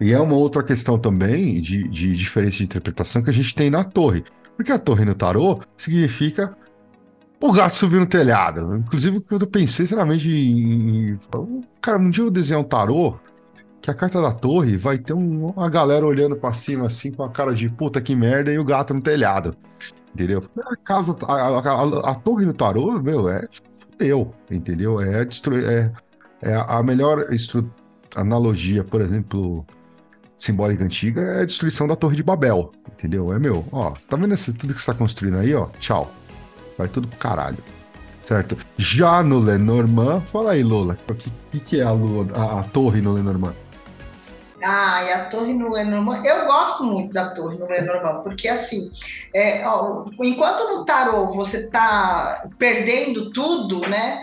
E 0.00 0.12
é 0.12 0.20
uma 0.20 0.36
outra 0.36 0.62
questão 0.62 0.98
também 0.98 1.60
de, 1.60 1.88
de 1.88 2.14
diferença 2.14 2.58
de 2.58 2.64
interpretação 2.64 3.22
que 3.22 3.30
a 3.30 3.32
gente 3.32 3.54
tem 3.54 3.68
na 3.70 3.82
torre. 3.82 4.22
Porque 4.56 4.70
a 4.72 4.78
torre 4.78 5.04
no 5.04 5.14
tarô 5.14 5.60
significa 5.76 6.56
o 7.40 7.52
gato 7.52 7.74
subiu 7.76 8.00
no 8.00 8.06
telhado. 8.06 8.76
Inclusive, 8.76 9.20
quando 9.20 9.42
eu 9.42 9.48
pensei, 9.50 9.86
sinceramente, 9.86 10.28
em. 10.28 11.18
Cara, 11.80 11.98
um 11.98 12.10
dia 12.10 12.22
eu 12.22 12.26
vou 12.26 12.32
desenhar 12.32 12.60
um 12.60 12.64
tarô 12.64 13.18
que 13.80 13.90
a 13.90 13.94
carta 13.94 14.20
da 14.20 14.32
torre 14.32 14.76
vai 14.76 14.98
ter 14.98 15.12
um- 15.14 15.46
uma 15.50 15.70
galera 15.70 16.04
olhando 16.04 16.36
pra 16.36 16.52
cima 16.52 16.86
assim 16.86 17.12
com 17.12 17.22
a 17.22 17.30
cara 17.30 17.54
de 17.54 17.68
puta 17.70 18.00
que 18.00 18.14
merda 18.14 18.52
e 18.52 18.58
o 18.58 18.64
gato 18.64 18.92
no 18.92 19.00
telhado. 19.00 19.56
Entendeu? 20.14 20.42
A 20.66 20.76
casa, 20.76 21.16
a, 21.28 21.32
a- 21.34 21.58
a- 21.60 22.10
a 22.10 22.14
torre 22.16 22.44
no 22.44 22.52
tarô, 22.52 23.00
meu, 23.00 23.28
é 23.28 23.46
fudeu, 23.70 24.32
entendeu? 24.50 25.00
É, 25.00 25.24
destru- 25.24 25.58
é, 25.58 25.92
é 26.42 26.54
a 26.54 26.82
melhor 26.82 27.24
analogia, 28.14 28.84
por 28.84 29.00
exemplo, 29.00 29.66
simbólica 30.36 30.84
antiga 30.84 31.20
é 31.20 31.42
a 31.42 31.44
destruição 31.44 31.86
da 31.86 31.96
Torre 31.96 32.16
de 32.16 32.22
Babel, 32.22 32.72
entendeu? 32.92 33.32
É 33.32 33.38
meu, 33.38 33.64
ó, 33.72 33.92
tá 34.08 34.16
vendo 34.16 34.34
esse, 34.34 34.52
tudo 34.52 34.74
que 34.74 34.80
você 34.80 34.92
tá 34.92 34.96
construindo 34.98 35.38
aí, 35.38 35.54
ó? 35.54 35.66
Tchau. 35.80 36.10
Vai 36.76 36.88
tudo 36.88 37.08
pro 37.08 37.18
caralho. 37.18 37.58
Certo? 38.24 38.56
Já 38.76 39.22
no 39.22 39.38
Lenormand, 39.40 40.20
fala 40.26 40.52
aí, 40.52 40.62
Lola, 40.62 40.96
o 41.08 41.14
que, 41.14 41.32
que, 41.50 41.60
que 41.60 41.80
é 41.80 41.82
a, 41.82 41.90
lua- 41.92 42.26
a- 42.34 42.60
a 42.60 42.62
torre 42.62 43.00
no 43.00 43.14
Lenormand? 43.14 43.54
Ah, 44.62 45.02
e 45.04 45.12
a 45.12 45.24
torre 45.26 45.54
no 45.54 45.72
Lenormand, 45.72 46.22
eu 46.24 46.44
gosto 46.46 46.84
muito 46.84 47.12
da 47.14 47.30
torre 47.30 47.56
no 47.56 47.66
Lenormand, 47.66 48.22
porque 48.22 48.48
assim, 48.48 48.90
é, 49.32 49.66
ó, 49.66 50.04
enquanto 50.22 50.60
no 50.76 50.84
tarô 50.84 51.28
você 51.28 51.58
está 51.58 52.48
perdendo 52.58 53.30
tudo, 53.30 53.80
né? 53.88 54.18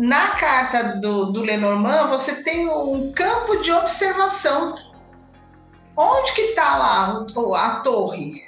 Na 0.00 0.28
carta 0.28 0.96
do, 0.98 1.26
do 1.26 1.42
Lenormand 1.42 2.06
você 2.06 2.42
tem 2.42 2.66
um 2.66 3.12
campo 3.12 3.60
de 3.60 3.70
observação. 3.70 4.74
Onde 5.94 6.32
que 6.32 6.40
está 6.40 6.78
lá 6.78 7.26
a 7.56 7.80
torre? 7.80 8.42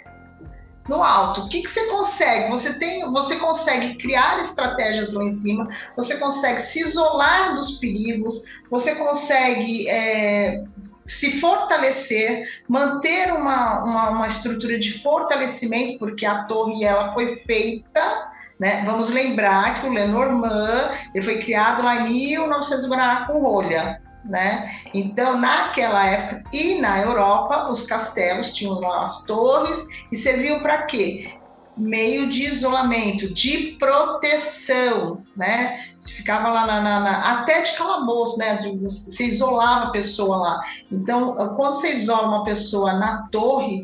No 0.89 1.03
alto. 1.03 1.43
O 1.43 1.49
que, 1.51 1.61
que 1.61 1.71
você 1.71 1.89
consegue? 1.89 2.51
Você 2.51 2.79
tem, 2.79 3.13
você 3.13 3.37
consegue 3.37 3.99
criar 3.99 4.41
estratégias 4.41 5.13
lá 5.13 5.25
em 5.25 5.31
cima. 5.31 5.69
Você 5.95 6.17
consegue 6.17 6.59
se 6.59 6.81
isolar 6.81 7.55
dos 7.55 7.73
perigos. 7.73 8.45
Você 8.71 8.95
consegue 8.95 9.87
é, 9.91 10.65
se 11.07 11.39
fortalecer, 11.39 12.63
manter 12.67 13.31
uma, 13.31 13.85
uma, 13.85 14.11
uma 14.11 14.27
estrutura 14.27 14.79
de 14.79 15.03
fortalecimento, 15.03 15.99
porque 15.99 16.25
a 16.25 16.45
torre 16.45 16.83
ela 16.83 17.13
foi 17.13 17.37
feita, 17.41 18.32
né? 18.63 18.85
Vamos 18.87 19.11
lembrar 19.11 19.81
que 19.81 19.89
o 19.89 19.93
Lenormand 19.93 20.93
ele 21.13 21.25
foi 21.25 21.41
criado 21.41 21.83
lá 21.83 21.97
em 21.97 22.13
1900 22.13 22.89
Guaraná 22.89 23.27
com 23.27 23.41
rolha. 23.43 24.01
Né? 24.25 24.71
Então, 24.95 25.37
naquela 25.37 26.07
época 26.07 26.45
e 26.53 26.81
na 26.81 27.01
Europa, 27.01 27.69
os 27.69 27.85
castelos 27.85 28.53
tinham 28.53 28.79
lá 28.79 29.03
as 29.03 29.25
torres 29.25 29.85
e 30.13 30.17
serviam 30.17 30.61
para 30.61 30.83
quê? 30.83 31.29
Meio 31.77 32.29
de 32.29 32.45
isolamento, 32.45 33.35
de 33.35 33.77
proteção, 33.81 35.25
né? 35.37 35.81
Você 35.99 36.13
ficava 36.13 36.53
lá 36.53 36.65
na, 36.69 36.81
na- 36.81 37.01
na- 37.01 37.33
até 37.33 37.63
de 37.63 37.73
calabouço, 37.73 38.39
né? 38.39 38.61
Você 38.83 39.25
isolava 39.25 39.87
a 39.87 39.91
pessoa 39.91 40.37
lá. 40.37 40.61
Então, 40.93 41.35
quando 41.57 41.75
você 41.75 41.93
isola 41.93 42.29
uma 42.29 42.45
pessoa 42.45 42.93
na 42.93 43.27
torre, 43.33 43.83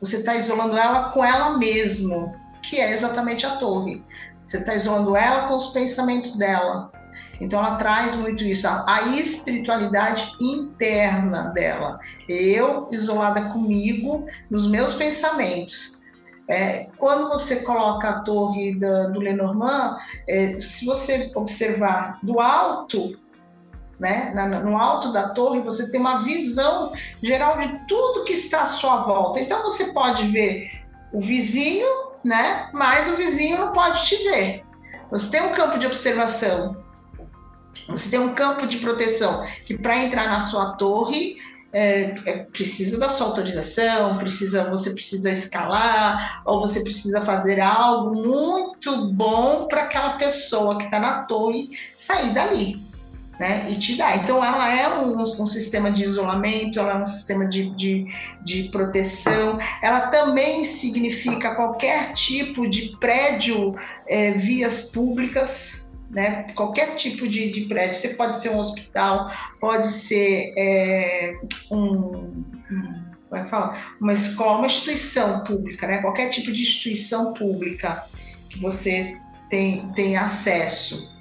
você 0.00 0.18
está 0.18 0.36
isolando 0.36 0.78
ela 0.78 1.08
com 1.10 1.24
ela 1.24 1.58
mesma, 1.58 2.32
que 2.62 2.80
é 2.80 2.92
exatamente 2.92 3.46
a 3.46 3.56
torre. 3.56 4.04
Você 4.46 4.58
está 4.58 4.74
isolando 4.74 5.16
ela 5.16 5.46
com 5.46 5.54
os 5.54 5.68
pensamentos 5.68 6.36
dela. 6.36 6.90
Então, 7.40 7.58
ela 7.58 7.76
traz 7.76 8.14
muito 8.16 8.44
isso, 8.44 8.68
a, 8.68 9.02
espiritualidade 9.16 10.30
interna 10.40 11.50
dela. 11.50 11.98
Eu 12.28 12.88
isolada 12.90 13.40
comigo, 13.50 14.26
nos 14.50 14.68
meus 14.68 14.94
pensamentos. 14.94 16.00
É, 16.48 16.88
quando 16.98 17.28
você 17.28 17.60
coloca 17.62 18.08
a 18.08 18.20
torre 18.20 18.74
da- 18.78 19.06
do 19.06 19.20
Lenormand, 19.20 19.96
é, 20.28 20.60
se 20.60 20.84
você 20.84 21.30
observar 21.36 22.18
do 22.22 22.40
alto, 22.40 23.16
né, 24.00 24.32
na- 24.34 24.48
no 24.48 24.76
alto 24.76 25.12
da 25.12 25.28
torre, 25.28 25.60
você 25.60 25.90
tem 25.92 26.00
uma 26.00 26.22
visão 26.24 26.92
geral 27.22 27.56
de 27.58 27.68
tudo 27.86 28.24
que 28.24 28.32
está 28.32 28.62
à 28.62 28.66
sua 28.66 29.02
volta. 29.04 29.40
Então 29.40 29.62
você 29.62 29.92
pode 29.92 30.26
ver 30.28 30.68
o 31.12 31.20
vizinho, 31.20 31.86
né, 32.24 32.68
mas 32.72 33.12
o 33.12 33.16
vizinho 33.16 33.58
não 33.58 33.72
pode 33.72 34.06
te 34.06 34.16
ver. 34.24 34.64
Você 35.10 35.30
tem 35.30 35.42
um 35.42 35.54
campo 35.54 35.78
de 35.78 35.86
observação, 35.86 36.76
você 37.88 38.10
tem 38.10 38.20
um 38.20 38.34
campo 38.34 38.66
de 38.66 38.78
proteção 38.78 39.44
que 39.66 39.76
para 39.76 40.04
entrar 40.04 40.28
na 40.28 40.40
sua 40.40 40.72
torre 40.72 41.36
é, 41.72 42.14
é, 42.26 42.38
precisa 42.44 42.98
da 42.98 43.08
sua 43.08 43.28
autorização, 43.28 44.18
precisa, 44.18 44.68
você 44.68 44.90
precisa 44.90 45.30
escalar, 45.30 46.42
ou 46.44 46.60
você 46.60 46.82
precisa 46.82 47.20
fazer 47.24 47.60
algo 47.60 48.14
muito 48.14 49.12
bom 49.12 49.68
para 49.68 49.82
aquela 49.82 50.18
pessoa 50.18 50.78
que 50.78 50.84
está 50.84 50.98
na 50.98 51.22
torre 51.24 51.70
sair 51.94 52.34
dali. 52.34 52.89
Né, 53.40 53.70
e 53.70 53.76
te 53.76 53.96
dar. 53.96 54.22
Então, 54.22 54.44
ela 54.44 54.70
é 54.70 54.86
um, 54.98 55.18
um 55.18 55.46
sistema 55.46 55.90
de 55.90 56.02
isolamento, 56.02 56.78
ela 56.78 56.98
é 56.98 57.02
um 57.02 57.06
sistema 57.06 57.48
de, 57.48 57.70
de, 57.74 58.06
de 58.44 58.64
proteção, 58.64 59.56
ela 59.80 60.08
também 60.08 60.62
significa 60.62 61.54
qualquer 61.54 62.12
tipo 62.12 62.68
de 62.68 62.94
prédio, 62.98 63.74
é, 64.06 64.32
vias 64.32 64.90
públicas, 64.90 65.90
né, 66.10 66.48
qualquer 66.54 66.96
tipo 66.96 67.26
de, 67.26 67.50
de 67.50 67.62
prédio. 67.62 67.94
Você 67.94 68.10
pode 68.10 68.38
ser 68.42 68.50
um 68.50 68.58
hospital, 68.58 69.30
pode 69.58 69.88
ser 69.88 70.52
é, 70.58 71.40
um 71.72 72.44
como 73.30 73.40
é 73.40 73.44
que 73.44 73.50
fala? 73.50 73.78
Uma 74.00 74.12
escola, 74.12 74.58
uma 74.58 74.66
instituição 74.66 75.44
pública, 75.44 75.86
né? 75.86 76.02
Qualquer 76.02 76.30
tipo 76.30 76.50
de 76.50 76.62
instituição 76.62 77.32
pública 77.32 78.04
que 78.48 78.58
você 78.58 79.16
tem, 79.48 79.88
tem 79.92 80.16
acesso. 80.16 81.14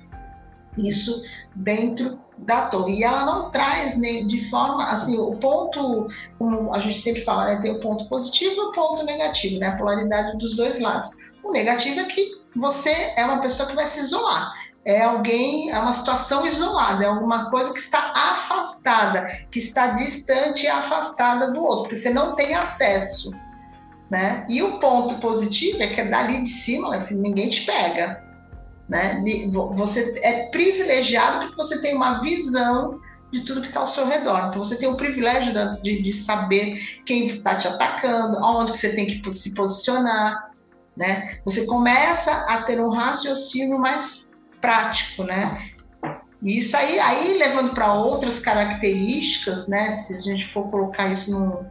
Isso 0.77 1.23
dentro 1.55 2.19
da 2.39 2.67
torre. 2.67 2.99
E 2.99 3.03
ela 3.03 3.25
não 3.25 3.51
traz 3.51 3.97
nem 3.97 4.27
de 4.27 4.49
forma 4.49 4.83
assim, 4.83 5.17
o 5.17 5.35
ponto, 5.35 6.07
como 6.37 6.73
a 6.73 6.79
gente 6.79 6.99
sempre 6.99 7.21
fala, 7.21 7.45
né, 7.45 7.61
tem 7.61 7.71
o 7.71 7.79
ponto 7.79 8.07
positivo 8.07 8.55
e 8.55 8.59
o 8.59 8.71
ponto 8.71 9.03
negativo, 9.03 9.59
né? 9.59 9.67
A 9.67 9.75
polaridade 9.75 10.37
dos 10.37 10.55
dois 10.55 10.79
lados. 10.79 11.09
O 11.43 11.51
negativo 11.51 11.99
é 12.01 12.05
que 12.05 12.39
você 12.55 13.13
é 13.15 13.25
uma 13.25 13.41
pessoa 13.41 13.67
que 13.67 13.75
vai 13.75 13.85
se 13.85 13.99
isolar. 13.99 14.53
É 14.85 15.03
alguém, 15.03 15.69
é 15.71 15.77
uma 15.77 15.93
situação 15.93 16.47
isolada, 16.47 17.03
é 17.03 17.07
alguma 17.07 17.49
coisa 17.49 17.73
que 17.73 17.79
está 17.79 18.11
afastada, 18.15 19.27
que 19.51 19.59
está 19.59 19.87
distante 19.87 20.63
e 20.63 20.67
afastada 20.67 21.51
do 21.51 21.61
outro, 21.61 21.83
porque 21.83 21.95
você 21.97 22.11
não 22.11 22.33
tem 22.33 22.55
acesso. 22.55 23.31
Né? 24.09 24.45
E 24.49 24.63
o 24.63 24.79
ponto 24.79 25.15
positivo 25.15 25.83
é 25.83 25.87
que 25.87 26.01
é 26.01 26.05
dali 26.05 26.41
de 26.41 26.49
cima, 26.49 26.97
ninguém 27.11 27.49
te 27.49 27.65
pega. 27.65 28.23
Né? 28.89 29.23
Você 29.75 30.19
é 30.23 30.49
privilegiado 30.49 31.45
porque 31.45 31.55
você 31.55 31.79
tem 31.81 31.95
uma 31.95 32.19
visão 32.21 32.99
de 33.31 33.41
tudo 33.41 33.61
que 33.61 33.67
está 33.67 33.81
ao 33.81 33.85
seu 33.85 34.07
redor. 34.07 34.47
Então 34.47 34.63
você 34.63 34.75
tem 34.75 34.89
o 34.89 34.97
privilégio 34.97 35.53
de, 35.83 36.01
de 36.01 36.11
saber 36.11 36.77
quem 37.05 37.27
está 37.27 37.55
te 37.55 37.67
atacando, 37.67 38.43
onde 38.43 38.75
você 38.75 38.95
tem 38.95 39.05
que 39.05 39.31
se 39.31 39.53
posicionar. 39.53 40.49
Né? 40.97 41.37
Você 41.45 41.65
começa 41.67 42.31
a 42.51 42.63
ter 42.63 42.81
um 42.81 42.89
raciocínio 42.89 43.77
mais 43.77 44.27
prático, 44.59 45.23
né? 45.23 45.71
E 46.41 46.57
isso 46.57 46.75
aí, 46.75 46.99
aí 46.99 47.37
levando 47.37 47.73
para 47.73 47.93
outras 47.93 48.39
características, 48.39 49.67
né? 49.67 49.91
Se 49.91 50.15
a 50.15 50.19
gente 50.19 50.47
for 50.47 50.69
colocar 50.69 51.09
isso 51.09 51.31
num, 51.31 51.65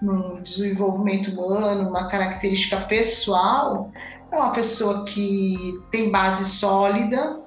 num 0.00 0.42
desenvolvimento 0.42 1.30
humano, 1.30 1.88
uma 1.88 2.08
característica 2.08 2.80
pessoal, 2.82 3.92
é 4.32 4.36
uma 4.36 4.52
pessoa 4.52 5.04
que 5.04 5.80
tem 5.90 6.10
base 6.10 6.44
sólida, 6.44 7.40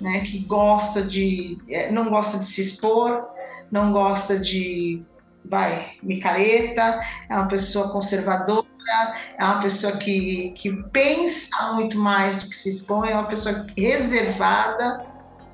né? 0.00 0.20
Que 0.20 0.38
gosta 0.40 1.02
de, 1.02 1.58
não 1.92 2.08
gosta 2.10 2.38
de 2.38 2.44
se 2.46 2.62
expor, 2.62 3.28
não 3.70 3.92
gosta 3.92 4.38
de, 4.38 5.02
vai, 5.44 5.92
micareta, 6.02 7.00
é 7.28 7.34
uma 7.34 7.48
pessoa 7.48 7.90
conservadora 7.90 8.66
é 9.38 9.44
uma 9.44 9.60
pessoa 9.60 9.96
que, 9.96 10.54
que 10.56 10.72
pensa 10.92 11.72
muito 11.72 11.98
mais 11.98 12.42
do 12.42 12.50
que 12.50 12.56
se 12.56 12.68
expõe, 12.68 13.10
é 13.10 13.14
uma 13.14 13.26
pessoa 13.26 13.66
reservada, 13.76 15.04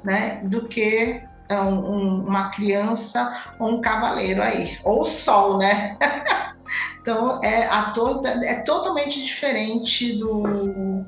né, 0.04 0.40
do 0.44 0.68
que 0.68 1.22
um, 1.50 1.56
um, 1.56 2.26
uma 2.26 2.50
criança 2.50 3.54
ou 3.58 3.76
um 3.76 3.80
cavaleiro 3.80 4.42
aí, 4.42 4.78
ou 4.84 5.02
o 5.02 5.04
sol, 5.04 5.58
né? 5.58 5.96
então, 7.00 7.40
é, 7.42 7.66
a 7.66 7.90
toda, 7.90 8.28
é 8.28 8.62
totalmente 8.62 9.22
diferente 9.22 10.18
do, 10.18 11.04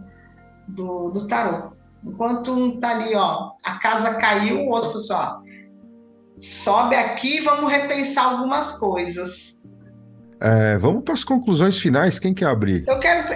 do, 0.68 1.10
do 1.10 1.26
tarô. 1.26 1.72
Enquanto 2.04 2.52
um 2.52 2.78
tá 2.78 2.90
ali, 2.90 3.14
ó, 3.14 3.52
a 3.64 3.78
casa 3.78 4.14
caiu, 4.14 4.60
o 4.60 4.70
outro 4.70 4.90
falou 4.90 5.02
assim, 5.02 5.14
ó, 5.14 5.40
sobe 6.36 6.96
aqui 6.96 7.38
e 7.38 7.40
vamos 7.40 7.70
repensar 7.70 8.24
algumas 8.24 8.78
coisas. 8.78 9.64
É, 10.40 10.76
vamos 10.76 11.04
para 11.04 11.14
as 11.14 11.24
conclusões 11.24 11.78
finais. 11.78 12.18
Quem 12.18 12.34
quer 12.34 12.46
abrir? 12.46 12.84
Eu 12.86 12.98
quero, 12.98 13.28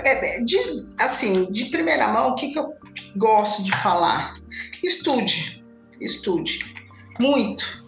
de, 0.44 0.86
assim, 1.00 1.50
de 1.50 1.66
primeira 1.66 2.08
mão, 2.08 2.30
o 2.30 2.34
que, 2.34 2.48
que 2.48 2.58
eu 2.58 2.74
gosto 3.16 3.64
de 3.64 3.74
falar? 3.76 4.34
Estude, 4.82 5.64
estude, 6.00 6.74
muito, 7.18 7.84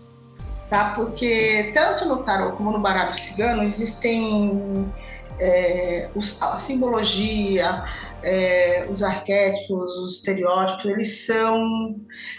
tá? 0.70 0.92
Porque 0.94 1.72
tanto 1.74 2.06
no 2.06 2.22
tarot 2.22 2.56
como 2.56 2.70
no 2.70 2.80
baralho 2.80 3.12
cigano 3.12 3.62
existem 3.64 4.90
é, 5.40 6.08
os, 6.14 6.40
a 6.40 6.54
simbologia, 6.54 7.84
é, 8.22 8.86
os 8.88 9.02
arquétipos, 9.02 9.96
os 9.98 10.16
estereótipos, 10.18 10.84
eles 10.84 11.26
são, 11.26 11.94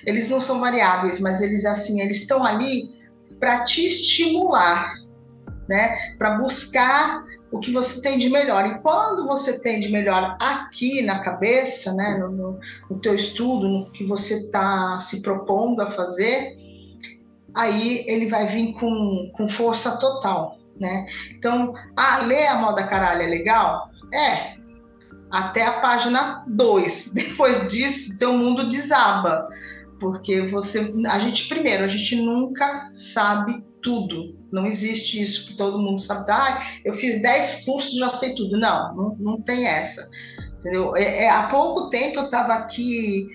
eles 0.06 0.30
não 0.30 0.40
são 0.40 0.60
variáveis, 0.60 1.20
mas 1.20 1.41
eles 1.41 1.66
assim, 1.66 2.02
eles 2.02 2.22
estão 2.22 2.45
ali 2.45 2.84
para 3.40 3.66
te 3.66 3.86
estimular, 3.86 4.94
né? 5.68 5.95
Para 6.18 6.38
buscar 6.38 7.24
o 7.52 7.60
que 7.60 7.74
você 7.74 8.02
tem 8.02 8.18
de 8.18 8.30
melhor. 8.30 8.66
E 8.66 8.80
quando 8.82 9.28
você 9.28 9.60
tem 9.62 9.82
de 9.82 9.90
melhor 9.90 10.38
aqui 10.40 11.02
na 11.02 11.20
cabeça, 11.20 11.94
né, 11.94 12.18
no, 12.18 12.32
no, 12.32 12.60
no 12.90 12.99
teu 12.99 13.14
estudo, 13.14 13.68
no 13.68 13.91
que 13.91 14.06
você 14.06 14.36
está 14.36 14.99
se 14.99 15.22
propondo 15.22 15.82
a 15.82 15.91
fazer, 15.91 16.61
aí 17.56 18.03
ele 18.07 18.28
vai 18.28 18.48
vir 18.48 18.73
com, 18.73 19.32
com 19.34 19.48
força 19.48 19.98
total, 19.99 20.57
né? 20.80 21.06
Então, 21.32 21.73
ah, 21.95 22.18
ler 22.19 22.48
a 22.48 22.56
moda 22.56 22.84
caralho 22.84 23.22
é 23.22 23.28
legal? 23.28 23.90
É, 24.14 24.56
até 25.30 25.65
a 25.65 25.80
página 25.80 26.44
2. 26.48 27.14
Depois 27.15 27.68
disso, 27.69 28.19
teu 28.19 28.34
mundo 28.34 28.69
desaba, 28.69 29.48
porque 29.99 30.41
você, 30.48 30.94
a 31.10 31.19
gente 31.19 31.48
primeiro, 31.48 31.84
a 31.84 31.88
gente 31.88 32.15
nunca 32.15 32.90
sabe 32.94 33.64
tudo. 33.82 34.38
Não 34.52 34.68
existe 34.68 35.22
isso 35.22 35.48
que 35.48 35.57
todo 35.57 35.80
mundo 35.80 35.99
sabe. 35.99 36.30
Ah, 36.30 36.68
eu 36.84 36.94
fiz 36.94 37.22
10 37.22 37.65
cursos, 37.65 37.98
já 37.98 38.10
sei 38.10 38.36
tudo. 38.36 38.57
Não, 38.57 38.95
não, 38.95 39.15
não 39.19 39.41
tem 39.41 39.65
essa. 39.65 40.07
Entendeu? 40.60 40.95
É, 40.95 41.23
é, 41.23 41.30
há 41.30 41.44
pouco 41.48 41.90
tempo 41.90 42.19
eu 42.19 42.26
estava 42.26 42.53
aqui, 42.53 43.28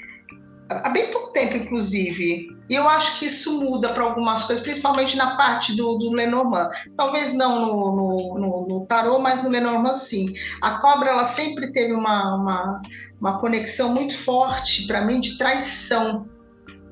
há 0.68 0.88
bem 0.90 1.10
pouco 1.10 1.32
tempo, 1.32 1.56
inclusive, 1.56 2.55
e 2.68 2.74
eu 2.74 2.88
acho 2.88 3.18
que 3.18 3.26
isso 3.26 3.60
muda 3.60 3.90
para 3.90 4.02
algumas 4.02 4.44
coisas, 4.44 4.62
principalmente 4.62 5.16
na 5.16 5.36
parte 5.36 5.74
do, 5.76 5.96
do 5.96 6.12
Lenormand. 6.12 6.70
Talvez 6.96 7.32
não 7.34 7.60
no, 7.60 7.96
no, 7.96 8.38
no, 8.38 8.68
no 8.68 8.86
tarô, 8.86 9.18
mas 9.18 9.42
no 9.42 9.50
Lenormand 9.50 9.94
sim. 9.94 10.34
A 10.60 10.78
cobra 10.78 11.10
ela 11.10 11.24
sempre 11.24 11.72
teve 11.72 11.92
uma, 11.92 12.34
uma, 12.34 12.82
uma 13.20 13.38
conexão 13.38 13.94
muito 13.94 14.16
forte 14.16 14.86
para 14.86 15.04
mim 15.04 15.20
de 15.20 15.38
traição, 15.38 16.28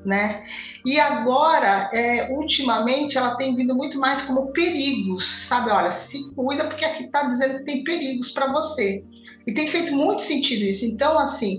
né? 0.05 0.45
E 0.85 0.99
agora, 0.99 1.89
é, 1.91 2.31
ultimamente, 2.31 3.17
ela 3.17 3.35
tem 3.35 3.55
vindo 3.55 3.73
muito 3.73 3.99
mais 3.99 4.21
como 4.21 4.53
perigos, 4.53 5.25
sabe? 5.47 5.71
Olha, 5.71 5.91
se 5.91 6.33
cuida 6.35 6.65
porque 6.65 6.85
aqui 6.85 7.05
está 7.05 7.23
dizendo 7.23 7.57
que 7.57 7.65
tem 7.65 7.83
perigos 7.83 8.29
para 8.29 8.51
você. 8.51 9.03
E 9.47 9.53
tem 9.53 9.67
feito 9.67 9.93
muito 9.93 10.21
sentido 10.21 10.63
isso. 10.63 10.85
Então, 10.85 11.17
assim, 11.17 11.57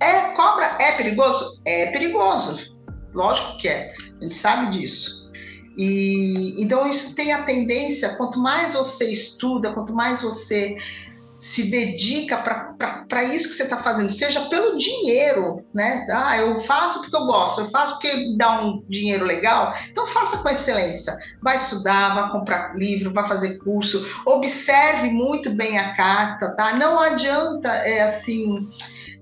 é 0.00 0.32
cobra 0.34 0.76
é 0.78 0.92
perigoso? 0.92 1.60
É 1.64 1.86
perigoso. 1.86 2.69
Lógico 3.14 3.58
que 3.58 3.68
é. 3.68 3.94
A 4.20 4.24
gente 4.24 4.36
sabe 4.36 4.78
disso. 4.78 5.28
E 5.76 6.62
então 6.62 6.88
isso 6.88 7.14
tem 7.14 7.32
a 7.32 7.42
tendência, 7.42 8.16
quanto 8.16 8.38
mais 8.38 8.74
você 8.74 9.10
estuda, 9.10 9.72
quanto 9.72 9.94
mais 9.94 10.22
você 10.22 10.76
se 11.40 11.70
dedica 11.70 12.36
para 12.36 13.24
isso 13.24 13.48
que 13.48 13.54
você 13.54 13.62
está 13.62 13.78
fazendo, 13.78 14.10
seja 14.10 14.42
pelo 14.50 14.76
dinheiro, 14.76 15.64
né? 15.72 16.06
Ah, 16.10 16.36
eu 16.36 16.60
faço 16.60 17.00
porque 17.00 17.16
eu 17.16 17.24
gosto, 17.24 17.62
eu 17.62 17.64
faço 17.70 17.94
porque 17.94 18.36
dá 18.36 18.60
um 18.60 18.82
dinheiro 18.82 19.24
legal, 19.24 19.74
então 19.90 20.06
faça 20.06 20.36
com 20.42 20.50
excelência. 20.50 21.16
Vai 21.40 21.56
estudar, 21.56 22.14
vai 22.14 22.30
comprar 22.30 22.76
livro, 22.76 23.14
vai 23.14 23.26
fazer 23.26 23.56
curso, 23.56 24.06
observe 24.26 25.08
muito 25.08 25.48
bem 25.48 25.78
a 25.78 25.94
carta, 25.96 26.54
tá? 26.54 26.76
Não 26.76 27.00
adianta, 27.00 27.70
é 27.70 28.02
assim. 28.02 28.68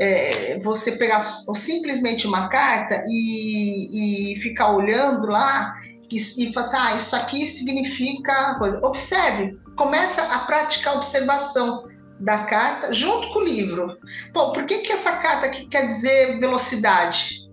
É, 0.01 0.61
você 0.61 0.93
pegar 0.93 1.20
simplesmente 1.20 2.27
uma 2.27 2.49
carta 2.49 3.03
e, 3.07 4.33
e 4.33 4.37
ficar 4.41 4.70
olhando 4.77 5.27
lá 5.27 5.75
e, 6.11 6.16
e 6.16 6.53
falar 6.53 6.66
assim, 6.66 6.77
ah, 6.79 6.95
isso 6.95 7.16
aqui 7.16 7.45
significa 7.45 8.55
coisa. 8.59 8.81
Observe, 8.87 9.59
começa 9.77 10.23
a 10.35 10.41
praticar 10.41 10.97
observação 10.97 11.89
da 12.20 12.39
carta 12.45 12.93
junto 12.93 13.29
com 13.33 13.41
o 13.41 13.45
livro. 13.45 13.97
Pô, 14.33 14.53
por 14.53 14.65
que, 14.66 14.79
que 14.79 14.93
essa 14.93 15.16
carta 15.19 15.47
aqui 15.47 15.66
quer 15.69 15.87
dizer 15.87 16.39
velocidade? 16.41 17.49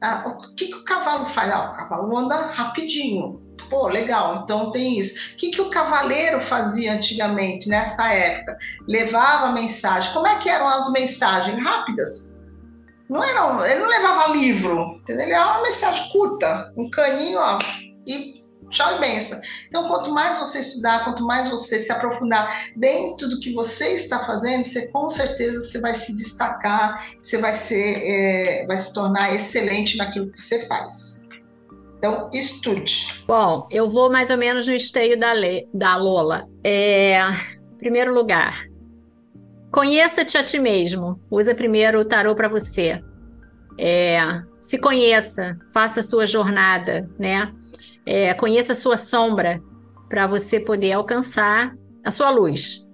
Ah, 0.00 0.24
o 0.26 0.54
que, 0.54 0.66
que 0.66 0.74
o 0.74 0.84
cavalo 0.84 1.26
faz? 1.26 1.50
Ah, 1.50 1.70
o 1.70 1.76
cavalo 1.76 2.18
anda 2.18 2.36
rapidinho. 2.46 3.40
Pô, 3.68 3.88
legal, 3.88 4.42
então 4.42 4.70
tem 4.70 4.98
isso. 4.98 5.34
O 5.34 5.36
que, 5.36 5.50
que 5.50 5.60
o 5.60 5.70
cavaleiro 5.70 6.40
fazia 6.40 6.92
antigamente, 6.92 7.68
nessa 7.68 8.12
época? 8.12 8.58
Levava 8.86 9.52
mensagem. 9.52 10.12
Como 10.12 10.26
é 10.26 10.36
que 10.38 10.48
eram 10.48 10.68
as 10.68 10.92
mensagens? 10.92 11.60
Rápidas. 11.60 12.40
Não 13.08 13.22
eram, 13.22 13.64
ele 13.64 13.80
não 13.80 13.88
levava 13.88 14.32
livro, 14.32 14.98
entendeu? 15.00 15.24
Ele 15.24 15.32
levava 15.32 15.58
uma 15.58 15.62
mensagem 15.62 16.08
curta, 16.10 16.72
um 16.76 16.90
caninho, 16.90 17.38
ó, 17.38 17.58
e 18.06 18.46
Tchau 18.70 18.96
e 18.96 18.98
benção. 18.98 19.40
Então, 19.68 19.88
quanto 19.88 20.10
mais 20.10 20.38
você 20.38 20.60
estudar, 20.60 21.04
quanto 21.04 21.24
mais 21.24 21.48
você 21.48 21.78
se 21.78 21.92
aprofundar 21.92 22.72
dentro 22.76 23.28
do 23.28 23.40
que 23.40 23.54
você 23.54 23.90
está 23.90 24.18
fazendo, 24.20 24.64
você 24.64 24.90
com 24.90 25.08
certeza 25.08 25.60
você 25.60 25.80
vai 25.80 25.94
se 25.94 26.16
destacar, 26.16 27.06
você 27.20 27.38
vai 27.38 27.52
ser, 27.52 27.96
é, 28.02 28.66
vai 28.66 28.76
se 28.76 28.92
tornar 28.92 29.34
excelente 29.34 29.96
naquilo 29.96 30.30
que 30.32 30.40
você 30.40 30.66
faz. 30.66 31.25
Então, 31.98 32.30
estude. 32.32 33.24
Bom, 33.26 33.66
eu 33.70 33.88
vou 33.88 34.10
mais 34.10 34.30
ou 34.30 34.36
menos 34.36 34.66
no 34.66 34.74
esteio 34.74 35.18
da, 35.18 35.32
Le, 35.32 35.66
da 35.72 35.96
Lola. 35.96 36.46
É, 36.62 37.20
primeiro 37.78 38.14
lugar, 38.14 38.64
conheça-te 39.72 40.36
a 40.36 40.42
ti 40.42 40.58
mesmo. 40.58 41.18
Usa 41.30 41.54
primeiro 41.54 42.00
o 42.00 42.04
tarô 42.04 42.34
para 42.34 42.48
você. 42.48 43.00
É, 43.78 44.18
se 44.60 44.78
conheça, 44.78 45.56
faça 45.72 46.00
a 46.00 46.02
sua 46.02 46.26
jornada, 46.26 47.08
né? 47.18 47.52
É, 48.04 48.34
conheça 48.34 48.72
a 48.72 48.76
sua 48.76 48.96
sombra 48.96 49.60
para 50.08 50.26
você 50.26 50.60
poder 50.60 50.92
alcançar 50.92 51.74
a 52.04 52.10
sua 52.10 52.30
luz. 52.30 52.86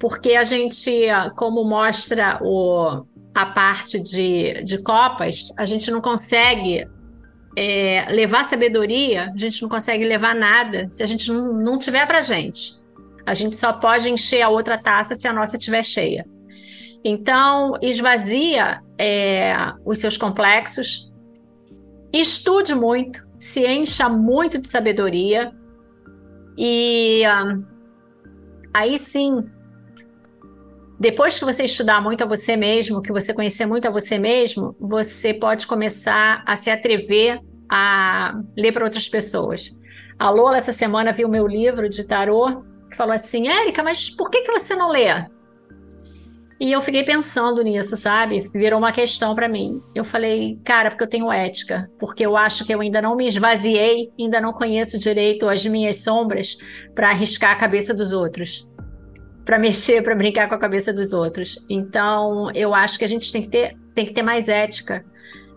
Porque 0.00 0.34
a 0.34 0.42
gente, 0.42 1.06
como 1.36 1.62
mostra 1.64 2.40
o, 2.42 3.04
a 3.34 3.46
parte 3.46 4.00
de, 4.00 4.62
de 4.64 4.78
copas, 4.82 5.48
a 5.56 5.64
gente 5.64 5.90
não 5.90 6.00
consegue 6.00 6.86
é, 7.56 8.06
levar 8.10 8.44
sabedoria, 8.44 9.30
a 9.34 9.38
gente 9.38 9.60
não 9.62 9.68
consegue 9.68 10.04
levar 10.04 10.34
nada 10.34 10.88
se 10.90 11.02
a 11.02 11.06
gente 11.06 11.30
não, 11.30 11.78
tiver 11.78 12.06
para 12.06 12.22
gente. 12.22 12.80
A 13.26 13.34
gente 13.34 13.56
só 13.56 13.72
pode 13.72 14.10
encher 14.10 14.42
a 14.42 14.48
outra 14.48 14.78
taça 14.78 15.14
se 15.14 15.28
a 15.28 15.32
nossa 15.32 15.56
estiver 15.56 15.84
cheia. 15.84 16.26
Então, 17.04 17.76
esvazia 17.82 18.80
é, 18.98 19.54
os 19.84 19.98
seus 19.98 20.16
complexos, 20.16 21.12
estude 22.12 22.74
muito, 22.74 23.26
se 23.38 23.66
encha 23.66 24.08
muito 24.08 24.58
de 24.58 24.68
sabedoria 24.68 25.52
e 26.56 27.22
um, 27.26 27.64
aí 28.72 28.96
sim, 28.98 29.44
depois 31.02 31.36
que 31.36 31.44
você 31.44 31.64
estudar 31.64 32.00
muito 32.00 32.22
a 32.22 32.26
você 32.28 32.56
mesmo, 32.56 33.02
que 33.02 33.10
você 33.10 33.34
conhecer 33.34 33.66
muito 33.66 33.88
a 33.88 33.90
você 33.90 34.20
mesmo, 34.20 34.76
você 34.78 35.34
pode 35.34 35.66
começar 35.66 36.44
a 36.46 36.54
se 36.54 36.70
atrever 36.70 37.40
a 37.68 38.40
ler 38.56 38.70
para 38.70 38.84
outras 38.84 39.08
pessoas. 39.08 39.76
A 40.16 40.30
Lola 40.30 40.58
essa 40.58 40.72
semana 40.72 41.12
viu 41.12 41.28
meu 41.28 41.44
livro 41.44 41.88
de 41.88 42.04
tarô 42.04 42.62
e 42.88 42.94
falou 42.94 43.12
assim: 43.12 43.48
Érica, 43.48 43.82
mas 43.82 44.10
por 44.10 44.30
que, 44.30 44.42
que 44.42 44.52
você 44.52 44.76
não 44.76 44.90
lê? 44.90 45.08
E 46.60 46.70
eu 46.70 46.80
fiquei 46.80 47.02
pensando 47.02 47.60
nisso, 47.64 47.96
sabe? 47.96 48.48
Virou 48.54 48.78
uma 48.78 48.92
questão 48.92 49.34
para 49.34 49.48
mim. 49.48 49.82
Eu 49.96 50.04
falei, 50.04 50.60
cara, 50.64 50.90
porque 50.90 51.02
eu 51.02 51.08
tenho 51.08 51.32
ética, 51.32 51.90
porque 51.98 52.24
eu 52.24 52.36
acho 52.36 52.64
que 52.64 52.72
eu 52.72 52.80
ainda 52.80 53.02
não 53.02 53.16
me 53.16 53.26
esvaziei, 53.26 54.12
ainda 54.16 54.40
não 54.40 54.52
conheço 54.52 54.96
direito 54.96 55.48
as 55.48 55.66
minhas 55.66 56.04
sombras 56.04 56.56
para 56.94 57.10
arriscar 57.10 57.50
a 57.50 57.56
cabeça 57.56 57.92
dos 57.92 58.12
outros, 58.12 58.70
para 59.44 59.58
mexer, 59.58 60.02
para 60.02 60.14
brincar 60.14 60.48
com 60.48 60.54
a 60.54 60.58
cabeça 60.58 60.92
dos 60.92 61.12
outros. 61.12 61.64
Então, 61.68 62.50
eu 62.54 62.74
acho 62.74 62.98
que 62.98 63.04
a 63.04 63.08
gente 63.08 63.32
tem 63.32 63.42
que 63.42 63.48
ter, 63.48 63.76
tem 63.94 64.06
que 64.06 64.12
ter 64.12 64.22
mais 64.22 64.48
ética. 64.48 65.04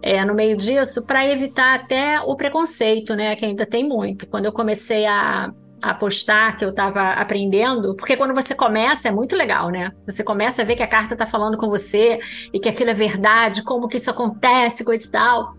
É, 0.02 0.24
no 0.24 0.36
meio 0.36 0.56
disso, 0.56 1.04
para 1.04 1.26
evitar 1.26 1.76
até 1.76 2.20
o 2.20 2.36
preconceito, 2.36 3.16
né? 3.16 3.36
Que 3.36 3.46
ainda 3.46 3.66
tem 3.66 3.88
muito. 3.88 4.28
Quando 4.28 4.46
eu 4.46 4.52
comecei 4.52 5.06
a 5.06 5.52
apostar 5.82 6.58
que 6.58 6.66
eu 6.66 6.70
estava 6.70 7.12
aprendendo, 7.12 7.96
porque 7.96 8.18
quando 8.18 8.34
você 8.34 8.56
começa 8.56 9.08
é 9.08 9.12
muito 9.12 9.36
legal, 9.36 9.70
né? 9.70 9.92
Você 10.06 10.24
começa 10.24 10.62
a 10.62 10.66
ver 10.66 10.76
que 10.76 10.84
a 10.84 10.88
carta 10.88 11.14
está 11.14 11.26
falando 11.26 11.58
com 11.58 11.70
você 11.70 12.20
e 12.54 12.60
que 12.60 12.70
aquilo 12.70 12.90
é 12.90 12.94
verdade, 12.94 13.64
como 13.64 13.88
que 13.88 13.98
isso 13.98 14.10
acontece, 14.10 14.84
coisa 14.84 15.06
e 15.08 15.12
tal. 15.12 15.56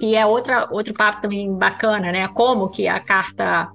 E 0.00 0.16
é 0.16 0.26
outra, 0.26 0.68
outro 0.70 0.92
papo 0.92 1.22
também 1.22 1.52
bacana, 1.54 2.12
né? 2.12 2.28
Como 2.28 2.68
que 2.68 2.88
a 2.88 3.00
carta 3.00 3.70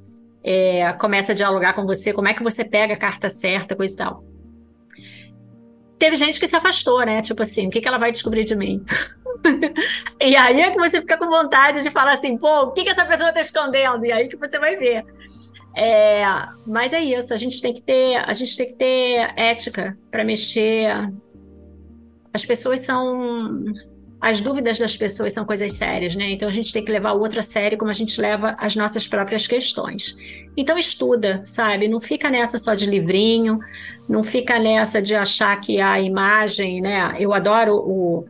é, 0.50 0.94
começa 0.94 1.34
a 1.34 1.36
dialogar 1.36 1.74
com 1.74 1.86
você, 1.86 2.14
como 2.14 2.30
é 2.30 2.34
que 2.34 2.42
você 2.42 2.64
pega 2.64 2.94
a 2.94 2.98
carta 2.98 3.30
certa, 3.30 3.76
coisa 3.76 3.94
e 3.94 3.98
tal. 3.98 4.24
Teve 6.00 6.16
gente 6.16 6.40
que 6.40 6.48
se 6.48 6.56
afastou, 6.56 7.06
né? 7.06 7.22
Tipo 7.22 7.42
assim, 7.42 7.68
o 7.68 7.70
que, 7.70 7.82
que 7.82 7.88
ela 7.88 7.98
vai 7.98 8.14
descobrir 8.14 8.46
de 8.46 8.56
mim? 8.56 8.82
e 10.22 10.38
aí 10.38 10.62
é 10.62 10.72
que 10.72 10.78
você 10.78 11.02
fica 11.02 11.18
com 11.18 11.28
vontade 11.28 11.84
de 11.84 11.92
falar 11.92 12.14
assim, 12.14 12.38
pô, 12.38 12.62
o 12.62 12.72
que, 12.72 12.86
que 12.86 12.90
essa 12.90 13.04
pessoa 13.04 13.28
está 13.28 13.42
escondendo? 13.42 14.06
E 14.06 14.12
aí 14.12 14.30
que 14.30 14.38
você 14.38 14.58
vai 14.58 14.78
ver. 14.78 15.04
É, 15.76 16.24
mas 16.66 16.94
é 16.94 17.02
isso, 17.02 17.34
a 17.34 17.38
gente 17.38 17.62
tem 17.62 17.74
que 17.74 17.82
ter, 17.82 18.16
a 18.16 18.32
gente 18.32 18.56
tem 18.56 18.68
que 18.68 18.76
ter 18.76 19.34
ética 19.36 19.98
para 20.10 20.24
mexer. 20.24 20.88
As 22.34 22.46
pessoas 22.46 22.80
são 22.80 23.66
as 24.20 24.42
dúvidas 24.42 24.80
das 24.80 24.98
pessoas 24.98 25.34
são 25.34 25.46
coisas 25.46 25.74
sérias, 25.74 26.16
né? 26.16 26.32
Então 26.32 26.50
a 26.50 26.52
gente 26.52 26.74
tem 26.74 26.84
que 26.84 26.92
levar 26.92 27.12
o 27.14 27.20
outro 27.20 27.40
a 27.40 27.44
sério 27.44 27.78
como 27.78 27.92
a 27.92 27.94
gente 27.94 28.20
leva 28.20 28.56
as 28.58 28.76
nossas 28.76 29.08
próprias 29.08 29.46
questões. 29.46 30.18
Então 30.56 30.78
estuda, 30.78 31.42
sabe? 31.46 31.88
Não 31.88 32.00
fica 32.00 32.30
nessa 32.30 32.58
só 32.58 32.74
de 32.74 32.88
livrinho, 32.88 33.60
não 34.10 34.24
fica 34.24 34.58
nessa 34.58 35.02
de 35.02 35.16
achar 35.16 35.60
que 35.62 35.80
a 35.80 36.00
imagem, 36.00 36.82
né? 36.82 37.16
Eu 37.20 37.32
adoro 37.32 37.76
o, 37.76 38.26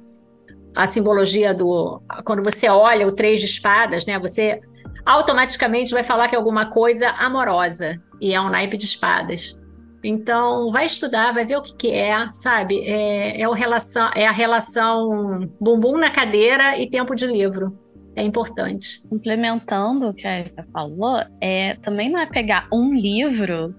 a 0.75 0.85
simbologia 0.87 1.53
do 1.53 2.01
quando 2.25 2.43
você 2.43 2.67
olha 2.67 3.07
o 3.07 3.11
três 3.13 3.39
de 3.39 3.45
espadas, 3.45 4.05
né? 4.05 4.19
Você 4.19 4.59
automaticamente 5.05 5.93
vai 5.93 6.03
falar 6.03 6.27
que 6.27 6.35
é 6.35 6.37
alguma 6.37 6.65
coisa 6.65 7.11
amorosa 7.11 7.97
e 8.19 8.33
é 8.33 8.41
um 8.41 8.49
naipe 8.49 8.75
de 8.75 8.85
espadas. 8.85 9.57
Então, 10.03 10.71
vai 10.71 10.85
estudar, 10.85 11.33
vai 11.33 11.45
ver 11.45 11.57
o 11.57 11.61
que, 11.61 11.75
que 11.75 11.91
é, 11.91 12.13
sabe? 12.33 12.79
É, 12.87 13.41
é, 13.41 13.49
o 13.49 13.53
relação, 13.53 14.09
é 14.15 14.27
a 14.27 14.31
relação 14.31 15.49
bumbum 15.59 15.97
na 15.97 16.11
cadeira 16.11 16.77
e 16.77 16.89
tempo 16.89 17.15
de 17.15 17.25
livro. 17.25 17.77
É 18.15 18.23
importante. 18.23 19.01
Implementando 19.11 20.09
o 20.09 20.13
que 20.13 20.27
a 20.27 20.39
Erika 20.39 20.65
falou, 20.71 21.23
é, 21.41 21.75
também 21.83 22.11
não 22.11 22.19
é 22.19 22.25
pegar 22.25 22.67
um 22.71 22.93
livro 22.93 23.75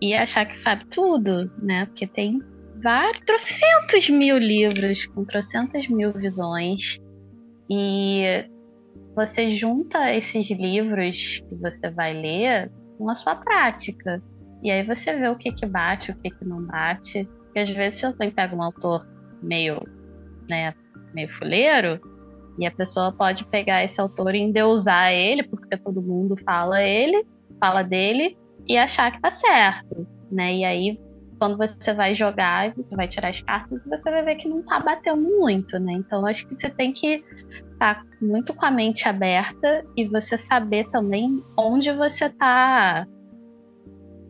e 0.00 0.14
achar 0.14 0.46
que 0.46 0.56
sabe 0.56 0.86
tudo, 0.86 1.50
né? 1.58 1.86
Porque 1.86 2.06
tem 2.06 2.40
vários, 2.82 3.24
trocentos 3.24 4.08
mil 4.08 4.38
livros 4.38 5.06
com 5.06 5.24
trocentas 5.24 5.88
mil 5.88 6.12
visões. 6.12 6.98
E 7.68 8.48
você 9.14 9.50
junta 9.50 10.14
esses 10.14 10.50
livros 10.50 11.42
que 11.48 11.54
você 11.56 11.90
vai 11.90 12.14
ler 12.14 12.70
com 12.96 13.10
a 13.10 13.14
sua 13.14 13.36
prática. 13.36 14.22
E 14.62 14.70
aí 14.70 14.82
você 14.84 15.16
vê 15.16 15.28
o 15.28 15.36
que 15.36 15.52
que 15.52 15.66
bate, 15.66 16.10
o 16.10 16.16
que 16.16 16.30
que 16.30 16.44
não 16.44 16.62
bate. 16.62 17.28
Porque 17.44 17.58
às 17.60 17.70
vezes 17.70 18.00
você 18.00 18.30
pega 18.30 18.54
um 18.54 18.62
autor 18.62 19.06
meio, 19.42 19.82
né, 20.48 20.74
meio 21.14 21.28
fuleiro, 21.36 22.00
e 22.58 22.66
a 22.66 22.70
pessoa 22.70 23.12
pode 23.12 23.44
pegar 23.46 23.82
esse 23.84 24.00
autor 24.00 24.34
e 24.34 24.38
endeusar 24.38 25.10
ele, 25.12 25.42
porque 25.42 25.76
todo 25.78 26.02
mundo 26.02 26.36
fala 26.44 26.82
ele, 26.82 27.24
fala 27.58 27.82
dele, 27.82 28.36
e 28.68 28.76
achar 28.76 29.10
que 29.10 29.20
tá 29.20 29.30
certo, 29.30 30.06
né? 30.30 30.54
E 30.56 30.64
aí, 30.64 31.00
quando 31.38 31.56
você 31.56 31.94
vai 31.94 32.14
jogar, 32.14 32.74
você 32.74 32.94
vai 32.94 33.08
tirar 33.08 33.30
as 33.30 33.40
cartas, 33.40 33.82
você 33.84 34.10
vai 34.10 34.22
ver 34.22 34.36
que 34.36 34.48
não 34.48 34.62
tá 34.62 34.78
batendo 34.78 35.22
muito, 35.22 35.78
né? 35.78 35.94
Então, 35.94 36.26
acho 36.26 36.46
que 36.46 36.54
você 36.54 36.68
tem 36.68 36.92
que 36.92 37.24
estar 37.72 37.94
tá 37.94 38.04
muito 38.20 38.52
com 38.52 38.66
a 38.66 38.70
mente 38.70 39.08
aberta 39.08 39.84
e 39.96 40.06
você 40.06 40.36
saber 40.36 40.88
também 40.90 41.42
onde 41.56 41.90
você 41.92 42.28
tá 42.28 43.06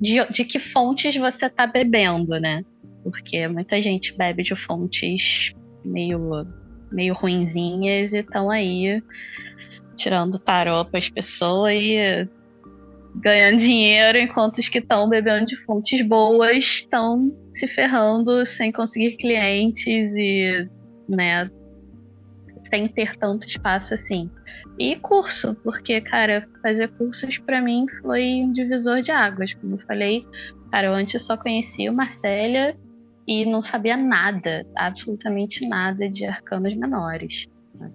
de, 0.01 0.25
de 0.33 0.45
que 0.45 0.59
fontes 0.59 1.15
você 1.17 1.47
está 1.47 1.67
bebendo, 1.67 2.39
né? 2.41 2.65
Porque 3.03 3.47
muita 3.49 3.81
gente 3.81 4.17
bebe 4.17 4.43
de 4.43 4.57
fontes 4.57 5.53
meio, 5.85 6.47
meio 6.91 7.15
ruinzinhas 7.15 8.13
e 8.13 8.19
estão 8.19 8.51
aí 8.51 9.03
tirando 9.97 10.39
tarô 10.39 10.85
para 10.85 10.99
as 10.99 11.09
pessoas 11.09 11.75
e 11.75 12.29
ganhando 13.17 13.59
dinheiro, 13.59 14.19
enquanto 14.19 14.59
os 14.59 14.69
que 14.69 14.79
estão 14.79 15.09
bebendo 15.09 15.47
de 15.47 15.57
fontes 15.65 16.01
boas 16.07 16.57
estão 16.57 17.35
se 17.53 17.67
ferrando 17.67 18.47
sem 18.47 18.71
conseguir 18.71 19.17
clientes 19.17 20.15
e, 20.15 20.69
né, 21.09 21.51
sem 22.71 22.89
ter 22.89 23.17
tanto 23.17 23.47
espaço 23.47 23.95
assim. 23.95 24.31
E 24.79 24.97
curso, 24.97 25.55
porque, 25.57 26.01
cara, 26.01 26.49
fazer 26.63 26.89
cursos 26.93 27.37
para 27.39 27.61
mim 27.61 27.87
foi 28.01 28.43
um 28.43 28.53
divisor 28.53 29.03
de 29.03 29.11
águas. 29.11 29.53
Como 29.55 29.75
eu 29.75 29.79
falei, 29.81 30.27
cara, 30.71 30.87
eu 30.87 30.95
antes 30.95 31.23
só 31.23 31.37
conhecia 31.37 31.91
o 31.91 31.95
Marcélia 31.95 32.77
e 33.27 33.45
não 33.45 33.63
sabia 33.63 33.97
nada, 33.97 34.67
absolutamente 34.77 35.69
nada 35.69 36.09
de 36.09 36.25
arcanos 36.25 36.75
menores. 36.75 37.47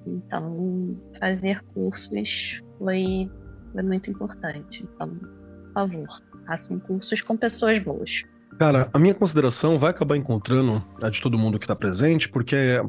Então, 0.06 0.98
fazer 1.20 1.62
cursos 1.74 2.62
foi, 2.78 3.30
foi 3.72 3.84
muito 3.84 4.10
importante. 4.10 4.84
Então, 4.84 5.10
por 5.10 5.74
favor, 5.74 6.08
façam 6.46 6.80
cursos 6.80 7.22
com 7.22 7.36
pessoas 7.36 7.80
boas. 7.80 8.24
Cara, 8.58 8.90
a 8.94 9.00
minha 9.00 9.14
consideração 9.14 9.78
vai 9.78 9.92
acabar 9.92 10.16
encontrando 10.16 10.84
a 11.02 11.10
de 11.10 11.22
todo 11.22 11.38
mundo 11.38 11.60
que 11.60 11.66
está 11.66 11.76
presente, 11.76 12.30
porque 12.30 12.82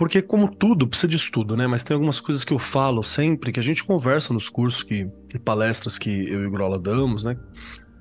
porque, 0.00 0.22
como 0.22 0.48
tudo, 0.48 0.88
precisa 0.88 1.08
de 1.08 1.16
estudo, 1.16 1.54
né? 1.54 1.66
Mas 1.66 1.82
tem 1.82 1.94
algumas 1.94 2.20
coisas 2.20 2.42
que 2.42 2.54
eu 2.54 2.58
falo 2.58 3.02
sempre, 3.02 3.52
que 3.52 3.60
a 3.60 3.62
gente 3.62 3.84
conversa 3.84 4.32
nos 4.32 4.48
cursos 4.48 4.82
que, 4.82 5.06
e 5.34 5.38
palestras 5.38 5.98
que 5.98 6.26
eu 6.26 6.42
e 6.42 6.46
o 6.46 6.50
Grola 6.50 6.78
damos, 6.78 7.26
né? 7.26 7.36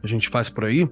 A 0.01 0.07
gente 0.07 0.30
faz 0.30 0.49
por 0.49 0.63
aí. 0.63 0.88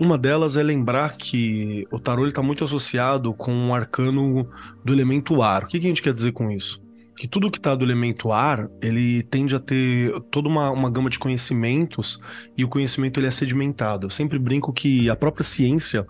Uma 0.00 0.18
delas 0.18 0.56
é 0.56 0.62
lembrar 0.64 1.16
que 1.16 1.86
o 1.92 2.00
tarô 2.00 2.26
está 2.26 2.42
muito 2.42 2.64
associado 2.64 3.32
com 3.34 3.52
o 3.52 3.68
um 3.68 3.72
arcano 3.72 4.50
do 4.84 4.92
elemento 4.92 5.40
ar. 5.44 5.62
O 5.62 5.66
que, 5.68 5.78
que 5.78 5.86
a 5.86 5.90
gente 5.90 6.02
quer 6.02 6.12
dizer 6.12 6.32
com 6.32 6.50
isso? 6.50 6.82
que 7.18 7.26
tudo 7.26 7.50
que 7.50 7.58
está 7.58 7.74
do 7.74 7.84
elemento 7.84 8.30
ar, 8.30 8.70
ele 8.80 9.24
tende 9.24 9.54
a 9.56 9.58
ter 9.58 10.12
toda 10.30 10.48
uma, 10.48 10.70
uma 10.70 10.88
gama 10.88 11.10
de 11.10 11.18
conhecimentos 11.18 12.18
e 12.56 12.64
o 12.64 12.68
conhecimento 12.68 13.18
ele 13.18 13.26
é 13.26 13.30
sedimentado. 13.30 14.06
Eu 14.06 14.10
sempre 14.10 14.38
brinco 14.38 14.72
que 14.72 15.10
a 15.10 15.16
própria 15.16 15.42
ciência 15.42 16.06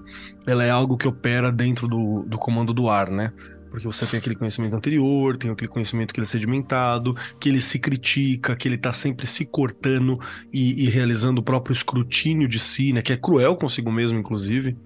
ela 0.46 0.62
é 0.62 0.68
algo 0.70 0.98
que 0.98 1.08
opera 1.08 1.50
dentro 1.50 1.88
do, 1.88 2.24
do 2.24 2.36
comando 2.36 2.74
do 2.74 2.90
ar, 2.90 3.10
né? 3.10 3.32
Porque 3.70 3.86
você 3.86 4.06
tem 4.06 4.18
aquele 4.18 4.34
conhecimento 4.34 4.74
anterior, 4.74 5.36
tem 5.36 5.50
aquele 5.50 5.68
conhecimento 5.68 6.12
que 6.12 6.20
ele 6.20 6.26
é 6.26 6.28
sedimentado, 6.28 7.14
que 7.38 7.48
ele 7.48 7.60
se 7.60 7.78
critica, 7.78 8.56
que 8.56 8.66
ele 8.66 8.76
está 8.76 8.92
sempre 8.92 9.26
se 9.26 9.44
cortando 9.44 10.18
e, 10.52 10.84
e, 10.84 10.88
realizando 10.88 11.40
o 11.40 11.44
próprio 11.44 11.74
escrutínio 11.74 12.48
de 12.48 12.58
si, 12.58 12.92
né? 12.92 13.02
Que 13.02 13.12
é 13.12 13.16
cruel 13.16 13.56
consigo 13.56 13.90
mesmo, 13.92 14.18
inclusive. 14.18 14.76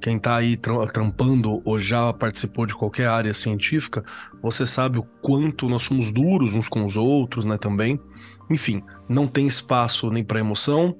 Quem 0.00 0.16
está 0.16 0.36
aí 0.36 0.56
trampando 0.56 1.60
ou 1.64 1.78
já 1.78 2.12
participou 2.12 2.64
de 2.66 2.74
qualquer 2.74 3.08
área 3.08 3.34
científica, 3.34 4.04
você 4.40 4.64
sabe 4.64 4.98
o 4.98 5.02
quanto 5.20 5.68
nós 5.68 5.82
somos 5.82 6.12
duros 6.12 6.54
uns 6.54 6.68
com 6.68 6.84
os 6.84 6.96
outros, 6.96 7.44
né? 7.44 7.58
Também. 7.58 8.00
Enfim, 8.48 8.82
não 9.08 9.26
tem 9.26 9.46
espaço 9.46 10.08
nem 10.10 10.24
para 10.24 10.38
emoção, 10.38 10.96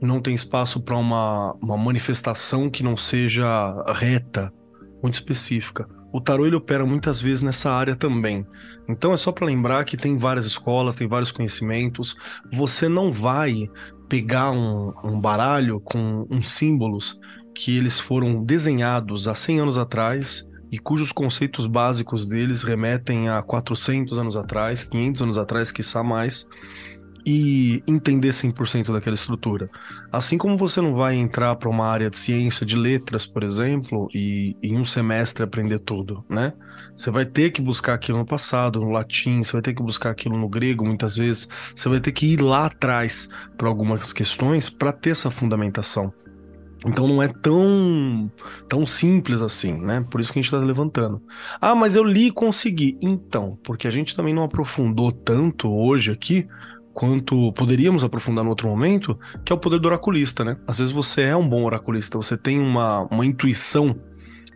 não 0.00 0.20
tem 0.20 0.34
espaço 0.34 0.80
para 0.80 0.96
uma, 0.96 1.52
uma 1.60 1.76
manifestação 1.76 2.70
que 2.70 2.82
não 2.82 2.96
seja 2.96 3.84
reta, 3.92 4.52
muito 5.02 5.14
específica 5.14 5.86
o 6.16 6.20
tarô 6.20 6.46
ele 6.46 6.56
opera 6.56 6.86
muitas 6.86 7.20
vezes 7.20 7.42
nessa 7.42 7.70
área 7.70 7.94
também. 7.94 8.46
Então 8.88 9.12
é 9.12 9.18
só 9.18 9.30
para 9.30 9.46
lembrar 9.46 9.84
que 9.84 9.98
tem 9.98 10.16
várias 10.16 10.46
escolas, 10.46 10.96
tem 10.96 11.06
vários 11.06 11.30
conhecimentos. 11.30 12.16
Você 12.50 12.88
não 12.88 13.12
vai 13.12 13.68
pegar 14.08 14.50
um, 14.50 14.94
um 15.04 15.20
baralho 15.20 15.78
com 15.78 16.26
uns 16.30 16.50
símbolos 16.52 17.20
que 17.54 17.76
eles 17.76 18.00
foram 18.00 18.42
desenhados 18.42 19.28
há 19.28 19.34
100 19.34 19.60
anos 19.60 19.76
atrás 19.76 20.48
e 20.72 20.78
cujos 20.78 21.12
conceitos 21.12 21.66
básicos 21.66 22.26
deles 22.26 22.62
remetem 22.62 23.28
a 23.28 23.42
400 23.42 24.18
anos 24.18 24.38
atrás, 24.38 24.84
500 24.84 25.20
anos 25.22 25.38
atrás, 25.38 25.70
quiçá 25.70 26.02
mais 26.02 26.46
e 27.26 27.82
entender 27.88 28.30
100% 28.30 28.92
daquela 28.92 29.16
estrutura. 29.16 29.68
Assim 30.12 30.38
como 30.38 30.56
você 30.56 30.80
não 30.80 30.94
vai 30.94 31.16
entrar 31.16 31.56
para 31.56 31.68
uma 31.68 31.84
área 31.84 32.08
de 32.08 32.16
ciência, 32.16 32.64
de 32.64 32.76
letras, 32.76 33.26
por 33.26 33.42
exemplo, 33.42 34.08
e 34.14 34.56
em 34.62 34.78
um 34.78 34.84
semestre 34.84 35.42
aprender 35.42 35.80
tudo, 35.80 36.24
né? 36.28 36.52
Você 36.94 37.10
vai 37.10 37.26
ter 37.26 37.50
que 37.50 37.60
buscar 37.60 37.94
aquilo 37.94 38.18
no 38.18 38.24
passado, 38.24 38.80
no 38.80 38.90
latim, 38.90 39.42
você 39.42 39.54
vai 39.54 39.62
ter 39.62 39.74
que 39.74 39.82
buscar 39.82 40.10
aquilo 40.10 40.38
no 40.38 40.48
grego, 40.48 40.86
muitas 40.86 41.16
vezes. 41.16 41.48
Você 41.74 41.88
vai 41.88 41.98
ter 41.98 42.12
que 42.12 42.26
ir 42.26 42.40
lá 42.40 42.66
atrás 42.66 43.28
para 43.58 43.66
algumas 43.66 44.12
questões 44.12 44.70
para 44.70 44.92
ter 44.92 45.10
essa 45.10 45.28
fundamentação. 45.28 46.12
Então 46.86 47.08
não 47.08 47.22
é 47.22 47.26
tão 47.26 48.30
tão 48.68 48.86
simples 48.86 49.42
assim, 49.42 49.74
né? 49.74 50.04
Por 50.08 50.20
isso 50.20 50.32
que 50.32 50.38
a 50.38 50.42
gente 50.42 50.52
está 50.52 50.64
levantando. 50.64 51.20
Ah, 51.60 51.74
mas 51.74 51.96
eu 51.96 52.04
li 52.04 52.26
e 52.26 52.30
consegui. 52.30 52.96
Então, 53.00 53.58
porque 53.64 53.88
a 53.88 53.90
gente 53.90 54.14
também 54.14 54.34
não 54.34 54.44
aprofundou 54.44 55.10
tanto 55.10 55.72
hoje 55.72 56.12
aqui 56.12 56.46
quanto 56.96 57.52
poderíamos 57.52 58.02
aprofundar 58.02 58.42
no 58.42 58.48
outro 58.48 58.66
momento, 58.70 59.18
que 59.44 59.52
é 59.52 59.54
o 59.54 59.58
poder 59.58 59.78
do 59.78 59.86
oraculista, 59.86 60.42
né? 60.42 60.56
Às 60.66 60.78
vezes 60.78 60.94
você 60.94 61.24
é 61.24 61.36
um 61.36 61.46
bom 61.46 61.62
oraculista, 61.64 62.16
você 62.16 62.38
tem 62.38 62.58
uma, 62.58 63.02
uma 63.10 63.26
intuição 63.26 63.94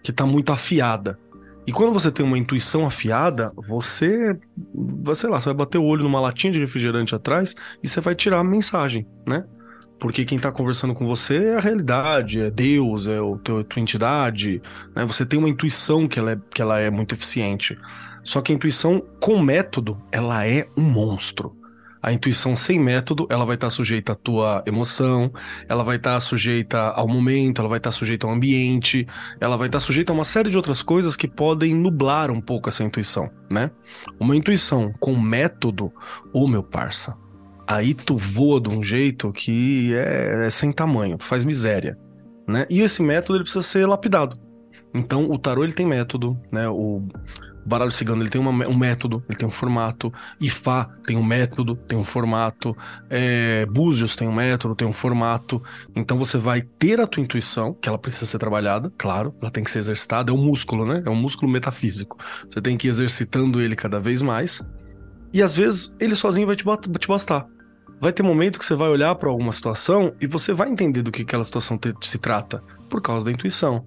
que 0.03 0.11
está 0.11 0.25
muito 0.25 0.51
afiada. 0.51 1.19
E 1.67 1.71
quando 1.71 1.93
você 1.93 2.11
tem 2.11 2.25
uma 2.25 2.39
intuição 2.39 2.87
afiada, 2.87 3.53
você, 3.55 4.35
sei 5.15 5.29
lá, 5.29 5.39
você 5.39 5.51
vai 5.51 5.55
bater 5.55 5.77
o 5.77 5.85
olho 5.85 6.03
numa 6.03 6.19
latinha 6.19 6.51
de 6.51 6.59
refrigerante 6.59 7.15
atrás 7.15 7.55
e 7.83 7.87
você 7.87 8.01
vai 8.01 8.15
tirar 8.15 8.39
a 8.39 8.45
mensagem, 8.45 9.07
né? 9.27 9.45
Porque 9.99 10.25
quem 10.25 10.37
está 10.37 10.51
conversando 10.51 10.95
com 10.95 11.07
você 11.07 11.45
é 11.45 11.57
a 11.57 11.61
realidade, 11.61 12.41
é 12.41 12.51
Deus, 12.51 13.07
é 13.07 13.21
o 13.21 13.37
teu, 13.37 13.59
a 13.59 13.65
tua 13.65 13.83
entidade, 13.83 14.63
né? 14.97 15.05
Você 15.05 15.27
tem 15.27 15.39
uma 15.39 15.51
intuição 15.51 16.09
que 16.09 16.19
ela, 16.19 16.33
é, 16.33 16.39
que 16.55 16.63
ela 16.63 16.81
é 16.81 16.89
muito 16.89 17.15
eficiente. 17.15 17.79
Só 18.25 18.41
que 18.41 18.51
a 18.51 18.55
intuição 18.55 18.99
com 19.21 19.39
método, 19.43 20.01
ela 20.11 20.47
é 20.47 20.67
um 20.75 20.83
monstro. 20.83 21.60
A 22.03 22.13
intuição 22.13 22.57
sem 22.57 22.79
método, 22.79 23.27
ela 23.29 23.45
vai 23.45 23.57
estar 23.57 23.69
sujeita 23.69 24.13
à 24.13 24.15
tua 24.15 24.63
emoção, 24.67 25.31
ela 25.69 25.85
vai 25.85 25.97
estar 25.97 26.19
sujeita 26.21 26.79
ao 26.79 27.07
momento, 27.07 27.61
ela 27.61 27.69
vai 27.69 27.79
estar 27.79 27.91
sujeita 27.91 28.27
ao 28.27 28.33
ambiente, 28.33 29.07
ela 29.39 29.57
vai 29.57 29.69
estar 29.69 29.81
sujeita 29.81 30.13
a 30.13 30.15
uma 30.15 30.25
série 30.25 30.51
de 30.51 30.57
outras 30.57 30.83
coisas 30.83 31.15
que 31.15 31.29
podem 31.29 31.75
nublar 31.75 32.31
um 32.31 32.41
pouco 32.41 32.69
essa 32.69 32.83
intuição, 32.83 33.31
né? 33.51 33.71
Uma 34.19 34.35
intuição 34.35 34.93
com 34.99 35.15
método, 35.15 35.93
ô 36.33 36.49
meu 36.49 36.63
parça, 36.63 37.15
aí 37.67 37.93
tu 37.93 38.17
voa 38.17 38.61
de 38.61 38.71
um 38.71 38.83
jeito 38.83 39.31
que 39.33 39.95
é, 39.95 40.47
é 40.47 40.51
sem 40.51 40.73
tamanho, 40.73 41.19
tu 41.19 41.25
faz 41.25 41.45
miséria, 41.45 41.99
né? 42.49 42.67
E 42.71 42.81
esse 42.81 43.03
método 43.03 43.37
ele 43.37 43.45
precisa 43.45 43.63
ser 43.63 43.87
lapidado. 43.87 44.39
Então 44.95 45.31
o 45.31 45.39
tarô 45.39 45.63
ele 45.63 45.73
tem 45.73 45.87
método, 45.87 46.37
né? 46.51 46.69
O 46.69 47.07
baralho 47.65 47.91
cigano 47.91 48.23
ele 48.23 48.31
tem 48.31 48.41
uma, 48.41 48.51
um 48.67 48.77
método, 48.77 49.23
ele 49.29 49.39
tem 49.39 49.47
um 49.47 49.51
formato. 49.51 50.13
Ifá 50.41 50.85
tem 51.05 51.17
um 51.17 51.23
método, 51.23 51.77
tem 51.77 51.99
um 51.99 52.05
formato. 52.05 52.77
É, 53.09 53.67
Búzios 53.67 54.17
tem 54.17 54.27
um 54.29 54.33
método, 54.33 54.75
tem 54.75 54.87
um 54.87 54.93
formato. 54.93 55.63
Então 55.95 56.19
você 56.19 56.39
vai 56.39 56.63
ter 56.63 57.01
a 57.01 57.07
tua 57.07 57.23
intuição, 57.23 57.75
que 57.75 57.89
ela 57.89 57.99
precisa 57.99 58.27
ser 58.27 58.39
trabalhada, 58.39 58.93
claro, 58.97 59.35
ela 59.41 59.51
tem 59.51 59.65
que 59.65 59.71
ser 59.71 59.81
exercitada. 59.81 60.31
É 60.31 60.35
um 60.35 60.45
músculo, 60.45 60.87
né? 60.87 61.03
É 61.05 61.11
um 61.11 61.17
músculo 61.17 61.51
metafísico. 61.51 62.17
Você 62.49 62.61
tem 62.61 62.77
que 62.77 62.89
ir 62.89 62.91
exercitando 62.91 63.61
ele 63.61 63.77
cada 63.77 63.99
vez 64.01 64.23
mais. 64.23 64.67
E 65.33 65.43
às 65.43 65.57
vezes 65.57 65.95
ele 66.01 66.15
sozinho 66.15 66.47
vai 66.47 66.57
te, 66.57 66.65
te 66.65 67.09
bastar. 67.09 67.47
Vai 68.01 68.13
ter 68.13 68.23
momento 68.23 68.59
que 68.59 68.65
você 68.65 68.75
vai 68.75 68.89
olhar 68.89 69.15
para 69.15 69.29
alguma 69.29 69.53
situação 69.53 70.15
e 70.21 70.27
você 70.27 70.55
vai 70.55 70.71
entender 70.71 71.03
do 71.03 71.13
que 71.13 71.23
aquela 71.23 71.45
situação 71.45 71.77
te, 71.77 71.95
se 72.01 72.19
trata, 72.19 72.63
por 72.89 73.03
causa 73.03 73.27
da 73.27 73.33
intuição. 73.33 73.87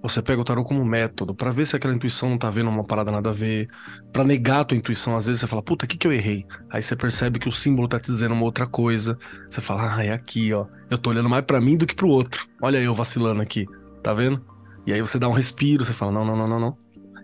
Você 0.00 0.22
pega 0.22 0.40
o 0.40 0.44
tarô 0.44 0.64
como 0.64 0.84
método 0.84 1.34
para 1.34 1.50
ver 1.50 1.66
se 1.66 1.74
aquela 1.74 1.92
intuição 1.92 2.30
não 2.30 2.38
tá 2.38 2.48
vendo 2.48 2.70
uma 2.70 2.84
parada 2.84 3.10
nada 3.10 3.30
a 3.30 3.32
ver, 3.32 3.66
para 4.12 4.22
negar 4.22 4.60
a 4.60 4.64
tua 4.64 4.78
intuição, 4.78 5.16
às 5.16 5.26
vezes 5.26 5.40
você 5.40 5.46
fala, 5.46 5.60
puta, 5.60 5.84
o 5.84 5.88
que 5.88 5.96
que 5.96 6.06
eu 6.06 6.12
errei? 6.12 6.46
Aí 6.70 6.80
você 6.80 6.94
percebe 6.94 7.38
que 7.40 7.48
o 7.48 7.52
símbolo 7.52 7.88
tá 7.88 7.98
te 7.98 8.06
dizendo 8.06 8.32
uma 8.32 8.44
outra 8.44 8.66
coisa. 8.66 9.18
Você 9.50 9.60
fala, 9.60 9.96
ah, 9.96 10.04
é 10.04 10.12
aqui, 10.12 10.52
ó. 10.52 10.66
Eu 10.88 10.98
tô 10.98 11.10
olhando 11.10 11.28
mais 11.28 11.44
para 11.44 11.60
mim 11.60 11.76
do 11.76 11.86
que 11.86 11.96
pro 11.96 12.08
outro. 12.08 12.46
Olha 12.62 12.78
eu 12.78 12.94
vacilando 12.94 13.42
aqui, 13.42 13.66
tá 14.02 14.14
vendo? 14.14 14.40
E 14.86 14.92
aí 14.92 15.00
você 15.00 15.18
dá 15.18 15.28
um 15.28 15.32
respiro, 15.32 15.84
você 15.84 15.92
fala, 15.92 16.12
não, 16.12 16.24
não, 16.24 16.36
não, 16.36 16.48
não, 16.48 16.60
não. 16.60 16.76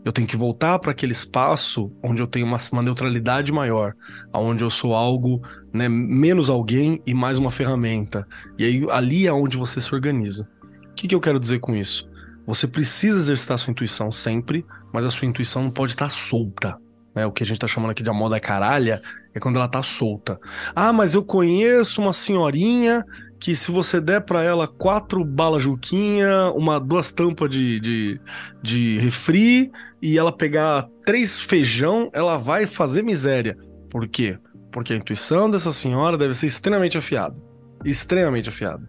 Eu 0.05 0.13
tenho 0.13 0.29
que 0.29 0.37
voltar 0.37 0.79
para 0.79 0.91
aquele 0.91 1.13
espaço 1.13 1.91
onde 2.03 2.21
eu 2.21 2.27
tenho 2.27 2.45
uma, 2.45 2.59
uma 2.73 2.83
neutralidade 2.83 3.51
maior, 3.51 3.95
onde 4.35 4.63
eu 4.63 4.69
sou 4.69 4.95
algo, 4.95 5.41
né, 5.73 5.89
menos 5.89 6.51
alguém 6.51 7.01
e 7.07 7.15
mais 7.15 7.39
uma 7.39 7.51
ferramenta. 7.51 8.27
E 8.59 8.65
aí 8.65 8.87
ali 8.91 9.27
é 9.27 9.33
onde 9.33 9.57
você 9.57 9.81
se 9.81 9.95
organiza. 9.95 10.47
O 10.91 10.95
que, 10.95 11.09
que 11.09 11.15
eu 11.15 11.21
quero 11.21 11.41
dizer 11.41 11.59
com 11.61 11.75
isso? 11.75 12.13
Você 12.47 12.67
precisa 12.67 13.19
exercitar 13.19 13.59
sua 13.59 13.71
intuição 13.71 14.13
sempre, 14.13 14.65
mas 14.93 15.05
a 15.05 15.11
sua 15.11 15.27
intuição 15.27 15.63
não 15.63 15.71
pode 15.71 15.93
estar 15.93 16.09
solta. 16.09 16.77
Né? 17.15 17.25
O 17.25 17.33
que 17.33 17.43
a 17.43 17.47
gente 17.47 17.57
está 17.57 17.67
chamando 17.67 17.91
aqui 17.91 18.03
de 18.03 18.11
a 18.11 18.13
moda 18.13 18.41
caralha 18.41 19.01
é 19.35 19.41
quando 19.41 19.57
ela 19.57 19.67
está 19.67 19.83
solta. 19.83 20.39
Ah, 20.75 20.93
mas 20.93 21.15
eu 21.15 21.25
conheço 21.25 22.03
uma 22.03 22.13
senhorinha 22.13 23.05
que 23.39 23.55
se 23.55 23.71
você 23.71 24.01
der 24.01 24.23
para 24.23 24.43
ela 24.43 24.67
quatro 24.67 25.25
balas 25.25 25.63
juquinha, 25.63 26.51
uma, 26.55 26.81
duas 26.81 27.13
tampas 27.13 27.51
de, 27.51 27.79
de, 27.79 28.21
de 28.63 28.99
refri 28.99 29.71
e 30.01 30.19
ela 30.19 30.33
pegar 30.33 30.89
três 31.05 31.41
feijão, 31.41 32.11
ela 32.13 32.37
vai 32.37 32.67
fazer 32.67 33.03
miséria. 33.03 33.57
Por 33.91 34.09
quê? 34.09 34.39
Porque 34.73 34.93
a 34.93 34.97
intuição 34.97 35.51
dessa 35.51 35.73
senhora 35.73 36.19
deve 36.19 36.35
ser 36.35 36.47
extremamente 36.47 36.99
afiada. 36.99 37.37
Extremamente 37.85 38.49
afiada. 38.49 38.87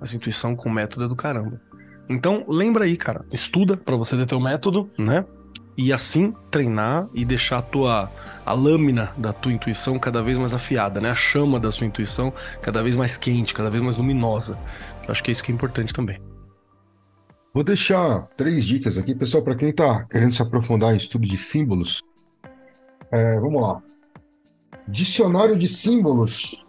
Mas 0.00 0.14
intuição 0.14 0.56
com 0.56 0.70
método 0.70 1.04
é 1.04 1.08
do 1.08 1.16
caramba. 1.16 1.60
Então, 2.08 2.44
lembra 2.48 2.84
aí, 2.84 2.96
cara. 2.96 3.24
Estuda 3.32 3.76
para 3.76 3.96
você 3.96 4.16
ter 4.16 4.26
teu 4.26 4.40
método, 4.40 4.90
né? 4.98 5.24
E 5.76 5.92
assim 5.92 6.34
treinar 6.50 7.08
e 7.14 7.24
deixar 7.24 7.58
a 7.58 7.62
tua 7.62 8.10
a 8.44 8.52
lâmina 8.52 9.12
da 9.16 9.32
tua 9.32 9.52
intuição 9.52 9.98
cada 9.98 10.22
vez 10.22 10.38
mais 10.38 10.54
afiada, 10.54 11.00
né? 11.00 11.10
A 11.10 11.14
chama 11.14 11.60
da 11.60 11.70
sua 11.70 11.86
intuição 11.86 12.32
cada 12.62 12.82
vez 12.82 12.96
mais 12.96 13.16
quente, 13.16 13.52
cada 13.52 13.70
vez 13.70 13.82
mais 13.82 13.96
luminosa. 13.96 14.58
Eu 15.04 15.12
acho 15.12 15.22
que 15.22 15.30
é 15.30 15.32
isso 15.32 15.44
que 15.44 15.52
é 15.52 15.54
importante 15.54 15.92
também. 15.92 16.18
Vou 17.52 17.62
deixar 17.62 18.26
três 18.36 18.64
dicas 18.64 18.96
aqui, 18.96 19.14
pessoal, 19.14 19.42
para 19.42 19.54
quem 19.54 19.70
está 19.70 20.04
querendo 20.04 20.32
se 20.32 20.40
aprofundar 20.40 20.94
em 20.94 20.96
estudo 20.96 21.26
de 21.26 21.36
símbolos. 21.36 22.02
É, 23.10 23.38
vamos 23.38 23.60
lá. 23.60 23.82
Dicionário 24.86 25.58
de 25.58 25.68
símbolos 25.68 26.64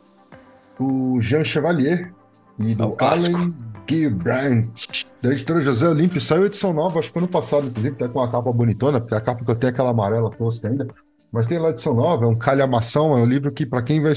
do 0.80 1.22
Jean 1.22 1.44
Chevalier 1.44 2.14
e 2.58 2.76
do 2.76 2.94
É 2.94 2.96
clássico. 2.96 3.54
Alan 3.90 3.98
Gilbrandt, 4.00 5.08
da 5.22 5.32
editora 5.32 5.62
José 5.62 5.88
Olímpio. 5.88 6.22
Saiu 6.22 6.46
edição 6.46 6.74
nova, 6.74 7.00
acho 7.00 7.12
que 7.12 7.18
ano 7.18 7.28
passado, 7.28 7.68
inclusive, 7.68 7.96
até 7.96 8.08
com 8.08 8.22
a 8.22 8.30
capa 8.30 8.52
bonitona, 8.52 9.00
porque 9.00 9.16
a 9.16 9.22
capa 9.22 9.44
que 9.44 9.50
eu 9.50 9.56
tenho 9.56 9.70
é 9.70 9.74
aquela 9.74 9.90
amarela 9.90 10.30
tosca 10.30 10.68
ainda. 10.68 10.88
Mas 11.32 11.48
tem 11.48 11.60
lá 11.60 11.70
edição 11.70 11.94
nova, 11.94 12.26
é 12.26 12.28
um 12.28 12.36
calhamação, 12.36 13.18
é 13.18 13.22
um 13.22 13.26
livro 13.26 13.52
que, 13.52 13.66
para 13.66 13.82
quem 13.82 14.02
vai. 14.02 14.14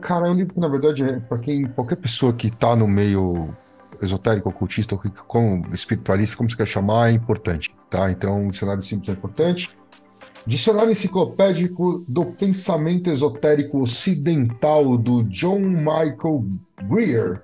Cara, 0.00 0.28
é 0.28 0.30
um 0.30 0.34
livro 0.34 0.54
que, 0.54 0.60
na 0.60 0.68
verdade, 0.68 1.04
é 1.04 1.20
para 1.20 1.38
quem. 1.38 1.66
Qualquer 1.66 1.96
pessoa 1.96 2.32
que 2.32 2.50
tá 2.50 2.74
no 2.74 2.88
meio 2.88 3.50
esotérico, 4.00 4.48
ocultista, 4.48 4.96
que- 4.96 5.10
como 5.26 5.66
espiritualista, 5.74 6.36
como 6.36 6.50
você 6.50 6.56
quer 6.56 6.66
chamar, 6.66 7.10
é 7.10 7.12
importante, 7.12 7.74
tá? 7.90 8.10
Então, 8.10 8.46
o 8.46 8.50
dicionário 8.50 8.82
símbolos 8.82 9.08
é 9.10 9.12
importante. 9.12 9.76
Dicionário 10.46 10.90
enciclopédico 10.90 12.04
do 12.08 12.24
pensamento 12.24 13.10
esotérico 13.10 13.80
ocidental 13.80 14.96
do 14.96 15.22
John 15.24 15.60
Michael 15.60 16.46
Greer, 16.88 17.42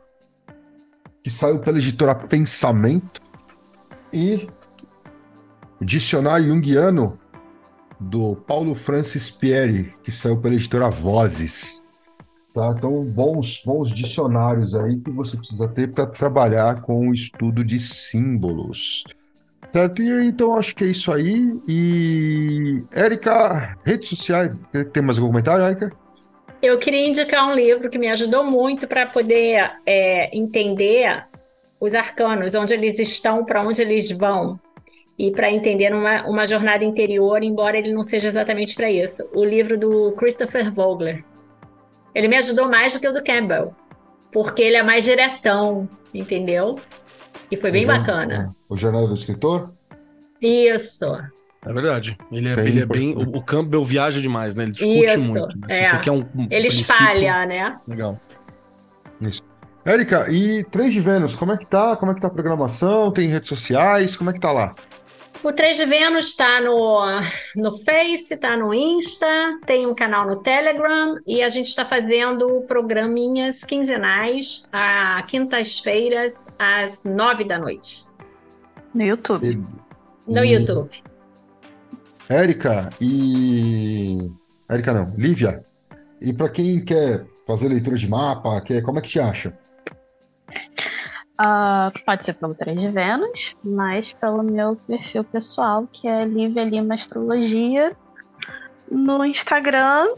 que 1.28 1.34
saiu 1.34 1.58
pela 1.58 1.76
editora 1.76 2.14
Pensamento, 2.14 3.20
e 4.10 4.48
Dicionário 5.78 6.46
Jungiano 6.46 7.18
do 8.00 8.34
Paulo 8.34 8.74
Francis 8.74 9.30
Pieri, 9.30 9.92
que 10.02 10.10
saiu 10.10 10.38
pela 10.38 10.54
editora 10.54 10.88
Vozes. 10.88 11.84
Tá? 12.54 12.74
Então, 12.74 13.04
bons, 13.04 13.62
bons 13.62 13.90
dicionários 13.90 14.74
aí 14.74 14.98
que 15.00 15.10
você 15.10 15.36
precisa 15.36 15.68
ter 15.68 15.92
para 15.92 16.06
trabalhar 16.06 16.80
com 16.80 17.10
o 17.10 17.12
estudo 17.12 17.62
de 17.62 17.78
símbolos. 17.78 19.04
Certo? 19.70 20.00
E 20.00 20.28
então 20.28 20.56
acho 20.56 20.74
que 20.74 20.84
é 20.84 20.86
isso 20.86 21.12
aí. 21.12 21.52
E 21.68 22.82
Érica, 22.90 23.76
redes 23.84 24.08
sociais, 24.08 24.56
tem 24.94 25.02
mais 25.02 25.18
algum 25.18 25.28
comentário, 25.28 25.66
Érica? 25.66 25.92
Eu 26.60 26.78
queria 26.78 27.06
indicar 27.08 27.46
um 27.48 27.54
livro 27.54 27.88
que 27.88 27.98
me 27.98 28.08
ajudou 28.08 28.42
muito 28.44 28.88
para 28.88 29.06
poder 29.06 29.72
é, 29.86 30.36
entender 30.36 31.24
os 31.80 31.94
arcanos, 31.94 32.54
onde 32.54 32.74
eles 32.74 32.98
estão, 32.98 33.44
para 33.44 33.62
onde 33.62 33.80
eles 33.80 34.10
vão, 34.10 34.58
e 35.16 35.30
para 35.30 35.50
entender 35.50 35.94
uma, 35.94 36.26
uma 36.26 36.46
jornada 36.46 36.84
interior, 36.84 37.42
embora 37.42 37.78
ele 37.78 37.92
não 37.92 38.02
seja 38.02 38.26
exatamente 38.28 38.74
para 38.74 38.90
isso. 38.90 39.28
O 39.32 39.44
livro 39.44 39.78
do 39.78 40.12
Christopher 40.12 40.72
Vogler. 40.72 41.24
Ele 42.14 42.26
me 42.26 42.36
ajudou 42.36 42.68
mais 42.68 42.92
do 42.94 43.00
que 43.00 43.06
o 43.06 43.12
do 43.12 43.22
Campbell, 43.22 43.72
porque 44.32 44.62
ele 44.62 44.76
é 44.76 44.82
mais 44.82 45.04
diretão, 45.04 45.88
entendeu? 46.12 46.74
E 47.50 47.56
foi 47.56 47.70
bem 47.70 47.84
O 47.84 47.86
jornal- 47.86 48.04
bacana. 48.06 48.56
O 48.68 48.76
Jornal 48.76 49.06
do 49.06 49.14
Escritor? 49.14 49.70
Isso. 50.42 51.06
É 51.68 51.72
verdade. 51.72 52.16
Ele 52.32 52.48
é, 52.48 52.56
Bem 52.56 52.66
ele 52.66 52.80
é 52.80 52.86
bem. 52.86 53.14
O, 53.14 53.42
Campbell 53.42 53.84
viaja 53.84 54.22
demais, 54.22 54.56
né? 54.56 54.64
Ele 54.64 54.72
discute 54.72 55.04
Isso, 55.04 55.20
muito. 55.20 55.58
Mas 55.60 55.70
é. 55.70 55.82
Se 55.84 55.90
você 55.90 55.98
quer 55.98 56.12
um, 56.12 56.24
um 56.34 56.48
Ele 56.50 56.68
princípio- 56.68 56.92
espalha, 56.92 57.44
né? 57.44 57.78
Legal. 57.86 58.18
Érica, 59.84 60.30
e 60.30 60.64
3 60.64 60.92
de 60.94 61.00
Vênus, 61.00 61.36
como 61.36 61.52
é 61.52 61.58
que 61.58 61.66
tá? 61.66 61.94
Como 61.96 62.10
é 62.10 62.14
que 62.14 62.20
tá 62.22 62.28
a 62.28 62.30
programação? 62.30 63.10
Tem 63.12 63.28
redes 63.28 63.48
sociais? 63.50 64.16
Como 64.16 64.30
é 64.30 64.32
que 64.32 64.40
tá 64.40 64.50
lá? 64.50 64.74
O 65.42 65.52
3 65.52 65.76
de 65.76 65.84
Vênus 65.84 66.28
está 66.28 66.60
no, 66.60 67.00
no 67.54 67.78
Face, 67.84 68.32
está 68.34 68.56
no 68.56 68.72
Insta, 68.74 69.26
tem 69.66 69.86
um 69.86 69.94
canal 69.94 70.26
no 70.26 70.42
Telegram 70.42 71.16
e 71.26 71.42
a 71.42 71.48
gente 71.48 71.66
está 71.68 71.84
fazendo 71.84 72.62
programinhas 72.66 73.62
quinzenais, 73.62 74.66
a 74.72 75.22
quintas-feiras, 75.28 76.46
às 76.58 77.04
nove 77.04 77.44
da 77.44 77.58
noite, 77.58 78.04
No 78.94 79.04
YouTube. 79.04 79.46
E- 79.46 80.32
no 80.32 80.44
e- 80.44 80.52
YouTube. 80.54 80.90
Érica 82.28 82.90
e. 83.00 84.30
Érica 84.68 84.92
não, 84.92 85.14
Lívia. 85.16 85.64
E 86.20 86.32
para 86.32 86.48
quem 86.48 86.84
quer 86.84 87.24
fazer 87.46 87.68
leitura 87.68 87.96
de 87.96 88.08
mapa, 88.08 88.60
quer, 88.60 88.82
como 88.82 88.98
é 88.98 89.02
que 89.02 89.08
te 89.08 89.20
acha? 89.20 89.56
Ah, 91.38 91.92
pode 92.04 92.24
ser 92.24 92.34
pelo 92.34 92.54
3 92.54 92.80
de 92.80 92.88
Vênus, 92.90 93.56
mas 93.62 94.12
pelo 94.12 94.42
meu 94.42 94.74
perfil 94.74 95.22
pessoal, 95.22 95.86
que 95.86 96.08
é 96.08 96.24
Lívia 96.24 96.64
Lima 96.64 96.94
Astrologia, 96.94 97.96
no 98.90 99.24
Instagram 99.24 100.08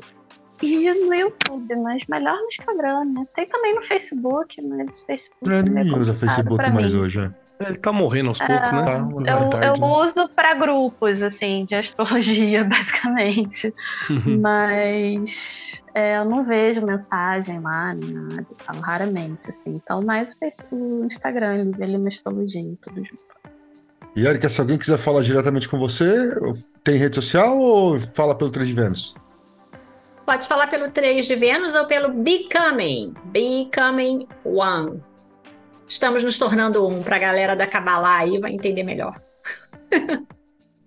e 0.62 0.90
no 0.92 1.14
YouTube, 1.14 1.76
mas 1.76 2.06
melhor 2.08 2.36
no 2.36 2.48
Instagram, 2.48 3.04
né? 3.04 3.24
Tem 3.34 3.46
também 3.46 3.74
no 3.74 3.82
Facebook, 3.82 4.62
mas 4.62 5.00
o 5.00 5.06
Facebook 5.06 5.52
É, 5.52 5.58
é 5.58 5.62
ninguém 5.62 5.98
usa 5.98 6.14
Facebook 6.14 6.70
mais 6.70 6.94
mim. 6.94 7.00
hoje. 7.00 7.20
é. 7.20 7.49
Ele 7.60 7.76
tá 7.76 7.92
morrendo 7.92 8.30
aos 8.30 8.38
poucos, 8.38 8.72
né? 8.72 8.84
Tá, 8.84 8.96
Eu, 8.96 9.20
é 9.20 9.48
tarde, 9.50 9.66
eu 9.66 9.86
né? 9.86 9.86
uso 9.86 10.28
para 10.30 10.54
grupos, 10.54 11.22
assim, 11.22 11.66
de 11.66 11.74
astrologia, 11.74 12.64
basicamente. 12.64 13.74
Uhum. 14.08 14.40
Mas 14.40 15.84
é, 15.94 16.16
eu 16.16 16.24
não 16.24 16.42
vejo 16.42 16.84
mensagem 16.84 17.60
lá, 17.60 17.92
nem 17.92 18.14
nada, 18.14 18.46
tal, 18.64 18.76
raramente, 18.80 19.50
assim. 19.50 19.74
Então, 19.74 20.00
mais 20.00 20.34
o 20.72 21.04
Instagram, 21.04 21.64
Lívia 21.64 21.86
Lima 21.86 22.08
Astrologia, 22.08 22.72
tudo 22.80 23.04
junto. 23.04 23.30
E 24.16 24.26
Érica, 24.26 24.48
se 24.48 24.58
alguém 24.60 24.78
quiser 24.78 24.96
falar 24.96 25.22
diretamente 25.22 25.68
com 25.68 25.78
você, 25.78 26.32
tem 26.82 26.96
rede 26.96 27.14
social 27.14 27.58
ou 27.58 28.00
fala 28.00 28.34
pelo 28.34 28.50
3 28.50 28.68
de 28.68 28.74
Vênus? 28.74 29.14
Pode 30.24 30.48
falar 30.48 30.68
pelo 30.68 30.90
3 30.90 31.26
de 31.26 31.36
Vênus 31.36 31.74
ou 31.74 31.84
pelo 31.86 32.08
Becoming, 32.08 33.14
Becoming 33.26 34.26
One. 34.44 35.02
Estamos 35.90 36.22
nos 36.22 36.38
tornando 36.38 36.86
um, 36.86 37.02
para 37.02 37.16
a 37.16 37.18
galera 37.18 37.56
da 37.56 37.66
Kabbalah 37.66 38.18
aí 38.18 38.38
vai 38.38 38.52
entender 38.52 38.84
melhor. 38.84 39.20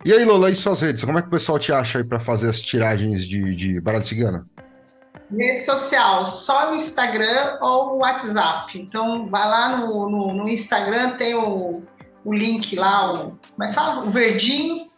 E 0.06 0.12
aí, 0.12 0.26
Lola, 0.26 0.52
e 0.52 0.56
suas 0.56 0.82
redes? 0.82 1.02
Como 1.06 1.18
é 1.18 1.22
que 1.22 1.30
o 1.30 1.32
pessoal 1.32 1.58
te 1.58 1.72
acha 1.72 2.00
aí 2.00 2.04
para 2.04 2.20
fazer 2.20 2.50
as 2.50 2.60
tiragens 2.60 3.26
de, 3.26 3.56
de 3.56 3.80
baralho 3.80 4.06
cigana? 4.06 4.46
Rede 5.32 5.62
social, 5.62 6.26
só 6.26 6.74
o 6.74 6.76
Instagram 6.76 7.58
ou 7.62 7.94
o 7.94 7.98
WhatsApp. 8.00 8.78
Então, 8.78 9.30
vai 9.30 9.48
lá 9.48 9.78
no, 9.78 10.10
no, 10.10 10.34
no 10.34 10.50
Instagram, 10.50 11.12
tem 11.12 11.36
o, 11.36 11.84
o 12.26 12.34
link 12.34 12.76
lá, 12.76 13.14
o, 13.14 13.40
como 13.56 13.64
é 13.64 13.68
que 13.70 13.74
fala? 13.74 14.06
O 14.06 14.10
verdinho, 14.10 14.90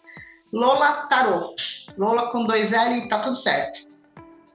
Lola 0.52 1.06
Tarot. 1.08 1.86
Lola 1.96 2.32
com 2.32 2.44
dois 2.44 2.74
L 2.74 2.98
e 2.98 3.08
tá 3.08 3.20
tudo 3.20 3.36
certo. 3.36 3.78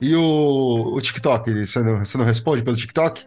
E 0.00 0.16
o, 0.16 0.94
o 0.96 1.00
TikTok? 1.00 1.64
Você 1.64 1.80
não, 1.80 2.04
você 2.04 2.18
não 2.18 2.24
responde 2.24 2.64
pelo 2.64 2.76
TikTok? 2.76 3.24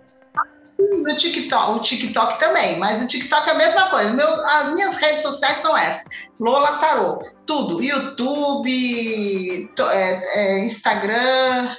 No 1.04 1.16
TikTok, 1.16 1.72
o 1.72 1.80
TikTok 1.82 2.40
também, 2.40 2.78
mas 2.80 3.02
o 3.02 3.08
TikTok 3.08 3.50
é 3.50 3.52
a 3.52 3.58
mesma 3.58 3.90
coisa. 3.90 4.12
Meu, 4.14 4.28
as 4.48 4.74
minhas 4.74 4.98
redes 4.98 5.22
sociais 5.22 5.58
são 5.58 5.76
essas: 5.78 6.10
Lola 6.40 6.78
Tarot, 6.78 7.26
tudo. 7.46 7.82
YouTube, 7.84 9.68
to- 9.76 9.90
é, 9.90 10.22
é, 10.36 10.66
Instagram. 10.66 11.76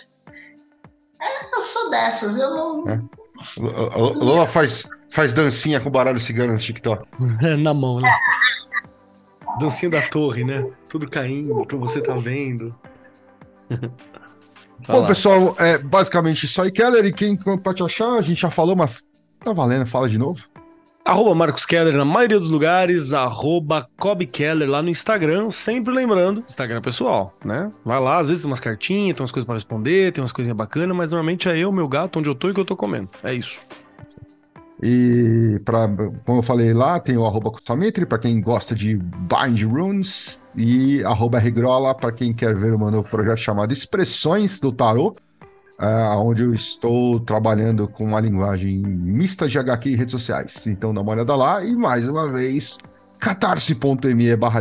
É, 1.21 1.55
Eu 1.57 1.61
sou 1.63 1.91
dessas, 1.91 2.37
eu 2.39 2.51
não. 2.51 2.89
É. 2.89 3.01
Lola 4.23 4.47
faz, 4.47 4.85
faz 5.11 5.33
dancinha 5.33 5.81
com 5.81 5.91
baralho 5.91 6.21
cigano 6.21 6.53
no 6.53 6.59
TikTok. 6.59 7.07
Na 7.63 7.73
mão, 7.75 8.01
né? 8.01 8.11
Dancinha 9.61 9.91
da 9.91 10.03
torre, 10.03 10.45
né? 10.45 10.65
Tudo 10.89 11.09
caindo, 11.09 11.65
você 11.79 12.01
tá 12.03 12.15
vendo. 12.15 12.75
Bom, 14.87 15.01
lá. 15.01 15.07
pessoal, 15.07 15.57
é 15.59 15.79
basicamente 15.79 16.45
isso 16.45 16.61
aí, 16.61 16.71
Keller. 16.71 17.05
E 17.05 17.13
quem 17.13 17.37
pode 17.37 17.83
achar, 17.83 18.15
a 18.15 18.23
gente 18.23 18.41
já 18.41 18.51
falou, 18.51 18.77
mas 18.77 19.05
tá 19.43 19.53
valendo, 19.53 19.87
fala 19.87 20.09
de 20.09 20.19
novo. 20.19 20.49
Arroba 21.05 21.35
Marcos 21.35 21.67
Keller 21.67 21.95
na 21.95 22.05
maioria 22.05 22.39
dos 22.39 22.49
lugares, 22.49 23.13
arroba 23.13 23.87
Cobb 23.99 24.25
Keller 24.25 24.71
lá 24.71 24.81
no 24.81 24.89
Instagram, 24.89 25.51
sempre 25.51 25.93
lembrando, 25.93 26.43
Instagram 26.49 26.81
pessoal, 26.81 27.37
né? 27.45 27.71
Vai 27.85 28.01
lá, 28.01 28.17
às 28.17 28.29
vezes 28.29 28.43
tem 28.43 28.51
umas 28.51 28.59
cartinhas, 28.59 29.15
tem 29.15 29.23
umas 29.23 29.31
coisas 29.31 29.45
para 29.45 29.55
responder, 29.55 30.13
tem 30.13 30.23
umas 30.23 30.33
coisinhas 30.33 30.57
bacanas, 30.57 30.97
mas 30.97 31.11
normalmente 31.11 31.47
é 31.47 31.59
eu, 31.59 31.71
meu 31.71 31.87
gato, 31.87 32.19
onde 32.19 32.31
eu 32.31 32.35
tô 32.35 32.49
e 32.49 32.53
o 32.53 32.55
que 32.55 32.61
eu 32.61 32.65
tô 32.65 32.75
comendo. 32.75 33.11
É 33.23 33.35
isso. 33.35 33.61
E 34.83 35.61
para, 35.65 35.89
como 36.27 36.39
eu 36.39 36.43
falei 36.43 36.75
lá, 36.75 36.99
tem 37.01 37.17
o 37.17 37.25
arroba 37.25 37.51
Kusamitri 37.51 38.05
para 38.05 38.19
quem 38.19 38.41
gosta 38.41 38.75
de 38.75 38.97
Bind 38.97 39.63
Runes 39.63 40.45
e 40.57 41.03
arroba 41.05 41.39
Regrola 41.39 41.95
para 41.95 42.13
quem 42.13 42.33
quer 42.33 42.55
ver 42.55 42.75
o 42.75 42.79
meu 42.79 42.91
novo 42.91 43.09
projeto 43.09 43.39
chamado 43.39 43.73
Expressões 43.73 44.59
do 44.61 44.73
Tarot 44.73 45.17
uh, 45.79 46.19
onde 46.19 46.43
eu 46.43 46.53
estou 46.55 47.21
trabalhando 47.21 47.87
com 47.89 48.05
uma 48.05 48.21
linguagem 48.21 48.79
mista 48.79 49.49
de 49.49 49.59
HQ 49.59 49.89
e 49.91 49.97
redes 49.97 50.13
sociais. 50.13 50.67
Então 50.67 50.93
dá 50.95 51.01
uma 51.01 51.13
olhada 51.13 51.35
lá 51.37 51.65
e 51.65 51.75
mais 51.75 52.07
uma 52.09 52.31
vez 52.31 52.79
catarse.me 53.19 54.37
barra 54.37 54.61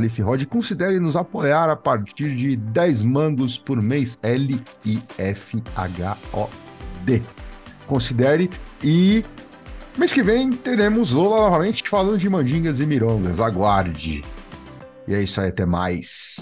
Considere 0.49 0.99
nos 0.99 1.15
apoiar 1.15 1.69
a 1.69 1.75
partir 1.75 2.35
de 2.35 2.55
10 2.55 3.03
mangos 3.03 3.57
por 3.57 3.81
mês. 3.81 4.17
L-I-F-H-O-D 4.23 5.03
considere 7.85 8.49
e 8.81 9.25
mês 9.97 10.11
que 10.11 10.23
vem 10.23 10.51
teremos 10.51 11.11
Lola 11.11 11.37
novamente 11.37 11.87
falando 11.87 12.17
de 12.17 12.29
mandingas 12.29 12.79
e 12.79 12.85
mirongas, 12.85 13.39
aguarde 13.39 14.23
e 15.07 15.13
é 15.13 15.21
isso 15.21 15.39
aí, 15.41 15.49
até 15.49 15.65
mais 15.65 16.41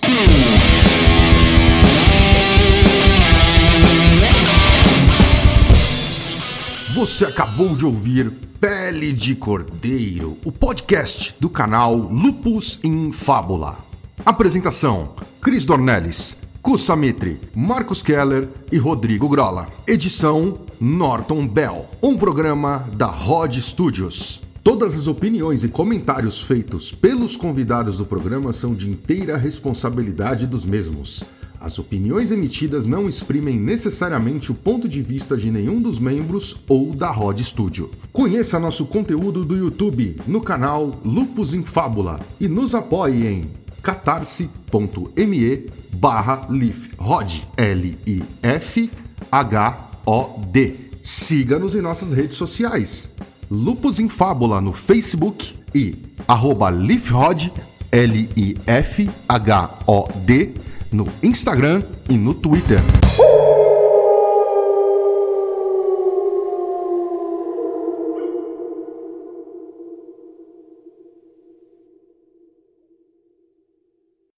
Você 6.93 7.25
acabou 7.25 7.73
de 7.73 7.85
ouvir 7.85 8.29
Pele 8.59 9.13
de 9.13 9.33
Cordeiro, 9.33 10.37
o 10.45 10.51
podcast 10.51 11.35
do 11.39 11.49
canal 11.49 11.95
Lupus 11.95 12.79
em 12.83 13.11
Fábula. 13.11 13.79
Apresentação: 14.23 15.15
Cris 15.41 15.65
Dornelles, 15.65 16.37
Kusamitri, 16.61 17.39
Marcos 17.55 18.03
Keller 18.03 18.47
e 18.71 18.77
Rodrigo 18.77 19.27
Grola. 19.27 19.67
Edição: 19.87 20.59
Norton 20.83 21.47
Bell. 21.47 21.85
Um 22.01 22.17
programa 22.17 22.89
da 22.93 23.05
Rod 23.05 23.55
Studios. 23.57 24.41
Todas 24.63 24.97
as 24.97 25.05
opiniões 25.05 25.63
e 25.63 25.67
comentários 25.67 26.41
feitos 26.41 26.91
pelos 26.91 27.35
convidados 27.35 27.99
do 27.99 28.05
programa 28.05 28.51
são 28.51 28.73
de 28.73 28.89
inteira 28.89 29.37
responsabilidade 29.37 30.47
dos 30.47 30.65
mesmos. 30.65 31.23
As 31.59 31.77
opiniões 31.77 32.31
emitidas 32.31 32.87
não 32.87 33.07
exprimem 33.07 33.59
necessariamente 33.59 34.51
o 34.51 34.55
ponto 34.55 34.89
de 34.89 35.03
vista 35.03 35.37
de 35.37 35.51
nenhum 35.51 35.79
dos 35.79 35.99
membros 35.99 36.63
ou 36.67 36.95
da 36.95 37.11
Rod 37.11 37.39
Studio. 37.41 37.91
Conheça 38.11 38.59
nosso 38.59 38.87
conteúdo 38.87 39.45
do 39.45 39.55
YouTube 39.55 40.19
no 40.25 40.41
canal 40.41 40.99
Lupus 41.05 41.53
em 41.53 41.61
Fábula 41.61 42.21
e 42.39 42.47
nos 42.47 42.73
apoie 42.73 43.27
em 43.27 43.51
catarse.me 43.83 45.69
barra 45.93 46.47
lifrod 46.49 47.47
L-I-F-H-O-D. 50.05 50.91
Siga-nos 51.01 51.75
em 51.75 51.81
nossas 51.81 52.13
redes 52.13 52.37
sociais. 52.37 53.13
Lupus 53.49 53.99
em 53.99 54.07
Fábula 54.07 54.61
no 54.61 54.71
Facebook 54.71 55.57
e 55.73 55.95
arroba 56.27 56.69
lifrod 56.69 57.51
L-I-F-H-O-D 57.91 58.61
no 60.91 61.07
Instagram 61.23 61.83
e 62.09 62.17
no 62.17 62.33
Twitter. 62.33 62.79